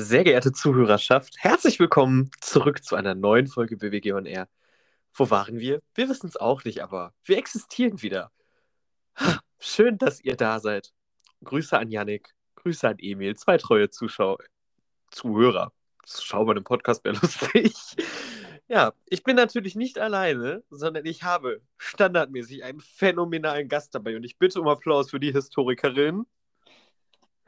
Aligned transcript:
Sehr 0.00 0.22
geehrte 0.22 0.52
Zuhörerschaft, 0.52 1.34
herzlich 1.38 1.80
willkommen 1.80 2.30
zurück 2.40 2.84
zu 2.84 2.94
einer 2.94 3.16
neuen 3.16 3.48
Folge 3.48 3.76
BWG 3.76 4.12
on 4.12 4.26
Air. 4.26 4.48
Wo 5.12 5.28
waren 5.28 5.58
wir? 5.58 5.82
Wir 5.96 6.08
wissen 6.08 6.28
es 6.28 6.36
auch 6.36 6.62
nicht, 6.62 6.84
aber 6.84 7.14
wir 7.24 7.36
existieren 7.36 8.00
wieder. 8.00 8.30
Schön, 9.58 9.98
dass 9.98 10.20
ihr 10.20 10.36
da 10.36 10.60
seid. 10.60 10.92
Grüße 11.42 11.76
an 11.76 11.90
Yannick, 11.90 12.32
Grüße 12.54 12.86
an 12.88 13.00
Emil, 13.00 13.34
zwei 13.34 13.56
treue 13.56 13.90
Zuschauer, 13.90 14.38
Zuhörer. 15.10 15.72
Zuschauer 16.06 16.56
im 16.56 16.62
Podcast 16.62 17.04
wäre 17.04 17.16
lustig. 17.20 17.74
Ja, 18.68 18.92
ich 19.06 19.24
bin 19.24 19.34
natürlich 19.34 19.74
nicht 19.74 19.98
alleine, 19.98 20.62
sondern 20.70 21.06
ich 21.06 21.24
habe 21.24 21.60
standardmäßig 21.76 22.62
einen 22.62 22.80
phänomenalen 22.80 23.68
Gast 23.68 23.96
dabei 23.96 24.14
und 24.14 24.22
ich 24.22 24.38
bitte 24.38 24.60
um 24.60 24.68
Applaus 24.68 25.10
für 25.10 25.18
die 25.18 25.32
Historikerin. 25.32 26.24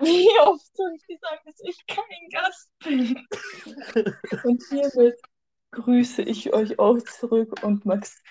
Wie 0.04 0.28
oft 0.40 0.76
soll 0.76 0.92
ich 0.96 1.04
dir 1.06 1.18
sagen, 1.20 1.40
dass 1.44 1.60
ich 1.62 1.86
kein 1.86 2.28
Gast 2.30 2.70
bin? 2.82 3.26
und 4.44 4.62
hiermit 4.68 5.20
grüße 5.72 6.22
ich 6.22 6.52
euch 6.52 6.78
auch 6.78 6.98
zurück 7.02 7.62
und 7.62 7.84
Max 7.84 8.22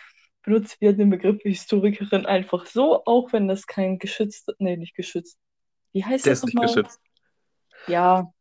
benutzt 0.43 0.81
wieder 0.81 0.93
den 0.93 1.09
Begriff 1.09 1.41
Historikerin 1.43 2.25
einfach 2.25 2.65
so, 2.65 3.03
auch 3.05 3.31
wenn 3.33 3.47
das 3.47 3.67
kein 3.67 3.99
geschützt, 3.99 4.49
nee, 4.57 4.77
nicht 4.77 4.95
geschützt. 4.95 5.37
Wie 5.91 6.03
heißt 6.03 6.25
Der 6.25 6.31
das 6.31 6.39
ist 6.39 6.45
nicht 6.45 6.55
nochmal? 6.55 6.73
geschützt. 6.73 6.99
Ja, 7.87 8.33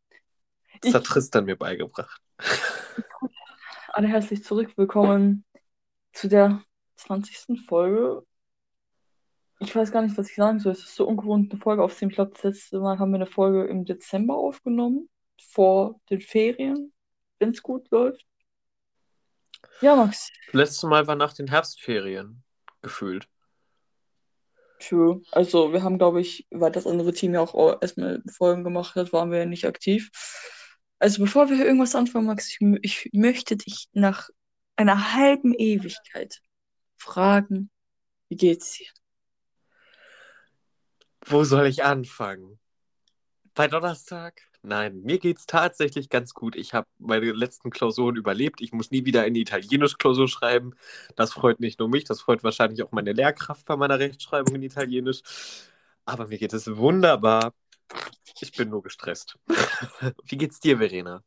Das 0.81 0.95
hat 0.95 1.05
Tristan 1.05 1.45
mir 1.45 1.57
beigebracht. 1.57 2.21
alle 3.89 4.09
herzlich 4.09 4.45
zurück. 4.45 4.73
Willkommen 4.77 5.45
zu 6.13 6.29
der 6.29 6.63
20. 6.97 7.65
Folge. 7.67 8.25
Ich 9.61 9.75
weiß 9.75 9.91
gar 9.91 10.03
nicht, 10.03 10.17
was 10.17 10.31
ich 10.31 10.37
sagen 10.37 10.61
soll. 10.61 10.73
Es 10.73 10.85
ist 10.85 10.95
so 10.95 11.07
ungewohnt, 11.07 11.51
eine 11.51 11.61
Folge 11.61 11.83
aufzunehmen. 11.83 12.11
Ich 12.11 12.17
glaube, 12.17 12.33
das 12.33 12.45
letzte 12.45 12.81
Mal 12.81 12.99
haben 12.99 13.11
wir 13.11 13.17
eine 13.17 13.27
Folge 13.27 13.65
im 13.65 13.85
Dezember 13.85 14.37
aufgenommen, 14.37 15.09
vor 15.51 16.01
den 16.11 16.21
Ferien, 16.21 16.93
wenn 17.39 17.51
es 17.51 17.63
gut 17.63 17.91
läuft. 17.91 18.25
Ja, 19.81 19.97
Max, 19.97 20.31
Letztes 20.53 20.83
Mal 20.85 21.07
war 21.07 21.17
nach 21.17 21.33
den 21.33 21.49
Herbstferien 21.49 22.43
gefühlt. 22.83 23.29
true. 24.79 25.23
Also, 25.33 25.73
wir 25.73 25.83
haben, 25.83 25.99
glaube 25.99 26.21
ich, 26.21 26.47
weil 26.51 26.71
das 26.71 26.87
andere 26.87 27.13
Team 27.13 27.35
ja 27.35 27.41
auch 27.41 27.83
erstmal 27.83 28.23
Folgen 28.29 28.65
gemacht 28.65 28.95
hat, 28.95 29.13
waren 29.13 29.31
wir 29.31 29.39
ja 29.39 29.47
nicht 29.47 29.67
aktiv. 29.67 30.11
Also, 31.01 31.23
bevor 31.23 31.49
wir 31.49 31.57
hier 31.57 31.67
irgendwas 31.67 31.95
anfangen, 31.97 32.27
Max, 32.27 32.49
ich, 32.49 32.59
ich 32.83 33.11
möchte 33.13 33.57
dich 33.57 33.89
nach 33.93 34.29
einer 34.77 35.15
halben 35.15 35.55
Ewigkeit 35.55 36.41
fragen, 36.97 37.71
wie 38.29 38.37
geht's 38.37 38.73
dir? 38.75 38.87
Wo 41.31 41.45
soll 41.45 41.67
ich 41.67 41.85
anfangen? 41.85 42.59
Bei 43.55 43.69
Donnerstag? 43.69 44.41
Nein, 44.63 45.03
mir 45.03 45.19
geht's 45.19 45.45
tatsächlich 45.45 46.09
ganz 46.09 46.33
gut. 46.33 46.57
Ich 46.57 46.73
habe 46.73 46.87
meine 46.99 47.33
letzten 47.33 47.69
Klausuren 47.69 48.17
überlebt. 48.17 48.63
Ich 48.63 48.73
muss 48.73 48.91
nie 48.91 49.05
wieder 49.05 49.23
eine 49.23 49.39
Italienisch-Klausur 49.39 50.29
schreiben. 50.29 50.75
Das 51.17 51.35
freut 51.35 51.61
nicht 51.61 51.81
nur 51.81 51.89
mich, 51.91 52.05
das 52.05 52.23
freut 52.23 52.43
wahrscheinlich 52.45 52.83
auch 52.83 52.93
meine 52.93 53.13
Lehrkraft 53.13 53.67
bei 53.67 53.77
meiner 53.77 53.99
Rechtschreibung 53.99 54.55
in 54.55 54.63
Italienisch. 54.63 55.21
Aber 56.07 56.29
mir 56.29 56.39
geht 56.39 56.55
es 56.55 56.77
wunderbar. 56.77 57.53
Ich 58.41 58.53
bin 58.53 58.71
nur 58.71 58.83
gestresst. 58.83 59.37
Wie 60.25 60.39
geht's 60.39 60.61
dir, 60.61 60.79
Verena? 60.79 61.23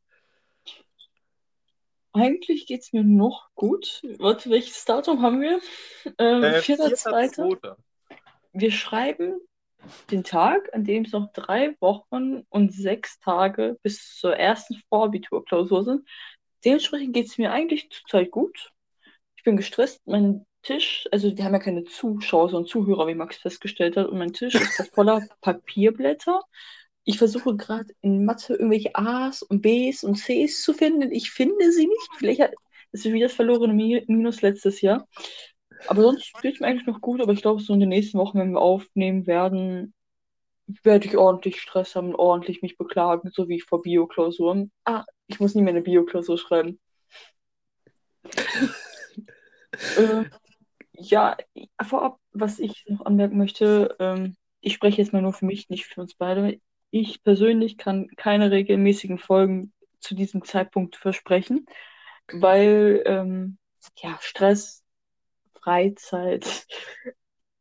Eigentlich 2.13 2.65
geht's 2.65 2.91
mir 2.91 3.03
noch 3.03 3.49
gut. 3.53 4.01
Warte, 4.17 4.49
welches 4.49 4.83
Datum 4.83 5.21
haben 5.21 5.41
wir? 5.41 5.61
Ähm, 6.17 6.43
Äh, 6.43 6.59
4.2. 6.59 7.35
4.2.. 7.35 7.75
Wir 8.53 8.71
schreiben 8.71 9.39
den 10.09 10.23
Tag, 10.23 10.73
an 10.73 10.83
dem 10.83 11.03
es 11.05 11.11
noch 11.11 11.31
drei 11.33 11.75
Wochen 11.79 12.43
und 12.49 12.73
sechs 12.73 13.19
Tage 13.19 13.77
bis 13.83 14.15
zur 14.17 14.35
ersten 14.35 14.81
Vorabiturklausur 14.89 15.83
sind. 15.83 16.07
Dementsprechend 16.63 17.13
geht 17.13 17.27
es 17.27 17.37
mir 17.37 17.51
eigentlich 17.51 17.89
zurzeit 17.89 18.31
gut. 18.31 18.71
Ich 19.35 19.43
bin 19.43 19.57
gestresst. 19.57 20.01
Mein 20.05 20.45
Tisch, 20.61 21.07
also 21.11 21.35
wir 21.35 21.43
haben 21.43 21.53
ja 21.53 21.59
keine 21.59 21.83
Zuschauer, 21.85 22.49
sondern 22.49 22.67
Zuhörer, 22.67 23.07
wie 23.07 23.15
Max 23.15 23.37
festgestellt 23.37 23.97
hat. 23.97 24.07
Und 24.07 24.19
mein 24.19 24.33
Tisch 24.33 24.53
ist 24.55 24.93
voller 24.93 25.21
Papierblätter. 25.41 26.41
Ich 27.03 27.17
versuche 27.17 27.55
gerade 27.55 27.93
in 28.01 28.25
Mathe 28.25 28.53
irgendwelche 28.53 28.93
A's 28.93 29.41
und 29.41 29.61
B's 29.61 30.03
und 30.03 30.15
C's 30.15 30.61
zu 30.61 30.73
finden. 30.73 31.11
Ich 31.11 31.31
finde 31.31 31.71
sie 31.71 31.87
nicht. 31.87 32.09
Vielleicht 32.17 32.41
hat, 32.41 32.53
das 32.91 33.05
ist 33.05 33.11
wie 33.11 33.19
das 33.19 33.33
verlorene 33.33 33.73
Mi- 33.73 34.03
Minus 34.05 34.43
letztes 34.43 34.81
Jahr. 34.81 35.07
Aber 35.87 36.01
sonst 36.01 36.33
geht 36.41 36.55
es 36.55 36.59
mir 36.59 36.67
eigentlich 36.67 36.87
noch 36.87 37.01
gut, 37.01 37.21
aber 37.21 37.33
ich 37.33 37.41
glaube, 37.41 37.61
so 37.61 37.73
in 37.73 37.79
den 37.79 37.89
nächsten 37.89 38.17
Wochen, 38.17 38.39
wenn 38.39 38.51
wir 38.51 38.61
aufnehmen 38.61 39.27
werden, 39.27 39.93
werde 40.83 41.07
ich 41.07 41.17
ordentlich 41.17 41.59
Stress 41.59 41.95
haben 41.95 42.09
und 42.09 42.15
ordentlich 42.15 42.61
mich 42.61 42.77
beklagen, 42.77 43.29
so 43.33 43.49
wie 43.49 43.61
vor 43.61 43.81
Bioklausuren. 43.81 44.71
Ah, 44.85 45.05
ich 45.27 45.39
muss 45.39 45.55
nie 45.55 45.61
mehr 45.61 45.73
eine 45.73 45.81
Bioklausur 45.81 46.37
schreiben. 46.37 46.79
Äh, 49.97 50.25
ja, 50.91 51.37
vorab, 51.81 52.19
was 52.33 52.59
ich 52.59 52.83
noch 52.87 53.05
anmerken 53.05 53.37
möchte, 53.37 53.95
ähm, 53.99 54.35
ich 54.59 54.73
spreche 54.73 55.01
jetzt 55.01 55.13
mal 55.13 55.21
nur 55.21 55.33
für 55.33 55.45
mich, 55.45 55.69
nicht 55.69 55.85
für 55.85 56.01
uns 56.01 56.13
beide. 56.13 56.59
Ich 56.91 57.23
persönlich 57.23 57.77
kann 57.77 58.07
keine 58.17 58.51
regelmäßigen 58.51 59.17
Folgen 59.17 59.73
zu 59.99 60.13
diesem 60.13 60.43
Zeitpunkt 60.43 60.95
versprechen, 60.95 61.65
weil 62.31 63.01
ähm, 63.05 63.57
ja, 63.97 64.17
Stress, 64.21 64.80
Freizeit 65.61 66.67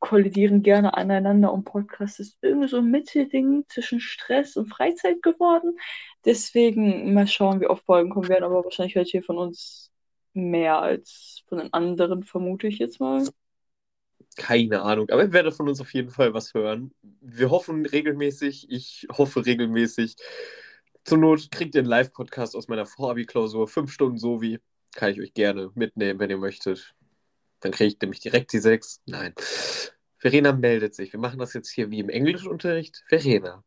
kollidieren 0.00 0.62
gerne 0.62 0.94
aneinander 0.94 1.53
und 1.53 1.65
Podcast 1.65 2.21
ist 2.21 2.38
irgendwie 2.41 2.69
so 2.69 2.78
ein 2.78 2.91
Mittelding 2.91 3.65
zwischen 3.69 4.00
Stress 4.00 4.56
und 4.56 4.66
Freizeit 4.66 5.22
geworden. 5.22 5.78
Deswegen 6.25 7.12
mal 7.12 7.27
schauen, 7.27 7.60
wie 7.60 7.66
oft 7.66 7.84
Folgen 7.84 8.10
kommen 8.10 8.28
werden, 8.28 8.44
aber 8.44 8.65
wahrscheinlich 8.65 8.94
hört 8.94 9.12
ihr 9.12 9.22
von 9.22 9.39
uns 9.39 9.91
mehr 10.33 10.81
als 10.81 11.43
von 11.49 11.59
den 11.59 11.72
anderen, 11.72 12.25
vermute 12.25 12.66
ich 12.66 12.78
jetzt 12.78 12.99
mal. 12.99 13.28
Keine 14.37 14.83
Ahnung, 14.83 15.09
aber 15.10 15.25
ich 15.25 15.33
werde 15.33 15.53
von 15.53 15.69
uns 15.69 15.81
auf 15.81 15.93
jeden 15.93 16.10
Fall 16.10 16.33
was 16.33 16.55
hören. 16.55 16.93
Wir 17.21 17.50
hoffen 17.50 17.84
regelmäßig, 17.84 18.71
ich 18.71 19.06
hoffe 19.12 19.44
regelmäßig. 19.44 20.16
Zur 21.05 21.19
Not 21.19 21.50
kriegt 21.50 21.75
ihr 21.75 21.81
einen 21.81 21.89
Live-Podcast 21.89 22.56
aus 22.56 22.69
meiner 22.69 22.87
Vorabi-Klausur. 22.87 23.69
Fünf 23.69 23.93
Stunden 23.93 24.19
so 24.19 24.41
wie. 24.41 24.60
Kann 24.94 25.12
ich 25.12 25.21
euch 25.21 25.34
gerne 25.34 25.71
mitnehmen, 25.75 26.19
wenn 26.21 26.31
ihr 26.31 26.39
möchtet. 26.39 26.94
Dann 27.60 27.72
kriege 27.72 27.88
ich 27.88 28.00
nämlich 28.00 28.21
direkt 28.21 28.53
die 28.53 28.59
sechs. 28.59 29.00
Nein. 29.06 29.34
Verena 30.19 30.53
meldet 30.53 30.94
sich. 30.94 31.12
Wir 31.12 31.21
machen 31.21 31.38
das 31.38 31.54
jetzt 31.54 31.71
hier 31.71 31.91
wie 31.91 32.00
im 32.00 32.09
Englischunterricht. 32.09 33.03
Verena. 33.09 33.65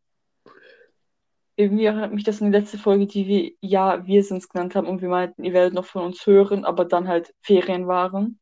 Irgendwie 1.55 1.85
erinnert 1.85 2.13
mich 2.13 2.23
das 2.23 2.41
an 2.41 2.51
die 2.51 2.57
letzte 2.57 2.77
Folge, 2.77 3.05
die 3.05 3.27
wir 3.27 3.51
Ja, 3.61 4.05
wir 4.07 4.23
sind's 4.23 4.49
genannt 4.49 4.75
haben 4.75 4.87
und 4.87 5.01
wir 5.01 5.09
meinten, 5.09 5.43
ihr 5.43 5.53
werdet 5.53 5.73
noch 5.73 5.85
von 5.85 6.03
uns 6.03 6.25
hören, 6.25 6.65
aber 6.65 6.85
dann 6.85 7.07
halt 7.07 7.33
Ferien 7.41 7.87
waren. 7.87 8.39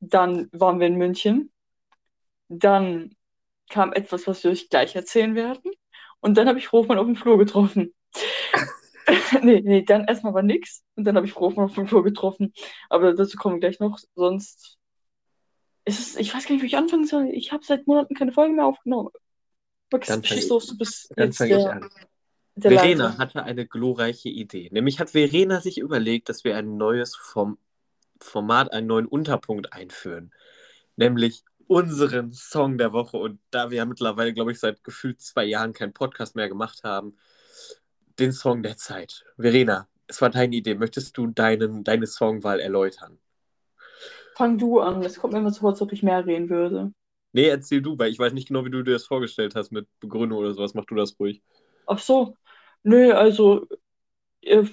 Dann 0.00 0.48
waren 0.52 0.80
wir 0.80 0.86
in 0.86 0.96
München. 0.96 1.50
Dann 2.48 3.14
kam 3.70 3.92
etwas, 3.92 4.26
was 4.26 4.44
wir 4.44 4.50
euch 4.50 4.68
gleich 4.68 4.96
erzählen 4.96 5.34
werden. 5.34 5.72
Und 6.20 6.36
dann 6.36 6.48
habe 6.48 6.58
ich 6.58 6.72
Roman 6.72 6.98
auf 6.98 7.06
dem 7.06 7.16
Flur 7.16 7.38
getroffen. 7.38 7.94
nee, 9.42 9.60
nee, 9.60 9.82
dann 9.82 10.04
erstmal 10.06 10.34
war 10.34 10.42
nix. 10.42 10.82
Und 10.96 11.04
dann 11.04 11.16
habe 11.16 11.26
ich 11.26 11.36
Roman 11.36 11.66
auf 11.66 11.74
dem 11.74 11.86
Flur 11.86 12.04
getroffen. 12.04 12.52
Aber 12.90 13.14
dazu 13.14 13.36
kommen 13.38 13.56
wir 13.56 13.60
gleich 13.60 13.80
noch. 13.80 13.98
Sonst 14.14 14.79
ist 15.84 16.18
ich 16.18 16.34
weiß 16.34 16.44
gar 16.46 16.52
nicht, 16.54 16.62
wo 16.62 16.66
ich 16.66 16.76
anfangen 16.76 17.06
soll. 17.06 17.28
Ich 17.32 17.52
habe 17.52 17.64
seit 17.64 17.86
Monaten 17.86 18.14
keine 18.14 18.32
Folge 18.32 18.54
mehr 18.54 18.66
aufgenommen. 18.66 19.10
Max, 19.92 20.06
Dann 20.08 20.22
schieß 20.24 20.44
ich- 20.44 20.48
los, 20.50 20.66
du 20.66 20.78
bist 20.78 21.10
Dann 21.16 21.28
jetzt 21.28 21.38
fange 21.38 21.56
ich 21.56 21.62
der, 21.64 21.72
an. 21.72 21.90
der 22.56 22.70
Verena 22.70 23.04
Leiter. 23.08 23.18
hatte 23.18 23.42
eine 23.42 23.66
glorreiche 23.66 24.28
Idee. 24.28 24.68
Nämlich 24.72 25.00
hat 25.00 25.10
Verena 25.10 25.60
sich 25.60 25.78
überlegt, 25.78 26.28
dass 26.28 26.44
wir 26.44 26.56
ein 26.56 26.76
neues 26.76 27.16
Form 27.16 27.58
Format, 28.22 28.72
einen 28.72 28.86
neuen 28.86 29.06
Unterpunkt 29.06 29.72
einführen. 29.72 30.32
Nämlich 30.96 31.42
unseren 31.66 32.32
Song 32.32 32.76
der 32.76 32.92
Woche. 32.92 33.16
Und 33.16 33.40
da 33.50 33.70
wir 33.70 33.78
ja 33.78 33.84
mittlerweile, 33.86 34.34
glaube 34.34 34.52
ich, 34.52 34.60
seit 34.60 34.84
gefühlt 34.84 35.20
zwei 35.22 35.44
Jahren 35.44 35.72
keinen 35.72 35.94
Podcast 35.94 36.36
mehr 36.36 36.48
gemacht 36.48 36.84
haben, 36.84 37.16
den 38.18 38.32
Song 38.32 38.62
der 38.62 38.76
Zeit. 38.76 39.24
Verena, 39.38 39.88
es 40.06 40.20
war 40.20 40.28
deine 40.28 40.54
Idee. 40.54 40.74
Möchtest 40.74 41.16
du 41.16 41.28
deinen, 41.28 41.82
deine 41.82 42.06
Songwahl 42.06 42.60
erläutern? 42.60 43.18
Fang 44.36 44.58
du 44.58 44.80
an. 44.80 45.02
Es 45.02 45.18
kommt 45.18 45.32
mir 45.32 45.40
immer 45.40 45.50
so 45.50 45.60
vor, 45.60 45.70
als 45.70 45.82
ob 45.82 45.92
ich 45.92 46.02
mehr 46.02 46.24
reden 46.26 46.48
würde. 46.48 46.92
Nee, 47.32 47.48
erzähl 47.48 47.80
du, 47.80 47.98
weil 47.98 48.10
ich 48.10 48.18
weiß 48.18 48.32
nicht 48.32 48.48
genau, 48.48 48.64
wie 48.64 48.70
du 48.70 48.82
dir 48.82 48.92
das 48.92 49.06
vorgestellt 49.06 49.54
hast 49.54 49.70
mit 49.70 49.86
Begründung 50.00 50.38
oder 50.38 50.52
sowas. 50.52 50.74
Mach 50.74 50.84
du 50.84 50.94
das 50.94 51.18
ruhig. 51.18 51.42
Ach 51.86 51.98
so. 51.98 52.36
Nö, 52.82 53.12
also 53.12 53.66
äh, 54.42 54.64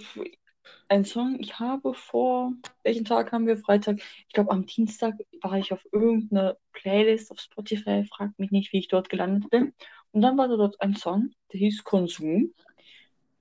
ein 0.90 1.06
Song, 1.06 1.38
ich 1.40 1.60
habe 1.60 1.94
vor, 1.94 2.54
welchen 2.84 3.06
Tag 3.06 3.32
haben 3.32 3.48
wir? 3.48 3.58
Freitag. 3.58 4.00
Ich 4.28 4.34
glaube, 4.34 4.52
am 4.52 4.66
Dienstag 4.66 5.16
war 5.42 5.58
ich 5.58 5.74
auf 5.74 5.86
irgendeine 5.92 6.58
Playlist 6.74 7.32
auf 7.32 7.40
Spotify. 7.40 8.06
Fragt 8.06 8.40
mich 8.40 8.52
nicht, 8.52 8.72
wie 8.74 8.80
ich 8.80 8.88
dort 8.88 9.10
gelandet 9.10 9.50
bin. 9.50 9.74
Und 10.12 10.22
dann 10.22 10.38
war 10.38 10.48
da 10.48 10.56
dort 10.56 10.80
ein 10.82 10.96
Song, 10.96 11.32
der 11.52 11.60
hieß 11.60 11.84
Konsum. 11.84 12.54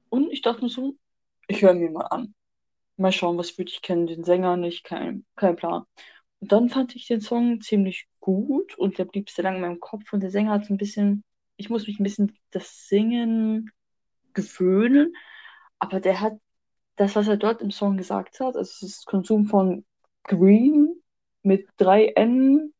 Und 0.09 0.33
ich 0.33 0.43
dachte 0.43 0.63
mir 0.63 0.71
so, 0.71 0.97
ich 1.49 1.63
höre 1.63 1.75
mir 1.75 1.91
mal 1.91 2.07
an. 2.07 2.35
Mal 2.97 3.13
schauen, 3.13 3.39
was 3.39 3.59
würde 3.59 3.71
ich 3.71 3.83
kennen, 3.83 4.07
den 4.07 4.25
Sänger 4.25 4.57
nicht, 4.57 4.85
kein, 4.85 5.25
kein 5.37 5.57
Plan. 5.57 5.85
Und 6.41 6.53
dann 6.53 6.69
fand 6.71 6.97
ich 6.97 7.07
den 7.07 7.21
Song 7.21 7.61
ziemlich 7.61 8.09
gut 8.21 8.77
und 8.79 8.99
der 8.99 9.05
blieb 9.07 9.31
sehr 9.31 9.45
lange 9.45 9.57
in 9.59 9.63
meinem 9.63 9.81
Kopf 9.81 10.13
und 10.13 10.21
der 10.21 10.31
Sänger 10.31 10.53
hat 10.53 10.67
so 10.67 10.75
ein 10.75 10.79
bisschen, 10.79 11.25
ich 11.57 11.71
muss 11.71 11.87
mich 11.87 11.99
ein 12.01 12.05
bisschen 12.05 12.39
das 12.51 12.89
Singen 12.89 13.71
gewöhnen, 14.35 15.15
Aber 15.79 16.01
der 16.01 16.21
hat 16.21 16.35
das, 16.97 17.17
was 17.17 17.29
er 17.29 17.37
dort 17.39 17.63
im 17.63 17.71
Song 17.71 17.97
gesagt 17.99 18.41
hat, 18.41 18.57
also 18.57 18.87
ist 18.87 19.07
Konsum 19.07 19.47
von 19.47 19.85
Green 20.25 21.03
mit 21.43 21.69
drei 21.79 22.09
N 22.09 22.75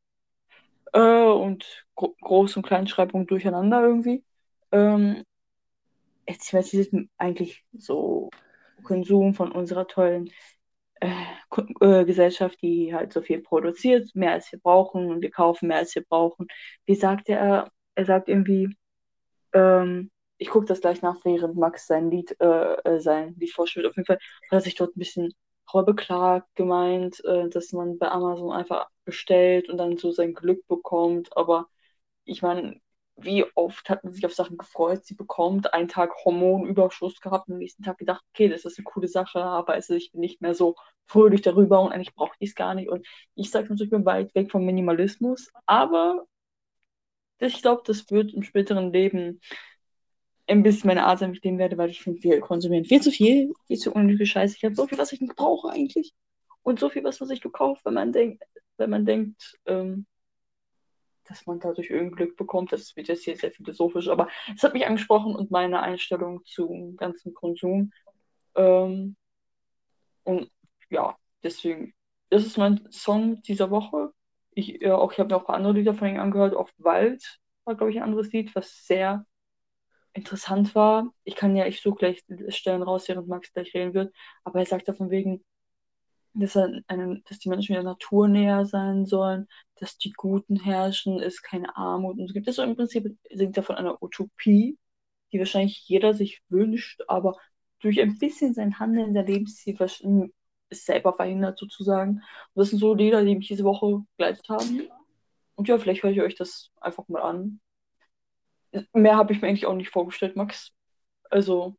äh, 0.93 1.23
und 1.25 1.87
Gro 1.95 2.17
Groß- 2.23 2.57
und 2.57 2.67
Kleinschreibung 2.67 3.27
durcheinander 3.27 3.83
irgendwie. 3.83 4.25
Ähm, 4.73 5.25
jetzt 6.29 6.53
weiß 6.53 6.75
ich 6.75 6.91
eigentlich 7.19 7.65
so 7.73 8.31
Konsum 8.87 9.35
von 9.35 9.53
unserer 9.53 9.87
tollen 9.87 10.31
äh, 11.01 11.11
äh, 11.81 12.05
Gesellschaft, 12.05 12.61
die 12.63 12.95
halt 12.95 13.13
so 13.13 13.23
viel 13.23 13.41
produziert, 13.43 14.15
mehr 14.15 14.33
als 14.33 14.51
wir 14.53 14.61
brauchen 14.61 15.11
und 15.11 15.23
wir 15.23 15.31
kaufen 15.31 15.69
mehr 15.69 15.79
als 15.79 15.95
wir 15.95 16.05
brauchen. 16.05 16.47
Wie 16.87 16.95
sagt 16.95 17.29
er? 17.29 17.71
Er 17.95 18.05
sagt 18.07 18.29
irgendwie, 18.29 18.77
ähm, 19.55 20.11
ich 20.39 20.51
gucke 20.51 20.67
das 20.67 20.81
gleich 20.81 21.03
nach, 21.03 21.25
während 21.25 21.57
Max 21.57 21.87
sein 21.87 22.11
Lied, 22.11 22.37
äh, 22.41 22.75
äh 22.85 23.01
sein 23.01 23.35
Lied 23.39 23.53
vorspielt. 23.53 23.87
Auf 23.87 23.97
jeden 23.97 24.07
Fall 24.07 24.17
hat 24.17 24.53
er 24.53 24.61
sich 24.61 24.75
dort 24.77 24.97
ein 24.97 25.01
bisschen 25.01 25.35
beklagt, 25.73 26.49
gemeint, 26.55 27.23
äh, 27.25 27.49
dass 27.51 27.73
man 27.73 27.99
bei 27.99 28.09
Amazon 28.11 28.53
einfach 28.53 28.89
bestellt 29.05 29.69
und 29.69 29.79
dann 29.79 29.99
so 29.99 30.11
sein 30.13 30.35
Glück 30.35 30.67
bekommt. 30.69 31.37
Aber 31.37 31.69
ich 32.25 32.43
meine, 32.43 32.81
wie 33.17 33.45
oft 33.55 33.89
hat 33.89 34.05
man 34.05 34.13
sich 34.13 34.25
auf 34.27 34.35
Sachen 34.35 34.59
gefreut, 34.59 35.05
sie 35.05 35.15
bekommt, 35.15 35.73
einen 35.73 35.89
Tag 35.89 36.13
Hormonüberschuss 36.25 37.21
gehabt, 37.21 37.51
am 37.51 37.59
nächsten 37.59 37.83
Tag 37.83 37.99
gedacht, 37.99 38.23
okay, 38.33 38.49
das 38.49 38.65
ist 38.65 38.79
eine 38.79 38.85
coole 38.85 39.09
Sache, 39.09 39.43
aber 39.43 39.73
also 39.73 39.95
ich 39.95 40.13
bin 40.13 40.21
nicht 40.21 40.43
mehr 40.43 40.55
so 40.55 40.77
fröhlich 41.07 41.43
darüber 41.43 41.81
und 41.81 41.93
eigentlich 41.93 42.15
brauche 42.15 42.35
ich 42.39 42.51
es 42.51 42.55
gar 42.55 42.75
nicht. 42.75 42.89
Und 42.91 43.07
ich 43.35 43.51
sage 43.51 43.65
natürlich, 43.65 43.89
ich 43.89 43.91
bin 43.91 44.05
weit 44.05 44.35
weg 44.35 44.51
vom 44.51 44.65
Minimalismus, 44.67 45.51
aber 45.65 46.27
ich 47.39 47.63
glaube, 47.63 47.83
das 47.87 48.11
wird 48.11 48.35
im 48.35 48.43
späteren 48.43 48.93
Leben 48.93 49.41
ein 50.47 50.63
bisschen 50.63 50.89
meine 50.89 51.07
Art 51.07 51.19
sein, 51.19 51.33
wie 51.33 51.37
ich 51.37 51.45
leben 51.45 51.59
werde, 51.59 51.79
weil 51.79 51.91
ich 51.91 52.03
finde, 52.03 52.23
wir 52.23 52.41
konsumieren 52.41 52.85
viel 52.85 53.01
zu 53.01 53.11
viel, 53.11 53.53
viel 53.67 53.79
zu 53.79 53.93
unnötige 53.93 54.27
Scheiße. 54.27 54.57
Ich 54.57 54.65
habe 54.65 54.75
so 54.75 54.87
viel, 54.87 54.99
was 54.99 55.13
ich 55.13 55.21
nicht 55.21 55.37
brauche 55.37 55.71
eigentlich. 55.71 56.13
Und 56.63 56.81
so 56.81 56.89
viel, 56.89 57.05
was 57.05 57.21
man 57.21 57.29
sich 57.29 57.41
gekauft, 57.41 57.85
wenn 57.85 57.95
man 57.95 58.13
denkt, 58.13 58.43
wenn 58.77 58.91
man 58.91 59.05
denkt, 59.05 59.59
ähm, 59.67 60.07
dass 61.29 61.47
man 61.47 61.61
dadurch 61.61 61.91
irgendein 61.91 62.17
Glück 62.17 62.37
bekommt. 62.37 62.73
Das 62.73 62.97
wird 62.97 63.09
jetzt 63.09 63.25
hier 63.25 63.37
sehr 63.37 63.53
philosophisch, 63.53 64.09
aber 64.09 64.29
es 64.55 64.63
hat 64.63 64.75
mich 64.75 64.87
angesprochen 64.87 65.35
und 65.35 65.51
meine 65.51 65.81
Einstellung 65.81 66.45
zum 66.45 66.97
ganzen 66.97 67.35
Konsum. 67.35 67.93
Ähm, 68.55 69.17
und 70.25 70.51
ja, 70.91 71.17
deswegen, 71.43 71.95
das 72.31 72.45
ist 72.45 72.59
mein 72.59 72.87
Song 72.91 73.43
dieser 73.43 73.71
Woche. 73.71 74.13
Ich, 74.53 74.83
äh, 74.83 74.91
auch, 74.91 75.13
ich 75.13 75.19
habe 75.19 75.29
mir 75.29 75.37
auch 75.37 75.43
ein 75.43 75.47
paar 75.47 75.57
andere 75.57 75.75
Lieder 75.75 75.95
von 75.95 76.09
ihm 76.09 76.21
angehört. 76.21 76.55
Auf 76.55 76.71
Wald 76.79 77.39
war, 77.65 77.77
glaube 77.77 77.93
ich, 77.93 77.99
ein 77.99 78.05
anderes 78.05 78.33
Lied, 78.33 78.55
was 78.55 78.87
sehr 78.87 79.27
interessant 80.15 80.75
war. 80.75 81.13
Ich 81.25 81.37
kann 81.37 81.55
ja, 81.57 81.67
ich 81.67 81.83
suche 81.83 81.99
gleich 81.99 82.25
Stellen 82.49 82.83
raus, 82.83 83.09
während 83.09 83.29
Max 83.29 83.53
gleich 83.53 83.75
reden 83.75 83.95
wird. 83.95 84.15
Aber 84.45 84.59
er 84.61 84.67
sagt 84.67 84.89
davon 84.89 85.11
wegen, 85.11 85.45
dass, 86.41 86.57
er 86.57 86.83
eine, 86.89 87.21
dass 87.29 87.39
die 87.39 87.49
Menschen 87.49 87.75
wieder 87.75 87.83
naturnäher 87.83 88.67
sein 88.67 89.07
sollen, 89.07 89.49
dass 89.77 89.99
die 89.99 90.13
Guten 90.13 90.57
herrschen, 90.57 91.21
es 91.21 91.43
keine 91.43 91.77
Armut 91.77 92.19
und 92.19 92.29
so 92.29 92.35
gibt. 92.35 92.49
Das 92.49 92.57
so 92.57 92.63
im 92.63 92.77
Prinzip 92.77 93.17
singt 93.33 93.57
er 93.57 93.63
von 93.63 93.77
einer 93.77 94.03
Utopie, 94.03 94.79
die 95.33 95.39
wahrscheinlich 95.39 95.89
jeder 95.89 96.15
sich 96.15 96.43
wünscht, 96.49 97.03
aber 97.09 97.37
durch 97.81 98.01
ein 98.01 98.19
bisschen 98.19 98.55
sein 98.55 98.79
Handeln, 98.79 99.15
der 99.15 99.25
Lebensstil 99.25 99.77
ist 100.69 100.87
selber 100.87 101.15
verhindert 101.15 101.59
sozusagen. 101.59 102.23
Und 102.55 102.61
das 102.61 102.71
sind 102.71 102.79
so 102.79 102.95
Lieder, 102.95 103.25
die 103.25 103.37
mich 103.37 103.49
diese 103.49 103.65
Woche 103.65 104.03
begleitet 104.17 104.49
haben. 104.49 104.89
Und 105.55 105.69
ja, 105.69 105.79
vielleicht 105.79 106.03
höre 106.03 106.11
ich 106.11 106.21
euch 106.21 106.35
das 106.35 106.71
einfach 106.81 107.09
mal 107.09 107.23
an. 107.23 107.61
Mehr 108.93 109.17
habe 109.17 109.33
ich 109.33 109.41
mir 109.41 109.49
eigentlich 109.49 109.67
auch 109.67 109.75
nicht 109.75 109.91
vorgestellt, 109.91 110.37
Max. 110.37 110.73
Also, 111.31 111.77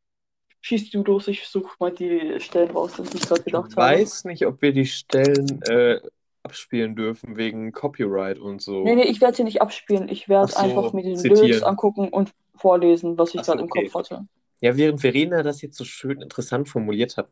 schießt 0.67 0.93
du 0.93 1.03
los, 1.03 1.27
ich 1.27 1.47
suche 1.47 1.75
mal 1.79 1.91
die 1.91 2.39
Stellen 2.39 2.71
raus, 2.71 2.93
die 2.97 3.17
ich 3.17 3.27
gerade 3.27 3.43
gedacht 3.43 3.75
habe. 3.75 3.95
Ich 3.95 4.01
weiß 4.01 4.25
nicht, 4.25 4.45
ob 4.45 4.61
wir 4.61 4.73
die 4.73 4.85
Stellen 4.85 5.61
äh, 5.63 5.99
abspielen 6.43 6.95
dürfen 6.95 7.37
wegen 7.37 7.71
Copyright 7.71 8.37
und 8.37 8.61
so. 8.61 8.83
Nee, 8.83 8.95
nee, 8.95 9.03
ich 9.03 9.21
werde 9.21 9.37
sie 9.37 9.43
nicht 9.43 9.61
abspielen. 9.61 10.09
Ich 10.09 10.27
werde 10.27 10.51
so, 10.51 10.59
einfach 10.59 10.93
mir 10.93 11.03
den 11.03 11.17
Lyrics 11.17 11.63
angucken 11.63 12.09
und 12.09 12.33
vorlesen, 12.55 13.17
was 13.17 13.33
ich 13.33 13.41
gerade 13.41 13.63
okay. 13.63 13.85
im 13.85 13.91
Kopf 13.91 14.11
hatte. 14.11 14.27
Ja, 14.59 14.75
während 14.75 15.01
Verena 15.01 15.43
das 15.43 15.61
jetzt 15.61 15.77
so 15.77 15.85
schön 15.85 16.21
interessant 16.21 16.67
formuliert 16.67 17.15
hat, 17.15 17.29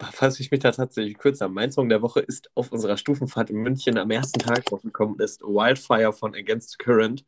fasse 0.12 0.42
ich 0.42 0.50
mich 0.50 0.60
da 0.60 0.70
tatsächlich 0.70 1.18
kürzer. 1.18 1.48
Mein 1.48 1.72
Song 1.72 1.88
der 1.88 2.00
Woche 2.00 2.20
ist 2.20 2.50
auf 2.54 2.72
unserer 2.72 2.96
Stufenfahrt 2.96 3.50
in 3.50 3.56
München 3.56 3.98
am 3.98 4.10
ersten 4.10 4.38
Tag 4.38 4.72
aufgekommen, 4.72 5.18
ist 5.20 5.42
Wildfire 5.42 6.12
von 6.12 6.34
Against 6.34 6.78
Current. 6.78 7.24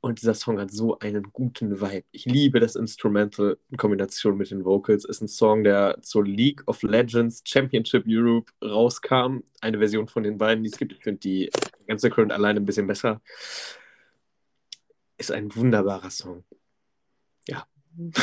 Und 0.00 0.20
dieser 0.20 0.34
Song 0.34 0.60
hat 0.60 0.70
so 0.70 0.98
einen 1.00 1.24
guten 1.32 1.80
Vibe. 1.80 2.04
Ich 2.12 2.24
liebe 2.24 2.60
das 2.60 2.76
Instrumental 2.76 3.58
in 3.68 3.76
Kombination 3.76 4.36
mit 4.36 4.50
den 4.50 4.64
Vocals. 4.64 5.04
Ist 5.04 5.20
ein 5.22 5.28
Song, 5.28 5.64
der 5.64 5.98
zur 6.02 6.24
League 6.24 6.62
of 6.66 6.82
Legends 6.82 7.42
Championship 7.44 8.04
Europe 8.06 8.52
rauskam. 8.62 9.40
Eine 9.60 9.78
Version 9.78 10.06
von 10.06 10.22
den 10.22 10.38
beiden, 10.38 10.62
die 10.62 10.70
es 10.70 10.78
gibt. 10.78 10.92
Ich 10.92 11.02
finde 11.02 11.20
die 11.20 11.50
ganze 11.88 12.10
Current 12.10 12.32
alleine 12.32 12.60
ein 12.60 12.64
bisschen 12.64 12.86
besser. 12.86 13.20
Ist 15.16 15.32
ein 15.32 15.54
wunderbarer 15.56 16.10
Song. 16.10 16.44
Ja. 17.48 17.66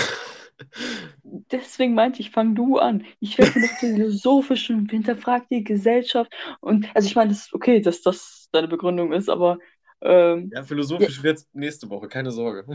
Deswegen 1.23 1.93
meinte 1.93 2.21
ich, 2.21 2.31
fang 2.31 2.55
du 2.55 2.77
an. 2.77 3.05
Ich 3.19 3.37
werde 3.37 3.59
mit 3.59 3.69
philosophisch 3.71 4.69
und 4.69 4.89
hinterfrag 4.89 5.49
die 5.49 5.65
Gesellschaft. 5.65 6.33
Und 6.61 6.87
also 6.95 7.07
ich 7.07 7.15
meine, 7.15 7.31
das 7.31 7.47
ist 7.47 7.53
okay, 7.53 7.81
dass 7.81 8.01
das 8.01 8.47
deine 8.53 8.69
Begründung 8.69 9.11
ist, 9.11 9.29
aber 9.29 9.59
ähm, 10.05 10.51
ja, 10.53 10.63
philosophisch 10.63 11.17
ja. 11.17 11.23
wird 11.23 11.37
es 11.37 11.49
nächste 11.53 11.89
Woche, 11.89 12.07
keine 12.07 12.31
Sorge. 12.31 12.65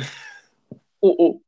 Oh, 1.01 1.15
oh. 1.17 1.41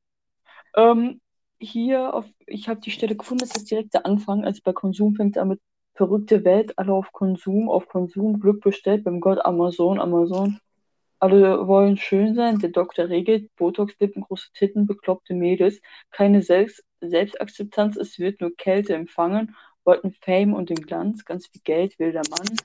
Ähm, 0.77 1.21
hier, 1.59 2.15
auf, 2.15 2.25
ich 2.47 2.69
habe 2.69 2.81
die 2.81 2.91
Stelle 2.91 3.17
gefunden, 3.17 3.45
das 3.47 3.57
ist 3.57 3.71
direkt 3.71 3.93
der 3.93 4.07
Anfang. 4.07 4.45
Also 4.45 4.61
bei 4.65 4.73
Konsum 4.73 5.15
fängt 5.15 5.37
er 5.37 5.45
mit 5.45 5.61
verrückte 5.95 6.45
Welt, 6.45 6.79
alle 6.79 6.93
auf 6.93 7.13
Konsum, 7.13 7.69
auf 7.69 7.87
Konsum, 7.89 8.41
Glück 8.41 8.63
bestellt 8.63 9.05
beim 9.05 9.21
Gott 9.21 9.45
Amazon, 9.45 10.01
Amazon. 10.01 10.59
Alle 11.19 11.69
wollen 11.69 11.97
schön 11.99 12.35
sein, 12.35 12.59
der 12.59 12.71
Doktor 12.71 13.09
regelt, 13.09 13.55
Botox, 13.57 13.95
Lippen, 14.01 14.23
große 14.23 14.49
Titten, 14.55 14.87
bekloppte 14.87 15.35
Mädels, 15.35 15.81
keine 16.11 16.43
Selbst 16.43 16.83
Selbstakzeptanz, 17.01 17.97
es 17.97 18.19
wird 18.19 18.41
nur 18.41 18.57
Kälte 18.57 18.95
empfangen, 18.95 19.55
wollten 19.85 20.13
Fame 20.13 20.55
und 20.55 20.71
den 20.71 20.81
Glanz, 20.81 21.25
ganz 21.25 21.47
viel 21.49 21.61
Geld 21.63 21.99
will 21.99 22.13
der 22.13 22.23
Mann, 22.31 22.57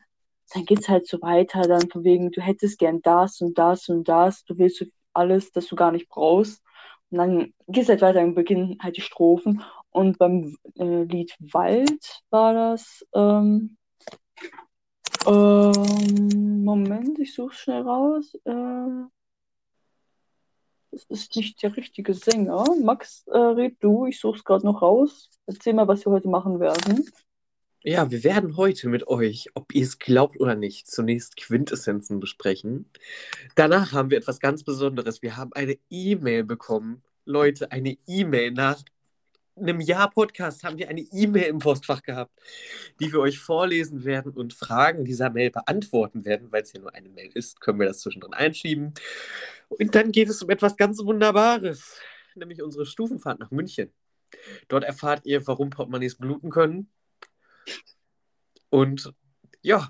dann 0.53 0.65
geht 0.65 0.79
es 0.79 0.89
halt 0.89 1.07
so 1.07 1.21
weiter, 1.21 1.61
dann 1.61 1.89
von 1.89 2.03
wegen, 2.03 2.31
du 2.31 2.41
hättest 2.41 2.79
gern 2.79 3.01
das 3.01 3.41
und 3.41 3.57
das 3.57 3.89
und 3.89 4.07
das, 4.07 4.44
du 4.45 4.57
willst 4.57 4.85
alles, 5.13 5.51
das 5.51 5.67
du 5.67 5.75
gar 5.75 5.91
nicht 5.91 6.07
brauchst. 6.09 6.63
Und 7.09 7.18
dann 7.18 7.54
geht 7.68 7.83
es 7.83 7.89
halt 7.89 8.01
weiter, 8.01 8.19
dann 8.19 8.35
beginnen 8.35 8.77
halt 8.81 8.97
die 8.97 9.01
Strophen. 9.01 9.63
Und 9.92 10.18
beim 10.18 10.57
äh, 10.75 11.04
Lied 11.04 11.35
Wald 11.39 12.21
war 12.30 12.54
das, 12.54 13.06
ähm, 13.13 13.77
ähm, 15.25 16.63
Moment, 16.63 17.19
ich 17.19 17.33
suche 17.33 17.56
schnell 17.56 17.81
raus. 17.81 18.33
Äh, 18.45 19.07
das 20.92 21.04
ist 21.09 21.35
nicht 21.35 21.61
der 21.61 21.75
richtige 21.75 22.13
Sänger. 22.13 22.63
Max, 22.81 23.25
äh, 23.27 23.37
red 23.37 23.77
du, 23.81 24.06
ich 24.06 24.19
suche 24.19 24.37
es 24.37 24.44
gerade 24.44 24.66
noch 24.66 24.81
raus. 24.81 25.30
Erzähl 25.45 25.73
mal, 25.73 25.87
was 25.87 26.06
wir 26.06 26.11
heute 26.11 26.30
machen 26.30 26.59
werden. 26.59 27.09
Ja, 27.87 28.11
wir 28.11 28.25
werden 28.25 28.57
heute 28.57 28.89
mit 28.89 29.07
euch, 29.07 29.47
ob 29.53 29.73
ihr 29.73 29.83
es 29.83 29.97
glaubt 29.97 30.41
oder 30.41 30.56
nicht, 30.56 30.91
zunächst 30.91 31.37
Quintessenzen 31.37 32.19
besprechen. 32.19 32.91
Danach 33.56 33.94
haben 33.94 34.09
wir 34.09 34.17
etwas 34.17 34.41
ganz 34.41 34.65
Besonderes. 34.65 35.21
Wir 35.21 35.37
haben 35.37 35.53
eine 35.53 35.77
E-Mail 35.89 36.44
bekommen. 36.44 37.01
Leute, 37.23 37.71
eine 37.71 37.97
E-Mail. 38.06 38.51
Nach 38.51 38.83
einem 39.56 39.79
Jahr 39.79 40.09
Podcast 40.09 40.65
haben 40.65 40.77
wir 40.77 40.89
eine 40.89 40.99
E-Mail 40.99 41.45
im 41.45 41.59
Postfach 41.59 42.03
gehabt, 42.03 42.37
die 42.99 43.09
wir 43.13 43.21
euch 43.21 43.39
vorlesen 43.39 44.03
werden 44.03 44.33
und 44.33 44.53
Fragen 44.53 45.06
dieser 45.06 45.29
Mail 45.29 45.51
beantworten 45.51 46.25
werden. 46.25 46.51
Weil 46.51 46.63
es 46.63 46.73
ja 46.73 46.81
nur 46.81 46.94
eine 46.94 47.07
Mail 47.07 47.31
ist, 47.35 47.61
können 47.61 47.79
wir 47.79 47.87
das 47.87 48.01
zwischendrin 48.01 48.33
einschieben. 48.33 48.95
Und 49.69 49.95
dann 49.95 50.11
geht 50.11 50.27
es 50.27 50.44
um 50.44 50.49
etwas 50.49 50.75
ganz 50.75 50.99
Wunderbares, 50.99 52.01
nämlich 52.35 52.61
unsere 52.61 52.85
Stufenfahrt 52.85 53.39
nach 53.39 53.51
München. 53.51 53.94
Dort 54.67 54.83
erfahrt 54.83 55.25
ihr, 55.25 55.47
warum 55.47 55.69
Portemonnaies 55.69 56.15
bluten 56.15 56.49
können 56.49 56.89
und 58.69 59.14
ja. 59.62 59.90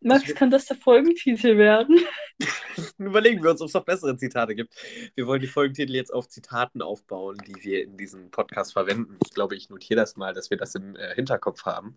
Max, 0.00 0.24
das 0.24 0.34
kann 0.34 0.50
das 0.50 0.66
der 0.66 0.76
Folgentitel 0.76 1.56
werden? 1.58 2.00
Überlegen 2.98 3.42
wir 3.42 3.50
uns, 3.50 3.60
ob 3.60 3.68
es 3.68 3.74
noch 3.74 3.84
bessere 3.84 4.16
Zitate 4.16 4.56
gibt. 4.56 4.74
Wir 5.14 5.28
wollen 5.28 5.40
die 5.40 5.46
Folgentitel 5.46 5.94
jetzt 5.94 6.12
auf 6.12 6.28
Zitaten 6.28 6.82
aufbauen, 6.82 7.38
die 7.46 7.62
wir 7.62 7.84
in 7.84 7.96
diesem 7.96 8.30
Podcast 8.32 8.72
verwenden. 8.72 9.16
Ich 9.24 9.32
glaube, 9.32 9.54
ich 9.54 9.70
notiere 9.70 10.00
das 10.00 10.16
mal, 10.16 10.34
dass 10.34 10.50
wir 10.50 10.56
das 10.56 10.74
im 10.74 10.96
äh, 10.96 11.14
Hinterkopf 11.14 11.64
haben. 11.66 11.94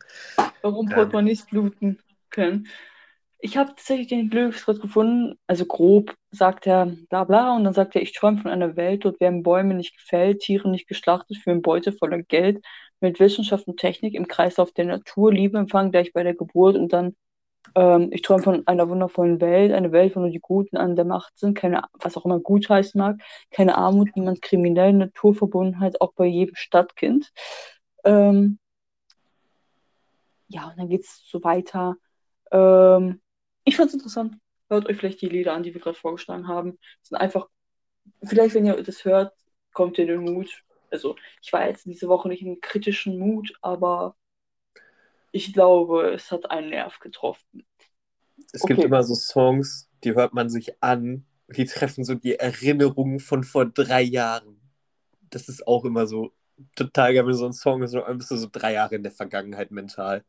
Warum 0.62 0.92
ähm, 0.92 1.10
man 1.12 1.26
nicht 1.26 1.50
bluten 1.50 1.98
können. 2.30 2.68
Ich 3.40 3.58
habe 3.58 3.70
tatsächlich 3.70 4.08
den 4.08 4.30
Glücksgott 4.30 4.82
gefunden. 4.82 5.38
Also 5.48 5.66
grob 5.66 6.16
sagt 6.32 6.68
er 6.68 6.96
bla 7.10 7.24
bla 7.24 7.56
und 7.56 7.64
dann 7.64 7.74
sagt 7.74 7.96
er, 7.96 8.02
ich 8.02 8.14
träume 8.14 8.42
von 8.42 8.52
einer 8.52 8.76
Welt, 8.76 9.06
dort 9.06 9.20
werden 9.20 9.44
Bäume 9.44 9.74
nicht 9.74 9.96
gefällt, 9.96 10.40
Tiere 10.40 10.70
nicht 10.70 10.88
geschlachtet 10.88 11.38
für 11.38 11.52
ein 11.52 11.62
Beute 11.62 11.92
voller 11.92 12.22
Geld, 12.24 12.64
mit 13.02 13.20
Wissenschaft 13.20 13.68
und 13.68 13.78
Technik 13.78 14.14
im 14.14 14.28
Kreislauf 14.28 14.72
der 14.72 14.86
Natur, 14.86 15.34
Liebe 15.34 15.58
empfangen 15.58 15.92
gleich 15.92 16.14
bei 16.14 16.24
der 16.24 16.36
Geburt 16.36 16.76
und 16.76 16.94
dann 16.94 17.16
Ähm, 17.76 18.10
ich 18.12 18.22
träume 18.22 18.44
von 18.44 18.68
einer 18.68 18.88
wundervollen 18.90 19.42
Welt, 19.42 19.72
eine 19.72 19.92
Welt, 19.92 20.16
wo 20.16 20.20
nur 20.20 20.30
die 20.30 20.40
Guten 20.40 20.78
an 20.78 20.96
der 20.96 21.04
Macht 21.06 21.38
sind, 21.38 21.58
keine, 21.58 21.82
was 21.94 22.16
auch 22.16 22.24
immer 22.26 22.40
gut 22.40 22.70
heißen 22.70 22.98
mag, 23.00 23.20
keine 23.50 23.76
Armut, 23.76 24.16
niemand 24.16 24.42
kriminell, 24.44 24.94
Naturverbundenheit, 24.94 26.00
auch 26.00 26.14
bei 26.14 26.26
jedem 26.26 26.56
Stadtkind. 26.56 27.34
Ähm, 28.04 28.60
ja, 30.48 30.70
und 30.70 30.78
dann 30.78 30.90
geht 30.90 31.02
es 31.06 31.24
so 31.28 31.44
weiter. 31.44 31.96
Ähm, 32.52 33.20
ich 33.64 33.76
fand 33.78 33.90
es 33.90 33.96
interessant. 33.96 34.38
Hört 34.70 34.88
euch 34.88 34.98
vielleicht 34.98 35.22
die 35.22 35.30
Lieder 35.30 35.54
an, 35.54 35.64
die 35.64 35.74
wir 35.74 35.82
gerade 35.82 35.98
vorgeschlagen 35.98 36.48
haben. 36.48 36.78
Es 37.02 37.10
sind 37.10 37.18
einfach, 37.18 37.48
vielleicht, 38.24 38.54
wenn 38.54 38.68
ihr 38.68 38.82
das 38.82 39.06
hört, 39.06 39.34
kommt 39.74 39.98
ihr 39.98 40.08
in 40.08 40.24
den 40.24 40.34
Mut. 40.34 40.64
Also, 40.96 41.16
ich 41.44 41.54
war 41.54 41.68
jetzt 41.68 41.86
diese 41.86 42.08
Woche 42.10 42.28
nicht 42.30 42.42
im 42.44 42.62
kritischen 42.62 43.20
Mut, 43.20 43.54
aber 43.62 44.16
ich 45.32 45.54
glaube, 45.54 46.14
es 46.14 46.32
hat 46.32 46.50
einen 46.52 46.70
Nerv 46.70 47.00
getroffen. 47.00 47.66
Es 48.52 48.66
gibt 48.66 48.84
Okay. 48.84 48.86
immer 48.86 49.04
so 49.04 49.16
Songs, 49.16 49.90
die 50.04 50.16
hört 50.16 50.34
man 50.34 50.50
sich 50.50 50.82
an, 50.82 51.26
die 51.48 51.66
treffen 51.66 52.04
so 52.04 52.16
die 52.16 52.36
Erinnerungen 52.36 53.20
von 53.20 53.44
vor 53.44 53.66
drei 53.66 54.02
Jahren. 54.02 54.60
Das 55.30 55.50
ist 55.50 55.68
auch 55.68 55.86
immer 55.86 56.08
so 56.08 56.34
total 56.76 57.14
geil, 57.14 57.28
wenn 57.28 57.34
so 57.36 57.46
ein 57.48 57.54
Song 57.54 57.84
ist, 57.84 57.94
dann 57.96 58.18
bist 58.18 58.32
du 58.32 58.38
so 58.38 58.50
drei 58.52 58.74
Jahre 58.74 58.96
in 58.96 59.04
der 59.04 59.12
Vergangenheit 59.12 59.72
mental. 59.72 60.24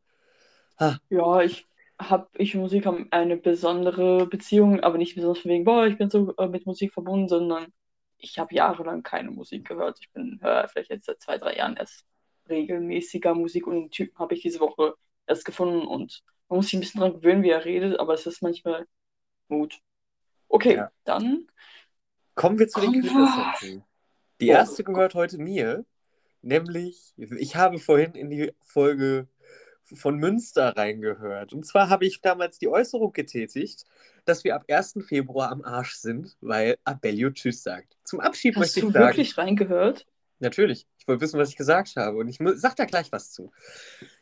Ha, 0.79 0.99
Ja, 1.09 1.41
ich 1.41 1.65
habe, 1.99 2.27
ich 2.37 2.55
und 2.55 2.61
Musik 2.61 2.85
haben 2.85 3.07
eine 3.11 3.37
besondere 3.37 4.27
Beziehung, 4.27 4.79
aber 4.81 4.97
nicht 4.97 5.15
besonders 5.15 5.39
von 5.39 5.51
wegen, 5.51 5.63
boah, 5.65 5.85
ich 5.87 5.97
bin 5.97 6.09
so 6.09 6.33
äh, 6.37 6.47
mit 6.47 6.65
Musik 6.65 6.93
verbunden, 6.93 7.27
sondern 7.27 7.73
ich 8.17 8.39
habe 8.39 8.53
jahrelang 8.55 9.03
keine 9.03 9.31
Musik 9.31 9.67
gehört. 9.67 9.99
Ich 10.01 10.11
bin 10.11 10.39
höre 10.41 10.67
vielleicht 10.67 10.89
jetzt 10.89 11.05
seit 11.05 11.21
zwei, 11.21 11.37
drei 11.37 11.55
Jahren 11.55 11.77
erst 11.77 12.05
regelmäßiger 12.49 13.35
Musik 13.35 13.67
und 13.67 13.75
den 13.75 13.91
Typen 13.91 14.17
habe 14.19 14.35
ich 14.35 14.41
diese 14.41 14.59
Woche 14.59 14.95
erst 15.25 15.45
gefunden 15.45 15.85
und 15.85 16.23
man 16.49 16.57
muss 16.57 16.67
sich 16.67 16.75
ein 16.75 16.79
bisschen 16.79 17.01
dran 17.01 17.13
gewöhnen, 17.13 17.43
wie 17.43 17.49
er 17.49 17.65
redet, 17.65 17.99
aber 17.99 18.13
es 18.13 18.25
ist 18.25 18.41
manchmal 18.41 18.87
Mut. 19.49 19.79
Okay, 20.47 20.75
Ja. 20.75 20.91
dann 21.03 21.47
Kommen 22.35 22.59
wir 22.59 22.67
zu 22.67 22.79
den 22.79 22.91
Quintessenzen. 22.91 23.83
Die 24.39 24.49
Oh 24.49 24.53
erste 24.53 24.83
gehört 24.83 25.15
heute 25.15 25.39
mir, 25.39 25.85
nämlich, 26.41 27.13
ich 27.17 27.55
habe 27.55 27.79
vorhin 27.79 28.13
in 28.13 28.29
die 28.29 28.53
Folge 28.61 29.27
von 29.93 30.17
Münster 30.17 30.75
reingehört. 30.75 31.53
Und 31.53 31.65
zwar 31.65 31.89
habe 31.89 32.05
ich 32.05 32.21
damals 32.21 32.59
die 32.59 32.67
Äußerung 32.67 33.13
getätigt, 33.13 33.85
dass 34.25 34.43
wir 34.43 34.55
ab 34.55 34.65
1. 34.69 34.99
Februar 35.05 35.51
am 35.51 35.63
Arsch 35.63 35.93
sind, 35.95 36.35
weil 36.41 36.77
Abellio 36.83 37.29
Tschüss 37.29 37.63
sagt. 37.63 37.97
Zum 38.03 38.19
Abschied 38.19 38.55
hast 38.55 38.61
möchte 38.61 38.81
du 38.81 38.87
ich 38.87 38.93
sagen. 38.93 39.05
wirklich 39.05 39.37
reingehört? 39.37 40.05
Natürlich. 40.39 40.85
Ich 40.99 41.07
wollte 41.07 41.21
wissen, 41.21 41.39
was 41.39 41.49
ich 41.49 41.55
gesagt 41.55 41.95
habe. 41.95 42.17
Und 42.17 42.27
ich 42.27 42.39
mu- 42.39 42.53
sag 42.55 42.75
da 42.75 42.85
gleich 42.85 43.11
was 43.11 43.31
zu. 43.31 43.51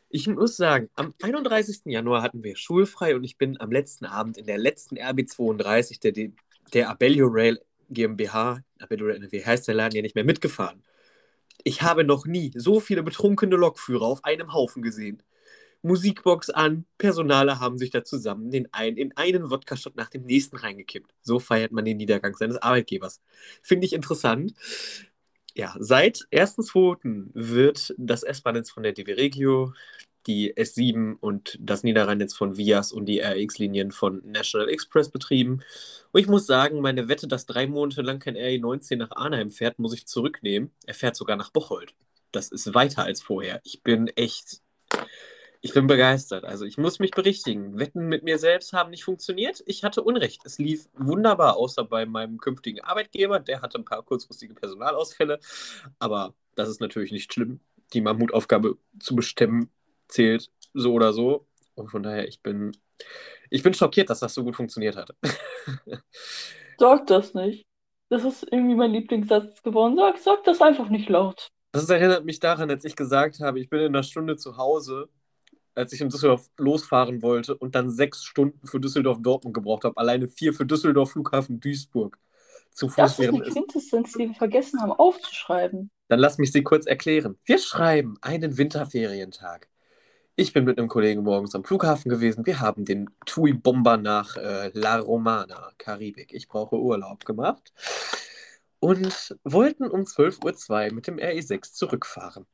Ich 0.08 0.28
muss 0.28 0.56
sagen, 0.56 0.88
am 0.94 1.14
31. 1.20 1.82
Januar 1.86 2.22
hatten 2.22 2.42
wir 2.44 2.56
schulfrei 2.56 3.16
und 3.16 3.24
ich 3.24 3.36
bin 3.36 3.60
am 3.60 3.72
letzten 3.72 4.06
Abend 4.06 4.38
in 4.38 4.46
der 4.46 4.56
letzten 4.58 4.96
RB32 4.96 6.00
der, 6.00 6.30
der 6.72 6.90
Abellio 6.90 7.26
Rail 7.28 7.60
GmbH, 7.90 8.60
Abellio 8.78 9.06
Rail, 9.06 9.26
wie 9.30 9.44
heißt 9.44 9.66
der 9.68 9.74
Laden 9.74 9.96
ja 9.96 10.02
nicht 10.02 10.14
mehr, 10.14 10.24
mitgefahren. 10.24 10.82
Ich 11.64 11.82
habe 11.82 12.04
noch 12.04 12.24
nie 12.26 12.52
so 12.54 12.78
viele 12.80 13.02
betrunkene 13.02 13.56
Lokführer 13.56 14.06
auf 14.06 14.24
einem 14.24 14.52
Haufen 14.52 14.82
gesehen. 14.82 15.22
Musikbox 15.86 16.50
an, 16.50 16.84
Personale 16.98 17.60
haben 17.60 17.78
sich 17.78 17.90
da 17.90 18.04
zusammen 18.04 18.50
den 18.50 18.72
einen, 18.72 18.96
in 18.96 19.16
einen 19.16 19.50
Wodka-Shot 19.50 19.96
nach 19.96 20.10
dem 20.10 20.24
nächsten 20.24 20.56
reingekippt. 20.56 21.14
So 21.22 21.38
feiert 21.38 21.72
man 21.72 21.84
den 21.84 21.96
Niedergang 21.96 22.34
seines 22.34 22.58
Arbeitgebers. 22.58 23.20
Finde 23.62 23.86
ich 23.86 23.92
interessant. 23.92 24.54
Ja, 25.54 25.74
seit 25.78 26.26
1.2. 26.32 27.30
wird 27.32 27.94
das 27.96 28.22
S-Bahn-Netz 28.22 28.70
von 28.70 28.82
der 28.82 28.92
DB 28.92 29.14
Regio, 29.14 29.72
die 30.26 30.54
S7 30.54 31.16
und 31.18 31.56
das 31.60 31.82
Niederrhein-Netz 31.82 32.34
von 32.34 32.56
Vias 32.56 32.92
und 32.92 33.06
die 33.06 33.20
RX-Linien 33.20 33.92
von 33.92 34.20
National 34.24 34.68
Express 34.68 35.08
betrieben. 35.08 35.62
Und 36.12 36.20
ich 36.20 36.26
muss 36.26 36.46
sagen, 36.46 36.80
meine 36.80 37.08
Wette, 37.08 37.28
dass 37.28 37.46
drei 37.46 37.66
Monate 37.66 38.02
lang 38.02 38.18
kein 38.18 38.36
RE19 38.36 38.96
nach 38.96 39.12
Arnheim 39.12 39.50
fährt, 39.50 39.78
muss 39.78 39.94
ich 39.94 40.06
zurücknehmen. 40.06 40.72
Er 40.84 40.94
fährt 40.94 41.16
sogar 41.16 41.36
nach 41.36 41.50
Bocholt. 41.50 41.94
Das 42.32 42.48
ist 42.48 42.74
weiter 42.74 43.04
als 43.04 43.22
vorher. 43.22 43.60
Ich 43.64 43.82
bin 43.82 44.08
echt, 44.08 44.60
ich 45.66 45.74
bin 45.74 45.88
begeistert. 45.88 46.44
Also 46.44 46.64
ich 46.64 46.78
muss 46.78 47.00
mich 47.00 47.10
berichtigen. 47.10 47.76
Wetten 47.76 48.06
mit 48.06 48.22
mir 48.22 48.38
selbst 48.38 48.72
haben 48.72 48.90
nicht 48.90 49.02
funktioniert. 49.02 49.64
Ich 49.66 49.82
hatte 49.82 50.00
Unrecht. 50.04 50.42
Es 50.44 50.58
lief 50.58 50.88
wunderbar, 50.94 51.56
außer 51.56 51.82
bei 51.82 52.06
meinem 52.06 52.38
künftigen 52.38 52.80
Arbeitgeber. 52.82 53.40
Der 53.40 53.62
hatte 53.62 53.78
ein 53.78 53.84
paar 53.84 54.04
kurzfristige 54.04 54.54
Personalausfälle. 54.54 55.40
Aber 55.98 56.34
das 56.54 56.68
ist 56.68 56.80
natürlich 56.80 57.10
nicht 57.10 57.32
schlimm. 57.32 57.58
Die 57.94 58.00
Mammutaufgabe 58.00 58.78
zu 59.00 59.16
bestimmen 59.16 59.72
zählt 60.06 60.52
so 60.72 60.92
oder 60.92 61.12
so. 61.12 61.48
Und 61.74 61.90
von 61.90 62.04
daher, 62.04 62.28
ich 62.28 62.40
bin, 62.42 62.70
ich 63.50 63.64
bin 63.64 63.74
schockiert, 63.74 64.08
dass 64.08 64.20
das 64.20 64.34
so 64.34 64.44
gut 64.44 64.54
funktioniert 64.54 64.94
hat. 64.94 65.16
Sag 66.78 67.08
das 67.08 67.34
nicht. 67.34 67.66
Das 68.08 68.22
ist 68.22 68.46
irgendwie 68.52 68.76
mein 68.76 68.92
Lieblingssatz 68.92 69.64
geworden. 69.64 69.96
Sag, 69.96 70.18
sag 70.18 70.44
das 70.44 70.60
einfach 70.60 70.90
nicht 70.90 71.08
laut. 71.08 71.48
Das 71.72 71.90
erinnert 71.90 72.24
mich 72.24 72.38
daran, 72.38 72.70
als 72.70 72.84
ich 72.84 72.94
gesagt 72.94 73.40
habe, 73.40 73.58
ich 73.58 73.68
bin 73.68 73.80
in 73.80 73.86
einer 73.86 74.04
Stunde 74.04 74.36
zu 74.36 74.56
Hause, 74.56 75.08
als 75.76 75.92
ich 75.92 76.00
in 76.00 76.08
Düsseldorf 76.08 76.50
losfahren 76.58 77.22
wollte 77.22 77.56
und 77.56 77.74
dann 77.74 77.90
sechs 77.90 78.24
Stunden 78.24 78.66
für 78.66 78.80
Düsseldorf-Dortmund 78.80 79.54
gebraucht 79.54 79.84
habe. 79.84 79.96
Alleine 79.96 80.28
vier 80.28 80.52
für 80.54 80.66
Düsseldorf, 80.66 81.12
Flughafen, 81.12 81.60
Duisburg. 81.60 82.18
Zu 82.72 82.88
Fuß 82.88 82.96
Das 82.96 83.18
ist 83.18 83.32
die 83.32 83.40
es. 83.40 83.54
Quintessenz, 83.54 84.12
die 84.12 84.28
wir 84.28 84.34
vergessen 84.34 84.80
haben 84.80 84.92
aufzuschreiben. 84.92 85.90
Dann 86.08 86.18
lass 86.18 86.38
mich 86.38 86.52
sie 86.52 86.62
kurz 86.62 86.86
erklären. 86.86 87.38
Wir 87.44 87.58
schreiben 87.58 88.16
einen 88.20 88.58
Winterferientag. 88.58 89.68
Ich 90.34 90.52
bin 90.52 90.64
mit 90.64 90.78
einem 90.78 90.88
Kollegen 90.88 91.22
morgens 91.22 91.54
am 91.54 91.64
Flughafen 91.64 92.10
gewesen. 92.10 92.44
Wir 92.44 92.60
haben 92.60 92.84
den 92.84 93.08
TUI 93.24 93.54
Bomber 93.54 93.96
nach 93.96 94.36
äh, 94.36 94.70
La 94.74 94.98
Romana, 94.98 95.72
Karibik. 95.78 96.34
Ich 96.34 96.48
brauche 96.48 96.76
Urlaub 96.76 97.24
gemacht. 97.24 97.72
Und 98.78 99.34
wollten 99.44 99.88
um 99.88 100.02
12.02 100.02 100.88
Uhr 100.88 100.94
mit 100.94 101.06
dem 101.06 101.16
RE6 101.16 101.72
zurückfahren. 101.72 102.44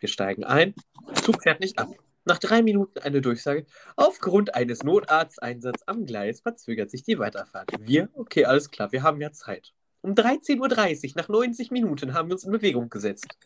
Wir 0.00 0.08
steigen 0.08 0.44
ein. 0.44 0.74
Zug 1.22 1.42
fährt 1.42 1.60
nicht 1.60 1.78
ab. 1.78 1.90
Nach 2.26 2.38
drei 2.38 2.62
Minuten 2.62 2.98
eine 3.00 3.20
Durchsage. 3.20 3.66
Aufgrund 3.96 4.54
eines 4.54 4.82
Notarzteinsatzes 4.82 5.86
am 5.86 6.06
Gleis 6.06 6.40
verzögert 6.40 6.90
sich 6.90 7.02
die 7.02 7.18
Weiterfahrt. 7.18 7.70
Wir, 7.80 8.08
okay, 8.14 8.46
alles 8.46 8.70
klar, 8.70 8.92
wir 8.92 9.02
haben 9.02 9.20
ja 9.20 9.30
Zeit. 9.32 9.74
Um 10.00 10.12
13.30 10.12 10.58
Uhr, 10.60 11.12
nach 11.16 11.28
90 11.28 11.70
Minuten, 11.70 12.14
haben 12.14 12.28
wir 12.28 12.34
uns 12.34 12.44
in 12.44 12.52
Bewegung 12.52 12.88
gesetzt. 12.88 13.36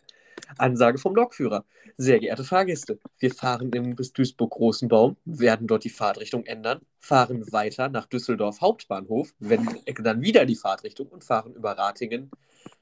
Ansage 0.57 0.97
vom 0.97 1.13
Lokführer. 1.13 1.65
Sehr 1.97 2.19
geehrte 2.19 2.45
Fahrgäste, 2.45 2.99
wir 3.17 3.31
fahren 3.33 3.71
in 3.73 3.95
bis 3.95 4.13
Duisburg-Großenbaum, 4.13 5.17
werden 5.25 5.67
dort 5.67 5.83
die 5.83 5.89
Fahrtrichtung 5.89 6.45
ändern, 6.45 6.79
fahren 6.99 7.51
weiter 7.51 7.89
nach 7.89 8.05
Düsseldorf 8.05 8.61
Hauptbahnhof, 8.61 9.33
wenden 9.39 9.77
dann 10.03 10.21
wieder 10.21 10.45
die 10.45 10.55
Fahrtrichtung 10.55 11.07
und 11.07 11.25
fahren 11.25 11.53
über 11.53 11.73
Ratingen 11.73 12.31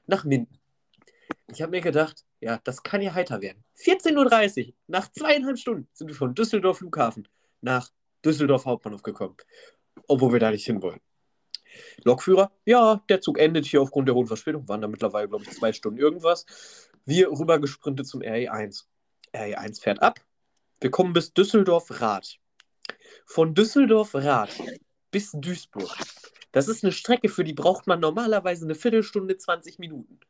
nach 0.06 0.24
Minden. 0.24 0.58
Ich 1.50 1.62
habe 1.62 1.70
mir 1.70 1.80
gedacht, 1.80 2.24
ja, 2.40 2.60
das 2.64 2.82
kann 2.82 3.00
ja 3.00 3.14
heiter 3.14 3.40
werden. 3.40 3.64
14.30 3.82 4.66
Uhr, 4.68 4.74
nach 4.86 5.10
zweieinhalb 5.10 5.58
Stunden 5.58 5.88
sind 5.94 6.08
wir 6.08 6.14
von 6.14 6.34
Düsseldorf 6.34 6.78
Flughafen 6.78 7.26
nach 7.62 7.90
Düsseldorf 8.24 8.66
Hauptbahnhof 8.66 9.02
gekommen, 9.02 9.36
obwohl 10.06 10.32
wir 10.32 10.40
da 10.40 10.50
nicht 10.50 10.66
hinwollen. 10.66 11.00
Lokführer, 12.04 12.52
ja, 12.64 13.02
der 13.08 13.20
Zug 13.20 13.38
endet 13.38 13.66
hier 13.66 13.80
aufgrund 13.80 14.08
der 14.08 14.14
hohen 14.14 14.26
Verspätung, 14.26 14.68
waren 14.68 14.82
da 14.82 14.88
mittlerweile, 14.88 15.28
glaube 15.28 15.44
ich, 15.44 15.50
zwei 15.50 15.72
Stunden 15.72 15.98
irgendwas. 15.98 16.44
Wir 17.04 17.30
rübergesprintet 17.30 18.06
zum 18.06 18.20
RE1. 18.20 18.84
RE1 19.34 19.80
fährt 19.80 20.02
ab. 20.02 20.20
Wir 20.80 20.90
kommen 20.90 21.12
bis 21.12 21.32
Düsseldorf-Rath. 21.32 22.38
Von 23.26 23.54
Düsseldorf-Rath 23.54 24.60
bis 25.10 25.32
Duisburg. 25.32 25.96
Das 26.52 26.68
ist 26.68 26.84
eine 26.84 26.92
Strecke, 26.92 27.28
für 27.28 27.44
die 27.44 27.52
braucht 27.54 27.86
man 27.86 28.00
normalerweise 28.00 28.64
eine 28.64 28.74
Viertelstunde, 28.74 29.36
20 29.36 29.78
Minuten. 29.78 30.20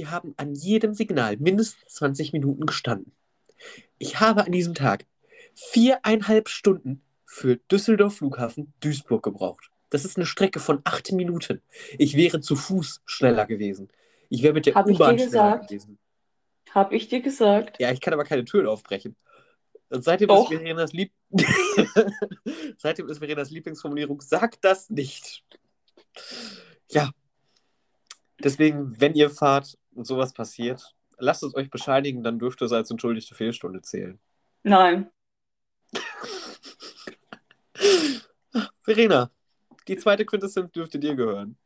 Wir 0.00 0.10
haben 0.10 0.32
an 0.38 0.54
jedem 0.54 0.94
Signal 0.94 1.36
mindestens 1.36 1.92
20 1.96 2.32
Minuten 2.32 2.64
gestanden. 2.64 3.12
Ich 3.98 4.18
habe 4.18 4.46
an 4.46 4.50
diesem 4.50 4.72
Tag 4.72 5.04
viereinhalb 5.54 6.48
Stunden 6.48 7.02
für 7.26 7.56
Düsseldorf 7.56 8.16
Flughafen 8.16 8.72
Duisburg 8.80 9.22
gebraucht. 9.22 9.70
Das 9.90 10.06
ist 10.06 10.16
eine 10.16 10.24
Strecke 10.24 10.58
von 10.58 10.80
acht 10.84 11.12
Minuten. 11.12 11.60
Ich 11.98 12.16
wäre 12.16 12.40
zu 12.40 12.56
Fuß 12.56 13.02
schneller 13.04 13.44
gewesen. 13.44 13.90
Ich 14.30 14.42
wäre 14.42 14.54
mit 14.54 14.64
der 14.64 14.74
U-Bahn 14.74 15.18
schneller 15.18 15.58
gewesen. 15.58 15.98
Hab 16.74 16.94
ich 16.94 17.08
dir 17.08 17.20
gesagt. 17.20 17.78
Ja, 17.78 17.92
ich 17.92 18.00
kann 18.00 18.14
aber 18.14 18.24
keine 18.24 18.46
Türen 18.46 18.68
aufbrechen. 18.68 19.16
Und 19.90 20.02
seitdem 20.02 20.28
Doch. 20.28 20.50
ist 20.50 20.56
Verenas 20.56 20.94
Lieb 20.94 21.12
seitdem 22.78 23.06
ist 23.10 23.18
Verenas 23.18 23.50
Lieblingsformulierung, 23.50 24.22
sag 24.22 24.62
das 24.62 24.88
nicht. 24.88 25.44
Ja. 26.90 27.10
Deswegen, 28.42 28.98
wenn 28.98 29.12
ihr 29.12 29.28
fahrt 29.28 29.76
sowas 29.94 30.32
passiert, 30.32 30.94
lasst 31.18 31.42
es 31.42 31.54
euch 31.54 31.70
bescheinigen, 31.70 32.22
dann 32.22 32.38
dürft 32.38 32.62
ihr 32.62 32.66
es 32.66 32.72
als 32.72 32.90
entschuldigte 32.90 33.34
Fehlstunde 33.34 33.82
zählen. 33.82 34.18
Nein. 34.62 35.10
Verena, 38.82 39.30
die 39.88 39.96
zweite 39.96 40.24
Quintessenz 40.24 40.72
dürfte 40.72 40.98
dir 40.98 41.14
gehören. 41.14 41.56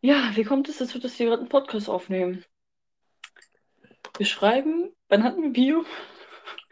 Ja, 0.00 0.30
wie 0.34 0.44
kommt 0.44 0.68
es 0.68 0.78
dazu, 0.78 0.98
dass 0.98 1.18
wir 1.18 1.26
gerade 1.26 1.40
einen 1.40 1.48
Podcast 1.48 1.88
aufnehmen? 1.88 2.44
Wir 4.18 4.26
schreiben, 4.26 4.92
wann 5.08 5.24
hatten 5.24 5.42
wir 5.42 5.50
Bio? 5.50 5.84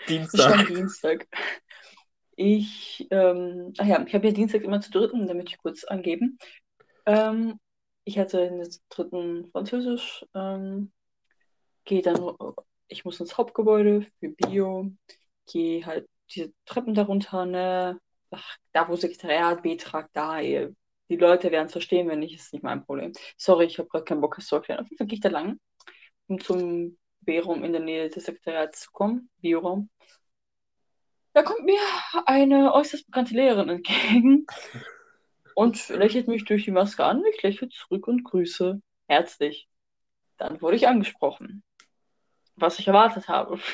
Dienstag. 0.08 0.66
Dienstag. 0.66 1.26
Ich, 2.36 3.06
ähm, 3.10 3.72
ach 3.78 3.86
ja, 3.86 4.04
ich 4.04 4.14
habe 4.14 4.26
ja 4.26 4.32
Dienstag 4.32 4.62
immer 4.62 4.80
zu 4.80 4.90
dritten, 4.90 5.26
damit 5.26 5.50
ich 5.50 5.58
kurz 5.58 5.84
angeben. 5.84 6.38
Ähm, 7.06 7.58
ich 8.04 8.18
hatte 8.18 8.40
in 8.40 8.58
der 8.58 8.68
dritten 8.90 9.46
Französisch, 9.50 10.24
ähm, 10.34 10.92
gehe 11.84 12.02
dann, 12.02 12.34
ich 12.88 13.04
muss 13.04 13.20
ins 13.20 13.36
Hauptgebäude 13.36 14.06
für 14.18 14.28
Bio, 14.30 14.90
gehe 15.46 15.84
halt 15.84 16.08
diese 16.30 16.52
Treppen 16.66 16.94
darunter, 16.94 17.46
ne? 17.46 17.98
Ach, 18.30 18.56
da 18.72 18.88
wo 18.88 18.96
Sekretariat, 18.96 19.62
B-Trag, 19.62 20.10
da, 20.12 20.40
ey. 20.40 20.74
die 21.08 21.16
Leute 21.16 21.50
werden 21.50 21.66
es 21.66 21.72
verstehen, 21.72 22.08
wenn 22.08 22.18
nicht, 22.18 22.34
ist 22.34 22.52
nicht 22.52 22.62
mein 22.62 22.84
Problem. 22.84 23.12
Sorry, 23.36 23.66
ich 23.66 23.78
habe 23.78 23.88
gerade 23.88 24.04
keinen 24.04 24.20
Bock, 24.20 24.36
das 24.36 24.46
zu 24.46 24.56
erklären. 24.56 24.80
Auf 24.80 24.86
jeden 24.90 24.98
Fall 24.98 25.06
gehe 25.06 25.16
ich 25.16 25.20
da 25.20 25.28
lang, 25.28 25.58
um 26.26 26.40
zum 26.40 26.98
B-Raum 27.20 27.64
in 27.64 27.72
der 27.72 27.82
Nähe 27.82 28.08
des 28.10 28.24
Sekretariats 28.24 28.82
zu 28.82 28.90
kommen, 28.92 29.30
Bioraum. 29.38 29.90
Da 31.32 31.42
kommt 31.42 31.64
mir 31.64 31.80
eine 32.26 32.72
äußerst 32.74 33.06
bekannte 33.06 33.34
Lehrerin 33.34 33.68
entgegen 33.68 34.46
und 35.54 35.88
lächelt 35.88 36.28
mich 36.28 36.44
durch 36.44 36.64
die 36.64 36.70
Maske 36.70 37.04
an. 37.04 37.22
Ich 37.34 37.42
lächle 37.42 37.68
zurück 37.68 38.08
und 38.08 38.24
grüße 38.24 38.80
herzlich. 39.08 39.68
Dann 40.36 40.60
wurde 40.60 40.76
ich 40.76 40.88
angesprochen, 40.88 41.62
was 42.56 42.78
ich 42.78 42.88
erwartet 42.88 43.28
habe. 43.28 43.58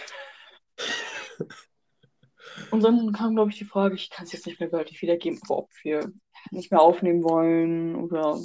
Und 2.71 2.83
dann 2.83 3.13
kam, 3.13 3.35
glaube 3.35 3.51
ich, 3.51 3.59
die 3.59 3.65
Frage, 3.65 3.95
ich 3.95 4.11
kann 4.11 4.25
es 4.25 4.33
jetzt 4.33 4.47
nicht 4.47 4.61
mehr 4.61 4.73
wörtlich 4.73 5.01
wiedergeben, 5.03 5.41
aber 5.45 5.59
ob 5.59 5.71
wir 5.83 6.13
nicht 6.51 6.71
mehr 6.71 6.81
aufnehmen 6.81 7.23
wollen 7.25 7.97
oder. 7.97 8.39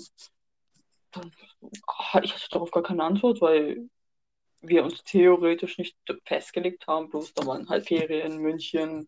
Dann, 1.11 1.31
oh, 1.61 2.19
ich 2.21 2.33
hatte 2.33 2.49
darauf 2.51 2.71
gar 2.71 2.83
keine 2.83 3.03
Antwort, 3.03 3.41
weil 3.41 3.89
wir 4.61 4.83
uns 4.83 5.03
theoretisch 5.03 5.77
nicht 5.77 5.97
festgelegt 6.25 6.87
haben, 6.87 7.09
bloß 7.09 7.33
da 7.33 7.45
waren 7.45 7.69
halt 7.69 7.87
Ferien 7.87 8.33
in 8.33 8.39
München, 8.39 9.07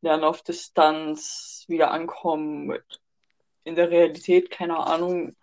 lernen 0.00 0.24
auf 0.24 0.42
Distanz, 0.42 1.64
wieder 1.68 1.90
ankommen, 1.90 2.66
in 3.68 3.76
der 3.76 3.90
Realität, 3.90 4.50
keine 4.50 4.78
Ahnung, 4.78 5.36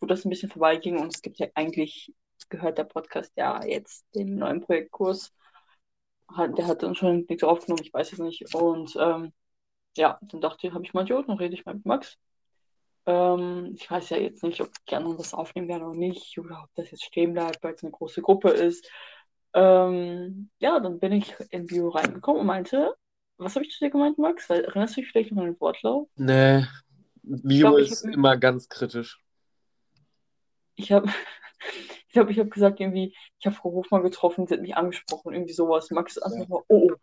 wo 0.00 0.06
das 0.06 0.24
ein 0.24 0.30
bisschen 0.30 0.50
vorbeiging 0.50 0.98
und 0.98 1.14
es 1.14 1.22
gibt 1.22 1.38
ja 1.38 1.48
eigentlich, 1.54 2.14
gehört 2.48 2.78
der 2.78 2.84
Podcast 2.84 3.32
ja 3.36 3.64
jetzt 3.64 4.06
den 4.14 4.36
neuen 4.36 4.60
Projektkurs, 4.60 5.32
der 6.36 6.66
hat 6.66 6.82
dann 6.82 6.94
schon 6.94 7.26
nichts 7.28 7.44
aufgenommen, 7.44 7.82
ich 7.84 7.92
weiß 7.92 8.12
es 8.12 8.18
nicht 8.18 8.54
und 8.54 8.96
ähm, 8.98 9.32
ja, 9.96 10.18
dann 10.22 10.40
dachte 10.40 10.66
ich, 10.66 10.72
habe 10.72 10.84
ich 10.84 10.94
mal 10.94 11.04
Idiot, 11.04 11.28
dann 11.28 11.36
rede 11.36 11.54
ich 11.54 11.66
mal 11.66 11.74
mit 11.74 11.84
Max. 11.84 12.16
Ähm, 13.04 13.72
ich 13.74 13.90
weiß 13.90 14.10
ja 14.10 14.16
jetzt 14.16 14.42
nicht, 14.42 14.60
ob 14.60 14.70
die 14.88 14.94
anderen 14.94 15.18
das 15.18 15.34
aufnehmen 15.34 15.68
werden 15.68 15.82
oder 15.82 15.98
nicht, 15.98 16.38
oder 16.38 16.62
ob 16.64 16.74
das 16.74 16.90
jetzt 16.90 17.04
stehen 17.04 17.34
bleibt, 17.34 17.62
weil 17.62 17.74
es 17.74 17.82
eine 17.82 17.92
große 17.92 18.22
Gruppe 18.22 18.50
ist. 18.50 18.88
Ähm, 19.54 20.50
ja, 20.58 20.80
dann 20.80 20.98
bin 20.98 21.12
ich 21.12 21.34
in 21.50 21.66
Bio 21.66 21.90
reingekommen 21.90 22.40
und 22.40 22.46
meinte, 22.46 22.94
was 23.36 23.54
habe 23.54 23.66
ich 23.66 23.72
zu 23.72 23.84
dir 23.84 23.90
gemeint, 23.90 24.18
Max? 24.18 24.48
Weil, 24.48 24.64
erinnerst 24.64 24.96
du 24.96 25.00
dich 25.00 25.10
vielleicht 25.10 25.32
noch 25.32 25.42
an 25.42 25.50
den 25.50 25.60
Wortlaut? 25.60 26.08
Nee, 26.16 26.64
Ich 27.22 27.60
ist 27.60 28.04
immer 28.04 28.36
ganz 28.36 28.68
kritisch. 28.68 29.20
Ich 30.74 30.90
habe, 30.92 31.08
ich 32.06 32.12
glaube, 32.12 32.32
ich 32.32 32.38
habe 32.38 32.48
gesagt 32.48 32.80
irgendwie, 32.80 33.14
ich 33.38 33.46
habe 33.46 33.56
Frau 33.56 33.72
Hofmann 33.72 34.02
getroffen, 34.02 34.46
sie 34.46 34.54
hat 34.54 34.60
mich 34.62 34.76
angesprochen, 34.76 35.32
irgendwie 35.32 35.52
sowas. 35.52 35.90
Max 35.90 36.16
ist 36.16 36.22
einfach 36.22 36.48
mal, 36.48 36.62
oh, 36.68 36.90
oh. 36.90 36.96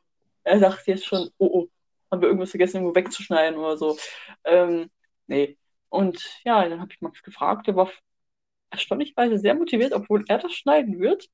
Er 0.44 0.60
sagt 0.60 0.88
jetzt 0.88 1.06
schon, 1.06 1.30
oh, 1.38 1.50
oh. 1.52 1.68
Haben 2.12 2.22
wir 2.22 2.28
irgendwas 2.28 2.50
vergessen, 2.50 2.78
irgendwo 2.78 2.96
wegzuschneiden 2.96 3.60
oder 3.60 3.78
so. 3.78 3.98
Ähm, 4.44 4.90
nee. 5.28 5.58
Und 5.90 6.24
ja, 6.44 6.68
dann 6.68 6.82
habe 6.82 6.92
ich 6.92 7.02
Max 7.02 7.22
gefragt, 7.22 7.68
der 7.68 7.76
war 7.76 7.92
erstaunlicherweise 8.72 9.38
sehr 9.38 9.56
motiviert, 9.56 9.94
obwohl 9.94 10.26
er 10.28 10.40
das 10.40 10.54
schneiden 10.54 11.00
wird. 11.00 11.30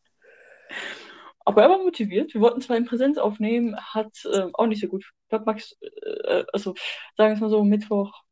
Aber 1.45 1.63
er 1.63 1.71
war 1.71 1.79
motiviert. 1.79 2.33
Wir 2.33 2.41
wollten 2.41 2.61
zwar 2.61 2.77
in 2.77 2.87
Präsenz 2.87 3.19
aufnehmen, 3.19 3.77
hat 3.77 4.13
ähm, 4.33 4.51
auch 4.55 4.67
nicht 4.67 4.81
so 4.81 4.89
gut. 4.89 5.05
Ich 5.05 5.29
glaube, 5.29 5.45
Max, 5.45 5.77
äh, 5.83 6.45
also 6.53 6.75
sagen 7.17 7.31
wir 7.31 7.35
es 7.35 7.41
mal 7.41 7.51
so, 7.51 7.63
Mittwoch. 7.65 8.23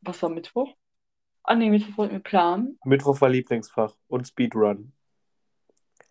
Was 0.00 0.22
war 0.22 0.30
Mittwoch? 0.30 0.74
Ah, 1.42 1.56
nee, 1.56 1.70
Mittwoch 1.70 1.98
wollten 1.98 2.14
wir 2.14 2.20
planen. 2.20 2.78
Mittwoch 2.84 3.20
war 3.20 3.28
Lieblingsfach 3.28 3.94
und 4.06 4.28
Speedrun. 4.28 4.92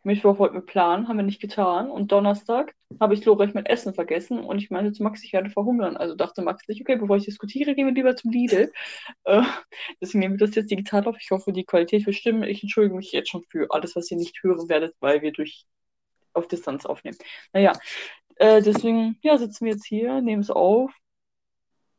Mittwoch 0.04 0.40
wollten 0.40 0.56
wir 0.56 0.62
planen, 0.62 1.08
haben 1.08 1.18
wir 1.18 1.24
nicht 1.24 1.42
getan. 1.42 1.90
Und 1.92 2.12
Donnerstag 2.12 2.74
habe 3.00 3.14
ich 3.14 3.22
glorreich 3.22 3.54
mein 3.54 3.66
Essen 3.66 3.94
vergessen 3.94 4.40
und 4.40 4.58
ich 4.58 4.72
meinte 4.72 4.92
zu 4.94 5.04
Max, 5.04 5.24
ich 5.24 5.34
werde 5.34 5.50
verhungern. 5.50 5.98
Also 5.98 6.16
dachte 6.16 6.42
Max 6.42 6.66
sich, 6.66 6.82
okay, 6.82 6.96
bevor 6.96 7.18
ich 7.18 7.26
diskutiere, 7.26 7.76
gehen 7.76 7.86
wir 7.86 7.94
lieber 7.94 8.16
zum 8.16 8.32
Lidl. 8.32 8.72
Äh, 9.24 9.44
deswegen 10.02 10.20
nehmen 10.20 10.40
wir 10.40 10.48
das 10.48 10.56
jetzt 10.56 10.72
digital 10.72 11.08
auf. 11.08 11.16
Ich 11.20 11.30
hoffe, 11.32 11.52
die 11.54 11.64
Qualität 11.64 12.06
wird 12.06 12.16
stimmen. 12.16 12.44
Ich 12.44 12.64
entschuldige 12.64 12.96
mich 12.96 13.12
jetzt 13.12 13.30
schon 13.30 13.44
für 13.50 13.68
alles, 13.70 13.96
was 13.96 14.10
ihr 14.10 14.18
nicht 14.18 14.42
hören 14.42 14.68
werdet, 14.68 14.96
weil 15.00 15.22
wir 15.22 15.32
durch 15.32 15.66
auf 16.34 16.48
Distanz 16.48 16.86
aufnehmen. 16.86 17.18
Naja, 17.54 17.74
äh, 18.38 18.62
deswegen, 18.62 19.18
ja, 19.22 19.38
sitzen 19.38 19.66
wir 19.66 19.74
jetzt 19.74 19.86
hier, 19.86 20.22
nehmen 20.22 20.42
es 20.42 20.50
auf. 20.50 20.92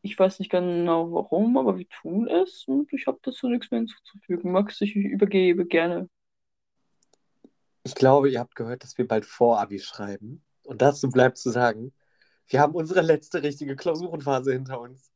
Ich 0.03 0.19
weiß 0.19 0.41
nicht 0.41 0.51
genau 0.51 1.13
warum, 1.13 1.57
aber 1.57 1.79
wir 1.79 1.89
tun 1.89 2.29
es 2.29 2.65
und 2.67 2.93
ich 2.93 3.07
habe 3.07 3.19
dazu 3.23 3.49
nichts 3.49 3.71
mehr 3.71 3.81
hinzuzufügen. 3.81 4.51
Max, 4.51 4.81
ich 4.81 4.97
übergebe 4.97 5.67
gerne. 5.67 6.09
Ich 7.85 7.95
glaube, 7.95 8.31
ihr 8.31 8.41
habt 8.41 8.55
gehört, 8.55 8.85
dass 8.85 8.97
wir 8.97 9.07
bald 9.07 9.25
Vorabi 9.25 9.81
schreiben. 9.81 10.45
Und 10.65 10.83
dazu 10.83 11.11
bleibt 11.11 11.39
zu 11.39 11.51
sagen, 11.51 11.93
wir 12.47 12.61
haben 12.61 12.75
unsere 12.75 13.01
letzte 13.01 13.43
richtige 13.43 13.77
Klausurenphase 13.77 14.53
hinter 14.53 14.81
uns. 14.81 15.11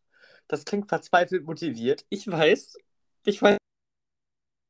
Das 0.49 0.65
klingt 0.65 0.89
verzweifelt 0.89 1.45
motiviert. 1.45 2.05
Ich 2.09 2.27
weiß, 2.31 2.77
ich 3.25 3.43
weiß, 3.43 3.59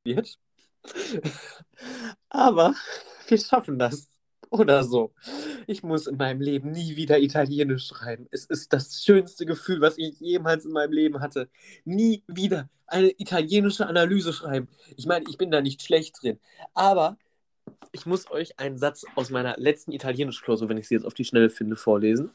wird. 0.05 0.39
Aber 2.29 2.75
wir 3.29 3.39
schaffen 3.39 3.79
das. 3.79 4.09
Oder 4.51 4.85
so. 4.85 5.13
Ich 5.67 5.83
muss 5.83 6.07
in 6.07 6.17
meinem 6.17 6.41
Leben 6.41 6.71
nie 6.71 6.97
wieder 6.97 7.19
Italienisch 7.19 7.89
schreiben. 7.89 8.29
Es 8.31 8.45
ist 8.45 8.73
das 8.73 9.03
schönste 9.03 9.45
Gefühl, 9.45 9.81
was 9.81 9.99
ich 9.99 10.21
jemals 10.21 10.65
in 10.65 10.73
meinem 10.73 10.93
Leben 10.93 11.21
hatte. 11.21 11.49
Nie 11.85 12.23
wieder 12.29 12.69
eine 12.87 13.11
italienische 13.19 13.87
Analyse 13.87 14.33
schreiben. 14.33 14.69
Ich 14.97 15.07
meine, 15.07 15.25
ich 15.29 15.37
bin 15.37 15.51
da 15.51 15.61
nicht 15.61 15.83
schlecht 15.83 16.23
drin. 16.23 16.39
Aber 16.75 17.19
ich 17.93 18.07
muss 18.07 18.31
euch 18.31 18.59
einen 18.59 18.79
Satz 18.79 19.05
aus 19.15 19.31
meiner 19.31 19.57
letzten 19.57 19.93
Italienisch-Klausur, 19.93 20.69
wenn 20.69 20.79
ich 20.79 20.89
sie 20.89 20.95
jetzt 20.95 21.07
auf 21.07 21.15
die 21.15 21.25
Schnelle 21.25 21.51
finde, 21.51 21.77
vorlesen. 21.77 22.31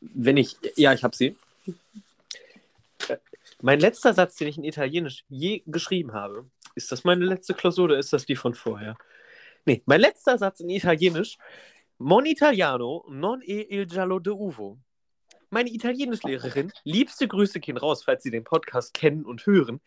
Wenn 0.00 0.36
ich, 0.36 0.56
ja, 0.76 0.92
ich 0.92 1.04
habe 1.04 1.16
sie. 1.16 1.36
Äh, 3.08 3.16
Mein 3.60 3.80
letzter 3.80 4.14
Satz, 4.14 4.36
den 4.36 4.48
ich 4.48 4.58
in 4.58 4.64
Italienisch 4.64 5.24
je 5.28 5.62
geschrieben 5.66 6.12
habe, 6.12 6.46
ist 6.74 6.92
das 6.92 7.04
meine 7.04 7.24
letzte 7.24 7.54
Klausur 7.54 7.86
oder 7.86 7.98
ist 7.98 8.12
das 8.12 8.24
die 8.24 8.36
von 8.36 8.54
vorher? 8.54 8.96
Nee, 9.66 9.82
mein 9.86 10.00
letzter 10.00 10.38
Satz 10.38 10.60
in 10.60 10.70
Italienisch, 10.70 11.38
Mon 12.00 12.26
Italiano 12.26 13.04
non 13.08 13.42
è 13.42 13.66
il 13.68 13.84
giallo 13.86 14.20
de 14.20 14.30
uvo. 14.30 14.78
Meine 15.50 15.70
Italienischlehrerin, 15.70 16.72
liebste 16.84 17.26
Grüße 17.26 17.58
gehen 17.58 17.76
raus, 17.76 18.04
falls 18.04 18.22
Sie 18.22 18.30
den 18.30 18.44
Podcast 18.44 18.94
kennen 18.94 19.24
und 19.24 19.46
hören, 19.46 19.80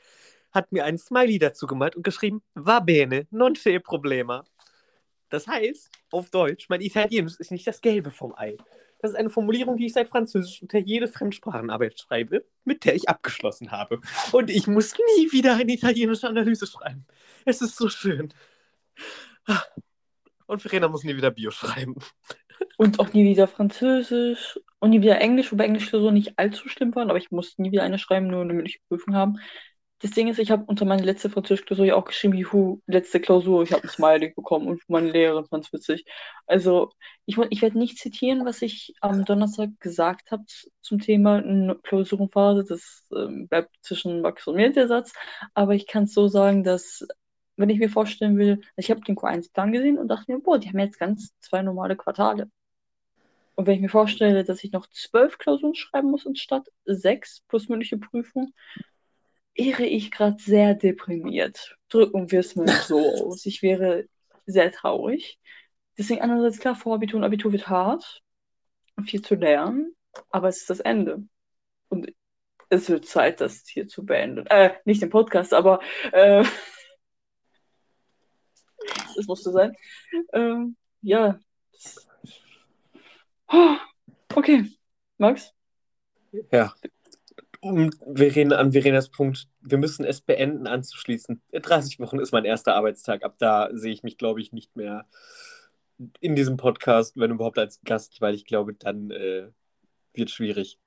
hat 0.52 0.74
mir 0.74 0.84
einen 0.84 0.98
Smiley 0.98 1.40
dazu 1.40 1.68
gemalt 1.68 1.96
und 1.96 2.04
geschrieben, 2.04 2.42
va 2.54 2.82
bene, 2.82 3.28
non 3.32 3.54
c'è 3.54 3.80
problema. 3.80 4.44
Das 5.32 5.48
heißt, 5.48 5.90
auf 6.12 6.30
Deutsch, 6.30 6.68
mein 6.70 6.82
Italienisch 6.82 7.40
ist 7.40 7.52
nicht 7.52 7.66
das 7.66 7.82
Gelbe 7.82 8.12
vom 8.12 8.36
Ei. 8.36 8.58
Das 9.00 9.12
ist 9.12 9.18
eine 9.18 9.32
Formulierung, 9.32 9.78
die 9.78 9.88
ich 9.88 9.94
seit 9.94 10.10
Französisch 10.10 10.62
unter 10.62 10.78
jede 10.78 11.08
Fremdsprachenarbeit 11.08 12.00
schreibe, 12.00 12.46
mit 12.66 12.86
der 12.86 12.94
ich 12.94 13.10
abgeschlossen 13.10 13.72
habe. 13.72 14.00
Und 14.32 14.52
ich 14.52 14.68
muss 14.68 14.94
nie 15.18 15.32
wieder 15.32 15.56
eine 15.56 15.72
italienische 15.72 16.28
Analyse 16.28 16.68
schreiben. 16.68 17.08
Es 17.46 17.62
ist 17.62 17.78
so 17.78 17.90
schön. 17.90 18.32
Und 20.46 20.62
Verena 20.62 20.88
muss 20.88 21.04
nie 21.04 21.16
wieder 21.16 21.32
Bio 21.32 21.50
schreiben. 21.50 21.96
Und 22.78 23.00
auch 23.00 23.12
nie 23.14 23.26
wieder 23.26 23.48
Französisch 23.48 24.60
und 24.80 24.92
nie 24.92 25.02
wieder 25.02 25.20
Englisch, 25.20 25.52
wobei 25.52 25.66
Englischklausuren 25.66 26.14
nicht 26.14 26.38
allzu 26.38 26.70
schlimm 26.70 26.94
waren, 26.94 27.10
aber 27.10 27.18
ich 27.18 27.32
musste 27.32 27.62
nie 27.62 27.72
wieder 27.72 27.84
eine 27.84 27.98
schreiben, 27.98 28.28
nur 28.28 28.46
damit 28.46 28.68
ich 28.68 28.82
Prüfung 28.88 29.16
haben. 29.16 29.40
Das 30.02 30.12
Ding 30.12 30.28
ist, 30.28 30.40
ich 30.40 30.50
habe 30.50 30.64
unter 30.66 30.84
meine 30.86 31.04
letzte 31.04 31.30
Französischklausur 31.30 31.86
ja 31.86 31.96
auch 31.96 32.06
geschrieben, 32.06 32.34
juhu, 32.34 32.82
letzte 32.88 33.20
Klausur, 33.20 33.62
ich 33.62 33.72
habe 33.72 33.84
ein 33.84 33.90
Smiley 33.90 34.34
bekommen 34.34 34.68
und 34.68 34.82
meine 34.90 35.12
Lehrerin 35.12 35.46
fand 35.46 35.66
es 35.66 35.74
witzig. 35.74 36.06
Also, 36.48 36.92
ich, 37.26 37.38
ich 37.52 37.62
werde 37.62 37.78
nicht 37.78 38.00
zitieren, 38.00 38.44
was 38.44 38.64
ich 38.64 38.96
am 39.02 39.26
Donnerstag 39.26 39.70
gesagt 39.80 40.32
habe 40.32 40.44
zum 40.82 41.00
Thema 41.00 41.42
Klausurenphase. 41.84 42.66
Das 42.68 43.06
ähm, 43.16 43.48
bleibt 43.48 43.76
zwischen 43.82 44.22
Max 44.22 44.48
und 44.48 44.56
mir 44.56 44.72
der 44.72 44.88
Satz. 44.88 45.14
Aber 45.54 45.76
ich 45.76 45.86
kann 45.86 46.06
es 46.06 46.14
so 46.16 46.28
sagen, 46.28 46.64
dass, 46.64 47.06
wenn 47.56 47.70
ich 47.70 47.78
mir 47.78 47.90
vorstellen 47.90 48.38
will, 48.40 48.62
ich 48.78 48.90
habe 48.90 49.02
den 49.02 49.16
Q1-Plan 49.16 49.72
gesehen 49.72 50.00
und 50.00 50.08
dachte 50.08 50.32
mir, 50.32 50.40
boah, 50.40 50.58
die 50.58 50.70
haben 50.70 50.80
jetzt 50.80 51.00
ganz 51.00 51.32
zwei 51.42 51.62
normale 51.62 51.96
Quartale. 51.96 52.50
Und 53.56 53.68
wenn 53.68 53.76
ich 53.76 53.82
mir 53.82 53.90
vorstelle, 53.90 54.44
dass 54.44 54.64
ich 54.64 54.72
noch 54.72 54.88
zwölf 54.88 55.38
Klausuren 55.38 55.76
schreiben 55.76 56.10
muss 56.10 56.26
anstatt 56.26 56.68
sechs 56.86 57.44
plus 57.48 57.70
mündliche 57.70 57.98
Prüfung, 57.98 58.54
wäre 59.56 59.86
ich 59.86 60.12
gerade 60.12 60.38
sehr 60.40 60.76
deprimiert. 60.76 61.78
Drücken 61.90 62.32
wir 62.32 62.40
es 62.40 62.56
mal 62.56 62.68
so 62.88 63.00
aus. 63.00 63.46
Ich 63.46 63.62
wäre 63.62 64.06
sehr 64.46 64.72
traurig. 64.72 65.40
Deswegen 65.98 66.22
einerseits 66.22 66.60
klar, 66.60 66.76
Vorabitur 66.76 67.20
und 67.20 67.24
Abitur 67.24 67.52
wird 67.52 67.68
hart 67.68 68.22
viel 69.06 69.22
zu 69.24 69.34
lernen, 69.34 69.96
aber 70.30 70.48
es 70.48 70.58
ist 70.58 70.70
das 70.70 70.80
Ende. 70.80 71.24
Und 71.90 72.14
es 72.70 72.88
wird 72.88 73.06
Zeit, 73.06 73.42
das 73.42 73.64
hier 73.68 73.88
zu 73.88 74.06
beenden. 74.06 74.46
Äh, 74.48 74.76
nicht 74.86 75.02
den 75.02 75.10
Podcast, 75.10 75.54
aber 75.54 75.80
äh, 76.12 76.44
das 79.16 79.28
musste 79.28 79.52
sein. 79.52 79.76
Ähm, 80.34 80.78
ja, 81.02 81.40
Okay, 84.34 84.66
Max? 85.18 85.54
Ja. 86.52 86.74
Um 87.62 87.92
Verena, 88.16 88.58
an 88.58 88.72
Verenas 88.72 89.10
Punkt, 89.10 89.48
wir 89.62 89.78
müssen 89.78 90.04
es 90.04 90.20
beenden, 90.22 90.66
anzuschließen. 90.68 91.42
In 91.52 91.62
30 91.62 92.00
Wochen 92.00 92.20
ist 92.20 92.32
mein 92.32 92.44
erster 92.46 92.76
Arbeitstag. 92.76 93.24
Ab 93.24 93.36
da 93.38 93.70
sehe 93.72 93.94
ich 93.94 94.02
mich, 94.04 94.18
glaube 94.18 94.42
ich, 94.42 94.52
nicht 94.52 94.76
mehr 94.76 95.06
in 96.20 96.36
diesem 96.36 96.58
Podcast, 96.58 97.18
wenn 97.18 97.32
überhaupt 97.32 97.60
als 97.60 97.80
Gast, 97.84 98.20
weil 98.20 98.34
ich 98.34 98.46
glaube, 98.46 98.74
dann 98.74 99.12
äh, 99.12 99.50
wird 100.14 100.32
schwierig. 100.32 100.80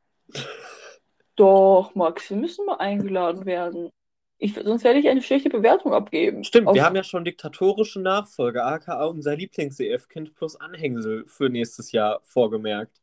Doch, 1.36 1.94
Max, 1.94 2.30
wir 2.30 2.36
müssen 2.36 2.66
mal 2.66 2.76
eingeladen 2.78 3.46
werden. 3.46 3.90
Ich, 4.38 4.54
sonst 4.54 4.84
werde 4.84 4.98
ich 4.98 5.08
eine 5.08 5.22
schlechte 5.22 5.48
Bewertung 5.48 5.94
abgeben. 5.94 6.44
Stimmt, 6.44 6.66
Auf- 6.68 6.74
wir 6.74 6.84
haben 6.84 6.96
ja 6.96 7.04
schon 7.04 7.24
diktatorische 7.24 8.00
Nachfolge, 8.00 8.64
aka 8.64 9.04
unser 9.04 9.36
Lieblings-EF-Kind 9.36 10.34
plus 10.34 10.56
Anhängsel 10.56 11.24
für 11.26 11.48
nächstes 11.48 11.92
Jahr 11.92 12.20
vorgemerkt. 12.24 13.00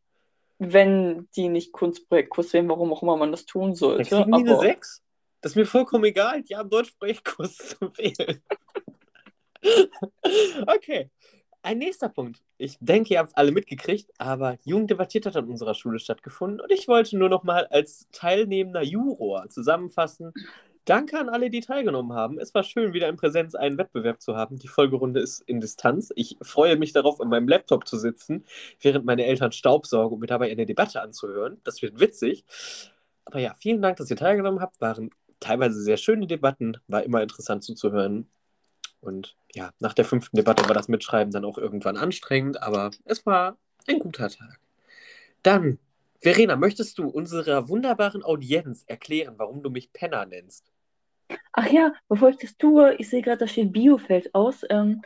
Wenn 0.63 1.27
die 1.35 1.49
nicht 1.49 1.71
Kunstprojektkurs 1.71 2.53
wählen, 2.53 2.69
warum 2.69 2.93
auch 2.93 3.01
immer 3.01 3.17
man 3.17 3.31
das 3.31 3.47
tun 3.47 3.69
Dann 3.69 3.75
sollte. 3.75 4.03
kriegen 4.03 4.31
die 4.31 4.41
eine 4.41 4.51
aber 4.51 4.61
6. 4.61 5.01
Das 5.41 5.53
ist 5.53 5.55
mir 5.55 5.65
vollkommen 5.65 6.03
egal, 6.03 6.43
die 6.43 6.55
haben 6.55 6.69
Deutschprojektkurs 6.69 7.57
zu 7.57 7.97
wählen. 7.97 8.43
okay. 10.67 11.09
Ein 11.63 11.79
nächster 11.79 12.09
Punkt. 12.09 12.41
Ich 12.59 12.77
denke, 12.79 13.13
ihr 13.13 13.19
habt 13.19 13.29
es 13.29 13.35
alle 13.35 13.51
mitgekriegt, 13.51 14.11
aber 14.19 14.57
Jugenddebattiert 14.63 15.25
hat 15.25 15.35
an 15.35 15.49
unserer 15.49 15.73
Schule 15.73 15.97
stattgefunden 15.97 16.61
und 16.61 16.71
ich 16.71 16.87
wollte 16.87 17.17
nur 17.17 17.29
noch 17.29 17.43
mal 17.43 17.65
als 17.67 18.07
teilnehmender 18.11 18.83
Juror 18.83 19.49
zusammenfassen. 19.49 20.31
Danke 20.91 21.17
an 21.17 21.29
alle, 21.29 21.49
die 21.49 21.61
teilgenommen 21.61 22.11
haben. 22.11 22.37
Es 22.37 22.53
war 22.53 22.63
schön, 22.63 22.91
wieder 22.91 23.07
in 23.07 23.15
Präsenz 23.15 23.55
einen 23.55 23.77
Wettbewerb 23.77 24.21
zu 24.21 24.35
haben. 24.35 24.59
Die 24.59 24.67
Folgerunde 24.67 25.21
ist 25.21 25.39
in 25.39 25.61
Distanz. 25.61 26.11
Ich 26.17 26.35
freue 26.41 26.75
mich 26.75 26.91
darauf, 26.91 27.21
an 27.21 27.29
meinem 27.29 27.47
Laptop 27.47 27.87
zu 27.87 27.97
sitzen, 27.97 28.43
während 28.81 29.05
meine 29.05 29.23
Eltern 29.23 29.53
Staubsaugen, 29.53 30.15
um 30.15 30.19
mir 30.19 30.27
dabei 30.27 30.51
eine 30.51 30.65
Debatte 30.65 31.01
anzuhören. 31.01 31.61
Das 31.63 31.81
wird 31.81 32.01
witzig. 32.01 32.43
Aber 33.23 33.39
ja, 33.39 33.53
vielen 33.57 33.81
Dank, 33.81 33.95
dass 33.99 34.09
ihr 34.09 34.17
teilgenommen 34.17 34.59
habt. 34.59 34.81
Waren 34.81 35.11
teilweise 35.39 35.81
sehr 35.81 35.95
schöne 35.95 36.27
Debatten. 36.27 36.75
War 36.89 37.03
immer 37.03 37.23
interessant 37.23 37.63
zuzuhören. 37.63 38.29
Und 38.99 39.37
ja, 39.55 39.71
nach 39.79 39.93
der 39.93 40.03
fünften 40.03 40.35
Debatte 40.35 40.67
war 40.67 40.75
das 40.75 40.89
Mitschreiben 40.89 41.31
dann 41.31 41.45
auch 41.45 41.57
irgendwann 41.57 41.95
anstrengend, 41.95 42.61
aber 42.61 42.91
es 43.05 43.25
war 43.25 43.57
ein 43.87 43.99
guter 43.99 44.27
Tag. 44.27 44.59
Dann, 45.41 45.79
Verena, 46.19 46.57
möchtest 46.57 46.97
du 46.97 47.07
unserer 47.07 47.69
wunderbaren 47.69 48.25
Audienz 48.25 48.83
erklären, 48.87 49.35
warum 49.37 49.63
du 49.63 49.69
mich 49.69 49.93
Penner 49.93 50.25
nennst? 50.25 50.70
Ach 51.53 51.67
ja, 51.69 51.93
bevor 52.07 52.29
ich 52.29 52.37
das 52.37 52.57
tue, 52.57 52.95
ich 52.95 53.09
sehe 53.09 53.21
gerade, 53.21 53.37
da 53.37 53.47
steht 53.47 53.71
Biofeld 53.71 54.33
aus. 54.33 54.63
Ähm, 54.69 55.01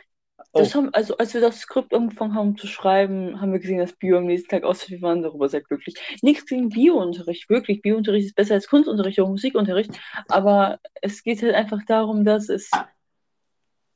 das 0.52 0.74
Oh. 0.74 0.78
haben, 0.78 0.94
also 0.94 1.16
als 1.18 1.34
wir 1.34 1.40
das 1.40 1.60
Skript 1.60 1.92
angefangen 1.94 2.34
haben 2.34 2.56
zu 2.56 2.66
schreiben, 2.66 3.40
haben 3.40 3.52
wir 3.52 3.58
gesehen, 3.58 3.78
dass 3.78 3.92
Bio 3.92 4.18
am 4.18 4.26
nächsten 4.26 4.48
Tag 4.48 4.64
aussieht. 4.64 4.90
Wir 4.90 5.02
waren 5.02 5.22
darüber 5.22 5.48
sehr 5.48 5.60
glücklich. 5.60 5.96
Nichts 6.22 6.46
gegen 6.46 6.70
Biounterricht, 6.70 7.48
wirklich. 7.50 7.82
Biounterricht 7.82 8.26
ist 8.28 8.36
besser 8.36 8.54
als 8.54 8.68
Kunstunterricht 8.68 9.18
oder 9.18 9.28
Musikunterricht. 9.28 9.98
Aber 10.28 10.78
es 11.02 11.22
geht 11.22 11.42
halt 11.42 11.54
einfach 11.54 11.80
darum, 11.86 12.24
dass 12.24 12.48
es 12.48 12.70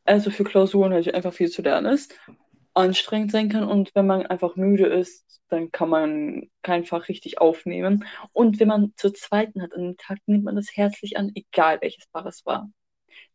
also 0.04 0.30
für 0.30 0.44
Klausuren 0.44 0.92
halt 0.92 1.14
einfach 1.14 1.32
viel 1.32 1.50
zu 1.50 1.62
lernen 1.62 1.92
ist, 1.92 2.18
anstrengend 2.74 3.32
sein 3.32 3.48
kann 3.48 3.64
und 3.64 3.94
wenn 3.94 4.06
man 4.06 4.26
einfach 4.26 4.56
müde 4.56 4.86
ist, 4.86 5.40
dann 5.48 5.72
kann 5.72 5.88
man 5.88 6.50
kein 6.62 6.84
Fach 6.84 7.08
richtig 7.08 7.40
aufnehmen. 7.40 8.04
Und 8.32 8.60
wenn 8.60 8.68
man 8.68 8.92
zur 8.96 9.12
zweiten 9.14 9.62
hat 9.62 9.74
an 9.74 9.82
dem 9.82 9.96
Tag, 9.96 10.18
nimmt 10.26 10.44
man 10.44 10.56
das 10.56 10.68
herzlich 10.74 11.16
an, 11.16 11.32
egal 11.34 11.80
welches 11.80 12.04
Fach 12.12 12.26
es 12.26 12.46
war. 12.46 12.70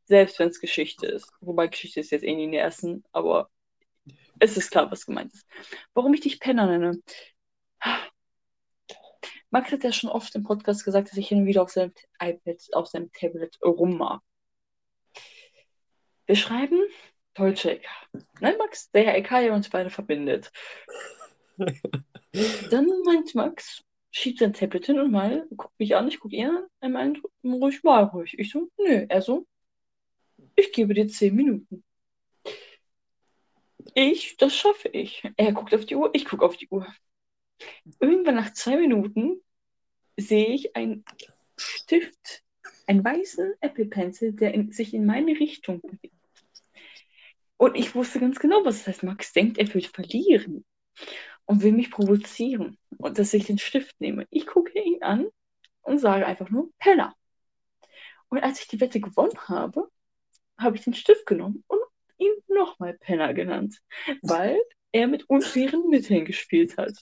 Selbst 0.06 0.40
wenn 0.40 0.50
es 0.50 0.62
Geschichte 0.62 1.08
ist. 1.08 1.32
Wobei 1.42 1.68
Geschichte 1.68 2.00
ist 2.00 2.12
jetzt 2.12 2.24
eh 2.24 2.36
nie 2.36 2.46
in 2.46 2.52
der 2.52 2.62
ersten, 2.62 3.04
aber 3.12 3.50
es 4.40 4.58
ist 4.58 4.72
klar, 4.72 4.90
was 4.92 5.06
gemeint 5.06 5.34
ist. 5.34 5.48
Warum 5.94 6.14
ich 6.14 6.22
dich 6.22 6.40
Penner 6.40 6.68
nenne? 6.68 7.02
Max 9.50 9.72
hat 9.72 9.84
ja 9.84 9.92
schon 9.92 10.10
oft 10.10 10.34
im 10.36 10.44
Podcast 10.44 10.84
gesagt, 10.84 11.10
dass 11.10 11.18
ich 11.18 11.28
hin 11.28 11.40
und 11.40 11.46
wieder 11.46 11.62
auf 11.62 11.70
seinem 11.72 11.94
iPad, 12.20 12.58
auf 12.74 12.88
seinem 12.88 13.12
Tablet 13.12 13.58
rummache. 13.64 14.22
Wir 16.26 16.36
schreiben 16.36 16.82
deutsche 17.36 17.72
EK. 17.72 17.88
Nein, 18.40 18.58
Max, 18.58 18.90
der 18.92 19.16
EK, 19.18 19.30
der 19.30 19.54
uns 19.54 19.70
beide 19.70 19.90
verbindet. 19.90 20.52
Dann 22.72 22.88
meint 23.06 23.36
Max, 23.36 23.84
schiebt 24.12 24.40
sein 24.40 24.54
Tablet 24.54 24.88
hin 24.88 25.00
und 25.00 25.12
mal, 25.12 25.48
guckt 25.56 25.78
mich 25.80 25.96
an, 25.96 26.08
ich 26.08 26.20
gucke 26.20 26.36
ihn 26.36 26.48
an, 26.48 26.66
er 26.80 26.90
meint, 26.90 27.22
ruhig 27.44 27.84
mal 27.84 28.04
ruhig. 28.04 28.38
Ich 28.40 28.52
so, 28.52 28.70
nö, 28.78 29.06
er 29.08 29.22
so, 29.22 29.46
ich 30.56 30.72
gebe 30.72 30.94
dir 30.94 31.08
zehn 31.08 31.36
Minuten. 31.36 31.84
Ich, 33.94 34.38
das 34.38 34.56
schaffe 34.56 34.90
ich. 34.90 35.24
Er 35.38 35.54
guckt 35.54 35.74
auf 35.74 35.86
die 35.86 35.96
Uhr, 35.96 36.10
ich 36.14 36.26
gucke 36.26 36.46
auf 36.46 36.58
die 36.58 36.68
Uhr. 36.70 36.88
Irgendwann 38.00 38.36
nach 38.36 38.52
zwei 38.54 38.78
Minuten 38.78 39.42
sehe 40.18 40.48
ich 40.48 40.76
einen 40.76 41.06
Stift, 41.58 42.44
einen 42.88 43.04
weißen 43.04 43.54
Apple 43.62 43.86
Pencil, 43.86 44.34
der 44.34 44.54
in, 44.54 44.72
sich 44.72 44.94
in 44.94 45.06
meine 45.06 45.32
Richtung 45.32 45.82
bewegt. 45.82 46.15
Und 47.58 47.76
ich 47.76 47.96
wusste 47.96 48.20
ganz 48.20 48.40
genau, 48.40 48.66
was 48.66 48.80
das 48.80 48.88
heißt. 48.88 49.04
Max 49.04 49.34
denkt, 49.34 49.58
er 49.58 49.74
wird 49.74 49.88
verlieren 49.88 50.66
und 51.46 51.62
will 51.62 51.72
mich 51.72 51.92
provozieren 51.92 52.78
und 52.98 53.18
dass 53.18 53.34
ich 53.34 53.46
den 53.46 53.58
Stift 53.58 54.00
nehme. 54.00 54.26
Ich 54.30 54.46
gucke 54.46 54.78
ihn 54.80 55.02
an 55.02 55.28
und 55.82 56.00
sage 56.00 56.26
einfach 56.26 56.50
nur 56.50 56.70
Penner. 56.80 57.16
Und 58.30 58.40
als 58.40 58.60
ich 58.60 58.68
die 58.68 58.82
Wette 58.82 59.00
gewonnen 59.00 59.38
habe, 59.48 59.90
habe 60.58 60.76
ich 60.76 60.84
den 60.84 60.94
Stift 60.94 61.26
genommen 61.26 61.64
und 61.68 61.80
ihn 62.18 62.34
nochmal 62.48 62.94
Penner 62.94 63.34
genannt, 63.34 63.80
weil 64.22 64.58
er 64.92 65.08
mit 65.08 65.30
unfairen 65.30 65.90
Mitteln 65.90 66.26
gespielt 66.26 66.78
hat. 66.78 66.94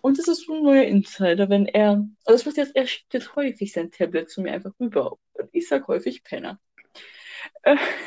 Und 0.00 0.18
das 0.18 0.28
ist 0.28 0.46
so 0.46 0.54
ein 0.54 0.62
neuer 0.62 0.84
Insider, 0.84 1.48
wenn 1.50 1.66
er, 1.66 2.06
also 2.24 2.44
das 2.44 2.44
passiert, 2.44 2.76
er 2.76 2.86
schiebt 2.86 3.12
jetzt 3.12 3.34
häufig 3.36 3.72
sein 3.72 3.90
Tablet 3.90 4.30
zu 4.30 4.40
mir 4.40 4.52
einfach 4.52 4.72
rüber. 4.80 5.18
Und 5.32 5.48
ich 5.52 5.68
sage 5.68 5.86
häufig 5.86 6.22
Penner. 6.22 6.58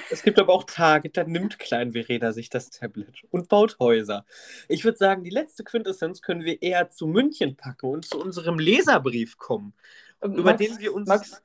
Es 0.10 0.24
gibt 0.24 0.40
aber 0.40 0.54
auch 0.54 0.64
Tage, 0.64 1.10
da 1.10 1.24
nimmt 1.24 1.60
Klein 1.60 1.92
Verena 1.92 2.32
sich 2.32 2.50
das 2.50 2.70
Tablet 2.70 3.24
und 3.32 3.48
baut 3.50 3.78
Häuser. 3.80 4.26
Ich 4.68 4.84
würde 4.84 4.98
sagen, 4.98 5.24
die 5.24 5.30
letzte 5.30 5.64
Quintessenz 5.64 6.22
können 6.22 6.44
wir 6.44 6.62
eher 6.62 6.90
zu 6.90 7.08
München 7.08 7.56
packen 7.56 7.88
und 7.88 8.06
zu 8.06 8.20
unserem 8.20 8.60
Leserbrief 8.60 9.38
kommen, 9.38 9.74
über 10.22 10.44
Max, 10.44 10.58
den 10.66 10.80
wir 10.80 10.94
uns. 10.94 11.08
Max, 11.08 11.42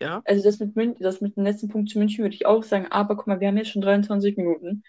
Ja? 0.00 0.22
also 0.24 0.42
das 0.44 0.58
mit, 0.58 0.76
Mün 0.76 0.96
das 0.98 1.20
mit 1.20 1.36
dem 1.36 1.44
letzten 1.44 1.68
Punkt 1.68 1.90
zu 1.90 1.98
München 1.98 2.24
würde 2.24 2.34
ich 2.34 2.46
auch 2.46 2.62
sagen, 2.62 2.86
aber 2.90 3.16
guck 3.16 3.26
mal, 3.26 3.40
wir 3.40 3.48
haben 3.48 3.56
jetzt 3.56 3.70
schon 3.70 3.82
23 3.82 4.36
Minuten. 4.36 4.82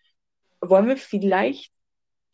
Wollen 0.61 0.87
wir 0.87 0.97
vielleicht 0.97 1.71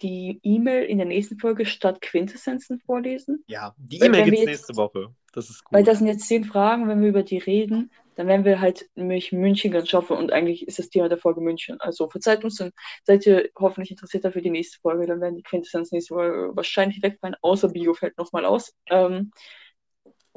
die 0.01 0.39
E-Mail 0.43 0.83
in 0.85 0.97
der 0.97 1.07
nächsten 1.07 1.37
Folge 1.37 1.65
statt 1.65 2.01
Quintessenzen 2.01 2.79
vorlesen? 2.79 3.43
Ja, 3.47 3.75
die 3.77 3.99
Weil 3.99 4.07
E-Mail 4.07 4.25
gibt 4.25 4.39
es 4.39 4.45
nächste 4.45 4.75
Woche. 4.75 5.13
Das 5.33 5.49
ist 5.49 5.63
Weil 5.69 5.83
gut. 5.83 5.87
das 5.91 5.99
sind 5.99 6.07
jetzt 6.07 6.27
zehn 6.27 6.43
Fragen, 6.43 6.87
wenn 6.87 7.01
wir 7.01 7.09
über 7.09 7.23
die 7.23 7.37
reden, 7.37 7.91
dann 8.21 8.27
werden 8.27 8.45
wir 8.45 8.61
halt 8.61 8.87
nämlich 8.93 9.31
München 9.31 9.71
ganz 9.71 9.89
schaffen 9.89 10.15
und 10.15 10.31
eigentlich 10.31 10.67
ist 10.67 10.77
das 10.77 10.89
Thema 10.89 11.09
der 11.09 11.17
Folge 11.17 11.41
München. 11.41 11.81
Also 11.81 12.07
verzeiht 12.07 12.43
uns, 12.43 12.57
dann 12.57 12.71
seid 13.03 13.25
ihr 13.25 13.49
hoffentlich 13.57 13.89
interessierter 13.89 14.31
für 14.31 14.43
die 14.43 14.51
nächste 14.51 14.79
Folge, 14.79 15.07
dann 15.07 15.19
werden 15.21 15.37
die 15.37 15.41
Quintessenz 15.41 15.91
nächste 15.91 16.13
Folge 16.13 16.55
wahrscheinlich 16.55 17.01
wegfallen, 17.01 17.35
außer 17.41 17.69
Bio 17.69 17.95
fällt 17.95 18.19
nochmal 18.19 18.45
aus. 18.45 18.75
Ähm, 18.91 19.31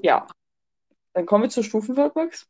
ja, 0.01 0.27
dann 1.13 1.27
kommen 1.27 1.45
wir 1.45 1.51
zur 1.51 1.63
Stufenfahrt, 1.63 2.17
Max. 2.17 2.47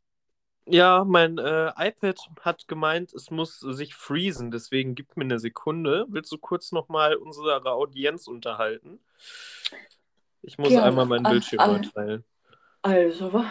Ja, 0.67 1.03
mein 1.03 1.37
äh, 1.37 1.73
iPad 1.75 2.17
hat 2.39 2.69
gemeint, 2.69 3.11
es 3.11 3.29
muss 3.29 3.59
sich 3.59 3.93
freezen, 3.93 4.51
deswegen 4.51 4.95
gib 4.95 5.17
mir 5.17 5.25
eine 5.25 5.39
Sekunde. 5.39 6.05
Willst 6.07 6.31
du 6.31 6.37
kurz 6.37 6.71
nochmal 6.71 7.17
unsere 7.17 7.61
Audienz 7.73 8.27
unterhalten? 8.27 9.01
Ich 10.41 10.57
muss 10.57 10.69
Gerne. 10.69 10.85
einmal 10.85 11.05
meinen 11.07 11.23
Bildschirm 11.23 11.59
ah. 11.59 11.67
mal 11.67 11.81
teilen. 11.81 12.23
Also, 12.83 13.43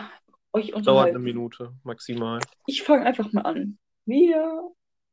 euch 0.55 0.71
Dauert 0.71 0.87
eine 0.87 0.91
unterhalten. 0.91 1.23
Minute 1.23 1.73
maximal. 1.83 2.41
Ich 2.67 2.83
fange 2.83 3.05
einfach 3.05 3.33
mal 3.33 3.43
an. 3.43 3.79
Wir 4.07 4.71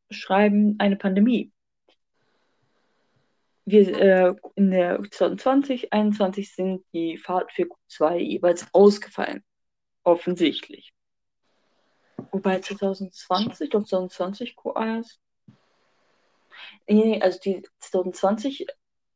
schreiben 0.09 0.75
eine 0.79 0.95
Pandemie. 0.95 1.51
Wir, 3.65 3.99
äh, 3.99 4.35
in 4.55 4.71
der 4.71 5.01
2020, 5.01 5.93
21 5.93 6.53
sind 6.53 6.83
die 6.93 7.17
Fahrten 7.17 7.49
für 7.53 7.63
Q2 7.63 8.17
jeweils 8.17 8.67
ausgefallen. 8.73 9.43
Offensichtlich. 10.03 10.93
Wobei 12.31 12.59
2020, 12.59 13.69
doch 13.69 13.83
2020 13.83 14.55
Q1. 14.57 15.17
Nee, 16.87 17.05
nee, 17.05 17.21
also 17.21 17.39
die 17.39 17.63
2020, 17.79 18.67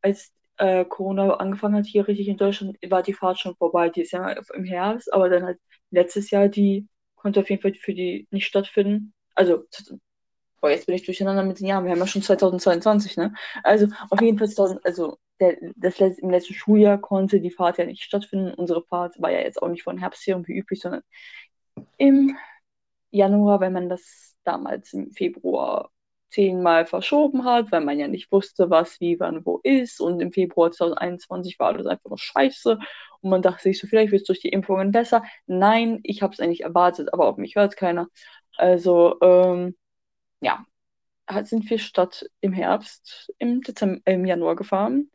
als 0.01 0.31
äh, 0.57 0.85
Corona 0.85 1.35
angefangen 1.35 1.75
hat, 1.75 1.85
hier 1.85 2.07
richtig 2.07 2.27
in 2.27 2.38
Deutschland, 2.38 2.77
war 2.88 3.03
die 3.03 3.13
Fahrt 3.13 3.39
schon 3.39 3.55
vorbei. 3.55 3.89
Die 3.89 4.01
ist 4.01 4.11
ja 4.11 4.29
im 4.53 4.63
Herbst, 4.63 5.11
aber 5.13 5.29
dann 5.29 5.43
halt 5.43 5.59
letztes 5.95 6.29
Jahr, 6.31 6.47
die 6.47 6.88
konnte 7.15 7.39
auf 7.39 7.49
jeden 7.49 7.62
Fall 7.62 7.73
für 7.73 7.93
die 7.93 8.27
nicht 8.31 8.45
stattfinden. 8.45 9.13
Also, 9.34 9.65
boah, 10.62 10.69
jetzt 10.69 10.86
bin 10.86 10.95
ich 10.95 11.05
durcheinander 11.05 11.43
mit 11.43 11.60
den 11.60 11.67
Jahren. 11.67 11.86
Wir 11.86 11.91
haben 11.91 11.99
ja 11.99 12.08
schon 12.08 12.21
2022, 12.21 13.17
ne? 13.17 13.34
Also, 13.63 13.88
auf 14.10 14.21
jeden 14.21 14.38
Fall, 14.38 14.49
2000, 14.49 14.86
also 14.86 15.17
der, 15.39 15.58
das 15.75 15.99
letzte, 15.99 16.21
im 16.21 16.29
letzten 16.29 16.53
Schuljahr 16.53 16.97
konnte 16.99 17.41
die 17.41 17.51
Fahrt 17.51 17.77
ja 17.77 17.86
nicht 17.86 18.03
stattfinden. 18.03 18.53
Unsere 18.53 18.84
Fahrt 18.84 19.21
war 19.21 19.31
ja 19.31 19.39
jetzt 19.39 19.62
auch 19.62 19.69
nicht 19.69 19.84
von 19.84 19.97
Herbstferien 19.97 20.47
wie 20.47 20.58
üblich, 20.58 20.81
sondern 20.81 21.01
im 21.97 22.38
Januar, 23.12 23.60
wenn 23.60 23.73
man 23.73 23.89
das 23.89 24.36
damals 24.43 24.93
im 24.93 25.12
Februar 25.12 25.89
zehnmal 26.29 26.86
verschoben 26.86 27.45
hat, 27.45 27.71
weil 27.71 27.81
man 27.81 27.99
ja 27.99 28.08
nicht 28.08 28.31
wusste, 28.31 28.69
was, 28.69 28.99
wie, 28.99 29.19
wann, 29.19 29.45
wo 29.45 29.60
ist. 29.63 30.01
Und 30.01 30.19
im 30.21 30.34
Februar 30.34 30.71
2021 30.71 31.60
war 31.60 31.69
alles 31.69 31.86
einfach 31.86 32.10
nur 32.10 32.17
scheiße. 32.17 32.77
Und 33.21 33.30
man 33.30 33.41
dachte 33.41 33.63
sich 33.63 33.80
so, 33.80 33.88
vielleicht 33.88 34.12
wird 34.12 34.21
es 34.21 34.28
durch 34.28 34.41
die 34.41 34.49
Impfungen 34.49 34.91
besser. 34.91 35.23
Nein, 35.47 35.99
ich 36.04 36.21
habe 36.21 36.34
es 36.34 36.39
eigentlich 36.39 36.62
erwartet, 36.62 37.13
aber 37.13 37.28
auf 37.28 37.38
mich 37.38 37.56
hört 37.56 37.78
keiner. 37.78 38.08
Also, 38.58 39.17
ähm, 39.21 39.75
ja, 40.41 40.65
sind 41.43 41.69
wir 41.69 41.80
statt 41.80 42.25
im 42.41 42.54
Herbst 42.54 43.34
im, 43.39 43.62
Dezember, 43.62 44.01
im 44.06 44.25
Januar 44.25 44.56
gefahren. 44.56 45.10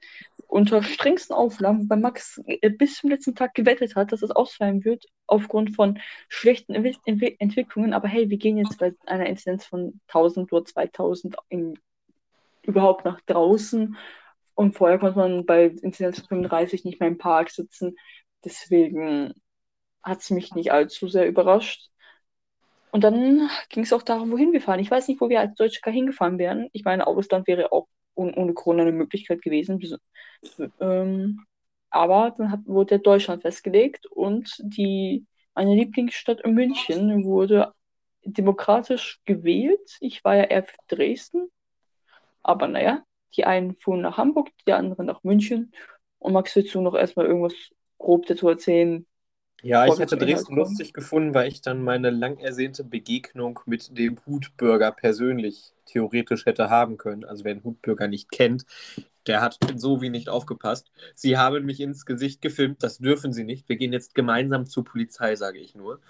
Unter 0.49 0.83
strengsten 0.83 1.35
Auflagen, 1.37 1.89
weil 1.89 1.99
Max 1.99 2.41
äh, 2.47 2.71
bis 2.71 2.97
zum 2.97 3.11
letzten 3.11 3.37
Tag 3.37 3.55
gewettet 3.55 3.95
hat, 3.95 4.11
dass 4.11 4.23
es 4.23 4.33
ausfallen 4.33 4.85
wird, 4.85 5.07
aufgrund 5.27 5.77
von 5.77 6.01
schlechten 6.29 6.75
Entwick 6.75 7.37
Entwicklungen. 7.39 7.93
Aber 7.93 8.09
hey, 8.09 8.29
wir 8.31 8.39
gehen 8.39 8.57
jetzt 8.57 8.79
bei 8.79 8.95
einer 9.07 9.27
Inzidenz 9.27 9.65
von 9.65 10.01
1000 10.09 10.53
oder 10.53 10.65
2000 10.65 11.37
in, 11.49 11.79
überhaupt 12.63 13.05
nach 13.05 13.21
draußen. 13.23 13.97
Und 14.55 14.77
vorher 14.77 14.99
konnte 14.99 15.19
man 15.19 15.47
bei 15.47 15.67
Inzidenz 15.67 16.19
von 16.19 16.29
35 16.29 16.85
nicht 16.85 17.01
mehr 17.01 17.09
im 17.09 17.19
Park 17.19 17.51
sitzen. 17.51 17.97
Deswegen 18.45 19.35
hat 20.03 20.21
es 20.21 20.31
mich 20.31 20.55
nicht 20.55 20.73
allzu 20.73 21.09
sehr 21.09 21.27
überrascht. 21.27 21.91
Und 22.93 23.05
dann 23.05 23.49
ging 23.69 23.85
es 23.85 23.93
auch 23.93 24.03
darum, 24.03 24.33
wohin 24.33 24.53
wir 24.53 24.61
fahren. 24.61 24.81
Ich 24.81 24.91
weiß 24.91 25.09
nicht, 25.09 25.21
wo 25.21 25.29
wir 25.29 25.41
als 25.41 25.55
Deutsche 25.55 25.81
hingefahren 25.91 26.39
wären. 26.39 26.69
Ich 26.73 26.85
meine, 26.85 27.07
Ausland 27.07 27.47
wäre 27.47 27.73
auch 27.73 27.87
ohne, 28.15 28.35
ohne 28.35 28.53
Corona 28.55 28.83
eine 28.83 28.93
Möglichkeit 28.93 29.43
gewesen. 29.43 29.81
Ähm, 30.81 31.47
aber 31.91 32.35
dann 32.37 32.51
hat, 32.51 32.61
wurde 32.67 32.99
Deutschland 32.99 33.43
festgelegt 33.43 34.07
und 34.07 34.57
die, 34.61 35.27
meine 35.55 35.75
Lieblingsstadt 35.75 36.45
München 36.47 37.25
wurde 37.25 37.73
demokratisch 38.25 39.21
gewählt. 39.25 39.97
Ich 40.01 40.25
war 40.25 40.37
ja 40.37 40.45
eher 40.45 40.65
für 40.65 40.77
Dresden. 40.89 41.49
Aber 42.43 42.69
naja, 42.69 43.03
die 43.37 43.45
einen 43.45 43.77
fuhren 43.77 44.01
nach 44.03 44.17
Hamburg, 44.17 44.49
die 44.67 44.73
anderen 44.73 45.07
nach 45.07 45.23
München. 45.25 45.73
Und 46.19 46.33
Max, 46.33 46.55
willst 46.57 46.75
du 46.75 46.81
noch 46.81 46.95
erstmal 46.95 47.27
irgendwas 47.27 47.55
grob 47.99 48.27
dazu 48.27 48.49
erzählen, 48.49 49.07
ja, 49.63 49.87
ich 49.87 49.99
hätte 49.99 50.17
Dresden 50.17 50.57
lustig 50.57 50.95
gefunden, 50.95 51.35
weil 51.35 51.49
ich 51.49 51.61
dann 51.61 51.83
meine 51.83 52.11
lang 52.11 52.39
ersehnte 52.39 52.83
Begegnung 52.83 53.61
mit 53.67 53.97
dem 53.97 54.19
Hutbürger 54.25 54.91
persönlich 54.91 55.75
theoretisch 55.85 56.47
hätte 56.47 56.71
haben 56.71 56.97
können. 56.97 57.25
Also 57.25 57.45
wer 57.45 57.55
den 57.55 57.65
Hutbürger 57.65 58.09
nicht 58.09 58.31
kennt, 58.31 58.65
der 59.27 59.43
hat 59.43 59.59
so 59.77 60.01
wie 60.01 60.09
nicht 60.09 60.31
aufgepasst. 60.31 60.91
Sie 61.15 61.37
haben 61.37 61.67
mich 61.67 61.81
ins 61.81 62.07
Gesicht 62.07 62.41
gefilmt, 62.41 62.83
das 62.83 62.99
dürfen 62.99 63.33
sie 63.35 63.45
nicht. 63.45 63.69
Wir 63.69 63.77
gehen 63.77 63.93
jetzt 63.93 64.15
gemeinsam 64.15 64.65
zur 64.65 64.85
Polizei, 64.85 65.37
sage 65.37 65.59
ich 65.59 65.75
nur. 65.75 66.01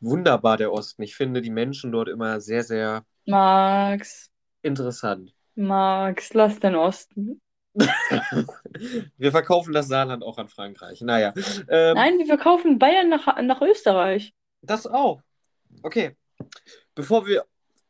Wunderbar 0.00 0.56
der 0.56 0.72
Osten. 0.72 1.02
Ich 1.02 1.14
finde 1.14 1.42
die 1.42 1.50
Menschen 1.50 1.92
dort 1.92 2.08
immer 2.08 2.40
sehr, 2.40 2.62
sehr 2.62 3.04
Max. 3.26 4.30
interessant. 4.62 5.34
Max, 5.54 6.32
lass 6.34 6.60
den 6.60 6.74
Osten. 6.74 7.40
wir 9.16 9.30
verkaufen 9.30 9.72
das 9.72 9.88
Saarland 9.88 10.22
auch 10.24 10.38
an 10.38 10.48
Frankreich. 10.48 11.00
Naja. 11.02 11.32
Ähm, 11.68 11.94
Nein, 11.94 12.18
wir 12.18 12.26
verkaufen 12.26 12.78
Bayern 12.78 13.08
nach, 13.08 13.40
nach 13.42 13.60
Österreich. 13.62 14.34
Das 14.62 14.86
auch. 14.86 15.22
Okay. 15.82 16.16
Bevor 16.94 17.26
wir 17.26 17.44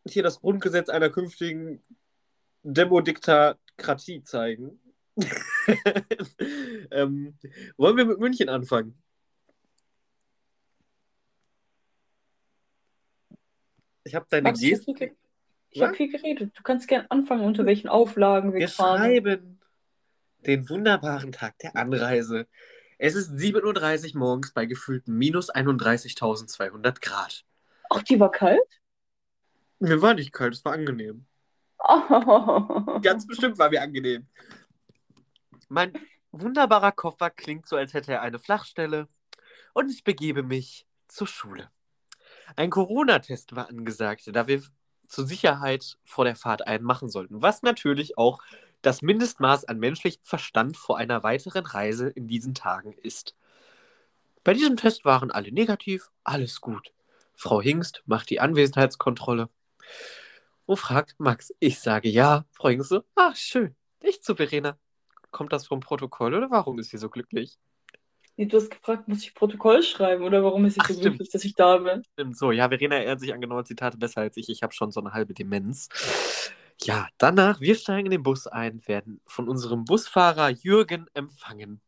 hier 0.06 0.22
das 0.22 0.40
Grundgesetz 0.40 0.88
einer 0.88 1.10
künftigen 1.10 1.82
Demokratie 2.62 4.22
zeigen, 4.22 4.80
ähm, 6.90 7.38
wollen 7.76 7.96
wir 7.96 8.04
mit 8.04 8.18
München 8.18 8.48
anfangen? 8.48 9.00
Ich 14.04 14.14
habe 14.14 14.26
deine 14.30 14.52
Geste. 14.52 15.14
Ich 15.70 15.82
habe 15.82 15.94
viel 15.94 16.10
geredet. 16.10 16.52
Du 16.56 16.62
kannst 16.62 16.88
gerne 16.88 17.10
anfangen, 17.10 17.44
unter 17.44 17.64
welchen 17.64 17.88
Auflagen 17.88 18.52
wir, 18.52 18.60
wir 18.60 18.68
fahren. 18.68 18.98
schreiben 18.98 19.60
den 20.46 20.68
wunderbaren 20.68 21.32
Tag 21.32 21.58
der 21.58 21.76
Anreise. 21.76 22.46
Es 22.98 23.14
ist 23.14 23.30
7.30 23.32 24.14
Uhr 24.14 24.18
morgens 24.18 24.52
bei 24.52 24.66
gefühlten 24.66 25.16
minus 25.16 25.52
31.200 25.52 27.00
Grad. 27.00 27.44
Ach, 27.90 28.02
die 28.02 28.20
war 28.20 28.30
kalt? 28.30 28.80
Mir 29.78 30.02
war 30.02 30.14
nicht 30.14 30.32
kalt, 30.32 30.54
es 30.54 30.64
war 30.64 30.72
angenehm. 30.72 31.26
Oh. 31.78 33.00
Ganz 33.02 33.26
bestimmt 33.26 33.58
war 33.58 33.70
mir 33.70 33.82
angenehm. 33.82 34.26
Mein 35.68 35.92
wunderbarer 36.30 36.92
Koffer 36.92 37.30
klingt 37.30 37.66
so, 37.66 37.76
als 37.76 37.94
hätte 37.94 38.12
er 38.12 38.22
eine 38.22 38.38
Flachstelle. 38.38 39.08
Und 39.72 39.90
ich 39.90 40.04
begebe 40.04 40.42
mich 40.42 40.86
zur 41.08 41.26
Schule. 41.26 41.70
Ein 42.56 42.70
Corona-Test 42.70 43.56
war 43.56 43.68
angesagt, 43.68 44.28
da 44.34 44.46
wir 44.46 44.62
zur 45.10 45.26
Sicherheit 45.26 45.98
vor 46.04 46.24
der 46.24 46.36
Fahrt 46.36 46.66
einen 46.66 46.84
machen 46.84 47.08
sollten. 47.10 47.42
Was 47.42 47.62
natürlich 47.62 48.16
auch 48.16 48.40
das 48.80 49.02
Mindestmaß 49.02 49.66
an 49.66 49.78
menschlichem 49.78 50.22
Verstand 50.22 50.76
vor 50.76 50.96
einer 50.96 51.22
weiteren 51.22 51.66
Reise 51.66 52.08
in 52.08 52.28
diesen 52.28 52.54
Tagen 52.54 52.94
ist. 53.02 53.34
Bei 54.42 54.54
diesem 54.54 54.76
Test 54.76 55.04
waren 55.04 55.30
alle 55.30 55.52
negativ, 55.52 56.10
alles 56.24 56.60
gut. 56.60 56.92
Frau 57.34 57.60
Hingst 57.60 58.02
macht 58.06 58.30
die 58.30 58.40
Anwesenheitskontrolle 58.40 59.50
und 60.64 60.76
fragt 60.78 61.16
Max. 61.18 61.52
Ich 61.58 61.80
sage 61.80 62.08
ja. 62.08 62.46
Frau 62.52 62.70
Hingst 62.70 62.88
so, 62.88 63.02
ah, 63.16 63.34
schön. 63.34 63.74
Ich 64.02 64.22
zu 64.22 64.34
Verena. 64.34 64.78
Kommt 65.30 65.52
das 65.52 65.66
vom 65.66 65.80
Protokoll 65.80 66.34
oder 66.34 66.50
warum 66.50 66.78
ist 66.78 66.90
sie 66.90 66.98
so 66.98 67.10
glücklich? 67.10 67.58
Nee, 68.40 68.46
du 68.46 68.56
hast 68.56 68.70
gefragt, 68.70 69.06
muss 69.06 69.22
ich 69.22 69.34
Protokoll 69.34 69.82
schreiben 69.82 70.24
oder 70.24 70.42
warum 70.42 70.64
ist 70.64 70.72
sie 70.72 70.94
so 70.94 70.98
glücklich, 70.98 71.28
dass 71.28 71.44
ich 71.44 71.54
da 71.56 71.76
bin? 71.76 72.02
Stimmt 72.14 72.38
so. 72.38 72.52
Ja, 72.52 72.70
Verena 72.70 72.96
erinnert 72.96 73.20
sich 73.20 73.34
an 73.34 73.42
genaue 73.42 73.64
Zitate 73.64 73.98
besser 73.98 74.22
als 74.22 74.34
ich. 74.38 74.48
Ich 74.48 74.62
habe 74.62 74.72
schon 74.72 74.90
so 74.92 75.00
eine 75.00 75.12
halbe 75.12 75.34
Demenz. 75.34 75.90
Ja, 76.80 77.08
danach, 77.18 77.60
wir 77.60 77.74
steigen 77.74 78.06
in 78.06 78.12
den 78.12 78.22
Bus 78.22 78.46
ein, 78.46 78.80
werden 78.88 79.20
von 79.26 79.46
unserem 79.46 79.84
Busfahrer 79.84 80.48
Jürgen 80.48 81.06
empfangen. 81.12 81.82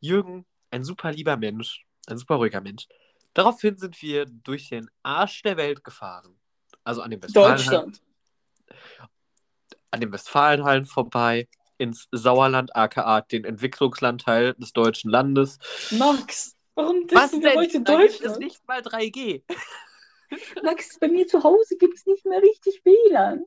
Jürgen, 0.00 0.46
ein 0.70 0.82
super 0.82 1.12
lieber 1.12 1.36
Mensch, 1.36 1.84
ein 2.06 2.16
super 2.16 2.36
ruhiger 2.36 2.62
Mensch. 2.62 2.88
Daraufhin 3.34 3.76
sind 3.76 4.00
wir 4.00 4.24
durch 4.24 4.70
den 4.70 4.88
Arsch 5.02 5.42
der 5.42 5.58
Welt 5.58 5.84
gefahren. 5.84 6.38
Also 6.84 7.02
an 7.02 7.10
den 7.10 7.22
Westfalenhallen. 7.22 7.58
Deutschland. 7.58 8.02
An 9.90 10.00
den 10.00 10.10
Westfalenhallen 10.10 10.86
vorbei, 10.86 11.48
ins 11.82 12.08
Sauerland, 12.12 12.76
aka 12.76 13.22
den 13.22 13.44
Entwicklungslandteil 13.44 14.54
des 14.54 14.72
deutschen 14.72 15.10
Landes. 15.10 15.58
Max, 15.90 16.56
warum 16.76 17.06
bist 17.08 17.34
du 17.34 17.54
heute 17.54 17.76
in 17.78 17.84
Deutschland? 17.84 17.90
Da 17.90 17.98
gibt 17.98 18.24
es 18.24 18.38
nicht 18.38 18.68
mal 18.68 18.80
3G. 18.80 19.42
Max, 20.62 20.98
bei 21.00 21.08
mir 21.08 21.26
zu 21.26 21.42
Hause 21.42 21.76
gibt 21.76 21.98
es 21.98 22.06
nicht 22.06 22.24
mehr 22.24 22.40
richtig 22.40 22.80
WLAN. 22.84 23.44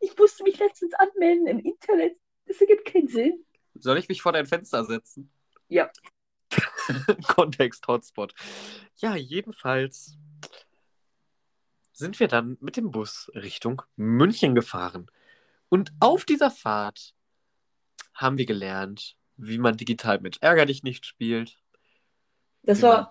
Ich 0.00 0.16
musste 0.18 0.42
mich 0.42 0.58
letztens 0.58 0.92
anmelden 0.94 1.46
im 1.46 1.60
Internet. 1.60 2.18
Das 2.46 2.60
ergibt 2.60 2.84
keinen 2.84 3.08
Sinn. 3.08 3.44
Soll 3.74 3.98
ich 3.98 4.08
mich 4.08 4.20
vor 4.20 4.32
dein 4.32 4.46
Fenster 4.46 4.84
setzen? 4.84 5.30
Ja. 5.68 5.90
Kontext 7.28 7.86
Hotspot. 7.86 8.34
Ja, 8.96 9.14
jedenfalls 9.14 10.16
sind 11.92 12.18
wir 12.18 12.28
dann 12.28 12.56
mit 12.60 12.76
dem 12.76 12.90
Bus 12.90 13.30
Richtung 13.34 13.82
München 13.96 14.54
gefahren. 14.54 15.10
Und 15.68 15.92
auf 16.00 16.24
dieser 16.24 16.50
Fahrt 16.50 17.14
haben 18.14 18.38
wir 18.38 18.46
gelernt, 18.46 19.16
wie 19.36 19.58
man 19.58 19.76
digital 19.76 20.20
mit 20.20 20.42
Ärger 20.42 20.66
dich 20.66 20.82
nicht 20.82 21.06
spielt. 21.06 21.58
Das 22.62 22.82
war. 22.82 23.10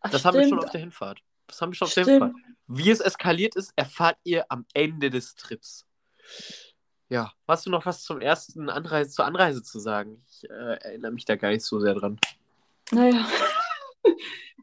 Ach, 0.00 0.10
das 0.10 0.20
stimmt. 0.20 0.34
haben 0.34 0.40
wir 0.40 0.48
schon 0.48 0.64
auf 0.64 0.70
der 0.70 0.80
Hinfahrt. 0.80 1.22
Das 1.46 1.60
haben 1.60 1.70
wir 1.70 1.76
schon 1.76 1.86
auf 1.86 1.94
der 1.94 2.04
Hinfahrt. 2.04 2.34
Wie 2.66 2.90
es 2.90 3.00
eskaliert 3.00 3.54
ist, 3.54 3.72
erfahrt 3.76 4.18
ihr 4.24 4.46
am 4.48 4.66
Ende 4.74 5.10
des 5.10 5.34
Trips. 5.34 5.86
Ja, 7.08 7.32
hast 7.46 7.66
du 7.66 7.70
noch 7.70 7.84
was 7.84 8.02
zum 8.02 8.20
ersten 8.20 8.70
Anreise, 8.70 9.10
zur 9.10 9.26
Anreise 9.26 9.62
zu 9.62 9.78
sagen? 9.78 10.24
Ich 10.30 10.48
äh, 10.48 10.78
erinnere 10.80 11.12
mich 11.12 11.26
da 11.26 11.36
gar 11.36 11.50
nicht 11.50 11.64
so 11.64 11.78
sehr 11.78 11.94
dran. 11.94 12.18
Naja, 12.90 13.26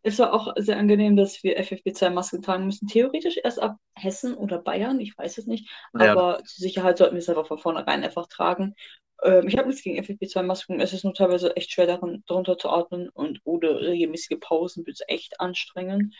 es 0.04 0.20
war 0.20 0.34
auch 0.34 0.54
sehr 0.58 0.78
angenehm, 0.78 1.16
dass 1.16 1.44
wir 1.44 1.60
FFP2-Masken 1.60 2.42
tragen 2.42 2.66
müssen. 2.66 2.88
Theoretisch 2.88 3.38
erst 3.44 3.62
ab 3.62 3.78
Hessen 3.96 4.34
oder 4.36 4.60
Bayern, 4.60 5.00
ich 5.00 5.18
weiß 5.18 5.38
es 5.38 5.46
nicht. 5.46 5.70
Ja. 5.98 6.12
Aber 6.12 6.38
zur 6.44 6.64
Sicherheit 6.64 6.98
sollten 6.98 7.16
wir 7.16 7.20
es 7.20 7.30
einfach 7.30 7.48
von 7.48 7.58
vornherein 7.58 8.04
einfach 8.04 8.28
tragen. 8.28 8.76
Ähm, 9.24 9.48
ich 9.48 9.58
habe 9.58 9.68
nichts 9.68 9.84
gegen 9.84 10.00
FFP2-Masken. 10.02 10.80
Es 10.80 10.94
ist 10.94 11.04
nur 11.04 11.14
teilweise 11.14 11.56
echt 11.56 11.72
schwer, 11.72 11.88
daran, 11.88 12.24
darunter 12.28 12.58
zu 12.58 12.70
atmen 12.70 13.10
und 13.10 13.42
ohne 13.44 13.80
regelmäßige 13.80 14.40
Pausen 14.40 14.86
wird 14.86 15.00
es 15.00 15.06
echt 15.08 15.40
anstrengend. 15.40 16.16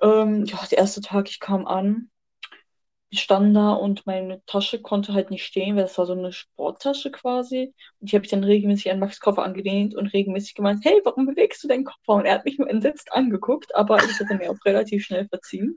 Ähm, 0.00 0.44
ja, 0.44 0.58
der 0.70 0.78
erste 0.78 1.00
Tag, 1.00 1.28
ich 1.28 1.40
kam 1.40 1.66
an, 1.66 2.10
stand 3.20 3.54
da 3.56 3.72
und 3.72 4.06
meine 4.06 4.44
Tasche 4.46 4.80
konnte 4.80 5.14
halt 5.14 5.30
nicht 5.30 5.44
stehen, 5.44 5.76
weil 5.76 5.82
das 5.84 5.98
war 5.98 6.06
so 6.06 6.12
eine 6.14 6.32
Sporttasche 6.32 7.10
quasi. 7.10 7.74
Und 8.00 8.10
die 8.10 8.16
habe 8.16 8.24
ich 8.24 8.30
dann 8.30 8.44
regelmäßig 8.44 8.90
an 8.90 8.98
Max 8.98 9.20
Koffer 9.20 9.42
angelehnt 9.42 9.94
und 9.94 10.08
regelmäßig 10.12 10.54
gemeint, 10.54 10.84
hey, 10.84 11.00
warum 11.04 11.26
bewegst 11.26 11.62
du 11.64 11.68
deinen 11.68 11.84
Koffer? 11.84 12.14
Und 12.14 12.26
er 12.26 12.34
hat 12.34 12.44
mich 12.44 12.58
nur 12.58 12.68
entsetzt 12.70 13.12
angeguckt, 13.12 13.74
aber 13.74 13.98
ich 13.98 14.18
hatte 14.18 14.34
mir 14.34 14.50
auch 14.50 14.64
relativ 14.64 15.04
schnell 15.04 15.28
verziehen. 15.28 15.76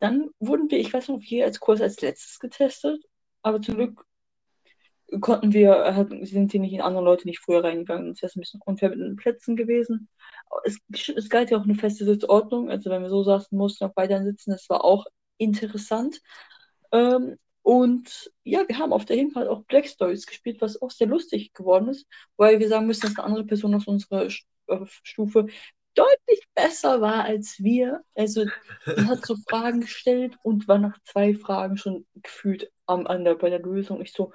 Dann 0.00 0.30
wurden 0.38 0.70
wir, 0.70 0.78
ich 0.78 0.92
weiß 0.92 1.08
noch, 1.08 1.20
wir 1.20 1.44
als 1.44 1.60
Kurs 1.60 1.80
als 1.80 2.00
letztes 2.00 2.38
getestet, 2.38 3.02
aber 3.42 3.60
zum 3.60 3.76
Glück 3.76 4.04
konnten 5.20 5.52
wir, 5.52 6.06
sind 6.22 6.52
die 6.52 6.58
nicht 6.58 6.74
in 6.74 6.82
andere 6.82 7.04
Leute 7.04 7.26
nicht 7.26 7.40
früher 7.40 7.64
reingegangen. 7.64 8.12
Das 8.12 8.22
wäre 8.22 8.32
ein 8.36 8.40
bisschen 8.40 8.60
unfair 8.64 8.90
mit 8.90 9.00
den 9.00 9.16
Plätzen 9.16 9.56
gewesen. 9.56 10.08
Es, 10.64 10.78
es 11.08 11.28
galt 11.30 11.50
ja 11.50 11.58
auch 11.58 11.64
eine 11.64 11.74
feste 11.74 12.04
Sitzordnung, 12.04 12.70
also 12.70 12.90
wenn 12.90 13.02
wir 13.02 13.10
so 13.10 13.22
saßen, 13.22 13.56
mussten 13.56 13.84
wir 13.84 13.90
auch 13.90 13.96
weiterhin 13.96 14.26
sitzen. 14.26 14.50
Das 14.50 14.68
war 14.68 14.84
auch 14.84 15.06
interessant. 15.38 16.20
Ähm, 16.92 17.36
und 17.62 18.30
ja, 18.44 18.66
wir 18.66 18.78
haben 18.78 18.92
auf 18.92 19.04
der 19.04 19.16
Hinfahrt 19.16 19.48
auch 19.48 19.62
Black 19.64 19.86
Stories 19.86 20.26
gespielt, 20.26 20.60
was 20.60 20.80
auch 20.80 20.90
sehr 20.90 21.06
lustig 21.06 21.52
geworden 21.52 21.88
ist, 21.88 22.06
weil 22.36 22.60
wir 22.60 22.68
sagen 22.68 22.86
müssen, 22.86 23.02
dass 23.02 23.18
eine 23.18 23.26
andere 23.26 23.44
Person 23.44 23.74
aus 23.74 23.86
unserer 23.86 24.28
Stufe 25.02 25.46
deutlich 25.94 26.42
besser 26.54 27.00
war 27.00 27.24
als 27.24 27.56
wir. 27.58 28.02
Also, 28.14 28.46
die 28.86 29.06
hat 29.06 29.26
so 29.26 29.36
Fragen 29.48 29.80
gestellt 29.82 30.36
und 30.42 30.68
war 30.68 30.78
nach 30.78 30.98
zwei 31.04 31.34
Fragen 31.34 31.76
schon 31.76 32.06
gefühlt 32.14 32.70
am, 32.86 33.06
an 33.06 33.24
der, 33.24 33.34
bei 33.34 33.50
der 33.50 33.60
Lösung. 33.60 34.00
Ich 34.00 34.12
so, 34.12 34.32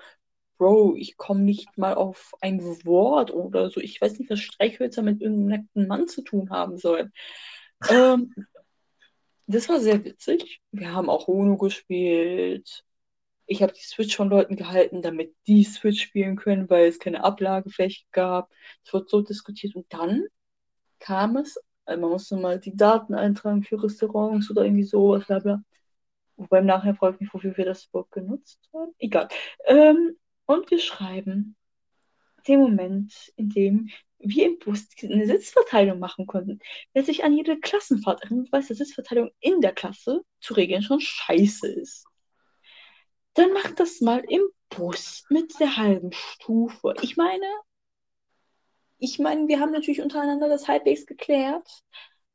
Bro, 0.57 0.95
ich 0.97 1.17
komme 1.17 1.41
nicht 1.41 1.77
mal 1.77 1.95
auf 1.95 2.33
ein 2.41 2.61
Wort 2.85 3.31
oder 3.31 3.69
so. 3.69 3.79
Ich 3.79 3.99
weiß 3.99 4.19
nicht, 4.19 4.29
was 4.29 4.39
Streichhölzer 4.39 5.01
mit 5.01 5.21
irgendeinem 5.21 5.59
nackten 5.61 5.87
Mann 5.87 6.07
zu 6.07 6.21
tun 6.21 6.49
haben 6.51 6.77
sollen. 6.77 7.11
Ähm, 7.89 8.33
das 9.47 9.69
war 9.69 9.79
sehr 9.79 10.03
witzig. 10.05 10.61
Wir 10.71 10.93
haben 10.93 11.09
auch 11.09 11.27
UNO 11.27 11.57
gespielt. 11.57 12.83
Ich 13.45 13.61
habe 13.61 13.73
die 13.73 13.83
Switch 13.83 14.15
von 14.15 14.29
Leuten 14.29 14.55
gehalten, 14.55 15.01
damit 15.01 15.35
die 15.47 15.63
Switch 15.63 16.01
spielen 16.01 16.35
können, 16.37 16.69
weil 16.69 16.87
es 16.87 16.99
keine 16.99 17.23
Ablagefläche 17.23 18.05
gab. 18.11 18.51
Es 18.85 18.93
wurde 18.93 19.05
so 19.09 19.21
diskutiert. 19.21 19.75
Und 19.75 19.85
dann 19.89 20.25
kam 20.99 21.37
es, 21.37 21.57
äh, 21.85 21.97
man 21.97 22.11
musste 22.11 22.37
mal 22.37 22.59
die 22.59 22.75
Daten 22.75 23.13
eintragen 23.13 23.63
für 23.63 23.81
Restaurants 23.83 24.49
oder 24.49 24.63
irgendwie 24.63 24.83
sowas, 24.83 25.25
bla 25.27 25.39
bla. 25.39 25.63
Wobei 26.37 26.59
im 26.59 26.65
Nachhinein 26.65 26.95
freut 26.95 27.19
mich, 27.21 27.33
wofür 27.33 27.55
wir 27.57 27.65
das 27.65 27.93
Wort 27.93 28.11
genutzt 28.11 28.59
haben. 28.73 28.93
Egal. 28.97 29.27
Ähm, 29.65 30.17
und 30.45 30.71
wir 30.71 30.79
schreiben 30.79 31.55
den 32.47 32.59
Moment, 32.59 33.31
in 33.35 33.49
dem 33.49 33.89
wir 34.23 34.45
im 34.45 34.59
Bus 34.59 34.87
eine 35.01 35.27
Sitzverteilung 35.27 35.99
machen 35.99 36.25
konnten. 36.27 36.59
Wer 36.93 37.03
sich 37.03 37.23
an 37.23 37.35
jede 37.35 37.59
Klassenfahrt 37.59 38.23
erinnert, 38.23 38.51
weiß, 38.51 38.69
dass 38.69 38.77
Sitzverteilung 38.77 39.31
in 39.39 39.61
der 39.61 39.73
Klasse 39.73 40.21
zu 40.39 40.53
regeln 40.53 40.81
schon 40.81 41.01
scheiße 41.01 41.67
ist. 41.67 42.05
Dann 43.33 43.53
macht 43.53 43.79
das 43.79 44.01
mal 44.01 44.23
im 44.27 44.43
Bus 44.69 45.25
mit 45.29 45.59
der 45.59 45.77
halben 45.77 46.11
Stufe. 46.13 46.93
Ich 47.01 47.17
meine, 47.17 47.45
ich 48.97 49.19
meine, 49.19 49.47
wir 49.47 49.59
haben 49.59 49.71
natürlich 49.71 50.01
untereinander 50.01 50.47
das 50.47 50.67
halbwegs 50.67 51.05
geklärt, 51.05 51.83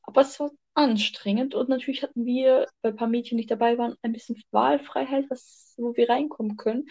aber 0.02 0.20
es 0.22 0.38
war 0.38 0.50
anstrengend 0.74 1.54
und 1.54 1.68
natürlich 1.68 2.02
hatten 2.02 2.24
wir, 2.24 2.68
weil 2.82 2.92
ein 2.92 2.96
paar 2.96 3.08
Mädchen 3.08 3.36
nicht 3.36 3.50
dabei 3.50 3.78
waren, 3.78 3.96
ein 4.02 4.12
bisschen 4.12 4.40
Wahlfreiheit, 4.52 5.24
was, 5.28 5.74
wo 5.76 5.96
wir 5.96 6.08
reinkommen 6.08 6.56
können. 6.56 6.88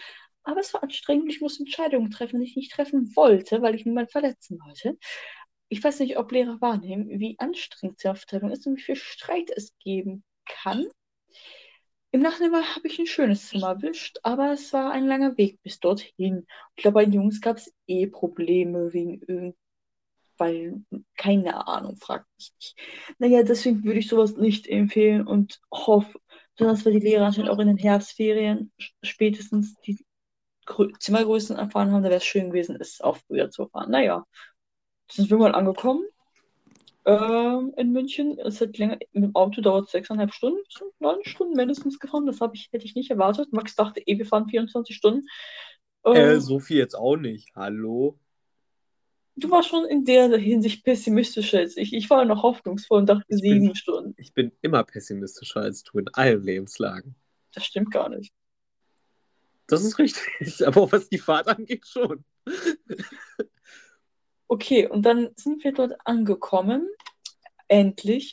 Aber 0.48 0.60
es 0.60 0.72
war 0.72 0.82
anstrengend. 0.82 1.30
Ich 1.30 1.42
musste 1.42 1.62
Entscheidungen 1.62 2.10
treffen, 2.10 2.40
die 2.40 2.46
ich 2.46 2.56
nicht 2.56 2.72
treffen 2.72 3.14
wollte, 3.14 3.60
weil 3.60 3.74
ich 3.74 3.84
niemanden 3.84 4.10
verletzen 4.10 4.58
wollte. 4.64 4.96
Ich 5.68 5.84
weiß 5.84 6.00
nicht, 6.00 6.16
ob 6.16 6.32
Lehrer 6.32 6.58
wahrnehmen, 6.62 7.20
wie 7.20 7.38
anstrengend 7.38 8.02
die 8.02 8.08
Aufteilung 8.08 8.50
ist 8.50 8.66
und 8.66 8.78
wie 8.78 8.82
viel 8.82 8.96
Streit 8.96 9.50
es 9.54 9.76
geben 9.78 10.24
kann. 10.46 10.86
Im 12.12 12.22
Nachhinein 12.22 12.64
habe 12.74 12.88
ich 12.88 12.98
ein 12.98 13.06
schönes 13.06 13.48
Zimmer 13.48 13.72
erwischt, 13.72 14.20
aber 14.22 14.52
es 14.52 14.72
war 14.72 14.90
ein 14.90 15.06
langer 15.06 15.36
Weg 15.36 15.60
bis 15.62 15.80
dorthin. 15.80 16.46
Ich 16.76 16.82
glaube, 16.82 16.94
bei 16.94 17.04
den 17.04 17.12
Jungs 17.12 17.42
gab 17.42 17.58
es 17.58 17.70
eh 17.86 18.06
Probleme 18.06 18.94
wegen 18.94 19.20
irgend, 19.20 19.56
weil, 20.38 20.82
keine 21.18 21.66
Ahnung, 21.66 21.98
fragt 21.98 22.26
mich 22.38 22.54
nicht. 22.54 22.74
Naja, 23.18 23.42
deswegen 23.42 23.84
würde 23.84 23.98
ich 23.98 24.08
sowas 24.08 24.34
nicht 24.38 24.66
empfehlen 24.66 25.26
und 25.26 25.60
hoffe, 25.70 26.18
dass 26.56 26.86
wir 26.86 26.92
die 26.92 27.00
Lehrer 27.00 27.26
anscheinend 27.26 27.50
auch 27.50 27.58
in 27.58 27.68
den 27.68 27.76
Herbstferien 27.76 28.72
spätestens 29.02 29.74
die 29.82 30.07
Zimmergrößen 30.98 31.56
erfahren 31.56 31.92
haben, 31.92 32.02
da 32.02 32.10
wäre 32.10 32.18
es 32.18 32.24
schön 32.24 32.48
gewesen, 32.48 32.76
es 32.80 33.00
auch 33.00 33.16
früher 33.26 33.50
zu 33.50 33.62
erfahren. 33.62 33.90
Naja, 33.90 34.26
sind 35.10 35.30
wir 35.30 35.38
mal 35.38 35.54
angekommen 35.54 36.04
ähm, 37.08 37.72
in 37.76 37.92
München. 37.92 38.38
Es 38.38 38.60
hat 38.60 38.76
länger, 38.76 38.98
mit 39.12 39.24
dem 39.24 39.34
Auto 39.34 39.62
dauert 39.62 39.86
es 39.86 39.92
sechseinhalb 39.92 40.32
Stunden, 40.34 40.60
neun 40.98 41.24
Stunden 41.24 41.54
mindestens 41.54 41.98
gefahren. 41.98 42.26
Das 42.26 42.38
ich, 42.52 42.68
hätte 42.70 42.84
ich 42.84 42.94
nicht 42.94 43.10
erwartet. 43.10 43.52
Max 43.52 43.74
dachte 43.74 44.00
eh, 44.00 44.18
wir 44.18 44.26
fahren 44.26 44.48
24 44.48 44.94
Stunden. 44.94 45.26
Ähm, 46.04 46.14
äh, 46.14 46.40
so 46.40 46.58
viel 46.58 46.76
jetzt 46.76 46.94
auch 46.94 47.16
nicht. 47.16 47.48
Hallo? 47.56 48.18
Du 49.36 49.50
warst 49.50 49.68
schon 49.68 49.86
in 49.86 50.04
der 50.04 50.36
Hinsicht 50.36 50.84
pessimistischer 50.84 51.58
als 51.58 51.76
ich. 51.76 51.94
Ich 51.94 52.10
war 52.10 52.24
noch 52.24 52.42
hoffnungsvoll 52.42 53.00
und 53.00 53.08
dachte 53.08 53.24
ich 53.28 53.38
sieben 53.38 53.68
bin, 53.68 53.74
Stunden. 53.74 54.14
Ich 54.18 54.34
bin 54.34 54.52
immer 54.60 54.84
pessimistischer 54.84 55.60
als 55.60 55.84
du 55.84 55.98
in 55.98 56.08
allen 56.12 56.42
Lebenslagen. 56.42 57.14
Das 57.54 57.64
stimmt 57.64 57.90
gar 57.90 58.08
nicht. 58.08 58.34
Das 59.68 59.84
ist 59.84 59.98
richtig, 59.98 60.26
aber 60.66 60.82
auch 60.82 60.92
was 60.92 61.08
die 61.08 61.18
Fahrt 61.18 61.46
angeht, 61.46 61.86
schon. 61.86 62.24
Okay, 64.48 64.88
und 64.88 65.02
dann 65.02 65.28
sind 65.36 65.62
wir 65.62 65.72
dort 65.72 65.94
angekommen, 66.06 66.88
endlich, 67.68 68.32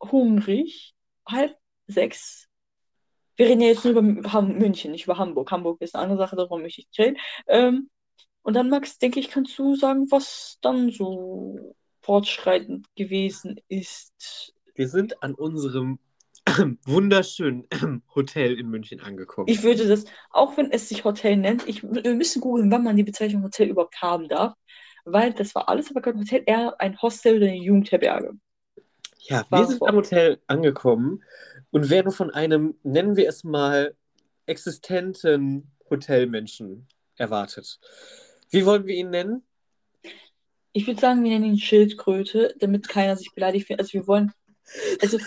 hungrig, 0.00 0.94
halb 1.28 1.56
sechs. 1.86 2.48
Wir 3.36 3.46
reden 3.46 3.60
ja 3.60 3.68
jetzt 3.68 3.84
nur 3.84 3.92
über 3.92 4.42
München, 4.42 4.92
nicht 4.92 5.04
über 5.04 5.18
Hamburg. 5.18 5.50
Hamburg 5.50 5.80
ist 5.82 5.94
eine 5.94 6.04
andere 6.04 6.18
Sache, 6.18 6.36
darum 6.36 6.62
möchte 6.62 6.80
ich 6.80 6.88
nicht 6.88 6.98
reden. 6.98 7.18
Ähm, 7.46 7.90
und 8.42 8.54
dann, 8.54 8.70
Max, 8.70 8.98
denke 8.98 9.20
ich, 9.20 9.30
kannst 9.30 9.58
du 9.58 9.76
sagen, 9.76 10.10
was 10.10 10.58
dann 10.62 10.90
so 10.90 11.76
fortschreitend 12.00 12.86
gewesen 12.96 13.60
ist. 13.68 14.54
Wir 14.74 14.88
sind 14.88 15.22
an 15.22 15.34
unserem 15.34 15.98
wunderschönen 16.84 17.66
Hotel 18.14 18.58
in 18.58 18.68
München 18.68 19.00
angekommen. 19.00 19.48
Ich 19.48 19.62
würde 19.62 19.86
das, 19.86 20.04
auch 20.30 20.56
wenn 20.56 20.70
es 20.70 20.88
sich 20.88 21.04
Hotel 21.04 21.36
nennt, 21.36 21.66
ich, 21.68 21.82
wir 21.82 22.14
müssen 22.14 22.40
googeln, 22.40 22.70
wann 22.70 22.84
man 22.84 22.96
die 22.96 23.02
Bezeichnung 23.02 23.42
Hotel 23.44 23.68
überhaupt 23.68 24.00
haben 24.02 24.28
darf, 24.28 24.54
weil 25.04 25.32
das 25.32 25.54
war 25.54 25.68
alles 25.68 25.90
aber 25.90 26.00
kein 26.00 26.18
Hotel, 26.18 26.42
eher 26.46 26.80
ein 26.80 27.00
Hostel 27.00 27.36
oder 27.36 27.46
eine 27.46 27.56
Jugendherberge. 27.56 28.32
Ja, 29.20 29.44
wir 29.50 29.66
sind 29.66 29.82
am 29.82 29.96
Hotel 29.96 30.40
angekommen 30.48 31.22
und 31.70 31.90
werden 31.90 32.10
von 32.10 32.30
einem, 32.30 32.74
nennen 32.82 33.16
wir 33.16 33.28
es 33.28 33.44
mal, 33.44 33.94
existenten 34.46 35.70
Hotelmenschen 35.88 36.88
erwartet. 37.16 37.78
Wie 38.50 38.66
wollen 38.66 38.86
wir 38.86 38.96
ihn 38.96 39.10
nennen? 39.10 39.44
Ich 40.72 40.86
würde 40.86 41.00
sagen, 41.00 41.22
wir 41.22 41.30
nennen 41.30 41.44
ihn 41.44 41.58
Schildkröte, 41.58 42.54
damit 42.58 42.88
keiner 42.88 43.16
sich 43.16 43.32
beleidigt 43.34 43.66
fühlt. 43.66 43.78
Also 43.78 43.92
wir 43.92 44.06
wollen 44.06 44.32
also 45.00 45.18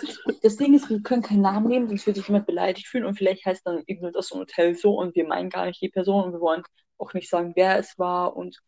das 0.42 0.58
Ding 0.58 0.74
ist, 0.74 0.90
wir 0.90 1.02
können 1.02 1.22
keinen 1.22 1.42
Namen 1.42 1.68
nehmen, 1.68 1.88
sonst 1.88 2.06
würde 2.06 2.20
sich 2.20 2.28
jemand 2.28 2.46
beleidigt 2.46 2.88
fühlen 2.88 3.06
und 3.06 3.16
vielleicht 3.16 3.46
heißt 3.46 3.66
dann 3.66 3.84
irgendwie 3.86 4.12
das 4.12 4.32
Hotel 4.32 4.76
so 4.76 4.98
und 5.00 5.16
wir 5.16 5.28
meinen 5.28 5.50
gar 5.50 5.66
nicht 5.66 5.82
die 5.82 5.90
Person 5.90 6.26
und 6.26 6.34
wir 6.34 6.42
wollen 6.42 6.64
auch 6.98 7.14
nicht 7.14 7.30
sagen, 7.30 7.54
wer 7.56 7.78
es 7.78 7.98
war 8.00 8.36
und 8.36 8.60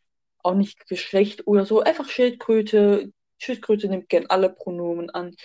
auch 0.44 0.54
nicht 0.54 0.88
Geschlecht 0.88 1.48
oder 1.48 1.66
so. 1.66 1.82
Einfach 1.82 2.10
Schildkröte. 2.10 3.12
Schildkröte 3.38 3.88
nimmt 3.88 4.10
gern 4.10 4.26
alle 4.28 4.50
Pronomen 4.50 5.10
an. 5.10 5.36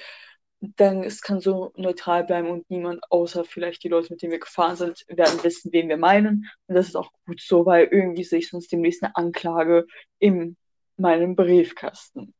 Dann 0.60 1.02
es 1.02 1.22
kann 1.22 1.40
so 1.40 1.72
neutral 1.76 2.24
bleiben 2.24 2.48
und 2.48 2.70
niemand, 2.70 3.00
außer 3.10 3.44
vielleicht 3.44 3.82
die 3.82 3.88
Leute, 3.88 4.12
mit 4.12 4.22
denen 4.22 4.32
wir 4.32 4.38
gefahren 4.38 4.76
sind, 4.76 5.04
werden 5.08 5.42
wissen, 5.42 5.72
wen 5.72 5.88
wir 5.88 5.96
meinen. 5.96 6.48
Und 6.66 6.74
das 6.74 6.86
ist 6.88 6.96
auch 6.96 7.10
gut 7.26 7.40
so, 7.40 7.66
weil 7.66 7.86
irgendwie 7.86 8.24
sehe 8.24 8.38
ich 8.38 8.48
sonst 8.48 8.70
demnächst 8.70 9.02
eine 9.02 9.16
Anklage 9.16 9.86
in 10.18 10.56
meinem 10.96 11.34
Briefkasten. 11.34 12.32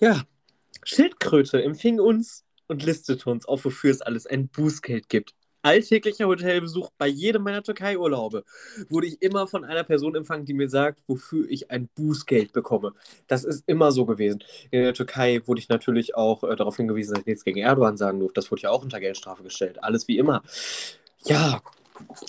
Ja, 0.00 0.22
Schildkröte 0.82 1.62
empfing 1.62 2.00
uns 2.00 2.44
und 2.66 2.84
listete 2.84 3.28
uns 3.30 3.46
auf, 3.46 3.64
wofür 3.64 3.90
es 3.90 4.00
alles 4.00 4.26
ein 4.26 4.48
Bußgeld 4.48 5.08
gibt. 5.08 5.34
Alltäglicher 5.62 6.26
Hotelbesuch 6.26 6.90
bei 6.98 7.08
jedem 7.08 7.42
meiner 7.42 7.62
Türkei-Urlaube 7.62 8.44
wurde 8.88 9.08
ich 9.08 9.20
immer 9.20 9.48
von 9.48 9.64
einer 9.64 9.82
Person 9.82 10.14
empfangen, 10.14 10.46
die 10.46 10.54
mir 10.54 10.68
sagt, 10.68 11.02
wofür 11.08 11.50
ich 11.50 11.70
ein 11.70 11.88
Bußgeld 11.96 12.52
bekomme. 12.52 12.92
Das 13.26 13.44
ist 13.44 13.64
immer 13.66 13.90
so 13.90 14.06
gewesen. 14.06 14.44
In 14.70 14.82
der 14.82 14.94
Türkei 14.94 15.42
wurde 15.46 15.60
ich 15.60 15.68
natürlich 15.68 16.14
auch 16.14 16.44
äh, 16.44 16.54
darauf 16.54 16.76
hingewiesen, 16.76 17.14
dass 17.14 17.20
ich 17.20 17.26
nichts 17.26 17.44
gegen 17.44 17.58
Erdogan 17.58 17.96
sagen 17.96 18.20
durfte. 18.20 18.34
Das 18.34 18.50
wurde 18.52 18.62
ja 18.62 18.70
auch 18.70 18.84
unter 18.84 19.00
Geldstrafe 19.00 19.42
gestellt. 19.42 19.82
Alles 19.82 20.06
wie 20.06 20.18
immer. 20.18 20.42
Ja, 21.24 21.60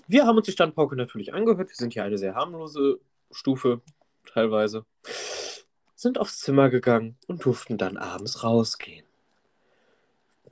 wir 0.08 0.26
haben 0.26 0.38
uns 0.38 0.48
die 0.48 0.52
Standpauke 0.52 0.96
natürlich 0.96 1.34
angehört. 1.34 1.70
Wir 1.70 1.76
sind 1.76 1.94
ja 1.94 2.04
eine 2.04 2.18
sehr 2.18 2.34
harmlose 2.34 3.00
Stufe, 3.32 3.82
teilweise 4.34 4.86
sind 6.00 6.18
aufs 6.18 6.40
Zimmer 6.40 6.70
gegangen 6.70 7.18
und 7.28 7.44
durften 7.44 7.78
dann 7.78 7.98
abends 7.98 8.42
rausgehen. 8.42 9.04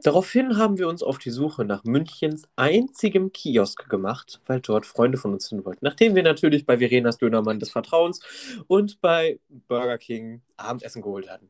Daraufhin 0.04 0.58
haben 0.58 0.78
wir 0.78 0.90
uns 0.90 1.02
auf 1.02 1.20
die 1.20 1.32
Suche 1.32 1.64
nach 1.64 1.86
Münchens 1.86 2.50
einzigem 2.58 3.32
Kiosk 3.32 3.90
gemacht, 3.90 4.42
weil 4.46 4.60
dort 4.60 4.86
Freunde 4.86 5.18
von 5.18 5.32
uns 5.32 5.48
hin 5.48 5.64
wollten. 5.64 5.86
Nachdem 5.86 6.16
wir 6.16 6.24
natürlich 6.24 6.66
bei 6.66 6.80
Verenas 6.80 7.18
Dönermann 7.18 7.60
des 7.60 7.72
Vertrauens 7.72 8.20
und 8.68 9.00
bei 9.00 9.40
Burger 9.70 9.98
King 9.98 10.42
Abendessen 10.58 11.02
geholt 11.02 11.30
hatten. 11.30 11.48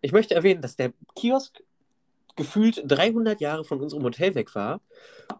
Ich 0.00 0.12
möchte 0.12 0.34
erwähnen, 0.34 0.62
dass 0.62 0.76
der 0.76 0.94
Kiosk 1.14 1.62
gefühlt 2.36 2.82
300 2.86 3.38
Jahre 3.38 3.64
von 3.64 3.82
unserem 3.82 4.04
Hotel 4.04 4.34
weg 4.34 4.54
war 4.54 4.80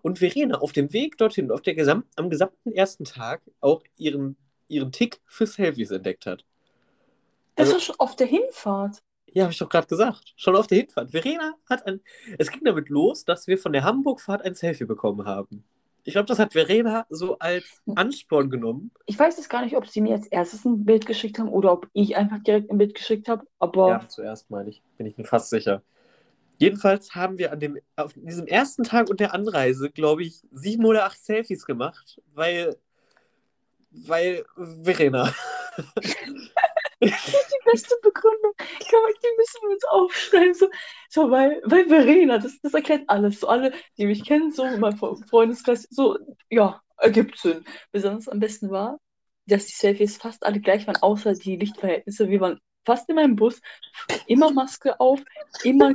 und 0.02 0.18
Verena 0.18 0.58
auf 0.58 0.72
dem 0.72 0.92
Weg 0.92 1.16
dorthin, 1.16 1.50
auf 1.50 1.62
der 1.62 1.74
Gesam 1.74 2.04
am 2.14 2.28
gesamten 2.28 2.72
ersten 2.72 3.04
Tag 3.04 3.40
auch 3.60 3.82
ihren, 3.96 4.36
ihren 4.68 4.92
Tick 4.92 5.20
für 5.24 5.46
Selfies 5.46 5.90
entdeckt 5.90 6.26
hat. 6.26 6.44
Das 7.58 7.66
also, 7.66 7.78
ist 7.78 7.84
schon 7.84 7.96
auf 7.98 8.14
der 8.14 8.28
Hinfahrt. 8.28 9.02
Ja, 9.26 9.42
habe 9.42 9.52
ich 9.52 9.58
doch 9.58 9.68
gerade 9.68 9.88
gesagt. 9.88 10.32
Schon 10.36 10.54
auf 10.54 10.68
der 10.68 10.78
Hinfahrt. 10.78 11.10
Verena 11.10 11.54
hat 11.68 11.86
ein. 11.86 12.00
Es 12.38 12.50
ging 12.50 12.62
damit 12.64 12.88
los, 12.88 13.24
dass 13.24 13.48
wir 13.48 13.58
von 13.58 13.72
der 13.72 13.82
Hamburg-Fahrt 13.82 14.42
ein 14.42 14.54
Selfie 14.54 14.84
bekommen 14.84 15.26
haben. 15.26 15.64
Ich 16.04 16.12
glaube, 16.12 16.26
das 16.26 16.38
hat 16.38 16.52
Verena 16.52 17.04
so 17.10 17.36
als 17.38 17.82
Ansporn 17.96 18.48
genommen. 18.48 18.92
Ich 19.06 19.18
weiß 19.18 19.36
jetzt 19.36 19.50
gar 19.50 19.62
nicht, 19.62 19.76
ob 19.76 19.88
sie 19.88 20.00
mir 20.00 20.14
als 20.14 20.28
erstes 20.28 20.64
ein 20.64 20.84
Bild 20.84 21.04
geschickt 21.04 21.38
haben 21.38 21.48
oder 21.48 21.72
ob 21.72 21.88
ich 21.92 22.16
einfach 22.16 22.38
direkt 22.38 22.70
ein 22.70 22.78
Bild 22.78 22.94
geschickt 22.94 23.28
habe. 23.28 23.44
Aber 23.58 23.88
ja, 23.88 24.08
zuerst 24.08 24.48
meine 24.50 24.70
ich. 24.70 24.80
Bin 24.96 25.06
ich 25.06 25.18
mir 25.18 25.24
fast 25.24 25.50
sicher. 25.50 25.82
Jedenfalls 26.58 27.14
haben 27.14 27.38
wir 27.38 27.52
an 27.52 27.60
dem, 27.60 27.78
auf 27.96 28.12
diesem 28.14 28.46
ersten 28.46 28.84
Tag 28.84 29.10
und 29.10 29.20
der 29.20 29.34
Anreise, 29.34 29.90
glaube 29.90 30.22
ich, 30.22 30.40
sieben 30.52 30.84
oder 30.84 31.04
acht 31.04 31.22
Selfies 31.22 31.66
gemacht, 31.66 32.20
weil, 32.34 32.76
weil 33.90 34.44
Verena. 34.82 35.34
Beste 37.70 37.94
Begründung. 38.02 38.52
Die 38.58 39.36
müssen 39.36 39.62
wir 39.62 39.70
uns 39.70 39.84
aufschreiben. 39.84 40.54
So, 40.54 40.68
so 41.08 41.30
weil, 41.30 41.60
weil 41.64 41.88
Verena, 41.88 42.38
das, 42.38 42.58
das 42.60 42.74
erklärt 42.74 43.04
alles. 43.08 43.40
So 43.40 43.48
alle, 43.48 43.72
die 43.96 44.06
mich 44.06 44.24
kennen, 44.24 44.52
so 44.52 44.64
mein 44.78 44.96
Freundeskreis, 44.96 45.86
so, 45.90 46.18
ja, 46.50 46.80
ergibt 46.98 47.38
Sinn. 47.38 47.64
Besonders 47.92 48.28
am 48.28 48.40
besten 48.40 48.70
war, 48.70 48.98
dass 49.46 49.66
die 49.66 49.72
Selfies 49.72 50.16
fast 50.16 50.44
alle 50.44 50.60
gleich 50.60 50.86
waren, 50.86 50.96
außer 50.96 51.34
die 51.34 51.56
Lichtverhältnisse. 51.56 52.28
Wir 52.28 52.40
waren 52.40 52.60
fast 52.88 53.06
in 53.10 53.16
meinem 53.16 53.36
Bus, 53.36 53.60
immer 54.26 54.50
Maske 54.50 54.98
auf, 54.98 55.22
immer 55.62 55.94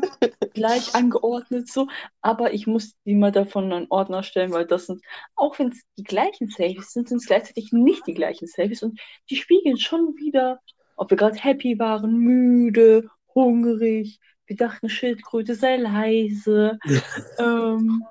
gleich 0.53 0.93
angeordnet 0.93 1.67
so, 1.67 1.87
aber 2.21 2.53
ich 2.53 2.67
muss 2.67 2.93
die 3.03 3.15
mal 3.15 3.31
davon 3.31 3.73
einen 3.73 3.87
Ordner 3.89 4.21
stellen, 4.21 4.51
weil 4.51 4.67
das 4.67 4.85
sind, 4.85 5.01
auch 5.35 5.57
wenn 5.57 5.69
es 5.69 5.81
die 5.97 6.03
gleichen 6.03 6.49
Selfies 6.49 6.91
sind, 6.91 7.09
sind 7.09 7.17
es 7.17 7.25
gleichzeitig 7.25 7.71
nicht 7.71 8.05
die 8.05 8.13
gleichen 8.13 8.45
Selfies 8.45 8.83
und 8.83 8.99
die 9.31 9.37
spiegeln 9.37 9.79
schon 9.79 10.15
wieder, 10.17 10.59
ob 10.95 11.09
wir 11.09 11.17
gerade 11.17 11.37
happy 11.37 11.77
waren, 11.79 12.17
müde, 12.17 13.09
hungrig, 13.33 14.19
wir 14.45 14.55
dachten, 14.55 14.89
Schildkröte 14.89 15.55
sei 15.55 15.77
leise. 15.77 16.77
ähm, 17.39 18.03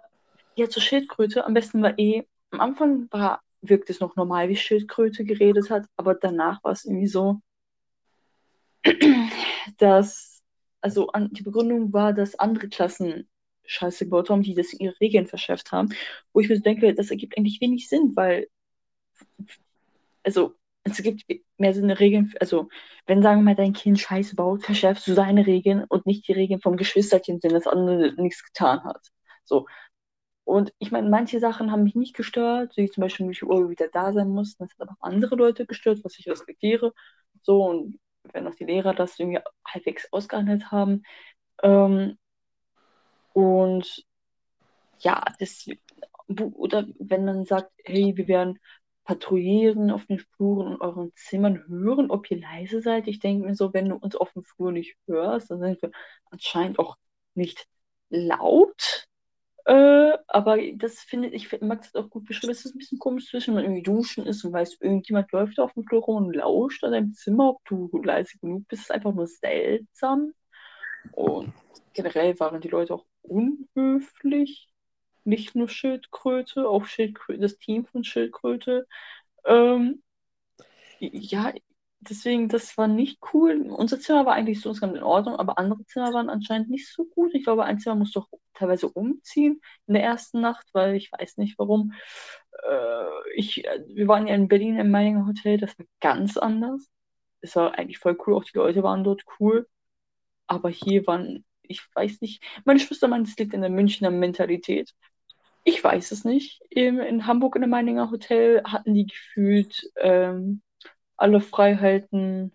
ja, 0.56 0.68
zur 0.68 0.82
Schildkröte, 0.82 1.44
am 1.44 1.54
besten 1.54 1.82
war 1.82 1.98
eh, 1.98 2.24
am 2.50 2.60
Anfang 2.60 3.08
war, 3.10 3.42
wirkt 3.60 3.90
es 3.90 4.00
noch 4.00 4.16
normal, 4.16 4.48
wie 4.48 4.56
Schildkröte 4.56 5.24
geredet 5.24 5.70
hat, 5.70 5.86
aber 5.96 6.14
danach 6.14 6.62
war 6.64 6.72
es 6.72 6.84
irgendwie 6.84 7.06
so, 7.06 7.40
dass, 9.78 10.42
also 10.80 11.08
an, 11.08 11.30
die 11.32 11.42
Begründung 11.42 11.92
war, 11.92 12.12
dass 12.12 12.34
andere 12.34 12.68
Klassen 12.68 13.28
Scheiße 13.64 14.06
gebaut 14.06 14.28
haben, 14.28 14.42
die 14.42 14.54
das 14.54 14.72
in 14.72 14.80
ihre 14.80 15.00
Regeln 15.00 15.26
verschärft 15.26 15.72
haben, 15.72 15.94
wo 16.32 16.40
ich 16.40 16.48
mir 16.48 16.60
denke, 16.60 16.94
das 16.94 17.10
ergibt 17.10 17.38
eigentlich 17.38 17.60
wenig 17.60 17.88
Sinn, 17.88 18.12
weil, 18.14 18.48
also, 20.24 20.54
es 20.84 21.02
gibt 21.02 21.24
mehr 21.58 21.74
Sinn, 21.74 21.90
Regeln, 21.90 22.32
also, 22.40 22.68
wenn, 23.06 23.22
sagen 23.22 23.40
wir 23.40 23.44
mal, 23.44 23.54
dein 23.54 23.72
Kind 23.72 24.00
Scheiße 24.00 24.34
baut, 24.36 24.64
verschärfst 24.64 25.06
du 25.06 25.14
seine 25.14 25.46
Regeln 25.46 25.84
und 25.84 26.06
nicht 26.06 26.26
die 26.28 26.32
Regeln 26.32 26.60
vom 26.60 26.76
Geschwisterchen, 26.76 27.40
denn 27.40 27.52
das 27.52 27.66
andere 27.66 28.14
nichts 28.16 28.44
getan 28.44 28.82
hat. 28.84 29.00
So. 29.44 29.66
Und 30.44 30.72
ich 30.78 30.90
meine, 30.90 31.08
manche 31.08 31.38
Sachen 31.40 31.70
haben 31.70 31.84
mich 31.84 31.94
nicht 31.94 32.16
gestört, 32.16 32.76
wie 32.76 32.90
zum 32.90 33.02
Beispiel, 33.02 33.28
wie 33.28 33.34
viel 33.34 33.48
Uhr 33.48 33.70
wieder 33.70 33.88
da 33.92 34.12
sein 34.12 34.28
muss. 34.28 34.56
Das 34.56 34.70
hat 34.70 34.80
aber 34.80 34.92
auch 34.92 35.06
andere 35.06 35.36
Leute 35.36 35.66
gestört, 35.66 36.00
was 36.04 36.18
ich 36.18 36.28
respektiere. 36.28 36.92
So, 37.42 37.64
und 37.64 37.98
wenn 38.32 38.46
auch 38.48 38.54
die 38.54 38.64
Lehrer 38.64 38.94
das 38.94 39.18
irgendwie 39.18 39.40
halbwegs 39.66 40.12
ausgehandelt 40.12 40.70
haben. 40.72 41.04
Ähm, 41.62 42.18
und 43.32 44.04
ja, 45.00 45.22
das, 45.38 45.66
oder 46.28 46.86
wenn 46.98 47.24
man 47.24 47.44
sagt, 47.44 47.70
hey, 47.84 48.16
wir 48.16 48.28
werden 48.28 48.58
patrouillieren 49.04 49.90
auf 49.90 50.06
den 50.06 50.18
Fluren 50.18 50.68
und 50.68 50.80
euren 50.80 51.12
Zimmern 51.14 51.64
hören, 51.68 52.10
ob 52.10 52.30
ihr 52.30 52.40
leise 52.40 52.80
seid. 52.80 53.08
Ich 53.08 53.18
denke 53.18 53.46
mir 53.46 53.54
so, 53.54 53.72
wenn 53.72 53.88
du 53.88 53.96
uns 53.96 54.16
auf 54.16 54.32
dem 54.32 54.44
Flur 54.44 54.72
nicht 54.72 54.96
hörst, 55.06 55.50
dann 55.50 55.60
sind 55.60 55.82
wir 55.82 55.90
anscheinend 56.30 56.78
auch 56.78 56.96
nicht 57.34 57.66
laut. 58.10 59.06
Äh, 59.64 60.18
aber 60.26 60.58
das 60.74 61.00
finde 61.00 61.28
ich, 61.28 61.60
Max 61.60 61.88
hat 61.88 61.96
auch 61.96 62.10
gut 62.10 62.24
beschrieben, 62.24 62.50
es 62.52 62.64
ist 62.64 62.74
ein 62.74 62.78
bisschen 62.78 62.98
komisch 62.98 63.28
zwischen, 63.28 63.54
wenn 63.54 63.62
man 63.62 63.64
irgendwie 63.64 63.82
duschen 63.82 64.26
ist 64.26 64.44
und 64.44 64.52
weiß, 64.52 64.78
irgendjemand 64.80 65.30
läuft 65.30 65.60
auf 65.60 65.72
dem 65.74 65.84
Flur 65.84 66.02
rum 66.02 66.26
und 66.26 66.34
lauscht 66.34 66.82
an 66.82 66.92
deinem 66.92 67.12
Zimmer, 67.12 67.50
ob 67.50 67.64
du 67.66 67.88
leise 68.02 68.38
genug 68.38 68.66
bist, 68.68 68.82
ist 68.82 68.90
einfach 68.90 69.14
nur 69.14 69.28
seltsam. 69.28 70.32
Und 71.12 71.52
generell 71.94 72.38
waren 72.40 72.60
die 72.60 72.68
Leute 72.68 72.94
auch 72.94 73.06
unhöflich. 73.22 74.71
Nicht 75.24 75.54
nur 75.54 75.68
Schildkröte, 75.68 76.68
auch 76.68 76.84
Schildkröte, 76.86 77.40
das 77.40 77.58
Team 77.58 77.84
von 77.86 78.04
Schildkröte. 78.04 78.86
Ähm, 79.44 80.02
ja, 81.00 81.52
deswegen, 82.00 82.48
das 82.48 82.76
war 82.78 82.88
nicht 82.88 83.18
cool. 83.32 83.62
Unser 83.70 84.00
Zimmer 84.00 84.26
war 84.26 84.34
eigentlich 84.34 84.60
so 84.60 84.70
insgesamt 84.70 84.96
in 84.96 85.02
Ordnung, 85.02 85.36
aber 85.36 85.58
andere 85.58 85.84
Zimmer 85.86 86.12
waren 86.12 86.30
anscheinend 86.30 86.70
nicht 86.70 86.88
so 86.92 87.04
gut. 87.04 87.34
Ich 87.34 87.44
glaube, 87.44 87.64
ein 87.64 87.78
Zimmer 87.80 87.96
musste 87.96 88.20
auch 88.20 88.28
teilweise 88.54 88.88
umziehen 88.88 89.60
in 89.86 89.94
der 89.94 90.02
ersten 90.04 90.40
Nacht, 90.40 90.68
weil 90.72 90.94
ich 90.96 91.10
weiß 91.12 91.36
nicht 91.38 91.58
warum. 91.58 91.92
Äh, 92.68 93.04
ich, 93.36 93.64
wir 93.88 94.08
waren 94.08 94.26
ja 94.26 94.34
in 94.34 94.48
Berlin 94.48 94.78
im 94.78 94.90
Meininger 94.90 95.26
Hotel, 95.26 95.58
das 95.58 95.78
war 95.78 95.86
ganz 96.00 96.36
anders. 96.36 96.88
Es 97.40 97.56
war 97.56 97.74
eigentlich 97.78 97.98
voll 97.98 98.16
cool, 98.26 98.34
auch 98.36 98.44
die 98.44 98.56
Leute 98.58 98.82
waren 98.82 99.04
dort 99.04 99.24
cool. 99.40 99.68
Aber 100.46 100.68
hier 100.70 101.06
waren, 101.06 101.44
ich 101.62 101.82
weiß 101.94 102.20
nicht, 102.20 102.42
meine 102.64 102.80
Schwester 102.80 103.08
meint, 103.08 103.28
es 103.28 103.36
liegt 103.36 103.54
in 103.54 103.62
der 103.62 103.70
Münchner 103.70 104.10
Mentalität. 104.10 104.94
Ich 105.64 105.82
weiß 105.82 106.10
es 106.10 106.24
nicht. 106.24 106.60
In, 106.70 106.98
in 106.98 107.26
Hamburg 107.26 107.54
in 107.56 107.62
dem 107.62 107.70
Meininger 107.70 108.10
Hotel 108.10 108.62
hatten 108.64 108.94
die 108.94 109.06
gefühlt 109.06 109.90
ähm, 109.96 110.62
alle 111.16 111.40
Freiheiten, 111.40 112.52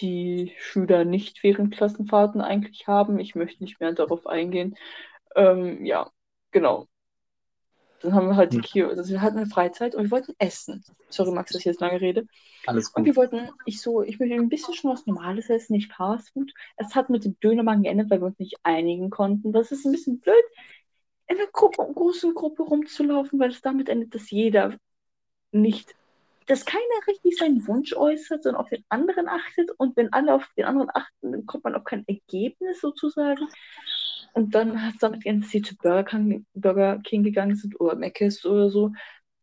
die 0.00 0.52
Schüler 0.58 1.04
nicht 1.04 1.42
während 1.42 1.74
Klassenfahrten 1.74 2.40
eigentlich 2.40 2.86
haben. 2.86 3.18
Ich 3.18 3.34
möchte 3.34 3.62
nicht 3.64 3.80
mehr 3.80 3.92
darauf 3.92 4.26
eingehen. 4.26 4.76
Ähm, 5.34 5.84
ja, 5.84 6.10
genau. 6.52 6.86
Dann 8.00 8.14
haben 8.14 8.28
wir 8.28 8.36
halt 8.36 8.52
die 8.52 8.58
hm. 8.58 8.64
Kio, 8.64 8.88
also 8.88 9.10
wir 9.10 9.20
hatten 9.20 9.36
eine 9.36 9.46
Freizeit 9.46 9.94
und 9.94 10.04
wir 10.04 10.10
wollten 10.10 10.34
essen. 10.38 10.82
Sorry, 11.10 11.32
Max, 11.32 11.52
dass 11.52 11.60
ich 11.60 11.66
jetzt 11.66 11.80
lange 11.80 12.00
rede. 12.00 12.26
Alles 12.66 12.92
gut. 12.92 13.00
Und 13.00 13.04
wir 13.04 13.16
wollten, 13.16 13.50
ich 13.66 13.82
so, 13.82 14.02
ich 14.02 14.18
möchte 14.18 14.36
ein 14.36 14.48
bisschen 14.48 14.72
schon 14.74 14.90
was 14.90 15.06
Normales 15.06 15.50
essen, 15.50 15.74
nicht 15.74 15.92
Fastfood. 15.92 16.52
Es 16.76 16.94
hat 16.94 17.10
mit 17.10 17.24
dem 17.24 17.38
Dönermann 17.40 17.82
geändert, 17.82 18.08
weil 18.10 18.20
wir 18.20 18.28
uns 18.28 18.38
nicht 18.38 18.56
einigen 18.62 19.10
konnten. 19.10 19.52
Das 19.52 19.70
ist 19.70 19.84
ein 19.84 19.92
bisschen 19.92 20.20
blöd, 20.20 20.44
in 21.30 21.38
einer 21.38 21.50
Gruppe, 21.52 21.86
großen 21.94 22.34
Gruppe 22.34 22.64
rumzulaufen, 22.64 23.38
weil 23.38 23.50
es 23.50 23.62
damit 23.62 23.88
endet, 23.88 24.14
dass 24.14 24.30
jeder 24.30 24.76
nicht 25.52 25.94
dass 26.50 26.64
keiner 26.64 26.82
richtig 27.06 27.36
seinen 27.36 27.64
Wunsch 27.68 27.92
äußert, 27.92 28.42
sondern 28.42 28.60
auf 28.60 28.70
den 28.70 28.84
anderen 28.88 29.28
achtet. 29.28 29.70
Und 29.78 29.96
wenn 29.96 30.12
alle 30.12 30.34
auf 30.34 30.48
den 30.56 30.64
anderen 30.64 30.90
achten, 30.92 31.30
dann 31.30 31.46
kommt 31.46 31.62
man 31.62 31.76
auf 31.76 31.84
kein 31.84 32.04
Ergebnis 32.08 32.80
sozusagen. 32.80 33.46
Und 34.32 34.52
dann 34.54 34.84
hat 34.84 34.94
es 34.94 34.98
damit 34.98 35.22
geendet, 35.22 35.54
dass 35.54 35.62
zu 35.62 35.76
Burger 35.76 36.98
King, 37.04 37.22
gegangen 37.22 37.54
sind 37.54 37.80
oder 37.80 37.94
Mc's 37.94 38.44
oder 38.44 38.68
so. 38.68 38.90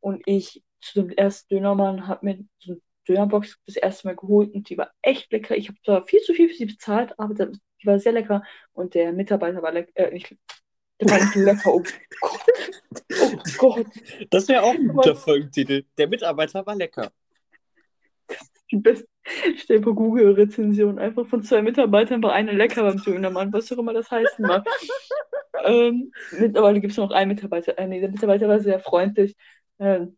Und 0.02 0.22
ich 0.26 0.62
zu 0.82 1.02
dem 1.02 1.10
ersten 1.12 1.56
Dönermann 1.56 2.08
habe 2.08 2.26
mir 2.26 2.46
so 2.60 2.74
eine 2.74 2.82
Dönerbox 3.08 3.58
das 3.66 3.78
erste 3.78 4.08
Mal 4.08 4.18
geholt 4.18 4.54
und 4.54 4.70
die 4.70 4.78
war 4.78 4.92
echt 5.02 5.32
lecker. 5.32 5.56
Ich 5.56 5.70
habe 5.70 5.78
zwar 5.86 6.06
viel 6.06 6.20
zu 6.22 6.34
viel 6.34 6.50
für 6.50 6.56
sie 6.56 6.66
bezahlt, 6.66 7.18
aber 7.18 7.34
die 7.34 7.88
war 7.88 8.00
sehr 8.00 8.12
lecker. 8.12 8.44
Und 8.74 8.96
der 8.96 9.14
Mitarbeiter 9.14 9.62
war 9.62 9.72
lecker, 9.72 9.92
äh, 9.96 10.20
der 11.00 11.10
war 11.10 11.36
lecker. 11.36 11.74
Oh 11.74 11.84
Gott. 12.22 12.40
Oh 13.22 13.34
Gott. 13.58 13.88
Das 14.30 14.48
wäre 14.48 14.64
auch 14.64 14.74
ein 14.74 14.88
guter 14.88 15.16
Folgentitel. 15.16 15.84
Der 15.98 16.08
Mitarbeiter 16.08 16.66
war 16.66 16.76
lecker. 16.76 17.12
Die 18.72 18.78
beste. 18.78 19.08
Stell 19.58 19.84
vor 19.84 19.94
Google-Rezension. 19.94 21.00
Einfach 21.00 21.28
von 21.28 21.44
zwei 21.44 21.62
Mitarbeitern 21.62 22.24
war 22.24 22.34
eine 22.34 22.54
lecker 22.54 22.84
beim 22.84 23.02
Dönermann, 23.04 23.52
was 23.52 23.72
auch 23.72 23.78
immer 23.78 23.94
das 23.94 24.10
heißen 24.10 24.46
mag. 24.46 24.66
ähm, 25.66 26.12
mittlerweile 26.32 26.80
gibt 26.80 26.92
es 26.92 26.98
noch 26.98 27.12
einen 27.12 27.30
Mitarbeiter. 27.30 27.78
Äh, 27.78 27.88
nee, 27.88 28.00
der 28.00 28.10
Mitarbeiter 28.10 28.48
war 28.48 28.60
sehr 28.60 28.80
freundlich. 28.80 29.36
Ähm, 29.80 30.18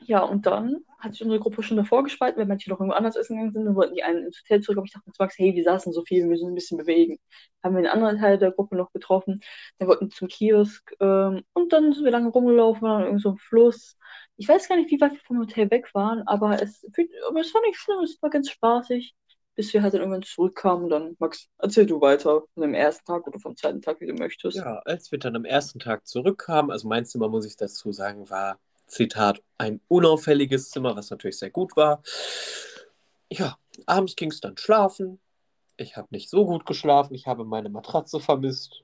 ja, 0.00 0.22
und 0.22 0.46
dann 0.46 0.84
hat 1.00 1.12
sich 1.12 1.22
unsere 1.22 1.40
Gruppe 1.40 1.62
schon 1.62 1.76
davor 1.76 2.04
gespalten, 2.04 2.38
weil 2.38 2.46
manche 2.46 2.70
noch 2.70 2.78
irgendwo 2.78 2.96
anders 2.96 3.16
essen 3.16 3.36
gegangen 3.36 3.52
sind 3.52 3.68
und 3.68 3.74
wollten 3.74 3.94
die 3.94 4.02
einen 4.02 4.26
ins 4.26 4.40
Hotel 4.40 4.60
zurück. 4.60 4.78
Aber 4.78 4.86
ich 4.86 4.92
dachte 4.92 5.10
zu 5.10 5.16
Max, 5.18 5.38
hey, 5.38 5.54
wir 5.54 5.64
saßen 5.64 5.92
so 5.92 6.04
viel, 6.04 6.22
wir 6.22 6.28
müssen 6.28 6.48
ein 6.48 6.54
bisschen 6.54 6.78
bewegen. 6.78 7.18
Haben 7.62 7.76
wir 7.76 7.82
den 7.82 7.90
anderen 7.90 8.18
Teil 8.18 8.38
der 8.38 8.52
Gruppe 8.52 8.76
noch 8.76 8.92
getroffen. 8.92 9.40
Dann 9.78 9.88
wollten 9.88 10.06
wir 10.06 10.10
zum 10.10 10.28
Kiosk 10.28 10.94
ähm, 11.00 11.42
und 11.54 11.72
dann 11.72 11.92
sind 11.92 12.04
wir 12.04 12.10
lange 12.10 12.28
rumgelaufen, 12.28 12.82
waren 12.82 13.04
irgend 13.04 13.22
so 13.22 13.30
ein 13.30 13.38
Fluss. 13.38 13.96
Ich 14.36 14.48
weiß 14.48 14.68
gar 14.68 14.76
nicht, 14.76 14.90
wie 14.90 15.00
weit 15.00 15.12
wir 15.12 15.20
vom 15.20 15.38
Hotel 15.38 15.70
weg 15.70 15.90
waren, 15.94 16.22
aber 16.26 16.62
es, 16.62 16.84
aber 17.28 17.40
es 17.40 17.54
war 17.54 17.60
nicht 17.62 17.78
schlimm, 17.78 18.00
es 18.02 18.20
war 18.22 18.30
ganz 18.30 18.50
spaßig, 18.50 19.14
bis 19.54 19.72
wir 19.74 19.82
halt 19.82 19.94
dann 19.94 20.00
irgendwann 20.00 20.22
zurückkamen. 20.22 20.88
Dann, 20.88 21.16
Max, 21.18 21.48
erzähl 21.58 21.86
du 21.86 22.00
weiter 22.00 22.44
von 22.54 22.62
dem 22.62 22.74
ersten 22.74 23.04
Tag 23.04 23.26
oder 23.26 23.38
vom 23.38 23.56
zweiten 23.56 23.82
Tag, 23.82 24.00
wie 24.00 24.06
du 24.06 24.14
möchtest. 24.14 24.56
Ja, 24.56 24.80
als 24.84 25.10
wir 25.12 25.18
dann 25.18 25.36
am 25.36 25.44
ersten 25.44 25.78
Tag 25.78 26.06
zurückkamen, 26.06 26.70
also 26.70 26.88
mein 26.88 27.04
Zimmer, 27.04 27.28
muss 27.28 27.46
ich 27.46 27.56
dazu 27.56 27.92
sagen, 27.92 28.30
war 28.30 28.58
Zitat, 28.90 29.42
ein 29.56 29.80
unauffälliges 29.88 30.70
Zimmer, 30.70 30.96
was 30.96 31.10
natürlich 31.10 31.38
sehr 31.38 31.50
gut 31.50 31.76
war. 31.76 32.02
Ja, 33.30 33.56
abends 33.86 34.16
ging 34.16 34.30
es 34.30 34.40
dann 34.40 34.56
schlafen. 34.56 35.20
Ich 35.76 35.96
habe 35.96 36.08
nicht 36.10 36.28
so 36.28 36.44
gut 36.44 36.66
geschlafen. 36.66 37.14
Ich 37.14 37.26
habe 37.26 37.44
meine 37.44 37.70
Matratze 37.70 38.20
vermisst. 38.20 38.82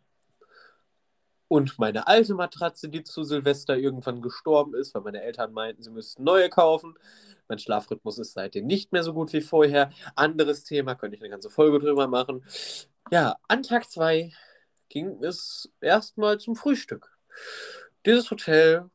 Und 1.49 1.79
meine 1.79 2.07
alte 2.07 2.35
Matratze, 2.35 2.89
die 2.89 3.05
zu 3.05 3.23
Silvester 3.23 3.77
irgendwann 3.77 4.23
gestorben 4.23 4.75
ist, 4.75 4.95
weil 4.95 5.03
meine 5.03 5.23
Eltern 5.23 5.53
meinten, 5.53 5.83
sie 5.83 5.91
müssten 5.91 6.25
neue 6.25 6.49
kaufen. 6.49 6.95
Mein 7.49 7.59
Schlafrhythmus 7.59 8.19
ist 8.19 8.33
seitdem 8.33 8.67
nicht 8.67 8.93
mehr 8.93 9.05
so 9.05 9.13
gut 9.13 9.33
wie 9.33 9.41
vorher. 9.41 9.93
Anderes 10.17 10.65
Thema, 10.65 10.97
könnte 10.97 11.17
ich 11.17 11.23
eine 11.23 11.31
ganze 11.31 11.51
Folge 11.51 11.79
drüber 11.79 12.09
machen. 12.09 12.45
Ja, 13.13 13.37
an 13.47 13.63
Tag 13.63 13.89
2 13.89 14.33
ging 14.89 15.23
es 15.23 15.71
erstmal 15.81 16.39
zum 16.39 16.57
Frühstück. 16.57 17.17
Dieses 18.05 18.31
Hotel 18.31 18.91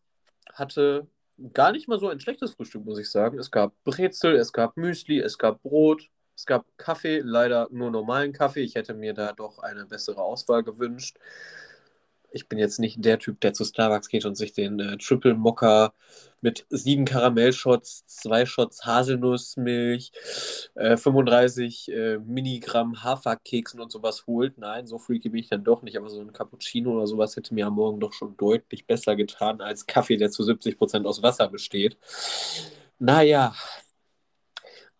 hatte 0.53 1.07
gar 1.53 1.71
nicht 1.71 1.87
mal 1.87 1.99
so 1.99 2.09
ein 2.09 2.19
schlechtes 2.19 2.51
Frühstück, 2.53 2.85
muss 2.85 2.99
ich 2.99 3.09
sagen. 3.09 3.39
Es 3.39 3.51
gab 3.51 3.73
Brezel, 3.83 4.35
es 4.35 4.53
gab 4.53 4.77
Müsli, 4.77 5.19
es 5.19 5.37
gab 5.37 5.61
Brot, 5.63 6.09
Es 6.35 6.45
gab 6.45 6.65
Kaffee, 6.77 7.19
leider 7.23 7.67
nur 7.71 7.91
normalen 7.91 8.33
Kaffee. 8.33 8.61
Ich 8.61 8.75
hätte 8.75 8.93
mir 8.93 9.13
da 9.13 9.33
doch 9.33 9.59
eine 9.59 9.85
bessere 9.85 10.21
Auswahl 10.21 10.63
gewünscht. 10.63 11.17
Ich 12.31 12.47
bin 12.47 12.59
jetzt 12.59 12.79
nicht 12.79 13.03
der 13.03 13.19
Typ, 13.19 13.39
der 13.41 13.53
zu 13.53 13.65
Starbucks 13.65 14.09
geht 14.09 14.25
und 14.25 14.35
sich 14.35 14.53
den 14.53 14.79
äh, 14.79 14.97
Triple 14.97 15.35
Mocha 15.35 15.93
mit 16.41 16.65
sieben 16.69 17.05
Karamellshots, 17.05 18.05
zwei 18.05 18.45
Shots 18.45 18.85
Haselnussmilch, 18.85 20.11
äh, 20.75 20.97
35 20.97 21.91
äh, 21.91 22.17
Milligramm 22.19 23.03
Haferkeksen 23.03 23.79
und 23.79 23.91
sowas 23.91 24.25
holt. 24.27 24.57
Nein, 24.57 24.87
so 24.87 24.97
freaky 24.97 25.29
bin 25.29 25.39
ich 25.41 25.49
dann 25.49 25.63
doch 25.63 25.81
nicht, 25.83 25.97
aber 25.97 26.09
so 26.09 26.19
ein 26.21 26.33
Cappuccino 26.33 26.91
oder 26.93 27.07
sowas 27.07 27.35
hätte 27.35 27.53
mir 27.53 27.67
am 27.67 27.75
Morgen 27.75 27.99
doch 27.99 28.13
schon 28.13 28.35
deutlich 28.37 28.87
besser 28.87 29.15
getan 29.15 29.61
als 29.61 29.85
Kaffee, 29.85 30.17
der 30.17 30.31
zu 30.31 30.43
70% 30.43 31.05
aus 31.05 31.21
Wasser 31.23 31.47
besteht. 31.49 31.97
Naja, 32.99 33.53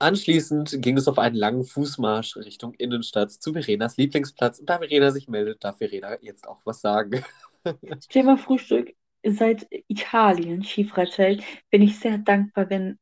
Anschließend 0.01 0.81
ging 0.81 0.97
es 0.97 1.07
auf 1.07 1.19
einen 1.19 1.35
langen 1.35 1.63
Fußmarsch 1.63 2.37
Richtung 2.37 2.73
Innenstadt 2.73 3.31
zu 3.31 3.53
Verenas 3.53 3.97
Lieblingsplatz. 3.97 4.57
Und 4.57 4.67
da 4.67 4.79
Verena 4.79 5.11
sich 5.11 5.27
meldet, 5.27 5.63
darf 5.63 5.77
Verena 5.77 6.17
jetzt 6.21 6.47
auch 6.47 6.59
was 6.65 6.81
sagen. 6.81 7.23
Thema 8.09 8.35
Frühstück. 8.39 8.95
Seit 9.23 9.67
Italien, 9.87 10.63
Skifreizeit, 10.63 11.43
bin 11.69 11.83
ich 11.83 11.99
sehr 11.99 12.17
dankbar, 12.17 12.71
wenn 12.71 12.97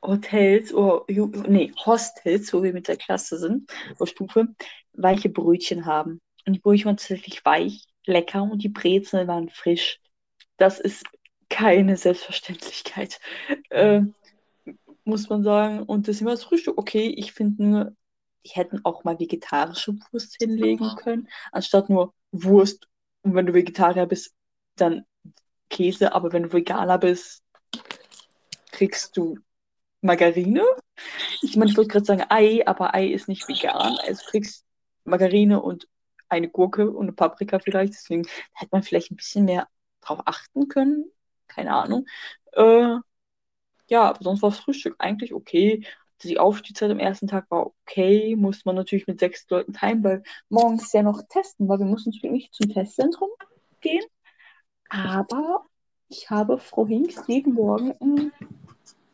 Hotels 0.00 0.72
oder 0.72 1.04
nee, 1.48 1.72
Hostels, 1.84 2.52
wo 2.54 2.62
wir 2.62 2.72
mit 2.72 2.86
der 2.86 2.98
Klasse 2.98 3.36
sind, 3.38 3.72
oder 3.96 4.06
Stufe, 4.06 4.46
weiche 4.92 5.28
Brötchen 5.28 5.86
haben. 5.86 6.20
Und 6.46 6.52
die 6.52 6.60
Brötchen 6.60 6.86
waren 6.86 6.98
tatsächlich 6.98 7.44
weich, 7.44 7.86
lecker 8.06 8.44
und 8.44 8.62
die 8.62 8.68
Brezeln 8.68 9.26
waren 9.26 9.48
frisch. 9.48 9.98
Das 10.56 10.78
ist 10.78 11.04
keine 11.48 11.96
Selbstverständlichkeit. 11.96 13.18
Äh, 13.70 14.02
muss 15.04 15.28
man 15.28 15.42
sagen. 15.42 15.82
Und 15.82 16.08
das 16.08 16.16
ist 16.16 16.20
immer 16.22 16.32
das 16.32 16.44
Frühstück. 16.44 16.78
Okay, 16.78 17.08
ich 17.16 17.32
finde 17.32 17.64
nur, 17.64 17.96
die 18.44 18.50
hätten 18.50 18.80
auch 18.84 19.04
mal 19.04 19.18
vegetarische 19.18 19.94
Wurst 20.10 20.36
hinlegen 20.38 20.96
können, 20.96 21.28
anstatt 21.52 21.90
nur 21.90 22.14
Wurst. 22.32 22.88
Und 23.22 23.34
wenn 23.34 23.46
du 23.46 23.54
Vegetarier 23.54 24.06
bist, 24.06 24.34
dann 24.76 25.04
Käse. 25.70 26.12
Aber 26.12 26.32
wenn 26.32 26.44
du 26.44 26.52
Veganer 26.52 26.98
bist, 26.98 27.42
kriegst 28.70 29.16
du 29.16 29.38
Margarine. 30.00 30.64
Ich 31.42 31.56
meine, 31.56 31.70
ich 31.70 31.76
wollte 31.76 31.90
gerade 31.90 32.04
sagen 32.04 32.24
Ei, 32.28 32.66
aber 32.66 32.94
Ei 32.94 33.06
ist 33.06 33.28
nicht 33.28 33.48
vegan. 33.48 33.96
Also 34.06 34.22
kriegst 34.26 34.64
Margarine 35.04 35.62
und 35.62 35.88
eine 36.28 36.48
Gurke 36.48 36.90
und 36.90 37.04
eine 37.04 37.12
Paprika 37.12 37.58
vielleicht. 37.58 37.94
Deswegen 37.94 38.26
hätte 38.52 38.70
man 38.72 38.82
vielleicht 38.82 39.10
ein 39.10 39.16
bisschen 39.16 39.44
mehr 39.44 39.68
drauf 40.00 40.20
achten 40.24 40.68
können. 40.68 41.10
Keine 41.46 41.74
Ahnung. 41.74 42.06
Äh, 42.52 42.96
ja, 43.88 44.04
aber 44.08 44.22
sonst 44.22 44.42
war 44.42 44.50
das 44.50 44.60
Frühstück 44.60 44.96
eigentlich 44.98 45.34
okay. 45.34 45.84
Die 46.22 46.38
Aufstehzeit 46.38 46.90
am 46.90 47.00
ersten 47.00 47.26
Tag 47.26 47.50
war 47.50 47.66
okay, 47.66 48.36
musste 48.36 48.62
man 48.66 48.76
natürlich 48.76 49.06
mit 49.06 49.18
sechs 49.18 49.48
Leuten 49.50 49.72
teilen, 49.72 50.04
weil 50.04 50.22
morgens 50.48 50.92
ja 50.92 51.02
noch 51.02 51.22
testen, 51.28 51.68
weil 51.68 51.80
wir 51.80 51.86
mussten 51.86 52.12
nicht 52.30 52.54
zum 52.54 52.72
Testzentrum 52.72 53.30
gehen. 53.80 54.04
Aber 54.88 55.64
ich 56.08 56.30
habe 56.30 56.58
Frau 56.58 56.86
Hinks 56.86 57.26
jeden 57.26 57.54
Morgen 57.54 57.94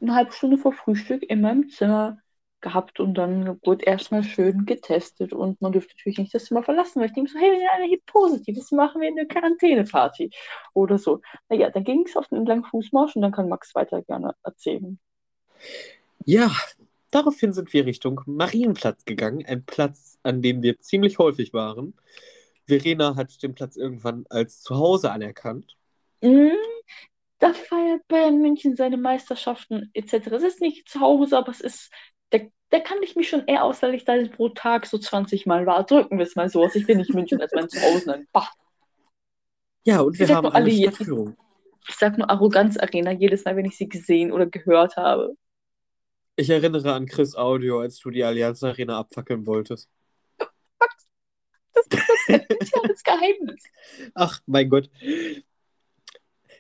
eine 0.01 0.14
halbe 0.14 0.33
Stunde 0.33 0.59
vor 0.59 0.73
Frühstück 0.73 1.23
in 1.23 1.41
meinem 1.41 1.69
Zimmer 1.71 2.19
gehabt 2.61 3.00
und 3.00 3.14
dann 3.14 3.61
wurde 3.64 3.84
erstmal 3.84 4.22
schön 4.22 4.66
getestet 4.66 5.32
und 5.32 5.61
man 5.61 5.72
dürfte 5.72 5.94
natürlich 5.96 6.18
nicht 6.18 6.34
das 6.34 6.46
Zimmer 6.46 6.62
verlassen, 6.62 7.00
weil 7.00 7.09
ich 7.09 7.14
denke 7.14 7.30
so, 7.30 7.38
hey, 7.38 7.50
wenn 7.50 7.68
einer 7.68 7.86
hier 7.86 8.00
positiv 8.06 8.56
ist, 8.56 8.72
machen 8.72 9.00
wir 9.00 9.09
eine 9.09 9.26
Quarantäneparty 9.26 10.30
oder 10.74 10.98
so. 10.98 11.20
Naja, 11.48 11.70
dann 11.70 11.84
ging 11.84 12.04
es 12.06 12.16
auf 12.16 12.28
den 12.28 12.46
langen 12.46 12.64
Fußmarsch 12.64 13.16
und 13.16 13.22
dann 13.22 13.32
kann 13.32 13.48
Max 13.48 13.74
weiter 13.74 14.02
gerne 14.02 14.34
erzählen. 14.42 14.98
Ja, 16.24 16.50
daraufhin 17.11 17.52
sind 17.52 17.72
wir 17.72 17.86
Richtung 17.86 18.20
Marienplatz 18.26 19.04
gegangen, 19.04 19.44
ein 19.46 19.64
Platz, 19.64 20.18
an 20.22 20.42
dem 20.42 20.62
wir 20.62 20.80
ziemlich 20.80 21.18
häufig 21.18 21.52
waren. 21.52 21.94
Verena 22.66 23.16
hat 23.16 23.42
den 23.42 23.54
Platz 23.54 23.76
irgendwann 23.76 24.26
als 24.28 24.61
Zuhause 24.62 25.11
anerkannt. 25.11 25.76
Mm, 26.20 26.50
da 27.38 27.54
feiert 27.54 28.06
Bayern 28.09 28.40
München 28.40 28.76
seine 28.76 28.96
Meisterschaften 28.96 29.90
etc. 29.94 30.26
Es 30.32 30.42
ist 30.42 30.61
nicht 30.61 30.88
zu 30.88 31.00
Hause, 31.00 31.38
aber 31.38 31.50
es 31.50 31.61
ist 31.61 31.90
da 32.71 32.81
kann 32.81 32.99
ich 33.03 33.16
mich 33.16 33.29
schon 33.29 33.47
eher 33.47 33.64
aus, 33.64 33.83
weil 33.83 33.95
ich 33.95 34.05
da 34.05 34.14
pro 34.29 34.51
Tag 34.51 34.87
so 34.87 34.99
20 34.99 35.47
Mal 35.47 35.66
war. 35.66 35.85
Drücken 35.85 36.19
wir 36.19 36.27
es 36.27 36.37
mal 36.37 36.49
so 36.49 36.64
aus. 36.64 36.75
Ich 36.75 36.87
bin 36.87 36.99
nicht 36.99 37.14
München 37.14 37.41
als 37.41 37.53
mein 37.55 37.69
Zuhause. 37.69 38.27
Bah. 38.33 38.49
Ja, 39.85 40.01
und 40.01 40.19
wir 40.19 40.29
haben 40.29 40.47
eine 40.47 40.55
alle 40.55 40.71
Stadtführung. 40.71 41.37
Ich, 41.89 41.95
sag 41.95 42.19
nur 42.19 42.29
Arroganz 42.29 42.77
Arena 42.77 43.12
jedes 43.12 43.45
Mal, 43.45 43.57
wenn 43.57 43.64
ich 43.64 43.79
sie 43.79 43.89
gesehen 43.89 44.33
oder 44.33 44.45
gehört 44.45 44.97
habe. 44.97 45.35
Ich 46.37 46.51
erinnere 46.51 46.93
an 46.93 47.07
Chris 47.07 47.35
Audio, 47.35 47.81
als 47.81 47.99
du 47.99 48.11
die 48.11 48.23
Allianz 48.23 48.62
Arena 48.62 48.99
abfackeln 48.99 49.47
wolltest. 49.47 49.89
Das, 51.89 52.01
ist 52.29 52.75
ja 52.75 52.83
das 52.87 53.03
Geheimnis. 53.03 53.62
Ach, 54.14 54.41
mein 54.47 54.69
Gott. 54.69 54.91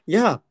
Ja, 0.06 0.42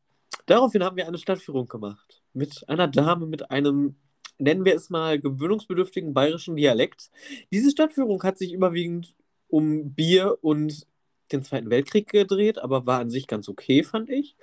daraufhin 0.46 0.84
haben 0.84 0.96
wir 0.96 1.08
eine 1.08 1.18
Stadtführung 1.18 1.66
gemacht. 1.66 2.22
Mit 2.32 2.68
einer 2.68 2.86
Dame 2.86 3.26
mit 3.26 3.50
einem 3.50 3.96
nennen 4.38 4.64
wir 4.64 4.74
es 4.74 4.90
mal, 4.90 5.20
gewöhnungsbedürftigen 5.20 6.14
bayerischen 6.14 6.56
Dialekt. 6.56 7.10
Diese 7.52 7.70
Stadtführung 7.70 8.22
hat 8.22 8.38
sich 8.38 8.52
überwiegend 8.52 9.14
um 9.48 9.94
Bier 9.94 10.38
und 10.42 10.86
den 11.32 11.42
Zweiten 11.42 11.70
Weltkrieg 11.70 12.08
gedreht, 12.08 12.58
aber 12.58 12.86
war 12.86 13.00
an 13.00 13.10
sich 13.10 13.26
ganz 13.26 13.48
okay, 13.48 13.82
fand 13.82 14.10
ich. 14.10 14.36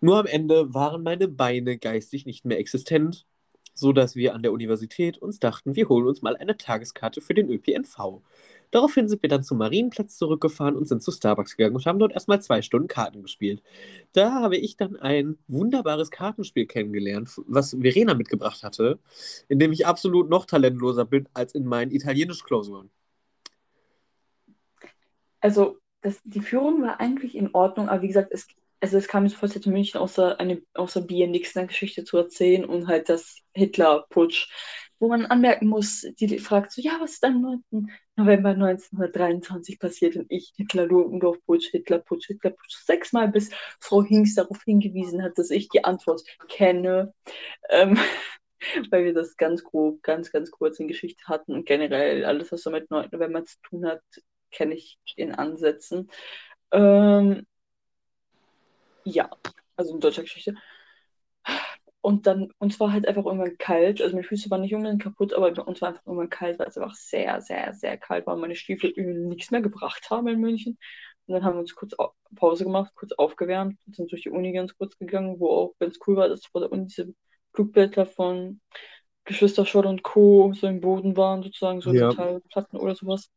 Nur 0.00 0.18
am 0.18 0.26
Ende 0.26 0.72
waren 0.74 1.02
meine 1.02 1.28
Beine 1.28 1.78
geistig 1.78 2.26
nicht 2.26 2.44
mehr 2.44 2.58
existent, 2.58 3.26
sodass 3.74 4.16
wir 4.16 4.34
an 4.34 4.42
der 4.42 4.52
Universität 4.52 5.18
uns 5.18 5.38
dachten, 5.38 5.76
wir 5.76 5.88
holen 5.88 6.06
uns 6.06 6.22
mal 6.22 6.36
eine 6.36 6.56
Tageskarte 6.56 7.20
für 7.20 7.34
den 7.34 7.50
ÖPNV. 7.50 8.22
Daraufhin 8.70 9.08
sind 9.08 9.22
wir 9.22 9.28
dann 9.28 9.42
zum 9.42 9.58
Marienplatz 9.58 10.16
zurückgefahren 10.16 10.76
und 10.76 10.86
sind 10.86 11.02
zu 11.02 11.10
Starbucks 11.10 11.56
gegangen 11.56 11.76
und 11.76 11.86
haben 11.86 11.98
dort 11.98 12.12
erstmal 12.12 12.40
zwei 12.40 12.62
Stunden 12.62 12.88
Karten 12.88 13.22
gespielt. 13.22 13.62
Da 14.12 14.32
habe 14.32 14.56
ich 14.56 14.76
dann 14.76 14.96
ein 14.96 15.38
wunderbares 15.48 16.10
Kartenspiel 16.10 16.66
kennengelernt, 16.66 17.30
was 17.46 17.76
Verena 17.80 18.14
mitgebracht 18.14 18.62
hatte, 18.62 18.98
in 19.48 19.58
dem 19.58 19.72
ich 19.72 19.86
absolut 19.86 20.28
noch 20.30 20.46
talentloser 20.46 21.04
bin 21.04 21.28
als 21.34 21.54
in 21.54 21.66
meinen 21.66 21.90
italienisch-Klausuren. 21.90 22.90
Also, 25.40 25.78
das, 26.02 26.20
die 26.24 26.40
Führung 26.40 26.82
war 26.82 27.00
eigentlich 27.00 27.34
in 27.34 27.54
Ordnung, 27.54 27.88
aber 27.88 28.02
wie 28.02 28.08
gesagt, 28.08 28.32
es, 28.32 28.46
also 28.80 28.96
es 28.96 29.08
kam 29.08 29.24
mir 29.24 29.28
sofort 29.30 29.54
in 29.56 29.72
München 29.72 30.00
außer, 30.00 30.38
außer 30.74 31.00
Bier 31.02 31.26
nichts 31.28 31.56
eine 31.56 31.66
Geschichte 31.66 32.04
zu 32.04 32.16
erzählen 32.16 32.64
und 32.64 32.86
halt 32.88 33.08
das 33.08 33.42
Hitler-Putsch 33.54 34.48
wo 35.00 35.08
man 35.08 35.24
anmerken 35.26 35.66
muss, 35.66 36.06
die 36.20 36.38
fragt 36.38 36.72
so, 36.72 36.82
ja, 36.82 36.98
was 37.00 37.14
ist 37.14 37.24
am 37.24 37.40
9. 37.40 37.90
November 38.16 38.50
1923 38.50 39.78
passiert? 39.80 40.16
Und 40.16 40.26
ich, 40.30 40.52
Hitler, 40.56 40.86
Ludendorff, 40.86 41.38
Putsch, 41.46 41.70
Hitler, 41.70 41.98
Putsch, 41.98 42.26
Hitler, 42.26 42.50
Putsch, 42.50 42.76
sechsmal, 42.84 43.28
bis 43.28 43.50
Frau 43.80 44.04
Hinks 44.04 44.34
darauf 44.34 44.62
hingewiesen 44.62 45.22
hat, 45.22 45.38
dass 45.38 45.50
ich 45.50 45.70
die 45.70 45.84
Antwort 45.84 46.22
kenne. 46.48 47.14
Ähm, 47.70 47.98
weil 48.90 49.06
wir 49.06 49.14
das 49.14 49.38
ganz 49.38 49.64
grob, 49.64 50.02
ganz, 50.02 50.30
ganz 50.30 50.50
kurz 50.50 50.78
in 50.78 50.88
Geschichte 50.88 51.24
hatten 51.26 51.54
und 51.54 51.64
generell 51.64 52.26
alles, 52.26 52.52
was 52.52 52.62
so 52.62 52.70
mit 52.70 52.90
9. 52.90 53.08
November 53.10 53.42
zu 53.46 53.56
tun 53.62 53.86
hat, 53.86 54.02
kenne 54.50 54.74
ich 54.74 54.98
in 55.16 55.34
Ansätzen. 55.34 56.10
Ähm, 56.72 57.46
ja, 59.04 59.30
also 59.76 59.94
in 59.94 60.00
deutscher 60.00 60.22
Geschichte. 60.22 60.54
Und 62.02 62.26
dann, 62.26 62.50
uns 62.58 62.80
war 62.80 62.92
halt 62.92 63.06
einfach 63.06 63.26
irgendwann 63.26 63.58
kalt. 63.58 64.00
Also 64.00 64.16
meine 64.16 64.26
Füße 64.26 64.50
waren 64.50 64.62
nicht 64.62 64.72
irgendwann 64.72 64.98
kaputt, 64.98 65.34
aber 65.34 65.48
uns 65.66 65.82
war 65.82 65.90
einfach 65.90 66.06
irgendwann 66.06 66.30
kalt, 66.30 66.58
weil 66.58 66.68
es 66.68 66.78
einfach 66.78 66.94
sehr, 66.94 67.42
sehr, 67.42 67.74
sehr 67.74 67.98
kalt 67.98 68.26
war 68.26 68.34
und 68.34 68.40
meine 68.40 68.56
Stiefel 68.56 68.92
nichts 68.96 69.50
mehr 69.50 69.60
gebracht 69.60 70.08
haben 70.10 70.28
in 70.28 70.40
München. 70.40 70.78
Und 71.26 71.34
dann 71.34 71.44
haben 71.44 71.54
wir 71.54 71.60
uns 71.60 71.74
kurz 71.74 71.94
Pause 72.34 72.64
gemacht, 72.64 72.92
kurz 72.94 73.12
aufgewärmt 73.12 73.78
und 73.86 73.96
sind 73.96 74.10
durch 74.10 74.22
die 74.22 74.30
Uni 74.30 74.52
ganz 74.52 74.76
kurz 74.76 74.96
gegangen, 74.96 75.38
wo 75.38 75.50
auch 75.50 75.74
ganz 75.78 75.98
cool 76.06 76.16
war, 76.16 76.28
dass 76.28 76.46
vor 76.46 76.62
der 76.62 76.72
Uni 76.72 76.86
diese 76.86 77.14
Flugblätter 77.52 78.06
von 78.06 78.60
Geschwister 79.24 79.66
Schott 79.66 79.86
und 79.86 80.02
Co. 80.02 80.52
so 80.54 80.66
im 80.66 80.80
Boden 80.80 81.16
waren, 81.16 81.42
sozusagen, 81.42 81.80
so 81.80 81.92
ja. 81.92 82.10
Platten 82.48 82.78
oder 82.78 82.94
sowas. 82.94 83.30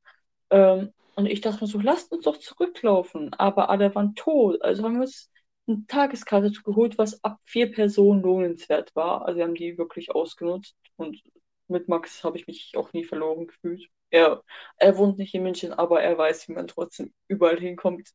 Ähm, 0.50 0.94
und 1.16 1.28
ich 1.28 1.42
dachte 1.42 1.64
mir 1.64 1.68
so, 1.70 1.80
lasst 1.80 2.12
uns 2.12 2.24
doch 2.24 2.38
zurücklaufen. 2.38 3.34
Aber 3.34 3.70
alle 3.70 3.94
waren 3.94 4.16
tot. 4.16 4.62
Also 4.62 4.84
haben 4.84 4.96
wir 4.96 5.02
uns 5.02 5.30
eine 5.68 5.86
Tageskarte 5.88 6.52
geholt, 6.64 6.98
was 6.98 7.24
ab 7.24 7.40
vier 7.46 7.72
Personen 7.72 8.22
lohnenswert 8.22 8.96
war. 8.96 9.26
Also 9.26 9.38
wir 9.38 9.46
haben 9.46 9.56
die 9.56 9.78
wirklich 9.78 10.12
ausgenutzt 10.12 10.76
und 10.98 11.22
mit 11.68 11.88
Max 11.88 12.24
habe 12.24 12.38
ich 12.38 12.48
mich 12.48 12.74
auch 12.78 12.94
nie 12.94 13.04
verloren 13.04 13.48
gefühlt. 13.48 13.88
Er, 14.10 14.44
er 14.78 14.98
wohnt 14.98 15.18
nicht 15.18 15.34
in 15.34 15.44
München, 15.44 15.74
aber 15.74 16.02
er 16.02 16.18
weiß, 16.18 16.48
wie 16.48 16.54
man 16.54 16.68
trotzdem 16.68 17.14
überall 17.28 17.60
hinkommt. 17.60 18.10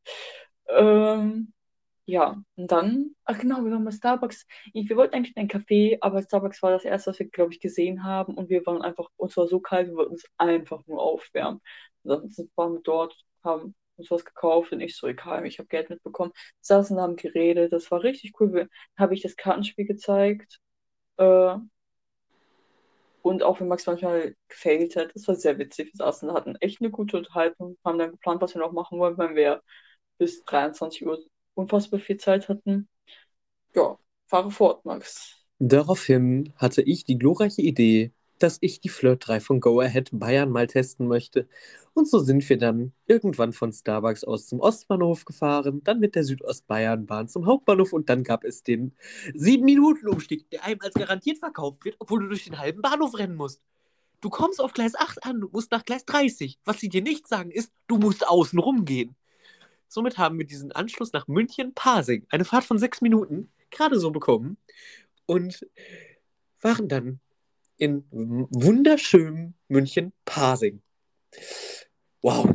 Ähm, 0.68 1.53
ja, 2.07 2.42
und 2.57 2.72
dann, 2.72 3.14
ach 3.24 3.38
genau, 3.38 3.62
wir 3.64 3.72
waren 3.72 3.84
bei 3.84 3.90
Starbucks. 3.90 4.46
wir 4.72 4.96
wollten 4.96 5.14
eigentlich 5.14 5.36
in 5.36 5.42
ein 5.42 5.49
Café, 5.49 5.99
aber 6.01 6.22
Starbucks 6.22 6.62
war 6.62 6.70
das 6.70 6.84
erste, 6.84 7.11
was 7.11 7.18
wir, 7.18 7.28
glaube 7.28 7.53
ich, 7.53 7.61
gesehen 7.61 8.05
haben. 8.05 8.34
Und 8.34 8.49
wir 8.49 8.64
waren 8.66 8.82
einfach, 8.82 9.09
uns 9.16 9.36
war 9.36 9.46
so 9.46 9.61
kalt, 9.61 9.88
wir 9.88 9.96
wollten 9.96 10.12
uns 10.12 10.24
einfach 10.38 10.86
nur 10.86 11.03
aufwärmen. 11.03 11.61
Dann 12.05 12.30
waren 12.57 12.74
wir 12.74 12.80
dort, 12.82 13.14
haben 13.44 13.74
uns 13.99 14.11
was 14.11 14.24
gekauft 14.24 14.72
und 14.72 14.80
ich 14.80 14.96
so, 14.96 15.07
egal, 15.07 15.46
ich 15.46 15.59
habe 15.59 15.68
Geld 15.68 15.90
mitbekommen. 15.90 16.32
Saßen, 16.61 17.01
haben 17.01 17.16
geredet, 17.16 17.72
das 17.72 17.90
war 17.90 18.03
richtig 18.03 18.40
cool. 18.40 18.68
Habe 18.99 19.14
ich 19.14 19.22
das 19.22 19.36
Kartenspiel 19.36 19.86
gezeigt. 19.86 20.61
Äh, 21.18 21.57
Und 23.22 23.42
auch 23.42 23.61
wenn 23.61 23.68
Max 23.68 23.86
manchmal 23.86 24.34
gefailt 24.49 24.96
hat, 24.96 25.14
das 25.14 25.26
war 25.28 25.34
sehr 25.34 25.59
witzig. 25.59 25.88
Wir 25.92 25.96
saßen, 25.96 26.32
hatten 26.32 26.57
echt 26.57 26.80
eine 26.80 26.90
gute 26.90 27.16
Unterhaltung, 27.18 27.76
haben 27.84 27.99
dann 27.99 28.12
geplant, 28.12 28.40
was 28.40 28.55
wir 28.55 28.61
noch 28.62 28.72
machen 28.72 28.99
wollen, 28.99 29.18
weil 29.18 29.34
wir 29.34 29.62
bis 30.18 30.44
23 30.44 31.07
Uhr 31.07 31.18
unfassbar 31.55 32.01
viel 32.01 32.16
Zeit 32.18 32.49
hatten. 32.49 32.88
Ja, 33.74 33.99
fahre 34.28 34.51
fort, 34.53 34.84
Max. 34.84 35.36
Daraufhin 35.61 36.53
hatte 36.57 36.82
ich 36.82 37.05
die 37.05 37.18
glorreiche 37.18 37.62
Idee, 37.62 38.12
dass 38.43 38.59
ich 38.61 38.80
die 38.80 38.89
Flirt 38.89 39.26
3 39.26 39.41
von 39.41 39.61
Go 39.61 39.80
Ahead 39.80 40.11
Bayern 40.12 40.51
mal 40.51 40.66
testen 40.66 41.09
möchte. 41.09 41.49
Und 41.95 42.09
so 42.09 42.18
sind 42.18 42.49
wir 42.49 42.59
dann 42.59 42.93
irgendwann 43.07 43.53
von 43.53 43.72
Starbucks 43.72 44.24
aus 44.24 44.47
zum 44.47 44.61
Ostbahnhof 44.61 45.24
gefahren, 45.24 45.82
dann 45.84 46.01
mit 46.01 46.14
der 46.14 46.24
Südostbayernbahn 46.24 47.28
zum 47.28 47.47
Hauptbahnhof 47.47 47.93
und 47.93 48.09
dann 48.09 48.22
gab 48.22 48.45
es 48.45 48.62
den 48.62 48.93
7-Minuten-Umstieg, 49.34 50.49
der 50.51 50.64
einem 50.64 50.80
als 50.80 50.95
garantiert 50.95 51.39
verkauft 51.39 51.84
wird, 51.84 51.97
obwohl 51.99 52.20
du 52.20 52.28
durch 52.28 52.45
den 52.45 52.59
halben 52.59 52.82
Bahnhof 52.82 53.18
rennen 53.18 53.36
musst. 53.36 53.61
Du 54.20 54.30
kommst 54.30 54.61
auf 54.61 54.72
Gleis 54.72 54.95
8 54.95 55.24
an, 55.24 55.41
du 55.41 55.49
musst 55.49 55.70
nach 55.70 55.84
Gleis 55.84 56.05
30. 56.05 56.59
Was 56.64 56.80
sie 56.80 56.89
dir 56.89 57.03
nicht 57.03 57.28
sagen 57.28 57.51
ist, 57.51 57.72
du 57.86 57.99
musst 57.99 58.26
außen 58.26 58.59
rumgehen. 58.59 59.14
Somit 59.89 60.18
haben 60.18 60.39
wir 60.39 60.47
diesen 60.47 60.72
Anschluss 60.72 61.12
nach 61.12 61.28
München-Pasing, 61.28 62.26
eine 62.28 62.45
Fahrt 62.45 62.64
von 62.64 62.78
sechs 62.78 63.01
Minuten, 63.01 63.51
gerade 63.70 63.99
so 63.99 64.11
bekommen 64.11 64.59
und 65.26 65.66
waren 66.61 66.89
dann 66.89 67.20
in 67.78 68.04
wunderschönem 68.10 69.54
München-Pasing. 69.68 70.82
Wow. 72.22 72.50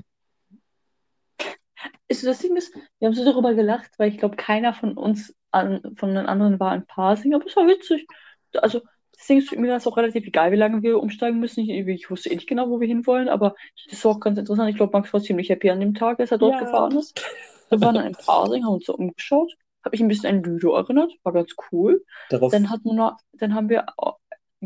Also 2.09 2.27
das 2.27 2.39
Ding 2.39 2.55
ist, 2.55 2.75
wir 2.99 3.07
haben 3.07 3.15
so 3.15 3.25
darüber 3.25 3.55
gelacht, 3.55 3.91
weil 3.97 4.09
ich 4.09 4.17
glaube, 4.17 4.35
keiner 4.35 4.73
von 4.73 4.97
uns 4.97 5.33
an, 5.51 5.81
von 5.95 6.13
den 6.13 6.25
anderen 6.25 6.59
war 6.59 6.75
in 6.75 6.85
Pasing, 6.85 7.33
aber 7.33 7.45
es 7.45 7.55
war 7.55 7.65
witzig. 7.65 8.05
Also 8.53 8.81
das 9.13 9.27
Ding 9.27 9.37
ist, 9.37 9.55
mir 9.55 9.69
war 9.69 9.77
es 9.77 9.87
auch 9.87 9.97
relativ 9.97 10.27
egal, 10.27 10.51
wie 10.51 10.57
lange 10.57 10.83
wir 10.83 10.99
umsteigen 10.99 11.39
müssen. 11.39 11.61
Ich, 11.61 11.87
ich 11.87 12.11
wusste 12.11 12.29
eh 12.29 12.35
nicht 12.35 12.47
genau, 12.47 12.69
wo 12.69 12.79
wir 12.79 12.87
hinwollen, 12.87 13.29
aber 13.29 13.55
das 13.89 14.03
war 14.03 14.11
auch 14.11 14.19
ganz 14.19 14.37
interessant. 14.37 14.69
Ich 14.69 14.75
glaube, 14.75 14.91
Max 14.91 15.13
war 15.13 15.21
ziemlich 15.21 15.49
happy 15.49 15.69
an 15.69 15.79
dem 15.79 15.93
Tag, 15.93 16.19
als 16.19 16.31
er 16.31 16.37
dort 16.37 16.53
ja. 16.53 16.59
gefahren 16.59 16.97
ist. 16.97 17.23
Wir 17.69 17.79
waren 17.81 17.95
dann 17.95 18.05
in 18.07 18.13
Pasing, 18.13 18.65
haben 18.65 18.73
uns 18.73 18.85
so 18.85 18.95
umgeschaut, 18.95 19.53
habe 19.83 19.95
ich 19.95 20.01
ein 20.01 20.07
bisschen 20.07 20.29
an 20.29 20.43
Ludo 20.43 20.75
erinnert, 20.75 21.11
war 21.23 21.33
ganz 21.33 21.55
cool. 21.71 22.03
Darauf... 22.29 22.51
Dann, 22.51 22.69
hatten 22.69 22.85
wir 22.85 22.93
noch, 22.93 23.17
dann 23.33 23.55
haben 23.55 23.69
wir 23.69 23.85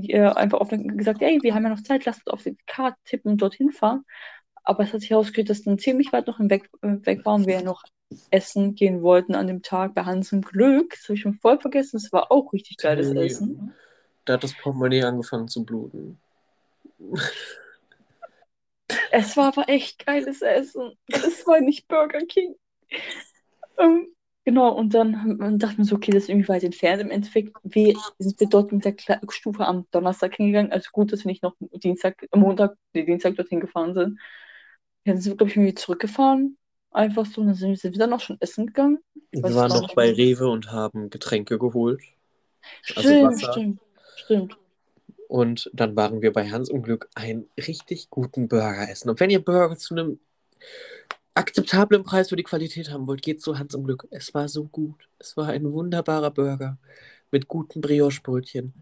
äh, 0.05 0.27
einfach 0.27 0.59
auf 0.59 0.69
gesagt, 0.69 1.21
ey, 1.21 1.39
wir 1.41 1.53
haben 1.53 1.63
ja 1.63 1.69
noch 1.69 1.83
Zeit, 1.83 2.05
lasst 2.05 2.25
uns 2.25 2.33
auf 2.33 2.43
die 2.43 2.57
Karte 2.65 2.97
tippen 3.05 3.31
und 3.31 3.41
dorthin 3.41 3.71
fahren. 3.71 4.05
Aber 4.63 4.83
es 4.83 4.93
hat 4.93 5.01
sich 5.01 5.11
herausgestellt, 5.11 5.49
dass 5.49 5.63
dann 5.63 5.79
ziemlich 5.79 6.11
weit 6.11 6.27
noch 6.27 6.39
weg, 6.39 6.69
äh, 6.81 6.97
weg 7.05 7.25
waren, 7.25 7.45
wir 7.45 7.55
ja 7.55 7.61
noch 7.61 7.83
essen 8.31 8.75
gehen 8.75 9.01
wollten 9.01 9.35
an 9.35 9.47
dem 9.47 9.61
Tag 9.61 9.93
bei 9.93 10.03
Hans 10.03 10.31
im 10.31 10.41
Glück. 10.41 10.91
Das 10.91 11.03
habe 11.03 11.13
ich 11.15 11.21
schon 11.21 11.33
voll 11.35 11.59
vergessen. 11.59 11.99
Das 12.01 12.11
war 12.11 12.31
auch 12.31 12.53
richtig 12.53 12.77
geiles 12.77 13.09
okay. 13.09 13.25
Essen. 13.25 13.73
Da 14.25 14.33
hat 14.33 14.43
das 14.43 14.53
Portemonnaie 14.53 15.03
angefangen 15.03 15.47
zu 15.47 15.63
bluten. 15.63 16.19
Es 19.11 19.37
war 19.37 19.47
aber 19.47 19.69
echt 19.69 20.05
geiles 20.05 20.41
Essen. 20.41 20.97
Es 21.07 21.45
war 21.47 21.61
nicht 21.61 21.87
Burger 21.87 22.25
King. 22.25 22.55
Ähm, 23.77 24.07
Genau, 24.47 24.71
und 24.71 24.93
dann 24.93 25.59
dachte 25.59 25.75
man 25.75 25.83
so, 25.83 25.97
okay, 25.97 26.11
das 26.11 26.23
ist 26.23 26.29
irgendwie 26.29 26.47
weit 26.47 26.63
entfernt. 26.63 27.01
Im 27.01 27.11
Endeffekt 27.11 27.57
wir, 27.63 27.97
sind 28.17 28.39
wir 28.39 28.47
dort 28.47 28.71
mit 28.71 28.85
der 28.85 28.93
Kla 28.93 29.19
Stufe 29.27 29.65
am 29.65 29.85
Donnerstag 29.91 30.37
hingegangen. 30.37 30.71
Also 30.71 30.87
gut, 30.93 31.11
dass 31.11 31.25
wir 31.25 31.31
nicht 31.31 31.43
noch 31.43 31.53
Dienstag, 31.59 32.25
Montag, 32.33 32.77
nee, 32.93 33.03
Dienstag 33.03 33.35
dorthin 33.35 33.59
gefahren 33.59 33.93
sind. 33.93 34.19
Dann 35.03 35.19
sind 35.19 35.33
wir, 35.33 35.35
glaube 35.35 35.51
ich, 35.51 35.57
irgendwie 35.57 35.75
zurückgefahren. 35.75 36.57
Einfach 36.91 37.25
so. 37.25 37.41
Und 37.41 37.47
dann 37.47 37.55
sind, 37.57 37.77
sind 37.77 37.91
wir 37.91 37.99
dann 37.99 38.13
auch 38.13 38.21
schon 38.21 38.37
essen 38.39 38.67
gegangen. 38.67 38.99
Wir 39.31 39.53
waren 39.53 39.67
noch 39.67 39.93
bei 39.93 40.13
Rewe 40.13 40.47
und 40.47 40.71
haben 40.71 41.09
Getränke 41.09 41.59
geholt. 41.59 41.99
Also 42.95 43.09
stimmt, 43.09 43.25
also 43.25 43.51
stimmt, 43.51 43.79
stimmt. 44.15 44.57
Und 45.27 45.69
dann 45.73 45.93
waren 45.97 46.21
wir 46.21 46.31
bei 46.31 46.49
Hans 46.49 46.69
Unglück 46.69 47.09
einen 47.15 47.49
richtig 47.57 48.09
guten 48.09 48.47
Burger 48.47 48.89
essen. 48.89 49.09
Und 49.09 49.19
wenn 49.19 49.29
ihr 49.29 49.43
Burger 49.43 49.75
zu 49.75 49.93
einem 49.93 50.21
akzeptablen 51.37 52.03
Preis 52.03 52.29
für 52.29 52.35
die 52.35 52.43
Qualität 52.43 52.91
haben 52.91 53.07
wollt, 53.07 53.21
geht 53.21 53.41
zu 53.41 53.57
Hans 53.57 53.73
im 53.73 53.83
Glück. 53.83 54.07
Es 54.11 54.33
war 54.33 54.47
so 54.49 54.65
gut. 54.65 55.07
Es 55.19 55.37
war 55.37 55.47
ein 55.49 55.71
wunderbarer 55.71 56.31
Burger 56.31 56.77
mit 57.31 57.47
guten 57.47 57.81
Brioche-Brötchen 57.81 58.73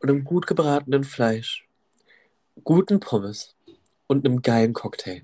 und 0.00 0.10
einem 0.10 0.24
gut 0.24 0.46
gebratenen 0.46 1.04
Fleisch, 1.04 1.66
guten 2.64 3.00
Pommes 3.00 3.56
und 4.06 4.26
einem 4.26 4.42
geilen 4.42 4.72
Cocktail. 4.72 5.22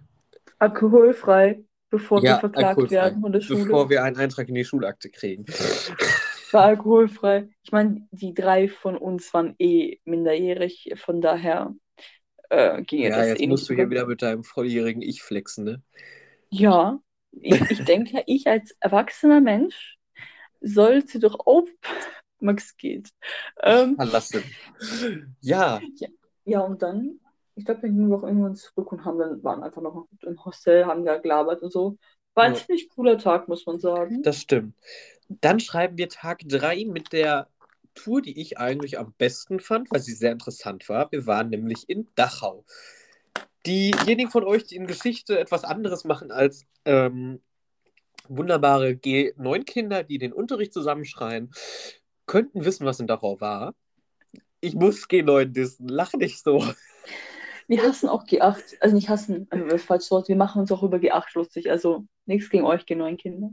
Alkoholfrei, 0.58 1.62
bevor 1.90 2.22
ja, 2.22 2.36
wir 2.36 2.40
verklagt 2.40 2.90
werden 2.90 3.20
von 3.20 3.32
der 3.32 3.40
Schule. 3.40 3.64
Bevor 3.64 3.90
wir 3.90 4.02
einen 4.04 4.16
Eintrag 4.16 4.48
in 4.48 4.54
die 4.54 4.64
Schulakte 4.64 5.10
kriegen. 5.10 5.44
War 6.52 6.64
alkoholfrei. 6.64 7.48
Ich 7.62 7.72
meine, 7.72 8.08
die 8.10 8.32
drei 8.32 8.68
von 8.68 8.96
uns 8.96 9.34
waren 9.34 9.54
eh 9.58 9.98
minderjährig, 10.06 10.94
von 10.96 11.20
daher 11.20 11.74
äh, 12.48 12.82
ging 12.82 13.02
ja, 13.02 13.10
das 13.10 13.28
jetzt 13.28 13.42
eh 13.42 13.46
musst 13.46 13.68
du 13.68 13.74
hier 13.74 13.90
wieder 13.90 14.06
mit 14.06 14.22
deinem 14.22 14.44
volljährigen 14.44 15.02
Ich 15.02 15.22
flexen, 15.22 15.64
ne? 15.64 15.82
Ja, 16.50 17.00
ich, 17.32 17.60
ich 17.70 17.84
denke, 17.84 18.22
ich 18.26 18.46
als 18.46 18.74
erwachsener 18.80 19.40
Mensch 19.40 19.98
sollte 20.60 21.18
doch 21.18 21.38
auf 21.46 21.68
Max 22.40 22.76
geht. 22.76 23.10
Ähm, 23.62 23.96
Verlassen. 23.96 24.44
Ja. 25.40 25.80
ja. 25.96 26.08
Ja, 26.44 26.60
und 26.60 26.80
dann, 26.80 27.20
ich 27.56 27.66
glaube, 27.66 27.82
dann 27.82 27.94
gingen 27.94 28.08
wir 28.08 28.16
auch 28.16 28.22
irgendwann 28.22 28.56
zurück 28.56 28.90
und 28.92 29.04
haben 29.04 29.18
dann, 29.18 29.44
waren 29.44 29.62
einfach 29.62 29.82
noch 29.82 30.08
im 30.22 30.42
Hostel, 30.46 30.86
haben 30.86 31.04
da 31.04 31.18
gelabert 31.18 31.62
und 31.62 31.70
so. 31.70 31.98
War 32.34 32.44
ein 32.44 32.54
ja. 32.54 32.58
ziemlich 32.58 32.88
cooler 32.88 33.18
Tag, 33.18 33.48
muss 33.48 33.66
man 33.66 33.78
sagen. 33.80 34.22
Das 34.22 34.40
stimmt. 34.40 34.74
Dann 35.28 35.60
schreiben 35.60 35.98
wir 35.98 36.08
Tag 36.08 36.40
3 36.46 36.86
mit 36.86 37.12
der 37.12 37.48
Tour, 37.94 38.22
die 38.22 38.40
ich 38.40 38.56
eigentlich 38.56 38.98
am 38.98 39.12
besten 39.18 39.60
fand, 39.60 39.90
weil 39.90 40.00
sie 40.00 40.14
sehr 40.14 40.32
interessant 40.32 40.88
war. 40.88 41.12
Wir 41.12 41.26
waren 41.26 41.50
nämlich 41.50 41.86
in 41.88 42.08
Dachau 42.14 42.64
diejenigen 43.66 44.30
von 44.30 44.44
euch, 44.44 44.64
die 44.64 44.76
in 44.76 44.86
Geschichte 44.86 45.38
etwas 45.38 45.64
anderes 45.64 46.04
machen 46.04 46.30
als 46.30 46.66
ähm, 46.84 47.40
wunderbare 48.28 48.90
G9-Kinder, 48.90 50.04
die 50.04 50.18
den 50.18 50.32
Unterricht 50.32 50.72
zusammenschreien, 50.72 51.50
könnten 52.26 52.64
wissen, 52.64 52.86
was 52.86 53.00
in 53.00 53.06
Dachau 53.06 53.40
war. 53.40 53.74
Ich 54.60 54.74
muss 54.74 55.08
G9 55.08 55.46
dissen. 55.46 55.88
Lach 55.88 56.12
nicht 56.14 56.42
so. 56.42 56.64
Wir 57.68 57.82
hassen 57.82 58.08
auch 58.08 58.24
G8. 58.24 58.80
Also 58.80 58.94
nicht 58.94 59.08
hassen, 59.08 59.46
also 59.50 59.78
falsch 59.78 60.10
Wort. 60.10 60.28
Wir 60.28 60.36
machen 60.36 60.60
uns 60.60 60.72
auch 60.72 60.82
über 60.82 60.96
G8 60.96 61.26
lustig. 61.34 61.70
Also 61.70 62.06
nichts 62.26 62.50
gegen 62.50 62.64
euch, 62.64 62.82
G9-Kinder. 62.82 63.50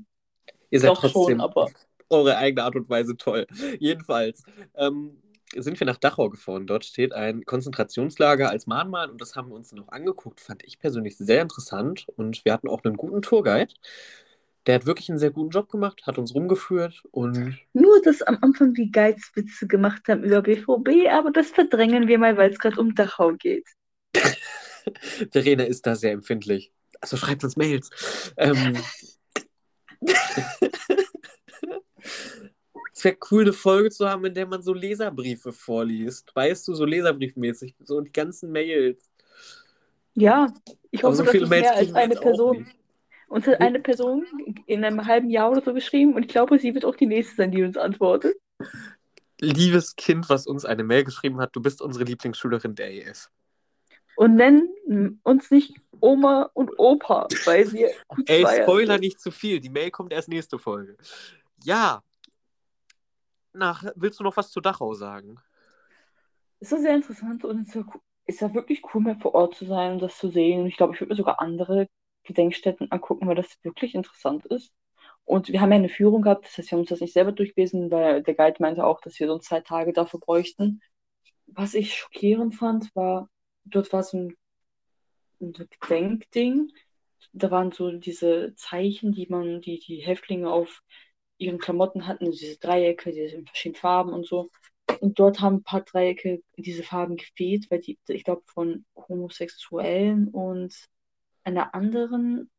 Ihr 0.70 0.80
seid 0.80 0.90
Doch 0.92 1.02
trotzdem 1.02 1.40
schon, 1.40 1.42
aber... 1.42 1.70
eure 2.10 2.38
eigene 2.38 2.64
Art 2.64 2.76
und 2.76 2.90
Weise 2.90 3.18
toll. 3.18 3.46
Jedenfalls. 3.80 4.44
Ähm, 4.76 5.22
sind 5.56 5.80
wir 5.80 5.88
nach 5.88 5.98
Dachau 5.98 6.30
gefahren. 6.30 6.68
Dort 6.68 6.86
steht 6.86 7.14
ein 7.14 7.46
Konzentrationslager 7.46 8.50
als 8.50 8.68
Mahnmal 8.68 9.10
und 9.10 9.22
das 9.22 9.36
haben 9.36 9.50
wir 9.50 9.56
uns 9.56 9.72
noch 9.72 9.89
angeguckt. 9.89 10.41
Fand 10.41 10.64
ich 10.64 10.80
persönlich 10.80 11.18
sehr 11.18 11.41
interessant 11.41 12.08
und 12.16 12.43
wir 12.46 12.54
hatten 12.54 12.68
auch 12.68 12.84
einen 12.84 12.98
guten 12.98 13.22
Tourguide. 13.22 13.74
Der 14.66 14.76
hat 14.76 14.86
wirklich 14.88 15.10
einen 15.10 15.20
sehr 15.20 15.32
guten 15.32 15.52
Job 15.52 15.70
gemacht, 15.70 16.08
hat 16.08 16.18
uns 16.18 16.34
rumgeführt 16.34 17.04
und. 17.12 17.60
Nur, 17.74 18.02
dass 18.02 18.24
am 18.24 18.39
Anfang 18.41 18.74
die 18.74 18.91
Geizwitze 18.91 19.68
gemacht 19.68 20.08
haben 20.08 20.24
über 20.24 20.41
BVB, 20.41 21.10
aber 21.12 21.32
das 21.32 21.52
verdrängen 21.52 22.08
wir 22.08 22.18
mal, 22.18 22.36
weil 22.38 22.52
es 22.52 22.58
gerade 22.58 22.80
um 22.80 22.96
Dachau 22.96 23.34
geht. 23.34 23.68
Verena 25.32 25.64
ist 25.64 25.86
da 25.86 25.96
sehr 25.96 26.14
empfindlich. 26.14 26.72
Also 27.00 27.18
schreibt 27.18 27.43
uns 27.43 27.58
Mails. 27.58 28.34
Ähm, 28.38 28.78
Es 32.96 33.04
wäre 33.04 33.18
cool, 33.30 33.41
eine 33.41 33.54
Folge 33.54 33.89
zu 33.89 34.08
haben, 34.08 34.24
in 34.26 34.34
der 34.34 34.48
man 34.48 34.62
so 34.62 34.74
Leserbriefe 34.74 35.52
vorliest. 35.52 36.34
Weißt 36.34 36.66
du, 36.68 36.74
so 36.74 36.86
Leserbriefmäßig, 36.86 37.76
so 37.84 38.00
die 38.00 38.12
ganzen 38.12 38.52
Mails. 38.52 39.12
Ja, 40.14 40.48
ich 40.91 41.04
hoffe, 41.04 41.18
so 41.18 41.26
viele 41.26 41.46
Mails 41.46 41.64
mehr 41.64 41.76
als 41.76 41.93
eine 41.93 42.16
Person. 42.16 42.68
Uns 43.28 43.48
hat 43.48 43.60
eine 43.60 43.80
Person 43.80 44.26
in 44.66 44.86
einem 44.86 45.06
halben 45.06 45.30
Jahr 45.30 45.52
oder 45.52 45.62
so 45.62 45.74
geschrieben 45.74 46.14
und 46.14 46.24
ich 46.24 46.30
glaube, 46.30 46.58
sie 46.58 46.74
wird 46.74 46.86
auch 46.86 46.96
die 46.96 47.08
nächste 47.08 47.36
sein, 47.36 47.52
die 47.52 47.64
uns 47.64 47.76
antwortet. 47.76 48.38
Liebes 49.41 49.98
Kind, 49.98 50.30
was 50.30 50.48
uns 50.48 50.64
eine 50.64 50.84
Mail 50.84 51.04
geschrieben 51.04 51.41
hat, 51.41 51.54
du 51.54 51.62
bist 51.62 51.82
unsere 51.82 52.06
Lieblingsschülerin 52.06 52.76
der 52.76 52.93
EF. 52.93 53.30
Und 54.16 54.36
nennen 54.36 55.20
uns 55.24 55.52
nicht 55.52 55.74
Oma 56.00 56.50
und 56.54 56.72
Opa, 56.78 57.28
weil 57.43 57.70
wir. 57.74 57.91
Ey, 58.28 58.46
Spoiler 58.62 58.98
nicht 59.00 59.20
zu 59.20 59.32
viel. 59.32 59.60
Die 59.60 59.70
Mail 59.70 59.91
kommt 59.91 60.14
erst 60.14 60.30
nächste 60.30 60.58
Folge. 60.58 60.96
Ja, 61.66 62.02
nach, 63.56 63.84
willst 63.95 64.20
du 64.20 64.24
noch 64.24 64.38
was 64.38 64.51
zu 64.51 64.62
Dachau 64.62 64.93
sagen? 64.93 65.38
Es 66.60 66.72
war 66.72 66.80
sehr 66.80 66.95
interessant 66.95 67.43
und 67.43 67.68
es 68.26 68.41
war 68.41 68.53
wirklich 68.53 68.82
cool, 68.93 69.01
mehr 69.01 69.18
vor 69.18 69.36
Ort 69.36 69.56
zu 69.56 69.66
sein 69.66 69.93
und 69.93 70.01
das 70.01 70.18
zu 70.18 70.30
sehen. 70.30 70.66
Ich 70.66 70.78
glaube, 70.78 70.93
ich 70.93 71.01
würde 71.01 71.14
mir 71.14 71.18
sogar 71.18 71.41
andere 71.41 71.88
Gedenkstätten 72.24 72.91
angucken, 72.91 73.28
weil 73.28 73.36
das 73.36 73.58
wirklich 73.64 73.95
interessant 73.95 74.45
ist. 74.45 74.74
Und 75.26 75.49
wir 75.49 75.60
haben 75.62 75.72
ja 75.72 75.78
eine 75.78 75.89
Führung 75.89 76.22
gehabt, 76.22 76.45
das 76.45 76.58
heißt, 76.58 76.70
wir 76.72 76.76
haben 76.76 76.82
uns 76.82 76.89
das 76.89 77.01
nicht 77.01 77.14
selber 77.14 77.32
durchgelesen, 77.32 77.89
weil 77.89 78.22
der 78.22 78.36
Guide 78.36 78.58
meinte 78.60 78.86
auch, 78.86 79.01
dass 79.01 79.20
wir 79.20 79.28
so 79.28 79.39
zwei 79.39 79.62
Tage 79.62 79.91
dafür 79.91 80.20
bräuchten. 80.20 80.82
Was 81.47 81.74
ich 81.74 81.95
schockierend 81.95 82.56
fand, 82.56 82.95
war, 82.95 83.30
dort 83.66 83.91
war 83.91 84.03
so 84.03 84.18
ein, 84.18 84.38
ein 85.41 85.53
Gedenkding. 85.53 86.72
Da 87.34 87.51
waren 87.51 87.72
so 87.72 87.91
diese 87.91 88.53
Zeichen, 88.56 89.12
die 89.14 89.28
man, 89.28 89.62
die 89.62 89.80
die 89.80 89.97
Häftlinge 89.97 90.51
auf 90.51 90.84
ihren 91.38 91.60
Klamotten 91.60 92.08
hatten, 92.08 92.32
diese 92.32 92.58
Dreiecke, 92.58 93.12
diese 93.12 93.36
in 93.36 93.46
verschiedenen 93.46 93.80
Farben 93.80 94.14
und 94.14 94.26
so. 94.26 94.50
Und 95.02 95.20
dort 95.20 95.42
haben 95.42 95.58
ein 95.58 95.64
paar 95.64 95.82
Dreiecke 95.82 96.42
diese 96.58 96.84
Farben 96.84 97.18
gefehlt, 97.18 97.70
weil 97.70 97.80
die, 97.80 97.98
ich 98.08 98.24
glaube, 98.24 98.44
von 98.46 98.86
Homosexuellen 98.96 100.30
und 100.30 100.74
einer 101.44 101.74
anderen 101.76 102.50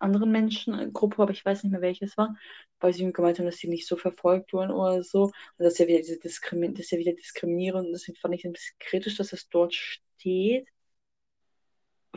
anderen 0.00 0.32
Menschengruppe, 0.32 1.22
aber 1.22 1.32
ich 1.32 1.44
weiß 1.44 1.62
nicht 1.62 1.72
mehr 1.72 1.80
welches 1.80 2.16
war, 2.16 2.36
weil 2.80 2.92
sie 2.92 3.12
gemeint 3.12 3.38
haben, 3.38 3.46
dass 3.46 3.58
sie 3.58 3.68
nicht 3.68 3.86
so 3.86 3.96
verfolgt 3.96 4.52
wurden 4.52 4.70
oder 4.70 5.02
so. 5.02 5.24
Und 5.24 5.34
das 5.58 5.74
ist 5.74 5.78
ja 5.78 5.88
wieder 5.88 5.98
diese 5.98 6.18
Diskrimi 6.18 6.72
das 6.72 6.86
ist 6.86 6.98
wieder 6.98 7.12
diskriminierend. 7.12 7.88
Deswegen 7.92 8.16
fand 8.18 8.34
ich 8.34 8.44
ein 8.44 8.52
bisschen 8.52 8.76
kritisch, 8.78 9.16
dass 9.16 9.30
das 9.30 9.48
dort 9.48 9.74
steht. 9.74 10.68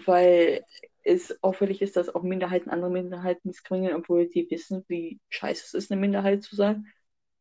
Weil 0.06 0.64
es 1.04 1.42
auffällig 1.44 1.82
ist, 1.82 1.96
dass 1.96 2.14
auch 2.14 2.24
Minderheiten 2.24 2.70
andere 2.70 2.92
Minderheiten 2.92 3.50
diskriminieren, 3.50 3.98
obwohl 3.98 4.28
die 4.28 4.50
wissen, 4.50 4.86
wie 4.88 5.20
scheiße 5.30 5.64
es 5.66 5.74
ist, 5.74 5.92
eine 5.92 6.00
Minderheit 6.00 6.44
zu 6.44 6.56
sein. 6.56 6.88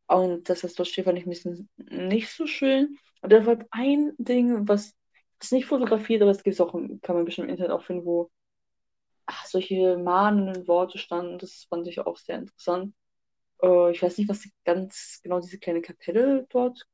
Und 0.06 0.48
das 0.48 0.60
dort 0.60 0.88
steht, 0.88 1.04
fand 1.04 1.18
ich 1.18 1.26
ein 1.26 1.30
bisschen 1.30 1.68
nicht 1.76 2.30
so 2.30 2.46
schön. 2.46 2.98
Und 3.22 3.32
da 3.32 3.46
war 3.46 3.58
ein 3.70 4.12
Ding, 4.18 4.68
was 4.68 4.94
ist 5.40 5.52
nicht 5.52 5.66
fotografiert, 5.66 6.22
aber 6.22 6.30
es 6.30 6.42
gibt 6.42 6.60
auch, 6.60 6.72
kann 6.72 7.16
man 7.16 7.24
bestimmt 7.24 7.48
im 7.48 7.52
Internet 7.52 7.72
auch 7.72 7.82
finden, 7.82 8.04
wo 8.04 8.30
ach, 9.26 9.46
solche 9.46 9.96
mahnenden 9.98 10.66
Worte 10.68 10.98
standen. 10.98 11.38
Das 11.38 11.66
fand 11.68 11.86
ich 11.86 12.00
auch 12.00 12.16
sehr 12.16 12.38
interessant. 12.38 12.94
Äh, 13.62 13.92
ich 13.92 14.02
weiß 14.02 14.18
nicht, 14.18 14.28
was 14.28 14.48
ganz 14.64 15.20
genau 15.22 15.40
diese 15.40 15.58
kleine 15.58 15.82
Kapelle 15.82 16.46
dort 16.50 16.86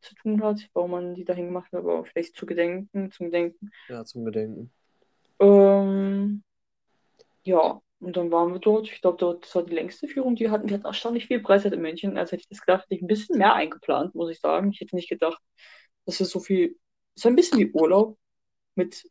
zu 0.00 0.14
tun 0.16 0.42
hat, 0.42 0.68
warum 0.72 0.92
man 0.92 1.14
die 1.14 1.24
dahin 1.24 1.46
gemacht 1.46 1.72
hat, 1.72 1.80
aber 1.80 2.04
vielleicht 2.04 2.36
zu 2.36 2.46
gedenken, 2.46 3.10
zum 3.10 3.26
Gedenken. 3.26 3.70
Ja, 3.88 4.04
zum 4.04 4.24
Gedenken. 4.24 4.72
Ähm, 5.38 6.42
ja, 7.44 7.80
und 8.00 8.16
dann 8.16 8.30
waren 8.30 8.52
wir 8.52 8.60
dort. 8.60 8.88
Ich 8.90 9.00
glaube, 9.00 9.18
dort 9.18 9.44
das 9.44 9.54
war 9.54 9.62
die 9.64 9.74
längste 9.74 10.08
Führung, 10.08 10.36
die 10.36 10.50
hatten. 10.50 10.66
Die 10.66 10.74
hatten 10.74 10.84
erstaunlich 10.84 11.26
viel 11.26 11.40
Preis 11.40 11.64
in 11.64 11.80
München. 11.80 12.18
Also 12.18 12.32
hätte 12.32 12.42
ich 12.42 12.48
das 12.48 12.60
gedacht, 12.60 12.84
hätte 12.84 12.94
ich 12.94 13.02
ein 13.02 13.06
bisschen 13.06 13.38
mehr 13.38 13.54
eingeplant, 13.54 14.14
muss 14.14 14.30
ich 14.30 14.40
sagen. 14.40 14.70
Ich 14.72 14.80
hätte 14.80 14.96
nicht 14.96 15.08
gedacht, 15.08 15.40
dass 16.04 16.18
wir 16.18 16.26
so 16.26 16.40
viel. 16.40 16.76
Es 17.14 17.24
war 17.24 17.32
ein 17.32 17.36
bisschen 17.36 17.58
wie 17.58 17.70
Urlaub 17.72 18.18
mit 18.74 19.10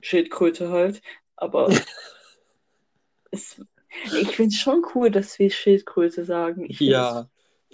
Schildkröte 0.00 0.70
halt. 0.70 1.02
Aber 1.36 1.68
es, 3.30 3.60
ich 4.04 4.28
finde 4.28 4.48
es 4.48 4.58
schon 4.58 4.84
cool, 4.94 5.10
dass 5.10 5.38
wir 5.38 5.50
Schildkröte 5.50 6.24
sagen. 6.24 6.66
Ich 6.68 6.80
ja. 6.80 7.28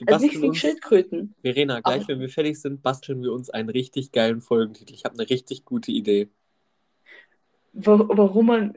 Also 0.06 0.26
nicht 0.26 0.40
wie 0.40 0.54
Schildkröten. 0.54 1.34
Verena, 1.42 1.80
gleich 1.80 2.02
aber... 2.02 2.08
wenn 2.08 2.20
wir 2.20 2.28
fertig 2.28 2.60
sind, 2.60 2.82
basteln 2.82 3.22
wir 3.22 3.32
uns 3.32 3.50
einen 3.50 3.68
richtig 3.68 4.12
geilen 4.12 4.40
Folgentitel. 4.40 4.94
Ich 4.94 5.04
habe 5.04 5.18
eine 5.18 5.28
richtig 5.28 5.64
gute 5.64 5.90
Idee. 5.90 6.28
Warum 7.72 8.46
man. 8.46 8.74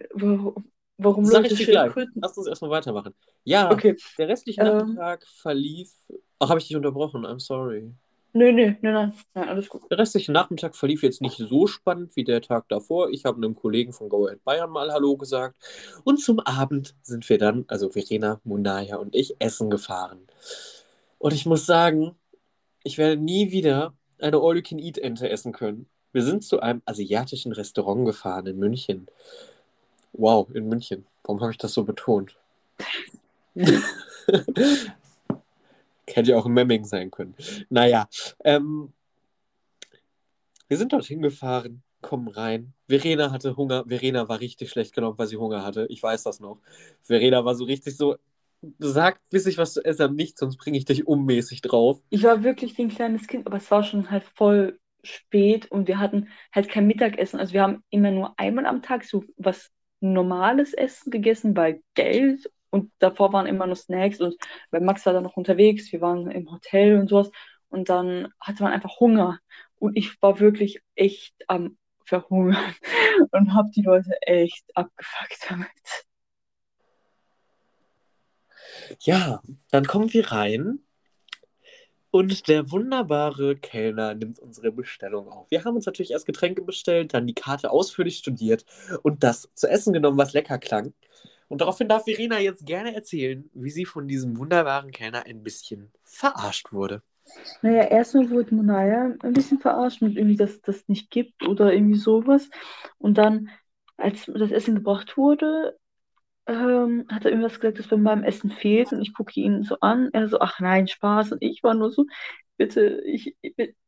Warum, 0.98 1.26
Sag 1.26 1.42
Leute 1.44 1.54
ich 1.54 1.60
dir 1.60 1.66
Schildkröten? 1.66 2.14
Gleich. 2.14 2.22
Lass 2.22 2.38
uns 2.38 2.48
erstmal 2.48 2.72
weitermachen. 2.72 3.16
Ja, 3.44 3.72
okay. 3.72 3.96
der 4.20 4.28
restliche 4.28 4.62
ähm... 4.62 4.78
Nachmittag 4.78 5.26
verlief. 5.26 5.92
Ach, 6.38 6.50
habe 6.50 6.60
ich 6.60 6.68
dich 6.68 6.76
unterbrochen? 6.78 7.26
I'm 7.26 7.40
sorry. 7.40 7.92
Nö, 8.34 8.52
nö, 8.54 8.74
nein, 8.82 8.94
nein, 8.94 9.14
nein, 9.34 9.50
alles 9.50 9.68
gut. 9.68 9.82
Der 9.90 9.98
restliche 9.98 10.32
Nachmittag 10.32 10.76
verlief 10.76 11.04
jetzt 11.04 11.22
nicht 11.22 11.38
so 11.38 11.68
spannend 11.68 12.16
wie 12.16 12.24
der 12.24 12.42
Tag 12.42 12.70
davor. 12.70 13.10
Ich 13.10 13.26
habe 13.26 13.38
einem 13.38 13.56
Kollegen 13.56 13.92
von 13.92 14.08
Go 14.08 14.28
Ahead 14.28 14.44
Bayern 14.44 14.70
mal 14.70 14.94
Hallo 14.94 15.18
gesagt. 15.18 15.58
Und 16.06 16.22
zum 16.22 16.40
Abend 16.40 16.96
sind 17.02 17.28
wir 17.28 17.38
dann, 17.38 17.66
also 17.68 17.90
Verena, 17.90 18.40
Munaya 18.44 18.98
und 18.98 19.16
ich, 19.16 19.36
essen 19.40 19.70
gefahren. 19.70 20.28
Und 21.18 21.34
ich 21.34 21.46
muss 21.46 21.66
sagen, 21.66 22.16
ich 22.84 22.98
werde 22.98 23.22
nie 23.22 23.52
wieder 23.52 23.96
eine 24.20 24.38
All-You-Can-Eat-Ente 24.38 25.30
essen 25.30 25.52
können. 25.52 25.88
Wir 26.14 26.24
sind 26.24 26.44
zu 26.44 26.60
einem 26.60 26.82
asiatischen 26.86 27.52
Restaurant 27.54 28.06
gefahren 28.06 28.48
in 28.48 28.60
München. 28.60 29.08
Wow, 30.14 30.50
in 30.54 30.68
München. 30.68 31.06
Warum 31.24 31.42
habe 31.42 31.52
ich 31.52 31.58
das 31.58 31.74
so 31.74 31.84
betont? 31.84 32.38
Hätte 36.08 36.32
ja 36.32 36.38
auch 36.38 36.46
ein 36.46 36.54
Memming 36.54 36.84
sein 36.84 37.12
können. 37.12 37.36
Naja, 37.70 38.10
ähm, 38.44 38.92
wir 40.68 40.78
sind 40.78 40.92
dorthin 40.92 41.22
gefahren, 41.22 41.84
kommen 42.02 42.28
rein. 42.28 42.74
Verena 42.88 43.32
hatte 43.32 43.56
Hunger. 43.56 43.86
Verena 43.88 44.28
war 44.28 44.40
richtig 44.40 44.70
schlecht 44.70 44.94
genommen, 44.94 45.18
weil 45.18 45.28
sie 45.28 45.38
Hunger 45.38 45.64
hatte. 45.64 45.86
Ich 45.90 46.04
weiß 46.04 46.24
das 46.24 46.40
noch. 46.40 46.60
Verena 47.02 47.46
war 47.46 47.56
so 47.56 47.64
richtig 47.64 47.96
so, 47.96 48.18
sag 48.80 49.20
bis 49.30 49.46
ich 49.46 49.58
was 49.58 49.74
zu 49.74 49.86
essen 49.86 50.04
habe, 50.04 50.16
nicht, 50.16 50.38
sonst 50.38 50.58
bringe 50.58 50.78
ich 50.78 50.86
dich 50.86 51.08
ummäßig 51.08 51.62
drauf. 51.62 52.02
Ich 52.10 52.24
war 52.24 52.44
wirklich 52.44 52.78
wie 52.78 52.84
ein 52.84 52.90
kleines 52.90 53.28
Kind, 53.28 53.48
aber 53.48 53.58
es 53.58 53.72
war 53.72 53.84
schon 53.84 54.12
halt 54.12 54.24
voll 54.24 54.80
spät 55.04 55.72
und 55.72 55.88
wir 55.88 56.00
hatten 56.00 56.30
halt 56.54 56.70
kein 56.70 56.88
Mittagessen. 56.88 57.40
Also 57.40 57.54
wir 57.54 57.62
haben 57.62 57.84
immer 57.90 58.12
nur 58.12 58.34
einmal 58.38 58.66
am 58.66 58.82
Tag 58.82 59.04
so 59.04 59.24
was 59.38 59.72
normales 60.00 60.74
Essen 60.74 61.12
gegessen, 61.12 61.56
weil 61.56 61.82
Geld 61.94 62.52
und 62.70 62.92
davor 63.00 63.34
waren 63.34 63.46
immer 63.46 63.68
nur 63.68 63.76
Snacks 63.76 64.20
und 64.20 64.36
weil 64.72 64.82
Max 64.82 65.06
war 65.06 65.14
dann 65.14 65.24
noch 65.24 65.38
unterwegs, 65.38 65.92
wir 65.92 66.02
waren 66.02 66.32
im 66.32 66.52
Hotel 66.52 67.00
und 67.00 67.10
sowas 67.10 67.32
und 67.70 67.90
dann 67.90 68.30
hatte 68.40 68.64
man 68.64 68.74
einfach 68.74 69.00
Hunger 69.00 69.40
und 69.78 69.96
ich 69.98 70.22
war 70.22 70.40
wirklich 70.40 70.82
echt 70.96 71.36
am 71.48 71.78
Verhungern 72.06 72.76
und 73.32 73.54
habe 73.54 73.70
die 73.76 73.84
Leute 73.84 74.12
echt 74.22 74.66
abgefuckt 74.76 75.46
damit. 75.50 75.70
Ja, 79.00 79.42
dann 79.70 79.86
kommen 79.86 80.14
wir 80.14 80.32
rein 80.32 80.80
und 82.12 82.48
der 82.48 82.72
wunderbare 82.72 83.56
Kellner 83.56 84.14
nimmt 84.14 84.40
unsere 84.40 84.72
Bestellung 84.72 85.30
auf. 85.30 85.50
Wir 85.50 85.64
haben 85.64 85.76
uns 85.76 85.86
natürlich 85.86 86.12
erst 86.12 86.26
Getränke 86.26 86.62
bestellt, 86.62 87.14
dann 87.14 87.26
die 87.26 87.34
Karte 87.34 87.72
ausführlich 87.72 88.18
studiert 88.18 88.66
und 89.02 89.24
das 89.24 89.50
zu 89.56 89.68
essen 89.68 89.94
genommen, 89.94 90.18
was 90.18 90.34
lecker 90.34 90.58
klang. 90.60 90.94
Und 91.48 91.62
daraufhin 91.62 91.90
darf 91.90 92.06
Verena 92.06 92.40
jetzt 92.40 92.66
gerne 92.66 92.94
erzählen, 92.94 93.50
wie 93.54 93.72
sie 93.72 93.86
von 93.86 94.08
diesem 94.08 94.38
wunderbaren 94.38 94.92
Kellner 94.92 95.26
ein 95.26 95.44
bisschen 95.44 95.92
verarscht 96.04 96.72
wurde. 96.72 97.02
Naja, 97.62 97.84
erstmal 97.84 98.30
wurde 98.30 98.56
Monaya 98.56 99.16
ein 99.22 99.34
bisschen 99.34 99.60
verarscht 99.60 100.02
mit 100.02 100.18
irgendwie, 100.18 100.38
dass 100.38 100.62
das 100.62 100.88
nicht 100.88 101.12
gibt 101.12 101.46
oder 101.48 101.74
irgendwie 101.74 101.98
sowas. 101.98 102.50
Und 102.98 103.18
dann, 103.18 103.50
als 103.98 104.26
das 104.26 104.52
Essen 104.52 104.76
gebracht 104.76 105.18
wurde, 105.18 105.78
ähm, 106.48 107.06
hat 107.10 107.26
er 107.26 107.32
irgendwas 107.32 107.60
gesagt, 107.60 107.80
dass 107.80 107.88
bei 107.88 107.98
meinem 107.98 108.24
Essen 108.24 108.52
fehlt. 108.52 108.92
Und 108.92 109.02
ich 109.02 109.14
gucke 109.14 109.40
ihn 109.40 109.64
so 109.64 109.78
an. 109.82 110.10
Er 110.14 110.28
so, 110.28 110.40
ach 110.40 110.60
nein, 110.60 110.88
Spaß. 110.88 111.34
Und 111.34 111.42
ich 111.44 111.64
war 111.64 111.74
nur 111.74 111.92
so, 111.92 112.06
bitte, 112.58 113.02
ich, 113.06 113.36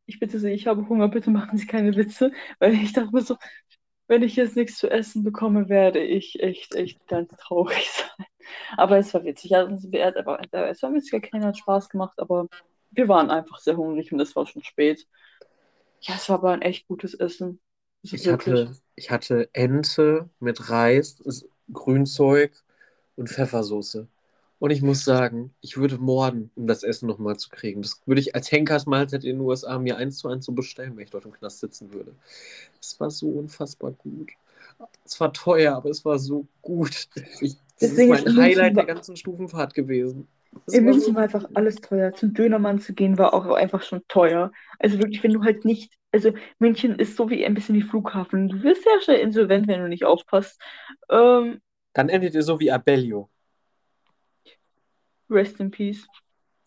ich 0.06 0.20
bitte 0.20 0.39
Sie, 0.39 0.51
ich 0.51 0.68
habe 0.68 0.88
Hunger, 0.89 1.08
bitte 1.10 1.32
machen 1.32 1.58
Sie 1.58 1.68
keine 1.68 1.95
Witze. 1.95 2.32
Weil 2.60 2.74
ich 2.76 2.93
dachte 2.93 3.12
mir 3.14 3.22
so, 3.22 3.38
wenn 4.08 4.24
ich 4.24 4.36
jetzt 4.36 4.56
nichts 4.56 4.78
zu 4.78 4.89
essen 4.89 5.24
bekomme, 5.24 5.70
werde 5.70 5.99
ich 6.04 6.41
echt, 6.41 6.76
echt 6.76 7.08
ganz 7.08 7.32
traurig 7.38 7.89
sein. 7.91 8.28
Aber 8.78 8.97
es 8.97 9.14
war 9.14 9.24
witzig. 9.24 9.56
Also, 9.56 9.76
es 9.76 10.84
war 10.84 10.93
witziger 10.93 11.22
Kellner, 11.22 11.47
hat 11.47 11.58
Spaß 11.58 11.89
gemacht, 11.89 12.20
aber 12.20 12.47
wir 12.91 13.08
waren 13.08 13.32
einfach 13.32 13.60
sehr 13.60 13.78
hungrig 13.78 14.12
und 14.12 14.20
es 14.20 14.36
war 14.36 14.45
schon 14.45 14.64
spät. 14.64 15.08
Ja, 16.01 16.16
es 16.16 16.30
war 16.30 16.38
aber 16.38 16.51
ein 16.51 16.62
echt 16.62 16.88
gutes 16.88 17.14
Essen. 17.14 17.62
Ich 18.01 18.28
hatte, 18.28 18.74
ich 18.95 19.10
hatte 19.12 19.49
Ente 19.54 20.30
mit 20.39 20.70
Reis, 20.70 21.22
Grünzeug 21.74 22.51
und 23.15 23.30
Pfeffersoße. 23.30 24.07
Und 24.59 24.69
ich 24.69 24.82
muss 24.82 25.03
sagen, 25.03 25.53
ich 25.59 25.76
würde 25.76 25.97
morden, 25.97 26.49
um 26.55 26.67
das 26.67 26.84
Essen 26.84 27.07
nochmal 27.07 27.36
zu 27.36 27.49
kriegen. 27.49 27.82
Das 27.82 28.01
würde 28.05 28.21
ich 28.21 28.34
als 28.34 28.49
Henkersmahlzeit 28.49 29.26
in 29.26 29.38
den 29.38 29.41
USA 29.41 29.78
mir 29.78 29.97
eins 29.97 30.19
zu 30.19 30.30
eins 30.30 30.45
so 30.45 30.53
bestellen, 30.53 30.95
wenn 30.95 31.03
ich 31.03 31.09
dort 31.09 31.26
im 31.26 31.34
Knast 31.34 31.59
sitzen 31.59 31.91
würde. 31.91 32.13
Es 32.80 32.97
war 32.99 33.11
so 33.11 33.28
unfassbar 33.28 33.91
gut. 33.91 34.32
Es 35.03 35.19
war 35.19 35.34
teuer, 35.34 35.76
aber 35.76 35.89
es 35.89 36.05
war 36.05 36.17
so 36.17 36.47
gut. 36.61 37.09
Ich, 37.41 37.57
das 37.80 37.89
Deswegen 37.89 38.13
ist 38.13 38.26
mein 38.26 38.38
Highlight 38.38 38.78
der 38.78 38.86
ganzen 38.86 39.17
Stufenfahrt 39.17 39.74
gewesen. 39.74 40.28
Das 40.66 40.76
in 40.76 40.86
München 40.86 41.16
war 41.16 41.24
einfach 41.24 41.45
alles 41.54 41.76
teuer. 41.76 42.14
Zum 42.14 42.34
Dönermann 42.34 42.80
zu 42.80 42.93
gehen 42.93 43.18
war 43.18 43.34
auch 43.34 43.45
einfach 43.47 43.82
schon 43.82 44.01
teuer. 44.08 44.51
Also 44.80 44.99
wirklich, 44.99 45.24
wenn 45.24 45.34
du 45.34 45.43
halt 45.43 45.66
nicht, 45.66 45.93
also 46.12 46.34
München 46.60 46.99
ist 46.99 47.16
so 47.16 47.30
wie 47.30 47.45
ein 47.45 47.54
bisschen 47.54 47.76
wie 47.76 47.82
Flughafen. 47.82 48.49
Du 48.49 48.64
wirst 48.64 48.84
sehr 48.84 49.01
schnell 49.01 49.20
insolvent, 49.20 49.68
wenn 49.68 49.82
du 49.82 49.89
nicht 49.89 50.06
aufpasst. 50.06 50.62
Ähm, 51.10 51.62
Dann 51.93 52.10
endet 52.10 52.36
ihr 52.36 52.43
so 52.43 52.60
wie 52.60 52.72
Abellio. 52.72 53.30
Rest 55.30 55.60
in 55.60 55.72
Peace. 55.72 56.06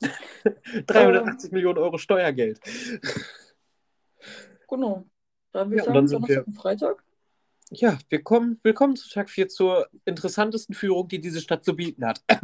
380 0.87 1.51
ähm, 1.51 1.55
Millionen 1.55 1.79
Euro 1.79 1.99
Steuergeld. 1.99 2.61
Genau. 4.69 5.07
Da 5.53 5.71
wir 5.71 5.79
ja, 5.79 5.85
sagen, 5.85 5.95
dann 5.95 6.09
sind 6.09 6.29
wir 6.29 6.45
Freitag. 6.55 7.03
Ja, 7.71 7.99
wir 8.09 8.23
kommen, 8.23 8.61
willkommen 8.63 8.95
zu 8.95 9.09
Tag 9.09 9.31
4 9.31 9.49
zur 9.49 9.89
interessantesten 10.05 10.75
Führung, 10.75 11.09
die 11.09 11.21
diese 11.21 11.41
Stadt 11.41 11.65
zu 11.65 11.75
bieten 11.75 12.05
hat. 12.07 12.23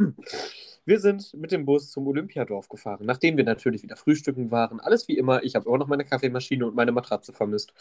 Wir 0.85 0.99
sind 0.99 1.33
mit 1.35 1.51
dem 1.51 1.65
Bus 1.65 1.91
zum 1.91 2.07
Olympiadorf 2.07 2.67
gefahren, 2.67 3.05
nachdem 3.05 3.37
wir 3.37 3.43
natürlich 3.43 3.83
wieder 3.83 3.95
frühstücken 3.95 4.51
waren. 4.51 4.79
Alles 4.79 5.07
wie 5.07 5.17
immer. 5.17 5.43
Ich 5.43 5.55
habe 5.55 5.69
auch 5.69 5.77
noch 5.77 5.87
meine 5.87 6.03
Kaffeemaschine 6.03 6.65
und 6.65 6.75
meine 6.75 6.91
Matratze 6.91 7.31
vermisst. 7.31 7.73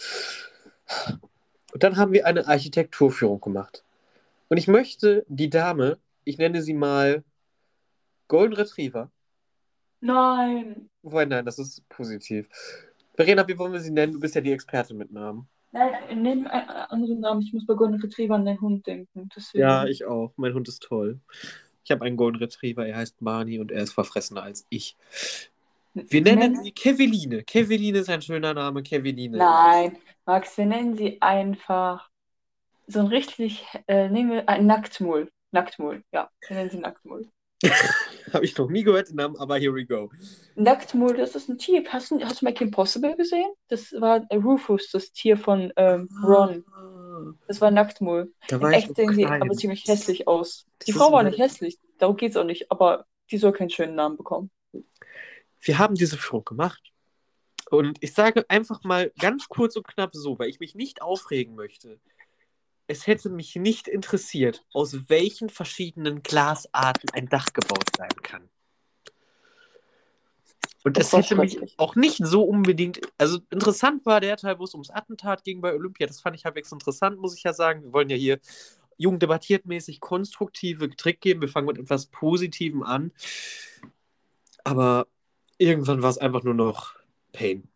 Und 1.73 1.83
dann 1.83 1.97
haben 1.97 2.13
wir 2.13 2.27
eine 2.27 2.47
Architekturführung 2.47 3.41
gemacht. 3.41 3.85
Und 4.49 4.57
ich 4.57 4.69
möchte 4.69 5.25
die 5.29 5.51
Dame, 5.51 5.99
ich 6.25 6.39
nenne 6.39 6.63
sie 6.63 6.75
mal 6.75 7.25
Golden 8.29 8.55
Retriever. 8.55 9.11
Nein. 10.01 10.89
Wobei, 11.03 11.25
nein, 11.25 11.45
das 11.45 11.59
ist 11.59 11.89
positiv. 11.89 12.49
Verena, 13.15 13.47
wie 13.49 13.59
wollen 13.59 13.73
wir 13.73 13.81
sie 13.81 13.91
nennen? 13.91 14.13
Du 14.13 14.21
bist 14.21 14.35
ja 14.35 14.41
die 14.41 14.53
Expertin 14.53 14.97
mit 14.97 15.13
Namen. 15.13 15.49
Nein, 15.73 16.23
nimm 16.23 16.47
einen 16.47 16.69
anderen 16.69 17.21
Namen. 17.21 17.43
Ich 17.43 17.53
muss 17.53 17.67
bei 17.67 17.75
Golden 17.75 18.01
Retriever 18.01 18.35
an 18.35 18.45
den 18.45 18.61
Hund 18.61 18.87
denken. 18.87 19.29
Deswegen. 19.35 19.63
Ja, 19.63 19.87
ich 19.87 20.05
auch. 20.05 20.33
Mein 20.37 20.55
Hund 20.55 20.69
ist 20.69 20.83
toll. 20.83 21.21
Ich 21.85 21.91
habe 21.91 22.05
einen 22.05 22.17
Golden 22.17 22.39
Retriever, 22.39 22.87
er 22.87 22.97
heißt 22.97 23.21
Marnie 23.23 23.59
und 23.59 23.73
er 23.73 23.83
ist 23.83 23.93
verfressener 23.93 24.43
als 24.43 24.67
ich. 24.69 24.97
Wir 25.95 26.23
nennen 26.23 26.63
sie 26.63 26.73
Keveline. 26.73 27.43
Keveline 27.43 27.99
ist 27.99 28.09
ein 28.09 28.23
schöner 28.23 28.55
Name. 28.55 28.83
Keveline. 28.83 29.37
Nein, 29.37 29.99
Max, 30.25 30.57
wir 30.57 30.67
nennen 30.67 30.97
sie 30.97 31.21
einfach 31.21 32.09
so 32.87 33.01
ein 33.01 33.07
richtig, 33.07 33.65
äh, 33.89 34.09
nehmen 34.09 34.31
wir 34.31 34.49
ein 34.49 34.67
Nacktmull. 34.67 35.31
Nacktmull, 35.51 36.03
ja, 36.13 36.31
wir 36.49 36.57
nennen 36.57 36.71
sie 36.71 36.79
Nacktmull. 36.79 37.29
Habe 38.35 38.45
ich 38.45 38.57
noch 38.57 38.69
nie 38.69 38.83
gehört 38.83 39.11
den 39.11 39.17
Namen, 39.17 39.37
aber 39.37 39.59
here 39.59 39.75
we 39.75 39.85
go. 39.85 40.11
Nacktmull, 40.55 41.17
das 41.17 41.35
ist 41.35 41.49
ein 41.49 41.59
Tier. 41.59 41.85
Hast 41.89 42.11
du, 42.11 42.21
hast 42.21 42.41
du 42.43 42.53
Kim 42.53 42.71
Possible 42.71 43.17
gesehen? 43.17 43.51
Das 43.69 43.93
war 43.93 44.27
Rufus, 44.33 44.91
das 44.91 45.13
Tier 45.13 45.37
von 45.37 45.73
ähm, 45.77 46.09
Ron. 46.25 46.65
Ah, 46.73 47.35
Das 47.47 47.61
war 47.61 47.71
Nacktmull. 47.71 48.33
da 48.49 48.61
war 48.61 48.73
echt 48.73 48.95
sehen 48.97 49.15
sie 49.15 49.27
aber 49.27 49.55
ziemlich 49.55 49.85
hässlich 49.87 50.27
aus. 50.27 50.67
Die 50.87 50.93
Das 50.93 50.97
Frau 51.01 51.09
ist 51.09 51.13
war 51.13 51.23
nicht 51.25 51.39
hässlich, 51.39 51.79
darum 51.99 52.17
geht 52.17 52.31
es 52.31 52.37
auch 52.37 52.45
nicht, 52.45 52.71
aber 52.71 53.07
die 53.31 53.39
soll 53.39 53.53
keinen 53.53 53.71
schönen 53.71 53.95
Namen 53.95 54.17
bekommen. 54.17 54.51
Wir 55.61 55.79
haben 55.79 55.95
diese 55.95 56.19
Show 56.19 56.41
gemacht. 56.41 56.83
Und 57.71 57.99
ich 58.03 58.13
sage 58.13 58.45
einfach 58.49 58.83
mal 58.85 59.13
ganz 59.19 59.49
kurz 59.49 59.77
und 59.77 59.87
knapp 59.87 60.11
so, 60.15 60.39
weil 60.39 60.49
ich 60.49 60.61
mich 60.61 60.75
nicht 60.75 61.01
aufregen 61.01 61.55
möchte. 61.55 62.01
Es 62.87 63.07
hätte 63.07 63.31
mich 63.31 63.57
nicht 63.57 63.89
interessiert, 63.89 64.65
aus 64.73 65.09
welchen 65.09 65.49
verschiedenen 65.49 66.23
Glasarten 66.23 67.11
ein 67.13 67.27
Dach 67.27 67.53
gebaut 67.53 67.89
sein 67.97 68.11
kann. 68.23 68.49
Und 70.85 70.97
Das 70.97 71.07
es 71.07 71.13
war 71.13 71.23
hätte 71.23 71.37
mich 71.37 71.79
auch 71.79 71.95
nicht 71.95 72.19
so 72.25 72.43
unbedingt. 72.43 73.01
Also 73.17 73.39
interessant 73.51 74.05
war 74.05 74.21
der 74.21 74.37
Teil, 74.37 74.59
wo 74.59 74.65
es 74.65 74.75
ums 74.75 74.91
Attentat 74.91 75.45
ging 75.45 75.61
bei 75.61 75.73
Olympia. 75.75 76.07
Das 76.07 76.21
fand 76.21 76.37
ich 76.37 76.45
halbwegs 76.45 76.73
interessant, 76.73 77.19
muss 77.19 77.37
ich 77.37 77.45
ja 77.45 77.53
sagen. 77.53 77.85
Wir 77.85 77.93
wollen 77.93 78.11
ja 78.11 78.17
hier 78.17 78.41
jung 78.99 79.19
debattiert 79.19 79.65
mäßig 79.65 80.01
konstruktive 80.01 80.91
Trick 80.91 81.21
geben. 81.21 81.41
Wir 81.41 81.49
fangen 81.49 81.69
mit 81.69 81.79
etwas 81.79 82.07
Positivem 82.07 82.83
an. 82.83 83.13
Aber 84.65 85.07
irgendwann 85.59 86.03
war 86.03 86.11
es 86.11 86.19
einfach 86.19 86.43
nur 86.43 86.55
noch 86.55 86.95
Pain. 87.33 87.72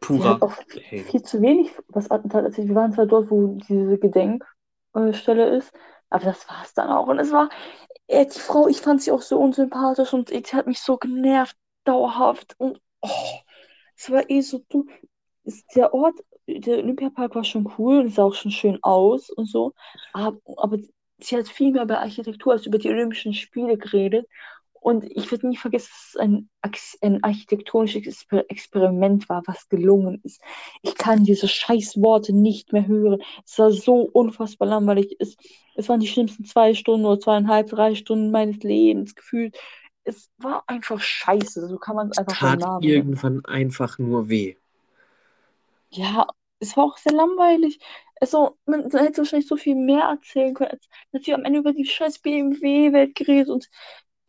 Purer 0.00 0.42
auch 0.42 0.54
Pain. 0.68 1.04
viel 1.04 1.22
zu 1.22 1.40
wenig 1.40 1.72
was. 1.88 2.08
Wir 2.10 2.74
waren 2.74 2.92
zwar 2.92 3.06
dort, 3.06 3.30
wo 3.30 3.58
diese 3.68 3.98
Gedenkstelle 3.98 5.56
ist, 5.56 5.72
aber 6.10 6.24
das 6.24 6.48
war 6.48 6.62
es 6.64 6.74
dann 6.74 6.90
auch. 6.90 7.06
Und 7.08 7.18
es 7.18 7.32
war, 7.32 7.48
äh, 8.06 8.26
die 8.26 8.38
Frau, 8.38 8.68
ich 8.68 8.80
fand 8.80 9.02
sie 9.02 9.12
auch 9.12 9.22
so 9.22 9.38
unsympathisch 9.38 10.12
und 10.12 10.28
sie 10.28 10.42
hat 10.52 10.66
mich 10.66 10.80
so 10.80 10.96
genervt, 10.96 11.56
dauerhaft. 11.84 12.54
Und 12.58 12.80
oh, 13.00 13.08
es 13.96 14.10
war 14.10 14.28
eh 14.28 14.40
so, 14.40 14.60
du, 14.68 14.86
ist 15.44 15.64
der 15.74 15.94
Ort, 15.94 16.14
der 16.46 16.78
Olympiapark 16.78 17.34
war 17.34 17.44
schon 17.44 17.72
cool 17.78 18.00
und 18.00 18.10
sah 18.10 18.24
auch 18.24 18.34
schon 18.34 18.50
schön 18.50 18.78
aus 18.82 19.30
und 19.30 19.46
so, 19.48 19.72
aber, 20.12 20.38
aber 20.56 20.78
sie 21.18 21.36
hat 21.36 21.48
viel 21.48 21.72
mehr 21.72 21.82
über 21.82 22.00
Architektur 22.00 22.52
als 22.52 22.66
über 22.66 22.78
die 22.78 22.90
Olympischen 22.90 23.34
Spiele 23.34 23.76
geredet. 23.78 24.28
Und 24.86 25.02
ich 25.02 25.32
werde 25.32 25.48
nie 25.48 25.56
vergessen, 25.56 25.88
dass 25.90 26.14
es 26.14 26.16
ein, 26.20 26.48
ein 27.00 27.24
architektonisches 27.24 28.06
Exper 28.06 28.44
Experiment 28.48 29.28
war, 29.28 29.42
was 29.44 29.68
gelungen 29.68 30.20
ist. 30.22 30.40
Ich 30.80 30.94
kann 30.94 31.24
diese 31.24 31.48
scheiß 31.48 32.00
Worte 32.00 32.32
nicht 32.32 32.72
mehr 32.72 32.86
hören. 32.86 33.20
Es 33.44 33.58
war 33.58 33.72
so 33.72 34.02
unfassbar 34.02 34.68
langweilig. 34.68 35.16
Es, 35.18 35.36
es 35.74 35.88
waren 35.88 35.98
die 35.98 36.06
schlimmsten 36.06 36.44
zwei 36.44 36.72
Stunden 36.74 37.04
oder 37.04 37.18
zweieinhalb, 37.18 37.68
drei 37.68 37.96
Stunden 37.96 38.30
meines 38.30 38.58
Lebens 38.62 39.16
gefühlt. 39.16 39.58
Es 40.04 40.30
war 40.38 40.62
einfach 40.68 41.00
scheiße. 41.00 41.66
So 41.66 41.78
kann 41.78 41.96
man 41.96 42.10
es 42.10 42.18
einfach 42.18 42.38
Tat 42.38 42.60
Namen 42.60 42.84
irgendwann 42.84 43.44
einfach 43.44 43.98
nur 43.98 44.28
weh. 44.28 44.54
Ja, 45.90 46.28
es 46.60 46.76
war 46.76 46.84
auch 46.84 46.96
sehr 46.96 47.12
langweilig. 47.12 47.80
Also, 48.20 48.56
man 48.66 48.84
hätte 48.84 49.18
wahrscheinlich 49.18 49.48
so 49.48 49.56
viel 49.56 49.74
mehr 49.74 50.04
erzählen 50.04 50.54
können. 50.54 50.70
Als, 50.70 50.88
sie 51.24 51.34
am 51.34 51.44
Ende 51.44 51.58
über 51.58 51.72
die 51.72 51.84
scheiß 51.84 52.20
BMW-Welt 52.20 53.16
geredet 53.16 53.48
und 53.48 53.68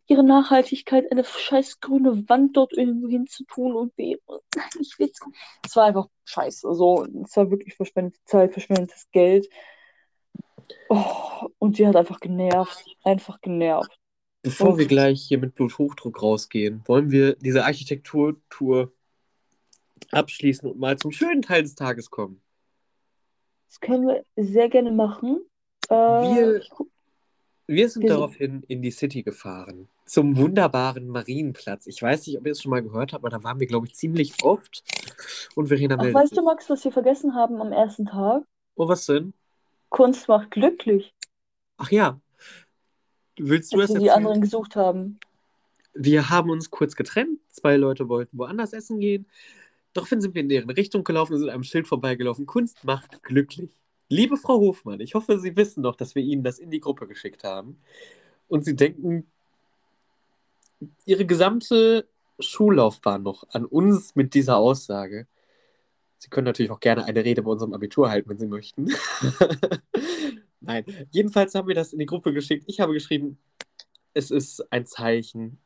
ihre 0.07 0.23
Nachhaltigkeit, 0.23 1.11
eine 1.11 1.23
scheiß 1.23 1.79
grüne 1.79 2.27
Wand 2.29 2.55
dort 2.55 2.73
irgendwo 2.73 3.07
hinzutun 3.09 3.73
und 3.75 3.93
Nein, 3.97 4.17
ich 4.79 4.97
will 4.97 5.11
es. 5.13 5.75
war 5.75 5.85
einfach 5.85 6.07
scheiße. 6.25 6.73
So, 6.73 7.05
es 7.23 7.35
war 7.35 7.51
wirklich 7.51 7.75
verschwendete 7.75 8.19
Zeit, 8.25 8.53
verschwendetes 8.53 9.09
Geld. 9.11 9.49
Oh, 10.89 11.49
und 11.59 11.75
sie 11.77 11.85
hat 11.87 11.95
einfach 11.95 12.19
genervt. 12.19 12.85
Einfach 13.03 13.39
genervt. 13.41 13.97
Bevor 14.43 14.71
Und- 14.71 14.77
wir 14.79 14.85
gleich 14.87 15.21
hier 15.23 15.39
mit 15.39 15.55
Bluthochdruck 15.55 16.21
rausgehen, 16.21 16.81
wollen 16.85 17.11
wir 17.11 17.35
diese 17.35 17.65
Architekturtour 17.65 18.91
abschließen 20.11 20.69
und 20.69 20.79
mal 20.79 20.97
zum 20.97 21.11
schönen 21.11 21.41
Teil 21.41 21.63
des 21.63 21.75
Tages 21.75 22.09
kommen. 22.09 22.41
Das 23.67 23.79
können 23.81 24.07
wir 24.07 24.23
sehr 24.37 24.69
gerne 24.69 24.91
machen. 24.91 25.41
Äh, 25.89 25.95
Wir- 25.95 26.61
Wir 27.67 27.89
sind 27.89 28.09
daraufhin 28.09 28.63
in 28.67 28.81
die 28.81 28.91
City 28.91 29.23
gefahren, 29.23 29.89
zum 30.05 30.37
wunderbaren 30.37 31.07
Marienplatz. 31.09 31.85
Ich 31.87 32.01
weiß 32.01 32.25
nicht, 32.27 32.37
ob 32.37 32.45
ihr 32.45 32.53
es 32.53 32.61
schon 32.61 32.69
mal 32.71 32.81
gehört 32.81 33.11
habt, 33.13 33.23
aber 33.23 33.29
da 33.29 33.43
waren 33.43 33.59
wir, 33.59 33.67
glaube 33.67 33.87
ich, 33.87 33.93
ziemlich 33.95 34.41
oft. 34.41 34.83
Und 35.55 35.67
Verena 35.67 35.95
Ach, 35.95 35.99
meldet 35.99 36.15
weißt 36.15 36.29
sich. 36.29 36.37
du, 36.37 36.43
Max, 36.45 36.69
was 36.69 36.83
wir 36.85 36.91
vergessen 36.93 37.35
haben 37.35 37.61
am 37.61 37.73
ersten 37.73 38.05
Tag? 38.05 38.43
Oh, 38.75 38.87
was 38.87 39.05
denn? 39.05 39.33
Kunst 39.89 40.27
macht 40.27 40.51
glücklich, 40.51 41.13
Ach 41.77 41.91
ja. 41.91 42.19
Willst 43.37 43.73
du 43.73 43.79
als 43.79 43.89
es 43.89 43.93
wir 43.93 43.99
die 43.99 44.07
erzählen? 44.07 44.25
anderen 44.25 44.41
gesucht 44.41 44.75
haben. 44.75 45.19
Wir 45.93 46.29
haben 46.29 46.49
uns 46.49 46.69
kurz 46.71 46.95
getrennt. 46.95 47.39
Zwei 47.49 47.77
Leute 47.77 48.07
wollten 48.09 48.37
woanders 48.37 48.73
essen 48.73 48.99
gehen. 48.99 49.27
Daraufhin 49.93 50.21
sind 50.21 50.35
wir 50.35 50.41
in 50.41 50.49
deren 50.49 50.69
Richtung 50.69 51.03
gelaufen 51.03 51.33
und 51.33 51.39
sind 51.39 51.49
einem 51.49 51.63
Schild 51.63 51.87
vorbeigelaufen. 51.87 52.45
Kunst 52.45 52.83
macht 52.83 53.23
glücklich. 53.23 53.69
Liebe 54.09 54.37
Frau 54.37 54.59
Hofmann, 54.59 55.01
ich 55.01 55.15
hoffe, 55.15 55.39
Sie 55.39 55.55
wissen 55.55 55.83
doch, 55.83 55.95
dass 55.95 56.15
wir 56.15 56.23
Ihnen 56.23 56.43
das 56.43 56.59
in 56.59 56.71
die 56.71 56.79
Gruppe 56.79 57.07
geschickt 57.07 57.43
haben. 57.43 57.81
Und 58.47 58.63
Sie 58.63 58.75
denken 58.75 59.29
Ihre 61.05 61.25
gesamte 61.25 62.07
Schullaufbahn 62.39 63.23
noch 63.23 63.43
an 63.49 63.65
uns 63.65 64.15
mit 64.15 64.33
dieser 64.33 64.57
Aussage. 64.57 65.27
Sie 66.19 66.29
können 66.29 66.45
natürlich 66.45 66.71
auch 66.71 66.79
gerne 66.79 67.05
eine 67.05 67.23
Rede 67.25 67.43
bei 67.43 67.51
unserem 67.51 67.73
Abitur 67.73 68.09
halten, 68.09 68.29
wenn 68.29 68.37
Sie 68.37 68.47
möchten. 68.47 68.89
Nein, 70.61 70.85
jedenfalls 71.11 71.53
haben 71.55 71.67
wir 71.67 71.75
das 71.75 71.93
in 71.93 71.99
die 71.99 72.05
Gruppe 72.05 72.33
geschickt. 72.33 72.63
Ich 72.67 72.79
habe 72.79 72.93
geschrieben, 72.93 73.37
es 74.13 74.31
ist 74.31 74.71
ein 74.71 74.85
Zeichen. 74.85 75.59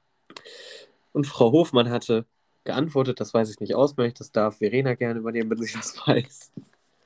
Und 1.13 1.27
Frau 1.27 1.51
Hofmann 1.51 1.89
hatte 1.89 2.25
geantwortet, 2.63 3.19
das 3.19 3.33
weiß 3.33 3.49
ich 3.49 3.59
nicht 3.59 3.75
auswendig, 3.75 4.15
das 4.15 4.31
darf 4.31 4.57
Verena 4.57 4.95
gerne 4.95 5.19
übernehmen, 5.19 5.49
wenn 5.49 5.61
sie 5.61 5.73
das 5.73 5.95
weiß. 6.07 6.51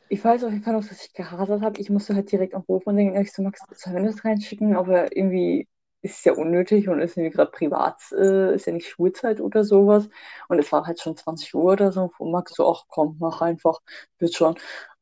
Ich 0.09 0.23
weiß 0.23 0.43
auf 0.43 0.51
jeden 0.51 0.63
Fall 0.63 0.73
noch, 0.73 0.87
dass 0.87 1.05
ich 1.05 1.13
gehadert 1.13 1.61
habe. 1.61 1.79
Ich 1.79 1.89
musste 1.89 2.15
halt 2.15 2.31
direkt 2.31 2.53
am 2.53 2.63
Hofmann 2.67 2.97
denken, 2.97 3.19
ich 3.19 3.31
so, 3.31 3.41
Max, 3.41 3.61
sollen 3.71 3.97
wir 3.97 4.11
das 4.11 4.23
reinschicken? 4.23 4.75
Aber 4.75 5.15
irgendwie 5.15 5.67
ist 6.01 6.19
es 6.19 6.23
ja 6.23 6.33
unnötig 6.33 6.87
und 6.87 6.99
ist 6.99 7.17
irgendwie 7.17 7.35
gerade 7.35 7.51
privat, 7.51 7.99
äh, 8.11 8.53
ist 8.55 8.67
ja 8.67 8.73
nicht 8.73 8.87
Schulzeit 8.87 9.41
oder 9.41 9.63
sowas. 9.63 10.07
Und 10.47 10.59
es 10.59 10.71
war 10.71 10.85
halt 10.85 11.01
schon 11.01 11.17
20 11.17 11.55
Uhr 11.55 11.73
oder 11.73 11.91
so. 11.91 12.11
Und 12.19 12.31
Max 12.31 12.53
so, 12.53 12.71
ach 12.71 12.83
komm, 12.87 13.17
mach 13.19 13.41
einfach, 13.41 13.81
wird 14.19 14.35
schon. 14.35 14.55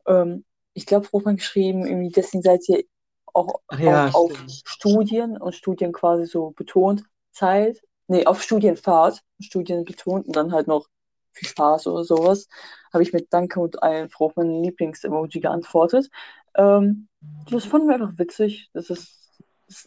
Ähm, 0.08 0.46
ich 0.74 0.86
glaube, 0.86 1.08
Hofmann 1.12 1.36
geschrieben, 1.36 1.86
irgendwie, 1.86 2.10
deswegen 2.10 2.42
seid 2.42 2.68
ihr 2.70 2.84
auch, 3.34 3.62
ja, 3.78 4.08
auch 4.08 4.16
auf. 4.16 4.46
Studien 4.66 5.38
und 5.38 5.54
Studien 5.56 5.92
quasi 5.92 6.26
so 6.26 6.52
betont 6.52 7.04
Zeit. 7.32 7.82
Nee, 8.08 8.26
auf 8.26 8.42
Studienfahrt, 8.42 9.22
Studien 9.40 9.86
betont 9.86 10.28
und 10.28 10.36
dann 10.36 10.52
halt 10.52 10.68
noch 10.68 10.88
viel 11.34 11.48
Spaß 11.48 11.88
oder 11.88 12.04
sowas. 12.04 12.48
Habe 12.92 13.04
ich 13.04 13.14
mit 13.14 13.32
Danke 13.32 13.60
und 13.60 13.82
ein 13.84 14.10
Frau 14.10 14.32
mein 14.36 14.64
Lieblings-Emoji 14.64 15.42
geantwortet. 15.42 16.10
Ähm, 16.56 17.08
das 17.50 17.66
fanden 17.66 17.88
wir 17.88 17.96
einfach 17.96 18.18
witzig. 18.18 18.70
Das 18.74 18.90
ist, 18.90 19.30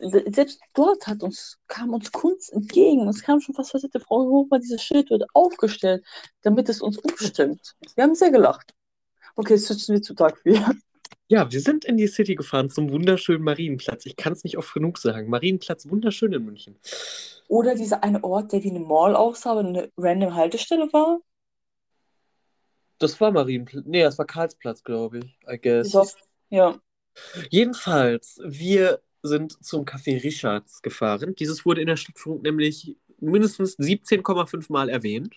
das, 0.01 0.23
selbst 0.35 0.61
dort 0.75 1.07
hat 1.07 1.23
uns, 1.23 1.59
kam 1.69 1.95
uns 1.95 2.13
Kunst 2.13 2.53
entgegen. 2.53 3.09
Es 3.09 3.23
kam 3.23 3.41
schon 3.41 3.55
fast, 3.55 3.75
was 3.75 3.83
hätte 3.83 4.01
Frau 4.01 4.25
Hochmann 4.25 4.61
dieses 4.61 4.83
Schild 4.83 5.11
wird 5.11 5.25
aufgestellt, 5.33 6.05
damit 6.43 6.69
es 6.69 6.81
uns 6.81 6.99
umstimmt. 6.99 7.75
Wir 7.95 8.05
haben 8.05 8.15
sehr 8.15 8.31
gelacht. 8.31 8.75
Okay, 9.37 9.55
jetzt 9.55 9.67
switchen 9.67 9.95
wir 9.95 10.03
zu 10.03 10.15
Tag 10.15 10.39
4. 10.39 10.75
Ja, 11.29 11.51
wir 11.51 11.61
sind 11.61 11.85
in 11.85 11.97
die 11.97 12.07
City 12.07 12.37
gefahren 12.37 12.71
zum 12.71 12.91
wunderschönen 12.91 13.43
Marienplatz. 13.43 14.07
Ich 14.07 14.15
kann 14.15 14.33
es 14.33 14.45
nicht 14.45 14.59
oft 14.59 14.73
genug 14.73 14.97
sagen. 14.97 15.29
Marienplatz, 15.29 15.89
wunderschön 15.89 16.33
in 16.33 16.45
München. 16.45 16.79
Oder 17.49 17.75
dieser 17.75 18.05
eine 18.05 18.23
Ort, 18.23 18.53
der 18.53 18.63
wie 18.63 18.71
eine 18.71 18.81
Mall 18.81 19.17
aussah, 19.17 19.53
aber 19.53 19.61
eine 19.61 19.91
random 19.97 20.35
Haltestelle 20.35 20.93
war. 20.93 21.19
Das 22.99 23.21
war 23.21 23.31
Marienplatz. 23.31 23.85
Nee, 23.87 24.03
das 24.03 24.19
war 24.19 24.27
Karlsplatz, 24.27 24.83
glaube 24.83 25.19
ich. 25.19 25.39
I 25.49 25.59
guess. 25.59 25.89
Dieser, 25.89 26.07
ja. 26.51 26.81
Jedenfalls, 27.51 28.41
wir 28.45 29.01
sind 29.23 29.65
zum 29.65 29.85
Café 29.85 30.23
Richards 30.23 30.83
gefahren. 30.83 31.35
Dieses 31.35 31.65
wurde 31.65 31.81
in 31.81 31.89
der 31.89 31.97
Stadtführung 31.97 32.43
nämlich 32.43 32.97
mindestens 33.19 33.79
17,5 33.79 34.71
Mal 34.71 34.89
erwähnt. 34.89 35.35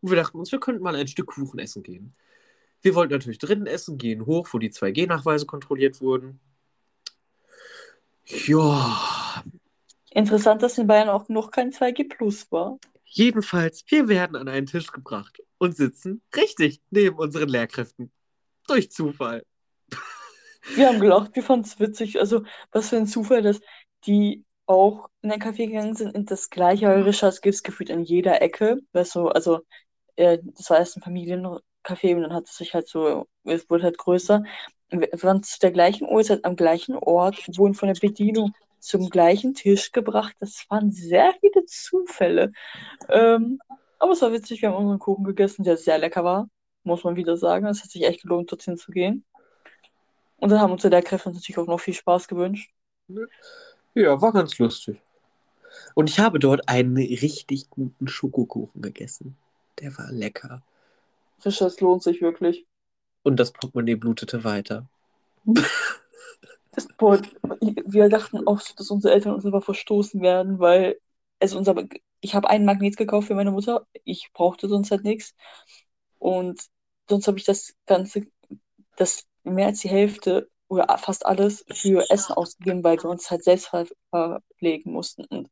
Und 0.00 0.10
wir 0.10 0.16
dachten 0.16 0.38
uns, 0.38 0.52
wir 0.52 0.60
könnten 0.60 0.82
mal 0.82 0.96
ein 0.96 1.08
Stück 1.08 1.26
Kuchen 1.26 1.58
essen 1.58 1.82
gehen. 1.82 2.12
Wir 2.82 2.94
wollten 2.94 3.12
natürlich 3.12 3.38
drinnen 3.38 3.66
essen, 3.66 3.96
gehen 3.96 4.26
hoch, 4.26 4.48
wo 4.52 4.58
die 4.58 4.70
2G-Nachweise 4.70 5.46
kontrolliert 5.46 6.00
wurden. 6.00 6.40
Ja, 8.24 9.42
Interessant, 10.14 10.62
dass 10.62 10.76
in 10.76 10.86
Bayern 10.86 11.08
auch 11.08 11.28
noch 11.28 11.50
kein 11.50 11.72
2G 11.72 12.08
Plus 12.08 12.52
war. 12.52 12.78
Jedenfalls, 13.12 13.84
wir 13.88 14.08
werden 14.08 14.36
an 14.36 14.48
einen 14.48 14.66
Tisch 14.66 14.90
gebracht 14.90 15.42
und 15.58 15.76
sitzen 15.76 16.22
richtig 16.34 16.80
neben 16.90 17.16
unseren 17.16 17.48
Lehrkräften. 17.48 18.10
Durch 18.66 18.90
Zufall. 18.90 19.44
Wir 20.76 20.86
haben 20.86 21.00
gelacht, 21.00 21.34
wir 21.34 21.42
fanden 21.42 21.66
es 21.66 21.80
witzig. 21.80 22.20
Also, 22.20 22.44
was 22.70 22.88
für 22.88 22.96
ein 22.96 23.08
Zufall, 23.08 23.42
dass 23.42 23.60
die 24.06 24.44
auch 24.66 25.08
in 25.20 25.32
ein 25.32 25.42
Café 25.42 25.66
gegangen 25.66 25.96
sind, 25.96 26.14
in 26.14 26.24
das 26.24 26.50
gleiche 26.50 26.86
Heurisches 26.86 27.40
gibt 27.40 27.56
es 27.56 27.64
gefühlt 27.64 27.90
an 27.90 28.04
jeder 28.04 28.40
Ecke. 28.40 28.78
Weißt 28.92 29.16
du, 29.16 29.26
also 29.26 29.62
äh, 30.14 30.38
das 30.40 30.70
war 30.70 30.78
erst 30.78 30.96
ein 30.96 31.02
Familiencafé 31.02 32.14
und 32.14 32.22
dann 32.22 32.32
hat 32.32 32.44
es 32.44 32.56
sich 32.56 32.74
halt 32.74 32.86
so, 32.86 33.26
es 33.42 33.68
wurde 33.68 33.82
halt 33.82 33.98
größer. 33.98 34.44
Wir 34.90 35.08
waren 35.22 35.42
zu 35.42 35.58
der 35.58 35.72
gleichen 35.72 36.08
Uhrzeit 36.08 36.44
am 36.44 36.54
gleichen 36.54 36.94
Ort, 36.94 37.44
wurden 37.58 37.74
von 37.74 37.88
der 37.88 38.00
Bedienung 38.00 38.54
zum 38.82 39.10
gleichen 39.10 39.54
Tisch 39.54 39.92
gebracht. 39.92 40.34
Das 40.40 40.66
waren 40.68 40.90
sehr 40.90 41.34
viele 41.40 41.64
Zufälle. 41.66 42.52
Ähm, 43.08 43.60
aber 43.98 44.12
es 44.12 44.22
war 44.22 44.32
witzig, 44.32 44.60
wir 44.60 44.70
haben 44.70 44.76
unseren 44.76 44.98
Kuchen 44.98 45.24
gegessen, 45.24 45.62
der 45.62 45.76
sehr 45.76 45.98
lecker 45.98 46.24
war, 46.24 46.48
muss 46.82 47.04
man 47.04 47.14
wieder 47.16 47.36
sagen. 47.36 47.66
Es 47.66 47.82
hat 47.82 47.90
sich 47.90 48.02
echt 48.02 48.22
gelohnt, 48.22 48.50
dorthin 48.50 48.76
zu 48.76 48.90
gehen. 48.90 49.24
Und 50.38 50.50
dann 50.50 50.60
haben 50.60 50.72
uns 50.72 50.82
der 50.82 51.02
Kräfte 51.02 51.30
natürlich 51.30 51.58
auch 51.58 51.66
noch 51.66 51.78
viel 51.78 51.94
Spaß 51.94 52.26
gewünscht. 52.26 52.72
Ja, 53.94 54.20
war 54.20 54.32
ganz 54.32 54.58
lustig. 54.58 55.00
Und 55.94 56.10
ich 56.10 56.18
habe 56.18 56.40
dort 56.40 56.68
einen 56.68 56.96
richtig 56.96 57.70
guten 57.70 58.08
Schokokuchen 58.08 58.82
gegessen. 58.82 59.36
Der 59.78 59.96
war 59.96 60.10
lecker. 60.10 60.62
Fischer, 61.38 61.66
es 61.66 61.80
lohnt 61.80 62.02
sich 62.02 62.20
wirklich. 62.20 62.66
Und 63.22 63.38
das 63.38 63.52
Portemonnaie 63.52 63.94
blutete 63.94 64.42
weiter. 64.42 64.88
Boah, 66.96 67.20
wir 67.60 68.08
dachten 68.08 68.46
auch, 68.46 68.60
dass 68.76 68.90
unsere 68.90 69.14
Eltern 69.14 69.34
uns 69.34 69.44
einfach 69.44 69.64
verstoßen 69.64 70.20
werden, 70.22 70.58
weil 70.58 70.98
es 71.38 71.54
unser, 71.54 71.74
ich 72.20 72.34
habe 72.34 72.48
einen 72.48 72.64
Magnet 72.64 72.96
gekauft 72.96 73.28
für 73.28 73.34
meine 73.34 73.50
Mutter. 73.50 73.86
Ich 74.04 74.30
brauchte 74.32 74.68
sonst 74.68 74.90
halt 74.90 75.04
nichts. 75.04 75.34
Und 76.18 76.62
sonst 77.08 77.26
habe 77.26 77.38
ich 77.38 77.44
das 77.44 77.74
Ganze, 77.86 78.26
das 78.96 79.26
mehr 79.42 79.66
als 79.66 79.80
die 79.80 79.88
Hälfte 79.88 80.48
oder 80.68 80.96
fast 80.98 81.26
alles 81.26 81.64
für 81.70 82.08
Essen 82.10 82.34
ausgegeben, 82.34 82.82
weil 82.82 82.96
wir 83.02 83.10
uns 83.10 83.30
halt 83.30 83.44
selbst 83.44 83.70
verlegen 84.10 84.92
mussten. 84.92 85.24
Und 85.26 85.50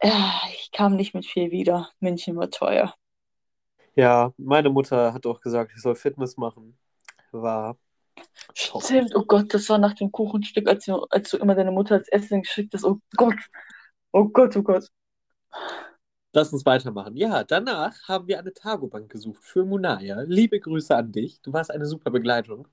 ich 0.00 0.70
kam 0.72 0.96
nicht 0.96 1.14
mit 1.14 1.26
viel 1.26 1.50
wieder. 1.50 1.90
München 2.00 2.36
war 2.36 2.50
teuer. 2.50 2.94
Ja, 3.94 4.32
meine 4.36 4.70
Mutter 4.70 5.12
hat 5.12 5.26
auch 5.26 5.40
gesagt, 5.40 5.72
ich 5.74 5.82
soll 5.82 5.96
Fitness 5.96 6.36
machen. 6.36 6.78
War. 7.32 7.76
Stimmt, 8.54 9.14
oh 9.14 9.24
Gott, 9.24 9.52
das 9.54 9.68
war 9.68 9.78
nach 9.78 9.94
dem 9.94 10.10
Kuchenstück, 10.10 10.68
als 10.68 10.84
du, 10.84 11.04
als 11.10 11.30
du 11.30 11.36
immer 11.36 11.54
deine 11.54 11.70
Mutter 11.70 11.96
als 11.96 12.08
Essen 12.08 12.42
geschickt 12.42 12.74
hast. 12.74 12.84
Oh 12.84 12.98
Gott, 13.16 13.36
oh 14.12 14.24
Gott, 14.24 14.56
oh 14.56 14.62
Gott. 14.62 14.88
Lass 16.32 16.52
uns 16.52 16.66
weitermachen. 16.66 17.16
Ja, 17.16 17.42
danach 17.42 17.96
haben 18.06 18.28
wir 18.28 18.38
eine 18.38 18.52
Tagobank 18.52 19.10
gesucht 19.10 19.42
für 19.44 19.64
Munaya. 19.64 20.20
Liebe 20.26 20.60
Grüße 20.60 20.94
an 20.94 21.10
dich. 21.10 21.40
Du 21.40 21.52
warst 21.52 21.70
eine 21.70 21.86
super 21.86 22.10
Begleitung. 22.10 22.68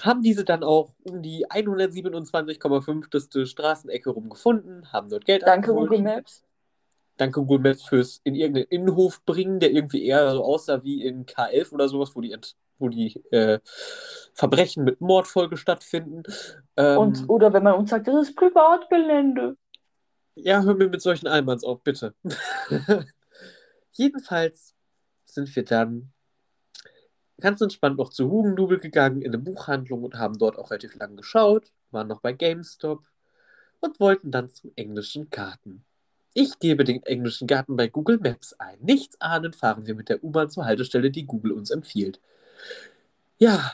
Haben 0.00 0.22
diese 0.22 0.44
dann 0.44 0.64
auch 0.64 0.94
um 1.02 1.20
die 1.22 1.46
127,5. 1.46 3.44
Straßenecke 3.44 4.10
rum 4.10 4.30
gefunden, 4.30 4.90
haben 4.92 5.10
dort 5.10 5.26
Geld 5.26 5.42
Danke, 5.42 5.70
abgeholt. 5.70 5.90
Google 5.90 6.02
Maps. 6.02 6.42
Danke 7.20 7.40
Google 7.40 7.58
Maps 7.58 7.82
fürs 7.82 8.22
in 8.24 8.34
irgendeinen 8.34 8.68
Innenhof 8.70 9.22
bringen, 9.26 9.60
der 9.60 9.72
irgendwie 9.72 10.06
eher 10.06 10.30
so 10.30 10.42
aussah 10.42 10.82
wie 10.82 11.04
in 11.04 11.26
K11 11.26 11.70
oder 11.72 11.86
sowas, 11.86 12.16
wo 12.16 12.22
die, 12.22 12.34
wo 12.78 12.88
die 12.88 13.14
äh, 13.30 13.58
Verbrechen 14.32 14.84
mit 14.84 15.02
Mordfolge 15.02 15.58
stattfinden. 15.58 16.22
Ähm, 16.78 16.96
Und, 16.96 17.28
oder 17.28 17.52
wenn 17.52 17.62
man 17.62 17.74
uns 17.74 17.90
sagt, 17.90 18.08
das 18.08 18.28
ist 18.28 18.36
Privatgelände. 18.36 19.58
Ja, 20.34 20.62
hör 20.62 20.74
mir 20.74 20.88
mit 20.88 21.02
solchen 21.02 21.26
Allmanns 21.26 21.62
auf, 21.62 21.82
bitte. 21.82 22.14
Jedenfalls 23.92 24.74
sind 25.26 25.54
wir 25.54 25.64
dann 25.66 26.14
ganz 27.38 27.60
entspannt 27.60 27.98
noch 27.98 28.08
zu 28.08 28.30
Hugendubel 28.30 28.78
gegangen 28.78 29.20
in 29.20 29.34
eine 29.34 29.42
Buchhandlung 29.42 30.04
und 30.04 30.14
haben 30.14 30.38
dort 30.38 30.58
auch 30.58 30.70
relativ 30.70 30.94
lang 30.96 31.18
geschaut, 31.18 31.70
waren 31.90 32.08
noch 32.08 32.22
bei 32.22 32.32
GameStop 32.32 33.04
und 33.80 34.00
wollten 34.00 34.30
dann 34.30 34.48
zum 34.48 34.72
englischen 34.74 35.28
Garten. 35.28 35.84
Ich 36.32 36.58
gebe 36.58 36.84
den 36.84 37.02
englischen 37.02 37.46
Garten 37.48 37.76
bei 37.76 37.88
Google 37.88 38.18
Maps 38.18 38.52
ein. 38.54 38.78
Nichts 38.80 39.20
ahnend 39.20 39.56
fahren 39.56 39.86
wir 39.86 39.94
mit 39.94 40.08
der 40.08 40.22
U-Bahn 40.22 40.50
zur 40.50 40.64
Haltestelle, 40.64 41.10
die 41.10 41.26
Google 41.26 41.52
uns 41.52 41.70
empfiehlt. 41.70 42.20
Ja, 43.38 43.72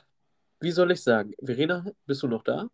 wie 0.61 0.71
soll 0.71 0.91
ich 0.91 1.03
sagen? 1.03 1.35
Verena, 1.43 1.85
bist 2.07 2.23
du 2.23 2.29
noch 2.29 2.43
da? 2.43 2.69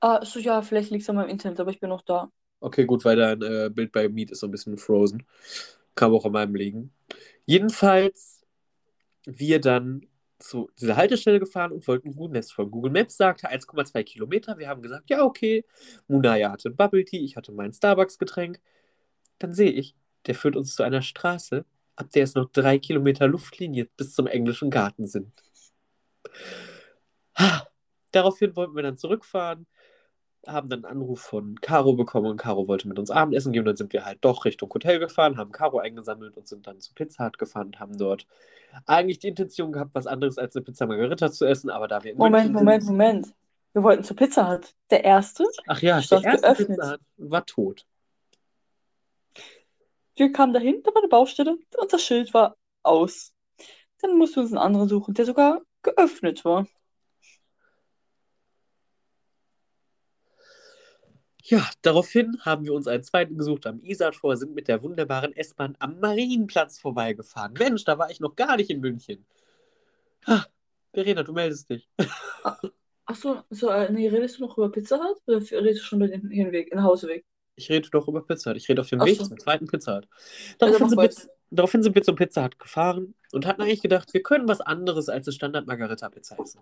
Ah, 0.00 0.24
so 0.24 0.38
ja, 0.38 0.62
vielleicht 0.62 0.90
liegt 0.90 1.02
es 1.02 1.10
an 1.10 1.16
meinem 1.16 1.28
Internet, 1.28 1.60
aber 1.60 1.70
ich 1.70 1.80
bin 1.80 1.90
noch 1.90 2.02
da. 2.02 2.30
Okay, 2.60 2.86
gut, 2.86 3.04
weil 3.04 3.16
dein 3.16 3.42
äh, 3.42 3.70
Bild 3.70 3.92
bei 3.92 4.08
Meet 4.08 4.30
ist 4.30 4.40
so 4.40 4.46
ein 4.46 4.50
bisschen 4.50 4.78
frozen. 4.78 5.26
Kann 5.94 6.12
auch 6.12 6.24
an 6.24 6.32
meinem 6.32 6.54
liegen. 6.54 6.92
Jedenfalls, 7.44 8.40
wir 9.26 9.60
dann 9.60 10.06
zu 10.38 10.70
dieser 10.80 10.96
Haltestelle 10.96 11.38
gefahren 11.38 11.72
und 11.72 11.86
wollten 11.86 12.14
Google 12.14 12.32
Maps 12.32 12.50
folgen. 12.50 12.70
Google 12.70 12.92
Maps 12.92 13.16
sagte 13.16 13.50
1,2 13.50 14.02
Kilometer. 14.04 14.56
Wir 14.58 14.68
haben 14.68 14.80
gesagt, 14.80 15.10
ja, 15.10 15.22
okay. 15.22 15.64
Munaya 16.08 16.50
hatte 16.52 16.70
Bubble 16.70 17.04
Tea, 17.04 17.22
ich 17.22 17.36
hatte 17.36 17.52
mein 17.52 17.72
Starbucks-Getränk. 17.72 18.60
Dann 19.40 19.52
sehe 19.52 19.72
ich, 19.72 19.96
der 20.26 20.36
führt 20.36 20.54
uns 20.54 20.76
zu 20.76 20.84
einer 20.84 21.02
Straße, 21.02 21.64
ab 21.96 22.10
der 22.12 22.22
es 22.22 22.34
noch 22.34 22.48
drei 22.52 22.78
Kilometer 22.78 23.26
Luftlinie 23.26 23.88
bis 23.96 24.14
zum 24.14 24.28
englischen 24.28 24.70
Garten 24.70 25.06
sind. 25.06 25.32
Ha. 27.36 27.66
Daraufhin 28.12 28.54
wollten 28.56 28.74
wir 28.74 28.82
dann 28.82 28.96
zurückfahren, 28.96 29.66
haben 30.46 30.68
dann 30.68 30.84
einen 30.84 31.00
Anruf 31.00 31.20
von 31.20 31.60
Caro 31.60 31.94
bekommen 31.94 32.26
und 32.26 32.36
Caro 32.36 32.66
wollte 32.68 32.88
mit 32.88 32.98
uns 32.98 33.10
Abendessen 33.10 33.52
gehen. 33.52 33.60
Und 33.60 33.66
dann 33.66 33.76
sind 33.76 33.92
wir 33.92 34.04
halt 34.04 34.18
doch 34.22 34.44
Richtung 34.44 34.72
Hotel 34.72 34.98
gefahren, 34.98 35.36
haben 35.36 35.52
Caro 35.52 35.78
eingesammelt 35.78 36.36
und 36.36 36.48
sind 36.48 36.66
dann 36.66 36.80
zu 36.80 36.92
Pizza 36.94 37.26
Hut 37.26 37.38
gefahren 37.38 37.68
und 37.68 37.80
haben 37.80 37.96
dort 37.98 38.26
eigentlich 38.86 39.18
die 39.18 39.28
Intention 39.28 39.72
gehabt, 39.72 39.94
was 39.94 40.06
anderes 40.06 40.38
als 40.38 40.54
eine 40.56 40.64
Pizza 40.64 40.86
Margarita 40.86 41.30
zu 41.30 41.44
essen, 41.44 41.70
aber 41.70 41.88
da 41.88 42.02
wir 42.04 42.14
Moment, 42.14 42.52
Moment, 42.52 42.84
sind, 42.84 42.92
Moment. 42.92 43.34
Wir 43.72 43.82
wollten 43.82 44.02
zur 44.02 44.16
Pizza 44.16 44.50
Hut. 44.50 44.74
Der 44.90 45.04
erste. 45.04 45.44
Ach 45.66 45.80
ja, 45.80 46.00
der 46.00 46.24
erste 46.24 46.46
geöffnet. 46.46 46.68
Pizza 46.68 46.92
Hut 46.92 47.00
war 47.16 47.46
tot. 47.46 47.86
Wir 50.20 50.30
kamen 50.32 50.52
dahin, 50.52 50.82
da 50.82 50.94
war 50.94 51.00
eine 51.00 51.08
Baustelle 51.08 51.56
und 51.78 51.92
das 51.94 52.02
Schild 52.02 52.34
war 52.34 52.58
aus. 52.82 53.32
Dann 54.02 54.18
mussten 54.18 54.36
wir 54.36 54.42
uns 54.42 54.52
einen 54.52 54.58
anderen 54.58 54.86
suchen, 54.86 55.14
der 55.14 55.24
sogar 55.24 55.62
geöffnet 55.82 56.44
war. 56.44 56.66
Ja, 61.42 61.66
daraufhin 61.80 62.36
haben 62.42 62.66
wir 62.66 62.74
uns 62.74 62.86
einen 62.86 63.02
zweiten 63.02 63.38
gesucht 63.38 63.66
am 63.66 63.80
Isartor, 63.82 64.36
sind 64.36 64.54
mit 64.54 64.68
der 64.68 64.82
wunderbaren 64.82 65.34
S-Bahn 65.34 65.74
am 65.78 65.98
Marienplatz 66.00 66.78
vorbeigefahren. 66.78 67.54
Mensch, 67.54 67.84
da 67.84 67.96
war 67.96 68.10
ich 68.10 68.20
noch 68.20 68.36
gar 68.36 68.58
nicht 68.58 68.68
in 68.68 68.80
München. 68.80 69.24
Ah, 70.26 70.44
Verena, 70.92 71.22
du 71.22 71.32
meldest 71.32 71.70
dich. 71.70 71.88
Achso, 73.06 73.42
so, 73.48 73.70
äh, 73.70 73.90
nee, 73.90 74.06
redest 74.08 74.36
du 74.36 74.42
noch 74.42 74.58
über 74.58 74.70
Pizza 74.70 74.98
Hut 74.98 75.16
oder 75.26 75.38
redest 75.38 75.80
du 75.80 75.84
schon 75.84 76.02
über 76.02 76.08
den 76.08 76.28
Hinweg, 76.28 76.68
den 76.68 76.82
Hausweg? 76.82 77.24
Ich 77.60 77.70
rede 77.70 77.88
doch 77.90 78.08
über 78.08 78.22
Pizza 78.22 78.50
Hut. 78.50 78.56
Ich 78.56 78.68
rede 78.68 78.80
auf 78.80 78.88
dem 78.88 79.00
Ach 79.00 79.06
Weg 79.06 79.18
so. 79.18 79.26
zum 79.26 79.38
zweiten 79.38 79.66
Pizza 79.66 79.96
Hut. 79.96 80.08
Also 80.60 80.78
Daraufhin, 80.78 80.80
mach 80.82 80.88
sind 80.88 80.98
wir, 80.98 81.02
weiter. 81.04 81.22
daraufhin 81.50 81.82
sind 81.82 81.94
wir 81.94 82.02
zum 82.02 82.16
Pizza 82.16 82.44
Hut 82.44 82.58
gefahren 82.58 83.14
und 83.32 83.46
hatten 83.46 83.62
eigentlich 83.62 83.82
gedacht, 83.82 84.12
wir 84.14 84.22
können 84.22 84.48
was 84.48 84.60
anderes 84.60 85.08
als 85.08 85.26
eine 85.26 85.34
Standard-Margarita-Pizza 85.34 86.38
essen. 86.40 86.60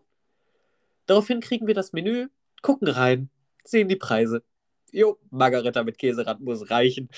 Daraufhin 1.06 1.40
kriegen 1.40 1.66
wir 1.66 1.74
das 1.74 1.92
Menü, 1.92 2.28
gucken 2.62 2.88
rein, 2.88 3.30
sehen 3.64 3.88
die 3.88 3.96
Preise. 3.96 4.42
Jo, 4.90 5.18
Margarita 5.30 5.84
mit 5.84 5.98
Käserand 5.98 6.40
muss 6.40 6.70
reichen. 6.70 7.08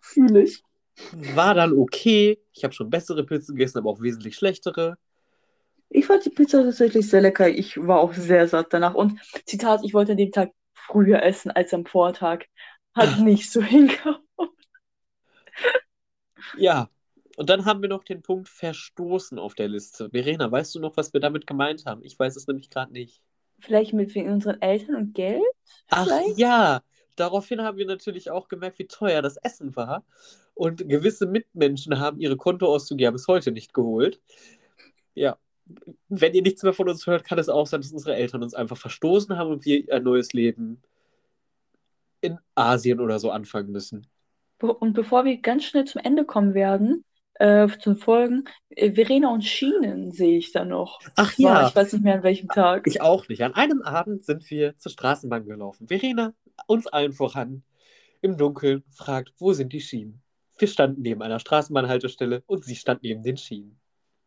Fühle 0.00 0.42
ich. 0.42 0.62
War 1.34 1.54
dann 1.54 1.72
okay. 1.72 2.38
Ich 2.52 2.64
habe 2.64 2.74
schon 2.74 2.90
bessere 2.90 3.24
Pizzen 3.24 3.56
gegessen, 3.56 3.78
aber 3.78 3.90
auch 3.90 4.02
wesentlich 4.02 4.36
schlechtere. 4.36 4.98
Ich 5.88 6.06
fand 6.06 6.24
die 6.24 6.30
Pizza 6.30 6.62
tatsächlich 6.62 7.08
sehr 7.08 7.20
lecker. 7.20 7.48
Ich 7.48 7.76
war 7.76 8.00
auch 8.00 8.12
sehr 8.12 8.46
satt 8.48 8.68
danach. 8.72 8.94
Und 8.94 9.18
Zitat, 9.46 9.80
ich 9.84 9.94
wollte 9.94 10.12
an 10.12 10.18
dem 10.18 10.30
Tag 10.30 10.50
früher 10.74 11.22
essen 11.22 11.50
als 11.50 11.72
am 11.74 11.84
Vortag. 11.86 12.44
Hat 12.94 13.20
nicht 13.20 13.50
so 13.50 13.62
hingehauen. 13.62 14.18
Ja, 16.56 16.88
und 17.36 17.48
dann 17.48 17.64
haben 17.64 17.80
wir 17.82 17.88
noch 17.88 18.04
den 18.04 18.22
Punkt 18.22 18.48
Verstoßen 18.48 19.38
auf 19.38 19.54
der 19.54 19.68
Liste. 19.68 20.10
Verena, 20.10 20.50
weißt 20.50 20.74
du 20.74 20.80
noch, 20.80 20.96
was 20.96 21.12
wir 21.12 21.20
damit 21.20 21.46
gemeint 21.46 21.86
haben? 21.86 22.04
Ich 22.04 22.18
weiß 22.18 22.36
es 22.36 22.46
nämlich 22.46 22.70
gerade 22.70 22.92
nicht. 22.92 23.22
Vielleicht 23.60 23.92
mit 23.92 24.14
wegen 24.14 24.30
unseren 24.30 24.60
Eltern 24.60 24.96
und 24.96 25.14
Geld? 25.14 25.42
Ach 25.88 26.04
Vielleicht? 26.04 26.38
ja, 26.38 26.82
daraufhin 27.16 27.62
haben 27.62 27.78
wir 27.78 27.86
natürlich 27.86 28.30
auch 28.30 28.48
gemerkt, 28.48 28.78
wie 28.78 28.86
teuer 28.86 29.22
das 29.22 29.36
Essen 29.36 29.76
war. 29.76 30.04
Und 30.54 30.88
gewisse 30.88 31.26
Mitmenschen 31.26 31.98
haben 31.98 32.20
ihre 32.20 32.36
Kontoauszüge 32.36 33.04
ja 33.04 33.10
bis 33.10 33.28
heute 33.28 33.52
nicht 33.52 33.72
geholt. 33.72 34.20
Ja, 35.14 35.38
wenn 36.08 36.34
ihr 36.34 36.42
nichts 36.42 36.62
mehr 36.62 36.72
von 36.72 36.88
uns 36.88 37.06
hört, 37.06 37.24
kann 37.24 37.38
es 37.38 37.48
auch 37.48 37.66
sein, 37.66 37.80
dass 37.80 37.92
unsere 37.92 38.16
Eltern 38.16 38.42
uns 38.42 38.54
einfach 38.54 38.76
verstoßen 38.76 39.36
haben 39.38 39.50
und 39.50 39.64
wir 39.64 39.84
ein 39.92 40.02
neues 40.02 40.32
Leben 40.32 40.82
in 42.20 42.38
Asien 42.54 43.00
oder 43.00 43.18
so 43.18 43.30
anfangen 43.30 43.70
müssen. 43.70 44.06
Und 44.60 44.92
bevor 44.92 45.24
wir 45.24 45.38
ganz 45.38 45.64
schnell 45.64 45.84
zum 45.86 46.02
Ende 46.02 46.24
kommen 46.24 46.54
werden, 46.54 47.04
äh, 47.34 47.68
zum 47.80 47.96
Folgen, 47.96 48.44
äh, 48.68 48.92
Verena 48.92 49.32
und 49.32 49.42
Schienen 49.42 50.12
sehe 50.12 50.36
ich 50.36 50.52
da 50.52 50.66
noch. 50.66 51.00
Ach 51.16 51.32
ja, 51.38 51.68
ich 51.68 51.74
weiß 51.74 51.94
nicht 51.94 52.04
mehr 52.04 52.16
an 52.16 52.22
welchem 52.22 52.48
Tag. 52.48 52.86
ich 52.86 53.00
auch 53.00 53.26
nicht. 53.28 53.42
An 53.42 53.54
einem 53.54 53.80
Abend 53.80 54.24
sind 54.24 54.48
wir 54.50 54.76
zur 54.76 54.92
Straßenbahn 54.92 55.46
gelaufen. 55.46 55.88
Verena, 55.88 56.34
uns 56.66 56.86
allen 56.86 57.14
voran, 57.14 57.62
im 58.20 58.36
Dunkeln, 58.36 58.84
fragt, 58.90 59.32
wo 59.38 59.54
sind 59.54 59.72
die 59.72 59.80
Schienen? 59.80 60.22
Wir 60.58 60.68
standen 60.68 61.00
neben 61.00 61.22
einer 61.22 61.40
Straßenbahnhaltestelle 61.40 62.42
und 62.46 62.66
sie 62.66 62.76
stand 62.76 63.02
neben 63.02 63.22
den 63.22 63.38
Schienen. 63.38 63.80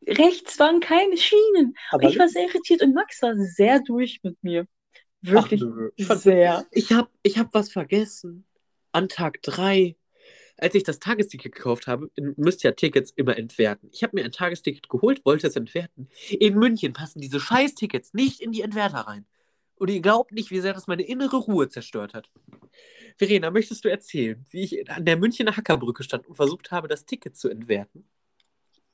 Rechts 0.07 0.59
waren 0.59 0.79
keine 0.79 1.15
Schienen. 1.15 1.75
Aber 1.91 2.09
Ich 2.09 2.17
war 2.17 2.27
sehr 2.27 2.47
irritiert 2.47 2.81
und 2.81 2.95
Max 2.95 3.21
war 3.21 3.35
sehr 3.35 3.79
durch 3.81 4.21
mit 4.23 4.43
mir. 4.43 4.65
Wirklich 5.23 5.63
fand- 6.05 6.21
sehr. 6.21 6.65
Ich 6.71 6.91
habe 6.91 7.09
ich 7.23 7.37
hab 7.37 7.53
was 7.53 7.71
vergessen. 7.71 8.45
An 8.91 9.09
Tag 9.09 9.41
3, 9.41 9.95
als 10.57 10.75
ich 10.75 10.83
das 10.83 10.99
Tagesticket 10.99 11.55
gekauft 11.55 11.87
habe, 11.87 12.11
ihr 12.15 12.33
müsst 12.37 12.61
ja 12.61 12.73
Tickets 12.73 13.11
immer 13.15 13.37
entwerten. 13.37 13.89
Ich 13.91 14.03
habe 14.03 14.15
mir 14.15 14.23
ein 14.23 14.31
Tagesticket 14.31 14.87
geholt, 14.87 15.25
wollte 15.25 15.47
es 15.47 15.55
entwerten. 15.55 16.09
In 16.29 16.55
München 16.55 16.93
passen 16.93 17.19
diese 17.19 17.39
Scheiß-Tickets 17.39 18.13
nicht 18.13 18.39
in 18.39 18.51
die 18.51 18.61
Entwerter 18.61 18.99
rein. 18.99 19.25
Und 19.75 19.89
ihr 19.89 20.01
glaubt 20.01 20.31
nicht, 20.31 20.51
wie 20.51 20.59
sehr 20.59 20.73
das 20.73 20.85
meine 20.85 21.01
innere 21.03 21.37
Ruhe 21.37 21.67
zerstört 21.69 22.13
hat. 22.13 22.29
Verena, 23.17 23.49
möchtest 23.49 23.83
du 23.83 23.89
erzählen, 23.89 24.45
wie 24.51 24.63
ich 24.63 24.89
an 24.91 25.05
der 25.05 25.17
Münchner 25.17 25.57
Hackerbrücke 25.57 26.03
stand 26.03 26.27
und 26.27 26.35
versucht 26.35 26.71
habe, 26.71 26.87
das 26.87 27.05
Ticket 27.05 27.35
zu 27.35 27.49
entwerten? 27.49 28.07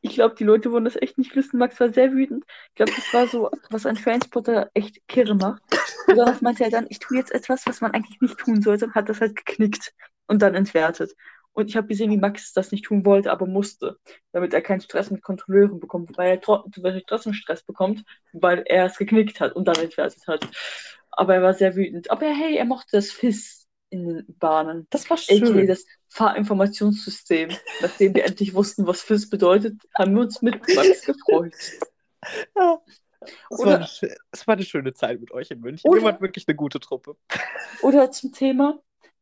Ich 0.01 0.13
glaube, 0.13 0.35
die 0.35 0.43
Leute 0.43 0.71
wollen 0.71 0.85
das 0.85 0.95
echt 0.95 1.17
nicht 1.17 1.35
wissen. 1.35 1.57
Max 1.57 1.79
war 1.79 1.91
sehr 1.91 2.13
wütend. 2.13 2.45
Ich 2.69 2.75
glaube, 2.75 2.91
das 2.95 3.13
war 3.13 3.27
so, 3.27 3.49
was 3.69 3.85
ein 3.85 3.97
Fanspotter 3.97 4.69
echt 4.73 5.05
kirre 5.07 5.35
macht. 5.35 5.61
Besonders 6.07 6.41
meinte 6.41 6.63
er 6.63 6.69
dann, 6.69 6.87
ich 6.89 6.99
tue 6.99 7.17
jetzt 7.17 7.33
etwas, 7.33 7.65
was 7.65 7.81
man 7.81 7.91
eigentlich 7.91 8.21
nicht 8.21 8.37
tun 8.37 8.61
sollte, 8.61 8.85
und 8.85 8.95
hat 8.95 9.09
das 9.09 9.19
halt 9.21 9.35
geknickt 9.35 9.93
und 10.27 10.41
dann 10.41 10.55
entwertet. 10.55 11.13
Und 11.51 11.69
ich 11.69 11.75
habe 11.75 11.87
gesehen, 11.87 12.11
wie 12.11 12.17
Max 12.17 12.53
das 12.53 12.71
nicht 12.71 12.85
tun 12.85 13.05
wollte, 13.05 13.31
aber 13.31 13.45
musste, 13.45 13.97
damit 14.31 14.53
er 14.53 14.61
keinen 14.61 14.79
Stress 14.79 15.11
mit 15.11 15.21
Kontrolleuren 15.21 15.79
bekommt, 15.79 16.17
weil 16.17 16.29
er 16.29 16.41
trotzdem 16.41 17.33
Stress 17.33 17.63
bekommt, 17.63 18.03
weil 18.31 18.63
er 18.65 18.85
es 18.85 18.97
geknickt 18.97 19.41
hat 19.41 19.53
und 19.53 19.67
dann 19.67 19.75
entwertet 19.75 20.25
hat. 20.27 20.47
Aber 21.11 21.35
er 21.35 21.41
war 21.41 21.53
sehr 21.53 21.75
wütend. 21.75 22.09
Aber 22.11 22.27
hey, 22.27 22.55
er 22.55 22.65
mochte 22.65 22.91
das 22.93 23.11
FIS 23.11 23.67
in 23.89 24.07
den 24.07 24.25
Bahnen. 24.39 24.87
Das 24.91 25.09
war 25.09 25.17
aka 25.17 25.65
das 25.65 25.85
Fahrinformationssystem. 26.09 27.49
Nachdem 27.81 28.13
wir 28.15 28.25
endlich 28.25 28.53
wussten, 28.53 28.85
was 28.87 29.01
FIS 29.01 29.29
bedeutet, 29.29 29.81
haben 29.97 30.15
wir 30.15 30.21
uns 30.21 30.41
mit 30.41 30.55
Max 30.75 31.05
gefreut. 31.05 31.53
Ja. 32.55 32.81
Es, 33.49 33.59
Oder- 33.59 33.71
war 33.71 33.77
eine, 33.77 34.15
es 34.31 34.47
war 34.47 34.53
eine 34.55 34.63
schöne 34.63 34.93
Zeit 34.93 35.19
mit 35.19 35.31
euch 35.31 35.51
in 35.51 35.59
München. 35.59 35.89
Oder- 35.89 35.99
Ihr 35.99 36.05
wart 36.05 36.21
wirklich 36.21 36.47
eine 36.47 36.55
gute 36.55 36.79
Truppe. 36.79 37.15
Oder 37.81 38.11
zum 38.11 38.31
Thema, 38.31 38.81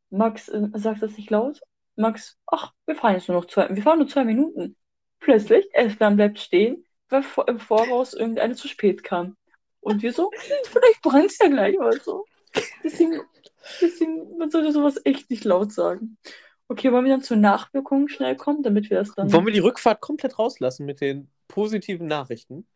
Max 0.10 0.48
äh, 0.50 0.68
sagt 0.74 1.02
das 1.02 1.18
nicht 1.18 1.30
laut. 1.30 1.62
Max, 1.96 2.38
ach, 2.46 2.74
wir 2.86 2.96
fahren 2.96 3.16
jetzt 3.16 3.28
nur 3.28 3.38
noch 3.40 3.48
zwei, 3.48 3.68
wir 3.76 3.82
fahren 3.82 4.00
nur 4.00 4.08
zwei 4.08 4.24
Minuten. 4.24 4.76
Plötzlich, 5.20 5.68
S-Bahn 5.74 6.16
bleibt 6.16 6.40
stehen, 6.40 6.86
weil 7.10 7.24
vor, 7.24 7.48
im 7.48 7.60
Voraus 7.60 8.14
irgendeine 8.14 8.56
zu 8.56 8.68
spät 8.68 9.04
kam. 9.04 9.36
Und 9.80 10.04
wir 10.04 10.14
so, 10.14 10.30
hm, 10.32 10.58
vielleicht 10.66 11.02
brennt 11.02 11.32
es 11.32 11.40
ja 11.40 11.48
gleich 11.48 11.78
oder 11.80 11.94
so. 12.00 12.26
Deswegen, 12.84 13.22
deswegen, 13.82 14.38
man 14.38 14.52
sollte 14.52 14.72
sowas 14.72 15.00
echt 15.06 15.30
nicht 15.30 15.44
laut 15.44 15.72
sagen. 15.72 16.18
Okay, 16.70 16.92
wollen 16.92 17.06
wir 17.06 17.12
dann 17.12 17.22
zur 17.22 17.38
Nachwirkung 17.38 18.08
schnell 18.10 18.36
kommen, 18.36 18.62
damit 18.62 18.90
wir 18.90 18.98
das 18.98 19.14
dann. 19.16 19.32
Wollen 19.32 19.46
wir 19.46 19.54
die 19.54 19.60
Rückfahrt 19.60 20.02
komplett 20.02 20.38
rauslassen 20.38 20.86
mit 20.86 21.00
den 21.00 21.30
positiven 21.48 22.08
Nachrichten? 22.08 22.68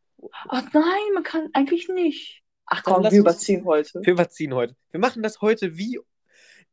Ach 0.48 0.64
nein, 0.74 1.14
man 1.14 1.24
kann 1.24 1.50
eigentlich 1.54 1.90
nicht. 1.90 2.42
Ach 2.66 2.84
komm, 2.84 3.04
wir 3.04 3.12
überziehen 3.12 3.66
heute. 3.66 4.02
Wir 4.02 4.14
überziehen 4.14 4.54
heute. 4.54 4.76
Wir 4.92 5.00
machen 5.00 5.24
das 5.24 5.42
heute 5.42 5.78
wie 5.78 6.00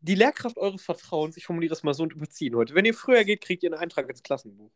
die 0.00 0.14
Lehrkraft 0.14 0.58
eures 0.58 0.84
Vertrauens. 0.84 1.36
Ich 1.36 1.46
formuliere 1.46 1.72
es 1.72 1.82
mal 1.82 1.94
so 1.94 2.04
und 2.04 2.12
überziehen 2.12 2.54
heute. 2.54 2.74
Wenn 2.74 2.84
ihr 2.84 2.94
früher 2.94 3.24
geht, 3.24 3.40
kriegt 3.40 3.64
ihr 3.64 3.72
einen 3.72 3.80
Eintrag 3.80 4.08
ins 4.08 4.22
Klassenbuch. 4.22 4.70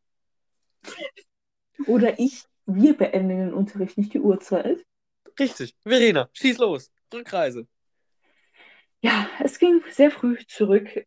Oder 1.87 2.19
ich, 2.19 2.45
wir 2.67 2.97
beenden 2.97 3.29
den 3.29 3.55
Unterricht, 3.55 3.97
nicht 3.99 4.15
die 4.15 4.21
Uhrzeit. 4.21 4.85
Richtig. 5.39 5.77
Verena, 5.83 6.29
schieß 6.33 6.59
los. 6.59 6.91
Rückreise. 7.15 7.69
Ja, 9.01 9.29
es 9.43 9.59
ging 9.59 9.81
sehr 9.91 10.11
früh 10.11 10.39
zurück. 10.49 11.05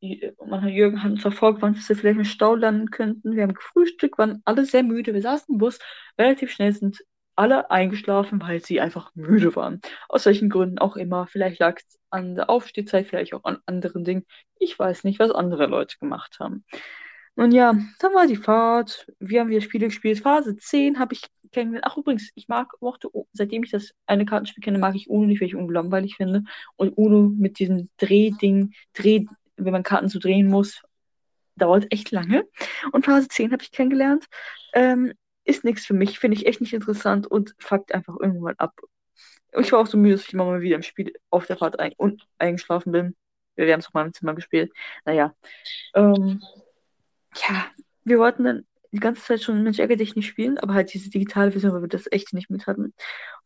Man 0.00 0.62
hat 0.62 0.70
Jürgen 0.70 1.02
hat 1.02 1.10
uns 1.10 1.26
auch 1.26 1.32
vorgewarnt, 1.32 1.76
dass 1.76 1.88
wir 1.88 1.96
vielleicht 1.96 2.18
im 2.18 2.24
Stau 2.24 2.54
landen 2.54 2.90
könnten. 2.90 3.34
Wir 3.34 3.42
haben 3.42 3.54
gefrühstückt, 3.54 4.18
waren 4.18 4.42
alle 4.44 4.64
sehr 4.64 4.82
müde. 4.82 5.12
Wir 5.12 5.22
saßen 5.22 5.54
im 5.54 5.58
Bus, 5.58 5.78
relativ 6.18 6.52
schnell 6.52 6.72
sind 6.72 7.04
alle 7.34 7.70
eingeschlafen, 7.70 8.40
weil 8.42 8.62
sie 8.64 8.80
einfach 8.80 9.12
müde 9.14 9.54
waren. 9.56 9.80
Aus 10.08 10.26
welchen 10.26 10.50
Gründen 10.50 10.78
auch 10.78 10.96
immer. 10.96 11.26
Vielleicht 11.26 11.60
lag 11.60 11.78
es 11.78 11.98
an 12.10 12.34
der 12.34 12.50
Aufstehzeit, 12.50 13.06
vielleicht 13.06 13.34
auch 13.34 13.44
an 13.44 13.58
anderen 13.66 14.04
Dingen. 14.04 14.24
Ich 14.58 14.78
weiß 14.78 15.04
nicht, 15.04 15.18
was 15.20 15.30
andere 15.30 15.66
Leute 15.66 15.98
gemacht 15.98 16.38
haben. 16.40 16.64
Nun 17.36 17.52
ja, 17.52 17.74
dann 18.00 18.14
war 18.14 18.26
die 18.26 18.36
Fahrt. 18.36 19.06
Wir 19.20 19.40
haben 19.40 19.50
wieder 19.50 19.60
Spiele 19.60 19.86
gespielt. 19.86 20.18
Phase 20.18 20.56
10 20.56 20.98
habe 20.98 21.14
ich 21.14 21.26
kennengelernt. 21.52 21.86
Ach, 21.88 21.96
übrigens, 21.96 22.30
ich 22.34 22.48
mag, 22.48 22.72
mochte, 22.80 23.08
seitdem 23.32 23.62
ich 23.62 23.70
das 23.70 23.92
eine 24.06 24.24
Kartenspiel 24.26 24.62
kenne, 24.62 24.78
mag 24.78 24.96
ich 24.96 25.08
Uno 25.08 25.26
nicht, 25.26 25.40
weil 25.40 25.46
ich 25.46 25.54
Uno 25.54 25.70
langweilig 25.70 26.16
finde. 26.16 26.42
Und 26.74 26.98
Uno 26.98 27.28
mit 27.28 27.60
diesem 27.60 27.90
Drehding, 27.98 28.72
Dreh, 28.94 29.26
wenn 29.58 29.72
man 29.72 29.82
Karten 29.82 30.08
so 30.08 30.18
drehen 30.18 30.48
muss, 30.48 30.82
dauert 31.56 31.86
echt 31.90 32.10
lange. 32.10 32.46
Und 32.92 33.04
Phase 33.04 33.28
10 33.28 33.52
habe 33.52 33.62
ich 33.62 33.72
kennengelernt. 33.72 34.26
Ähm, 34.72 35.12
ist 35.44 35.64
nichts 35.64 35.86
für 35.86 35.94
mich, 35.94 36.18
finde 36.18 36.36
ich 36.36 36.46
echt 36.46 36.60
nicht 36.60 36.74
interessant 36.74 37.26
und 37.26 37.54
fuckt 37.58 37.92
einfach 37.94 38.16
irgendwann 38.20 38.56
ab. 38.58 38.74
Ich 39.58 39.72
war 39.72 39.80
auch 39.80 39.86
so 39.86 39.96
müde, 39.96 40.16
dass 40.16 40.26
ich 40.26 40.34
immer 40.34 40.44
mal 40.44 40.60
wieder 40.60 40.76
im 40.76 40.82
Spiel 40.82 41.12
auf 41.30 41.46
der 41.46 41.56
Fahrt 41.56 41.80
ein 41.80 41.92
und 41.96 42.26
eingeschlafen 42.38 42.92
bin. 42.92 43.16
Wir 43.56 43.72
haben 43.72 43.80
es 43.80 43.88
auch 43.88 43.94
mal 43.94 44.06
im 44.06 44.12
Zimmer 44.12 44.34
gespielt. 44.34 44.70
Naja. 45.04 45.34
Ähm, 45.94 46.42
ja, 47.34 47.66
wir 48.04 48.18
wollten 48.18 48.44
dann 48.44 48.66
die 48.92 49.00
ganze 49.00 49.22
Zeit 49.22 49.42
schon 49.42 49.62
Mensch 49.62 49.78
ärgere 49.78 49.96
dich 49.96 50.16
nicht 50.16 50.28
spielen, 50.28 50.58
aber 50.58 50.74
halt 50.74 50.92
diese 50.92 51.10
digitale 51.10 51.52
Version, 51.52 51.72
weil 51.72 51.82
wir 51.82 51.88
das 51.88 52.10
echt 52.10 52.32
nicht 52.32 52.50
mit 52.50 52.66
hatten, 52.66 52.94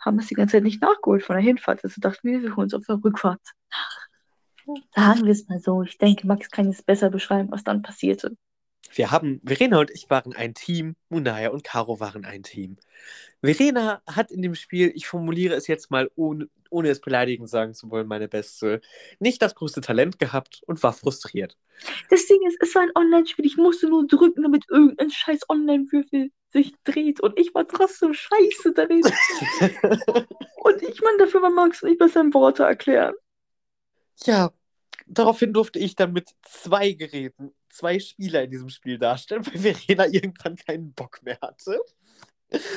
haben 0.00 0.18
es 0.18 0.26
die 0.26 0.34
ganze 0.34 0.52
Zeit 0.52 0.64
nicht 0.64 0.82
nachgeholt 0.82 1.22
von 1.22 1.36
der 1.36 1.44
Hinfahrt. 1.44 1.82
Also 1.82 2.00
dachten 2.00 2.28
wir, 2.28 2.42
wir 2.42 2.56
holen 2.56 2.66
es 2.66 2.74
auf 2.74 2.84
der 2.86 3.00
Rückfahrt. 3.02 3.40
Sagen 4.94 5.24
wir 5.24 5.32
es 5.32 5.48
mal 5.48 5.60
so. 5.60 5.82
Ich 5.82 5.98
denke, 5.98 6.26
Max 6.26 6.50
kann 6.50 6.68
es 6.68 6.82
besser 6.82 7.10
beschreiben, 7.10 7.50
was 7.50 7.64
dann 7.64 7.82
passierte. 7.82 8.36
Wir 8.94 9.10
haben, 9.10 9.40
Verena 9.44 9.78
und 9.78 9.90
ich 9.90 10.10
waren 10.10 10.34
ein 10.34 10.54
Team, 10.54 10.96
Munaya 11.08 11.50
und 11.50 11.64
Caro 11.64 12.00
waren 12.00 12.24
ein 12.24 12.42
Team. 12.42 12.76
Verena 13.42 14.02
hat 14.06 14.30
in 14.30 14.42
dem 14.42 14.54
Spiel, 14.54 14.92
ich 14.94 15.06
formuliere 15.06 15.54
es 15.54 15.66
jetzt 15.66 15.90
mal 15.90 16.10
ohne, 16.14 16.48
ohne 16.68 16.90
es 16.90 17.00
beleidigend 17.00 17.48
sagen 17.48 17.74
zu 17.74 17.90
wollen, 17.90 18.06
meine 18.06 18.28
Beste, 18.28 18.80
nicht 19.18 19.40
das 19.40 19.54
größte 19.54 19.80
Talent 19.80 20.18
gehabt 20.18 20.62
und 20.66 20.82
war 20.82 20.92
frustriert. 20.92 21.56
Das 22.10 22.26
Ding 22.26 22.40
ist, 22.46 22.58
es 22.60 22.74
war 22.74 22.82
ein 22.82 22.92
Online-Spiel. 22.94 23.46
Ich 23.46 23.56
musste 23.56 23.88
nur 23.88 24.06
drücken, 24.06 24.42
damit 24.42 24.64
irgendein 24.68 25.10
scheiß 25.10 25.48
Online-Würfel 25.48 26.30
sich 26.52 26.74
dreht. 26.84 27.20
Und 27.20 27.38
ich 27.38 27.54
war 27.54 27.66
trotzdem 27.66 28.12
scheiße 28.12 28.72
darin. 28.74 29.02
Und 30.56 30.82
ich 30.82 31.00
meine, 31.00 31.18
dafür 31.18 31.42
war 31.42 31.50
Max 31.50 31.82
nicht 31.82 31.98
besser 31.98 32.20
in 32.20 32.34
Worte 32.34 32.64
erklären. 32.64 33.14
Ja, 34.24 34.52
daraufhin 35.06 35.52
durfte 35.52 35.78
ich 35.78 35.94
dann 35.96 36.12
mit 36.12 36.30
zwei 36.42 36.92
Geräten 36.92 37.54
zwei 37.68 37.98
Spieler 37.98 38.44
in 38.44 38.50
diesem 38.50 38.68
Spiel 38.68 38.98
darstellen, 38.98 39.46
weil 39.46 39.74
Verena 39.74 40.06
irgendwann 40.06 40.56
keinen 40.56 40.92
Bock 40.92 41.22
mehr 41.22 41.38
hatte. 41.40 41.80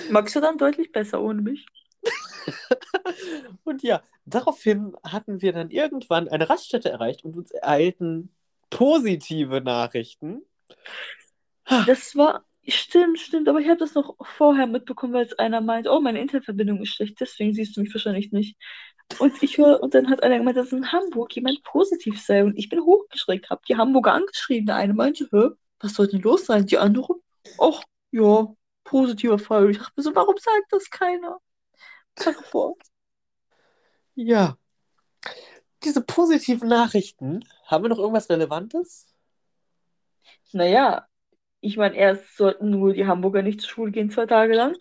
Max 0.10 0.34
war 0.36 0.42
dann 0.42 0.58
deutlich 0.58 0.92
besser 0.92 1.22
ohne 1.22 1.42
mich. 1.42 1.66
Und 3.64 3.84
ja, 3.84 4.02
daraufhin 4.26 4.96
hatten 5.04 5.42
wir 5.42 5.54
dann 5.54 5.70
irgendwann 5.70 6.28
eine 6.28 6.50
Raststätte 6.50 6.90
erreicht 6.90 7.24
und 7.24 7.36
uns 7.36 7.52
ereilten 7.52 8.30
positive 8.70 9.62
Nachrichten. 9.62 10.42
Das 11.66 12.16
war, 12.16 12.46
stimmt, 12.68 13.20
stimmt, 13.20 13.50
aber 13.50 13.60
ich 13.60 13.68
habe 13.68 13.80
das 13.80 13.96
noch 13.96 14.16
vorher 14.38 14.68
mitbekommen, 14.68 15.14
weil 15.14 15.26
es 15.26 15.34
einer 15.34 15.62
meint, 15.62 15.88
oh, 15.88 16.00
meine 16.00 16.22
Internetverbindung 16.22 16.82
ist 16.82 16.90
schlecht, 16.90 17.20
deswegen 17.20 17.54
siehst 17.54 17.76
du 17.76 17.82
mich 17.82 17.94
wahrscheinlich 17.94 18.32
nicht. 18.32 18.58
Und 19.20 19.42
ich 19.42 19.58
höre, 19.58 19.82
und 19.82 19.94
dann 19.94 20.10
hat 20.10 20.24
einer 20.24 20.38
gemeint, 20.38 20.58
dass 20.58 20.72
in 20.72 20.92
Hamburg 20.92 21.36
jemand 21.36 21.64
positiv 21.64 22.22
sei 22.22 22.44
und 22.44 22.58
ich 22.58 22.70
bin 22.70 22.82
hochgeschreckt, 22.82 23.50
hab 23.50 23.64
die 23.66 23.78
Hamburger 23.78 24.14
angeschrieben. 24.14 24.66
Der 24.66 24.76
eine 24.76 24.94
meinte, 24.94 25.28
hä, 25.32 25.50
was 25.80 25.94
soll 25.94 26.08
denn 26.08 26.22
los 26.22 26.46
sein? 26.46 26.66
Die 26.66 26.78
andere, 26.78 27.16
ach, 27.60 27.84
ja, 28.12 28.48
positiver 28.84 29.40
Fall. 29.40 29.70
Ich 29.72 29.78
dachte 29.78 29.94
mir 29.96 30.04
so, 30.04 30.16
warum 30.16 30.38
sagt 30.38 30.72
das 30.72 30.90
keiner? 30.90 31.40
Sag 32.18 32.44
fort. 32.46 32.82
Ja. 34.16 34.58
Diese 35.84 36.02
positiven 36.02 36.68
Nachrichten, 36.68 37.46
haben 37.66 37.84
wir 37.84 37.90
noch 37.90 38.00
irgendwas 38.00 38.30
Relevantes? 38.30 39.14
Naja, 40.52 41.08
ich 41.60 41.78
meine, 41.78 41.96
erst 41.96 42.38
sollten 42.38 42.70
nur 42.70 42.94
die 42.94 43.06
Hamburger 43.08 43.42
nicht 43.42 43.62
zur 43.62 43.70
Schule 43.70 43.92
gehen, 43.92 44.10
zwei 44.10 44.26
Tage 44.26 44.54
lang. 44.56 44.76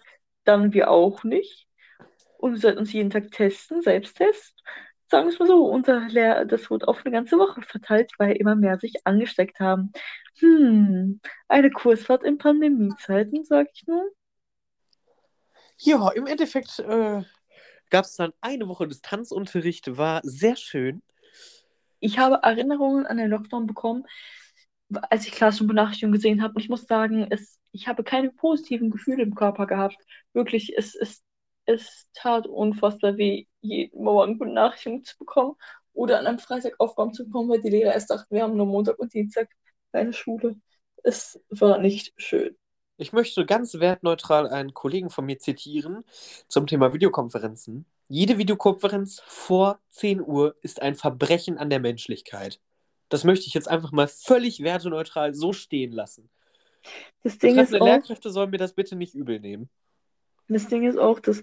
Dann 0.45 0.73
wir 0.73 0.91
auch 0.91 1.25
nicht. 1.25 1.64
Und 2.45 2.53
wir 2.53 2.61
sollten 2.61 2.81
uns 2.81 2.93
jeden 2.93 3.09
Tag 3.09 3.31
testen, 3.31 3.81
Selbsttest. 3.81 4.55
Sagen 5.11 5.29
wir 5.29 5.33
es 5.33 5.39
mal 5.39 5.49
so, 5.49 5.65
unser 5.65 6.09
Lehr 6.09 6.45
das 6.45 6.69
wurde 6.69 6.89
auf 6.89 7.01
eine 7.03 7.15
ganze 7.15 7.39
Woche 7.39 7.63
verteilt, 7.63 8.13
weil 8.19 8.37
immer 8.37 8.55
mehr 8.55 8.79
sich 8.79 9.07
angesteckt 9.07 9.61
haben. 9.61 9.93
Hm, 10.41 11.23
eine 11.49 11.71
Kursfahrt 11.71 12.23
in 12.23 12.37
Pandemiezeiten, 12.37 13.45
sag 13.45 13.69
ich 13.73 13.87
nur. 13.87 14.11
Ja, 15.79 16.11
im 16.11 16.27
Endeffekt 16.27 16.81
äh, 16.81 17.23
gab 17.89 18.05
es 18.05 18.17
dann 18.17 18.35
eine 18.43 18.69
Woche 18.69 18.89
Distanzunterricht, 18.89 19.97
war 19.97 20.21
sehr 20.23 20.57
schön. 20.57 21.03
Ich 21.99 22.19
habe 22.19 22.41
Erinnerungen 22.43 23.07
an 23.07 23.17
den 23.17 23.31
Lockdown 23.31 23.67
bekommen, 23.67 24.05
als 25.09 25.27
ich 25.27 25.33
Classroom-Benachrichtigungen 25.33 26.13
gesehen 26.13 26.43
habe. 26.43 26.57
Und 26.57 26.61
ich 26.61 26.69
muss 26.69 26.85
sagen, 26.85 27.27
es, 27.31 27.59
ich 27.73 27.89
habe 27.89 28.05
keine 28.05 28.31
positiven 28.33 28.91
Gefühle 28.91 29.23
im 29.23 29.35
Körper 29.35 29.67
gehabt. 29.67 29.97
Wirklich, 30.35 30.77
es, 30.77 30.95
es, 30.95 31.24
es 31.67 32.09
tat 32.15 32.47
unfassbar 32.47 33.17
weh, 33.17 33.47
jeden 33.61 34.03
Morgen 34.03 34.39
Benachrichtigungen 34.39 35.05
zu 35.05 35.19
bekommen 35.19 35.57
oder 35.93 36.19
an 36.19 36.27
einem 36.27 36.39
Freitag 36.39 36.75
Aufgaben 36.79 37.13
zu 37.13 37.25
bekommen, 37.25 37.51
weil 37.51 37.61
die 37.61 37.71
Lehrer 37.71 37.95
erst 37.95 38.11
dachten, 38.11 38.35
wir 38.35 38.43
haben 38.43 38.57
nur 38.57 38.67
Montag 38.67 38.99
und 38.99 39.15
Dienstag 39.15 39.49
keine 39.93 40.13
Schule. 40.13 40.57
Es 41.03 41.41
war 41.51 41.79
nicht 41.79 42.13
schön. 42.17 42.57
Ich 42.97 43.13
möchte 43.13 43.45
ganz 43.45 43.75
wertneutral 43.75 44.49
einen 44.49 44.73
Kollegen 44.73 45.11
von 45.11 45.27
mir 45.27 45.39
zitieren 45.39 46.05
zum 46.49 46.67
Thema 46.67 46.93
Videokonferenzen. 46.93 47.87
Jede 48.09 48.39
Videokonferenz 48.39 49.21
vor 49.27 49.81
10 49.91 50.21
Uhr 50.21 50.57
ist 50.63 50.81
ein 50.81 50.95
Verbrechen 50.95 51.59
an 51.59 51.71
der 51.71 51.81
Menschlichkeit. 51.81 52.61
Das 53.09 53.25
möchte 53.25 53.47
ich 53.47 53.55
jetzt 53.55 53.69
einfach 53.69 53.93
mal 53.93 54.09
völlig 54.09 54.63
werteneutral 54.63 55.35
so 55.35 55.53
stehen 55.53 55.93
lassen. 55.93 56.31
Das 57.23 57.39
Ding 57.39 57.59
ist 57.59 57.71
Betreffende 57.71 57.81
auch, 57.81 57.87
Lehrkräfte 57.87 58.31
sollen 58.31 58.51
mir 58.51 58.59
das 58.59 58.75
bitte 58.75 58.95
nicht 58.97 59.15
übel 59.15 59.41
nehmen. 59.41 59.69
Das 60.49 60.69
Ding 60.69 60.85
ist 60.89 60.99
auch, 60.99 61.21
dass 61.21 61.43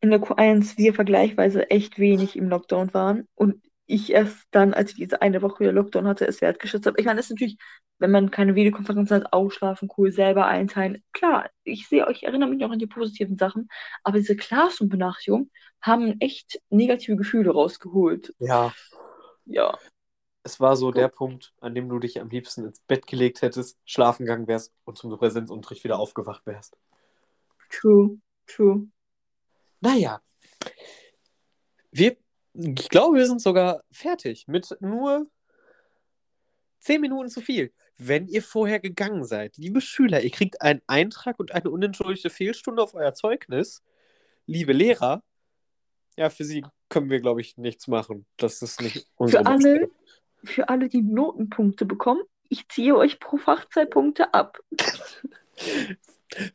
in 0.00 0.10
der 0.10 0.20
Q1 0.20 0.78
wir 0.78 0.94
vergleichsweise 0.94 1.70
echt 1.70 1.98
wenig 1.98 2.36
im 2.36 2.48
Lockdown 2.48 2.94
waren 2.94 3.28
und 3.34 3.62
ich 3.86 4.12
erst 4.12 4.46
dann, 4.50 4.74
als 4.74 4.90
ich 4.90 4.96
diese 4.96 5.22
eine 5.22 5.40
Woche 5.42 5.60
wieder 5.60 5.72
Lockdown 5.72 6.06
hatte, 6.06 6.26
es 6.26 6.40
wertgeschätzt 6.42 6.86
habe. 6.86 7.00
Ich 7.00 7.06
meine, 7.06 7.16
das 7.16 7.26
ist 7.26 7.30
natürlich, 7.30 7.58
wenn 7.98 8.10
man 8.10 8.30
keine 8.30 8.54
Videokonferenz 8.54 9.10
hat, 9.10 9.32
ausschlafen, 9.32 9.88
cool, 9.96 10.12
selber 10.12 10.46
einteilen. 10.46 11.02
Klar, 11.12 11.50
ich 11.64 11.88
sehe 11.88 12.06
euch, 12.06 12.18
ich 12.18 12.22
erinnere 12.24 12.50
mich 12.50 12.58
noch 12.60 12.70
an 12.70 12.78
die 12.78 12.86
positiven 12.86 13.38
Sachen, 13.38 13.68
aber 14.04 14.18
diese 14.18 14.36
Classroom-Benachrichtigungen 14.36 15.50
haben 15.80 16.20
echt 16.20 16.60
negative 16.70 17.16
Gefühle 17.16 17.50
rausgeholt. 17.50 18.34
Ja. 18.38 18.74
Ja, 19.46 19.78
Es 20.42 20.60
war 20.60 20.76
so 20.76 20.90
der 20.92 21.08
Punkt, 21.08 21.54
an 21.60 21.74
dem 21.74 21.88
du 21.88 21.98
dich 21.98 22.20
am 22.20 22.28
liebsten 22.28 22.64
ins 22.64 22.80
Bett 22.80 23.06
gelegt 23.06 23.42
hättest, 23.42 23.78
schlafen 23.84 24.24
gegangen 24.26 24.46
wärst 24.48 24.74
und 24.84 24.98
zum 24.98 25.16
Präsenzunterricht 25.16 25.84
wieder 25.84 25.98
aufgewacht 25.98 26.44
wärst. 26.46 26.76
True, 27.68 28.18
true. 28.46 28.88
Naja. 29.80 30.20
Wir, 31.90 32.16
ich 32.54 32.88
glaube, 32.88 33.18
wir 33.18 33.26
sind 33.26 33.40
sogar 33.40 33.82
fertig 33.90 34.46
mit 34.48 34.76
nur 34.80 35.26
10 36.80 37.00
Minuten 37.00 37.28
zu 37.28 37.40
viel. 37.40 37.72
Wenn 37.96 38.28
ihr 38.28 38.42
vorher 38.42 38.78
gegangen 38.78 39.24
seid, 39.24 39.56
liebe 39.56 39.80
Schüler, 39.80 40.22
ihr 40.22 40.30
kriegt 40.30 40.62
einen 40.62 40.82
Eintrag 40.86 41.40
und 41.40 41.52
eine 41.52 41.70
unentschuldigte 41.70 42.30
Fehlstunde 42.30 42.82
auf 42.82 42.94
euer 42.94 43.12
Zeugnis. 43.12 43.82
Liebe 44.46 44.72
Lehrer, 44.72 45.22
ja, 46.16 46.30
für 46.30 46.44
sie 46.44 46.64
können 46.88 47.10
wir, 47.10 47.20
glaube 47.20 47.40
ich, 47.40 47.56
nichts 47.56 47.88
machen. 47.88 48.26
Das 48.36 48.62
ist 48.62 48.80
nicht 48.80 49.06
unsere 49.16 49.42
Für 49.42 49.50
alle, 49.50 49.90
für 50.44 50.68
alle, 50.68 50.88
die 50.88 51.02
Notenpunkte 51.02 51.84
bekommen, 51.86 52.22
ich 52.48 52.68
ziehe 52.68 52.96
euch 52.96 53.20
pro 53.20 53.36
Fach 53.36 53.68
zwei 53.68 53.84
Punkte 53.84 54.32
ab. 54.32 54.58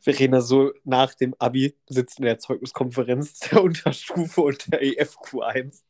Verena 0.00 0.40
so 0.40 0.72
nach 0.84 1.14
dem 1.14 1.34
Abi 1.38 1.76
sitzt 1.86 2.18
in 2.18 2.24
der 2.24 2.38
Zeugniskonferenz 2.38 3.40
der 3.40 3.62
Unterstufe 3.62 4.40
und 4.40 4.72
der 4.72 4.82
E 4.82 5.00
EFQ1. 5.00 5.82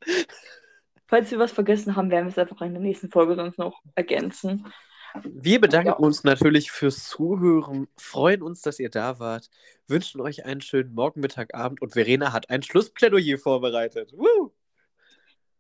Falls 1.07 1.31
wir 1.31 1.39
was 1.39 1.53
vergessen 1.53 1.95
haben, 1.97 2.11
werden 2.11 2.27
wir 2.27 2.31
es 2.31 2.39
einfach 2.39 2.63
in 2.63 2.73
der 2.73 2.83
nächsten 2.83 3.11
Folge 3.11 3.37
sonst 3.37 3.59
noch 3.59 3.83
ergänzen. 3.95 4.67
Wir 5.23 5.61
bedanken 5.61 5.89
Ja. 5.89 5.95
uns 5.95 6.25
natürlich 6.25 6.73
fürs 6.73 7.09
Zuhören, 7.09 7.87
freuen 7.97 8.43
uns, 8.43 8.63
dass 8.63 8.81
ihr 8.81 8.91
da 8.91 9.21
wart, 9.21 9.49
wünschen 9.87 10.21
euch 10.21 10.45
einen 10.45 10.61
schönen 10.61 10.93
Morgen, 10.93 11.21
Mittag, 11.21 11.55
Abend 11.55 11.81
und 11.83 11.93
Verena 11.93 12.33
hat 12.33 12.51
ein 12.51 12.63
Schlussplädoyer 12.65 13.39
vorbereitet. 13.39 14.13
Woo! 14.17 14.51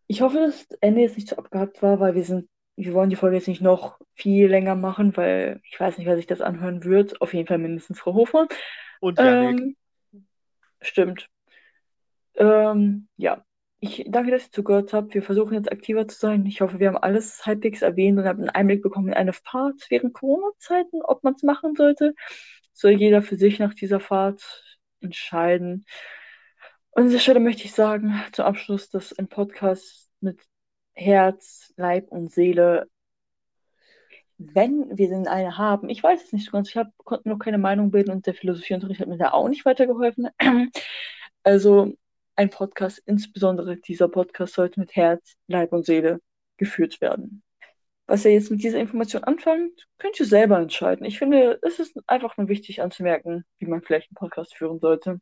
Ich 0.06 0.22
hoffe, 0.22 0.38
dass 0.38 0.66
das 0.66 0.78
Ende 0.80 1.02
jetzt 1.02 1.16
nicht 1.16 1.28
zu 1.28 1.38
abgehakt 1.38 1.82
war, 1.82 2.00
weil 2.00 2.14
wir 2.14 2.24
sind, 2.24 2.48
wir 2.76 2.92
wollen 2.94 3.10
die 3.10 3.16
Folge 3.16 3.36
jetzt 3.36 3.48
nicht 3.48 3.62
noch 3.62 3.98
viel 4.14 4.48
länger 4.48 4.74
machen, 4.74 5.16
weil 5.16 5.60
ich 5.64 5.78
weiß 5.78 5.98
nicht, 5.98 6.06
wer 6.06 6.16
sich 6.16 6.26
das 6.26 6.40
anhören 6.40 6.84
wird. 6.84 7.20
Auf 7.20 7.34
jeden 7.34 7.46
Fall 7.46 7.58
mindestens 7.58 8.00
Frau 8.00 8.14
Hofmann. 8.14 8.48
Und 9.00 9.18
Janik, 9.18 9.60
Ähm, 9.60 9.76
stimmt. 10.80 11.28
Ähm, 12.36 13.08
ja, 13.16 13.44
ich 13.78 14.04
danke, 14.08 14.30
dass 14.30 14.46
ihr 14.46 14.52
zugehört 14.52 14.92
habt. 14.92 15.14
Wir 15.14 15.22
versuchen 15.22 15.54
jetzt 15.54 15.70
aktiver 15.70 16.08
zu 16.08 16.18
sein. 16.18 16.46
Ich 16.46 16.60
hoffe, 16.60 16.80
wir 16.80 16.88
haben 16.88 16.96
alles 16.96 17.44
halbwegs 17.46 17.82
erwähnt 17.82 18.18
und 18.18 18.24
haben 18.24 18.40
einen 18.40 18.50
Einblick 18.50 18.82
bekommen 18.82 19.08
in 19.08 19.14
eine 19.14 19.32
Fahrt 19.32 19.86
während 19.90 20.14
Corona-Zeiten, 20.14 21.02
ob 21.02 21.22
man 21.22 21.34
es 21.34 21.42
machen 21.42 21.74
sollte. 21.76 22.14
Soll 22.72 22.92
jeder 22.92 23.22
für 23.22 23.36
sich 23.36 23.58
nach 23.58 23.74
dieser 23.74 24.00
Fahrt 24.00 24.42
entscheiden. 25.00 25.84
Und 26.90 27.02
an 27.02 27.08
dieser 27.08 27.20
Stelle 27.20 27.40
möchte 27.40 27.64
ich 27.64 27.72
sagen, 27.72 28.20
zum 28.32 28.46
Abschluss, 28.46 28.88
dass 28.88 29.16
ein 29.18 29.28
Podcast 29.28 30.10
mit 30.20 30.40
Herz, 30.94 31.72
Leib 31.76 32.10
und 32.10 32.32
Seele, 32.32 32.88
wenn 34.38 34.96
wir 34.96 35.08
denn 35.08 35.28
eine 35.28 35.58
haben, 35.58 35.88
ich 35.88 36.02
weiß 36.02 36.24
es 36.24 36.32
nicht 36.32 36.50
ganz, 36.52 36.68
ich 36.70 36.76
hab, 36.76 36.88
konnte 36.98 37.28
noch 37.28 37.38
keine 37.38 37.58
Meinung 37.58 37.90
bilden 37.90 38.10
und 38.10 38.26
der 38.26 38.34
Philosophieunterricht 38.34 39.00
hat 39.00 39.08
mir 39.08 39.18
da 39.18 39.32
auch 39.32 39.48
nicht 39.48 39.64
weitergeholfen. 39.64 40.28
Also 41.46 41.92
ein 42.36 42.48
Podcast, 42.48 43.02
insbesondere 43.04 43.76
dieser 43.76 44.08
Podcast, 44.08 44.54
sollte 44.54 44.80
mit 44.80 44.96
Herz, 44.96 45.34
Leib 45.46 45.74
und 45.74 45.84
Seele 45.84 46.20
geführt 46.56 47.02
werden. 47.02 47.42
Was 48.06 48.24
ihr 48.24 48.32
jetzt 48.32 48.50
mit 48.50 48.62
dieser 48.62 48.78
Information 48.78 49.24
anfangt, 49.24 49.86
könnt 49.98 50.18
ihr 50.20 50.26
selber 50.26 50.58
entscheiden. 50.58 51.06
Ich 51.06 51.18
finde, 51.18 51.58
es 51.62 51.78
ist 51.78 51.98
einfach 52.06 52.36
nur 52.38 52.48
wichtig 52.48 52.82
anzumerken, 52.82 53.44
wie 53.58 53.66
man 53.66 53.82
vielleicht 53.82 54.10
einen 54.10 54.16
Podcast 54.16 54.54
führen 54.56 54.78
sollte. 54.80 55.20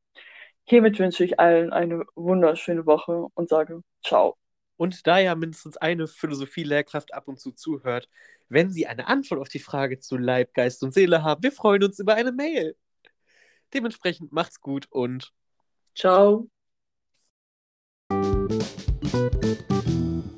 Hiermit 0.65 0.99
wünsche 0.99 1.25
ich 1.25 1.41
allen 1.41 1.73
eine 1.73 2.05
wunderschöne 2.15 2.87
Woche 2.87 3.27
und 3.35 3.49
sage 3.49 3.83
ciao. 4.05 4.37
Und 4.83 5.07
da 5.07 5.21
ja 5.21 5.37
mindestens 5.37 5.77
eine 5.77 6.09
Philosophie-Lehrkraft 6.09 7.15
ab 7.15 7.29
und 7.29 7.39
zu 7.39 7.53
zuhört, 7.53 8.09
wenn 8.49 8.73
Sie 8.73 8.89
eine 8.89 9.07
Antwort 9.07 9.41
auf 9.41 9.49
die 9.49 9.61
Frage 9.61 10.01
zu 10.01 10.17
Leib, 10.17 10.55
Geist 10.55 10.83
und 10.83 10.93
Seele 10.93 11.23
haben, 11.23 11.41
wir 11.45 11.53
freuen 11.53 11.85
uns 11.85 12.01
über 12.01 12.17
eine 12.17 12.33
Mail. 12.33 12.75
Dementsprechend 13.73 14.33
macht's 14.33 14.61
gut 14.61 14.89
und 14.91 15.33
Ciao. 15.95 16.49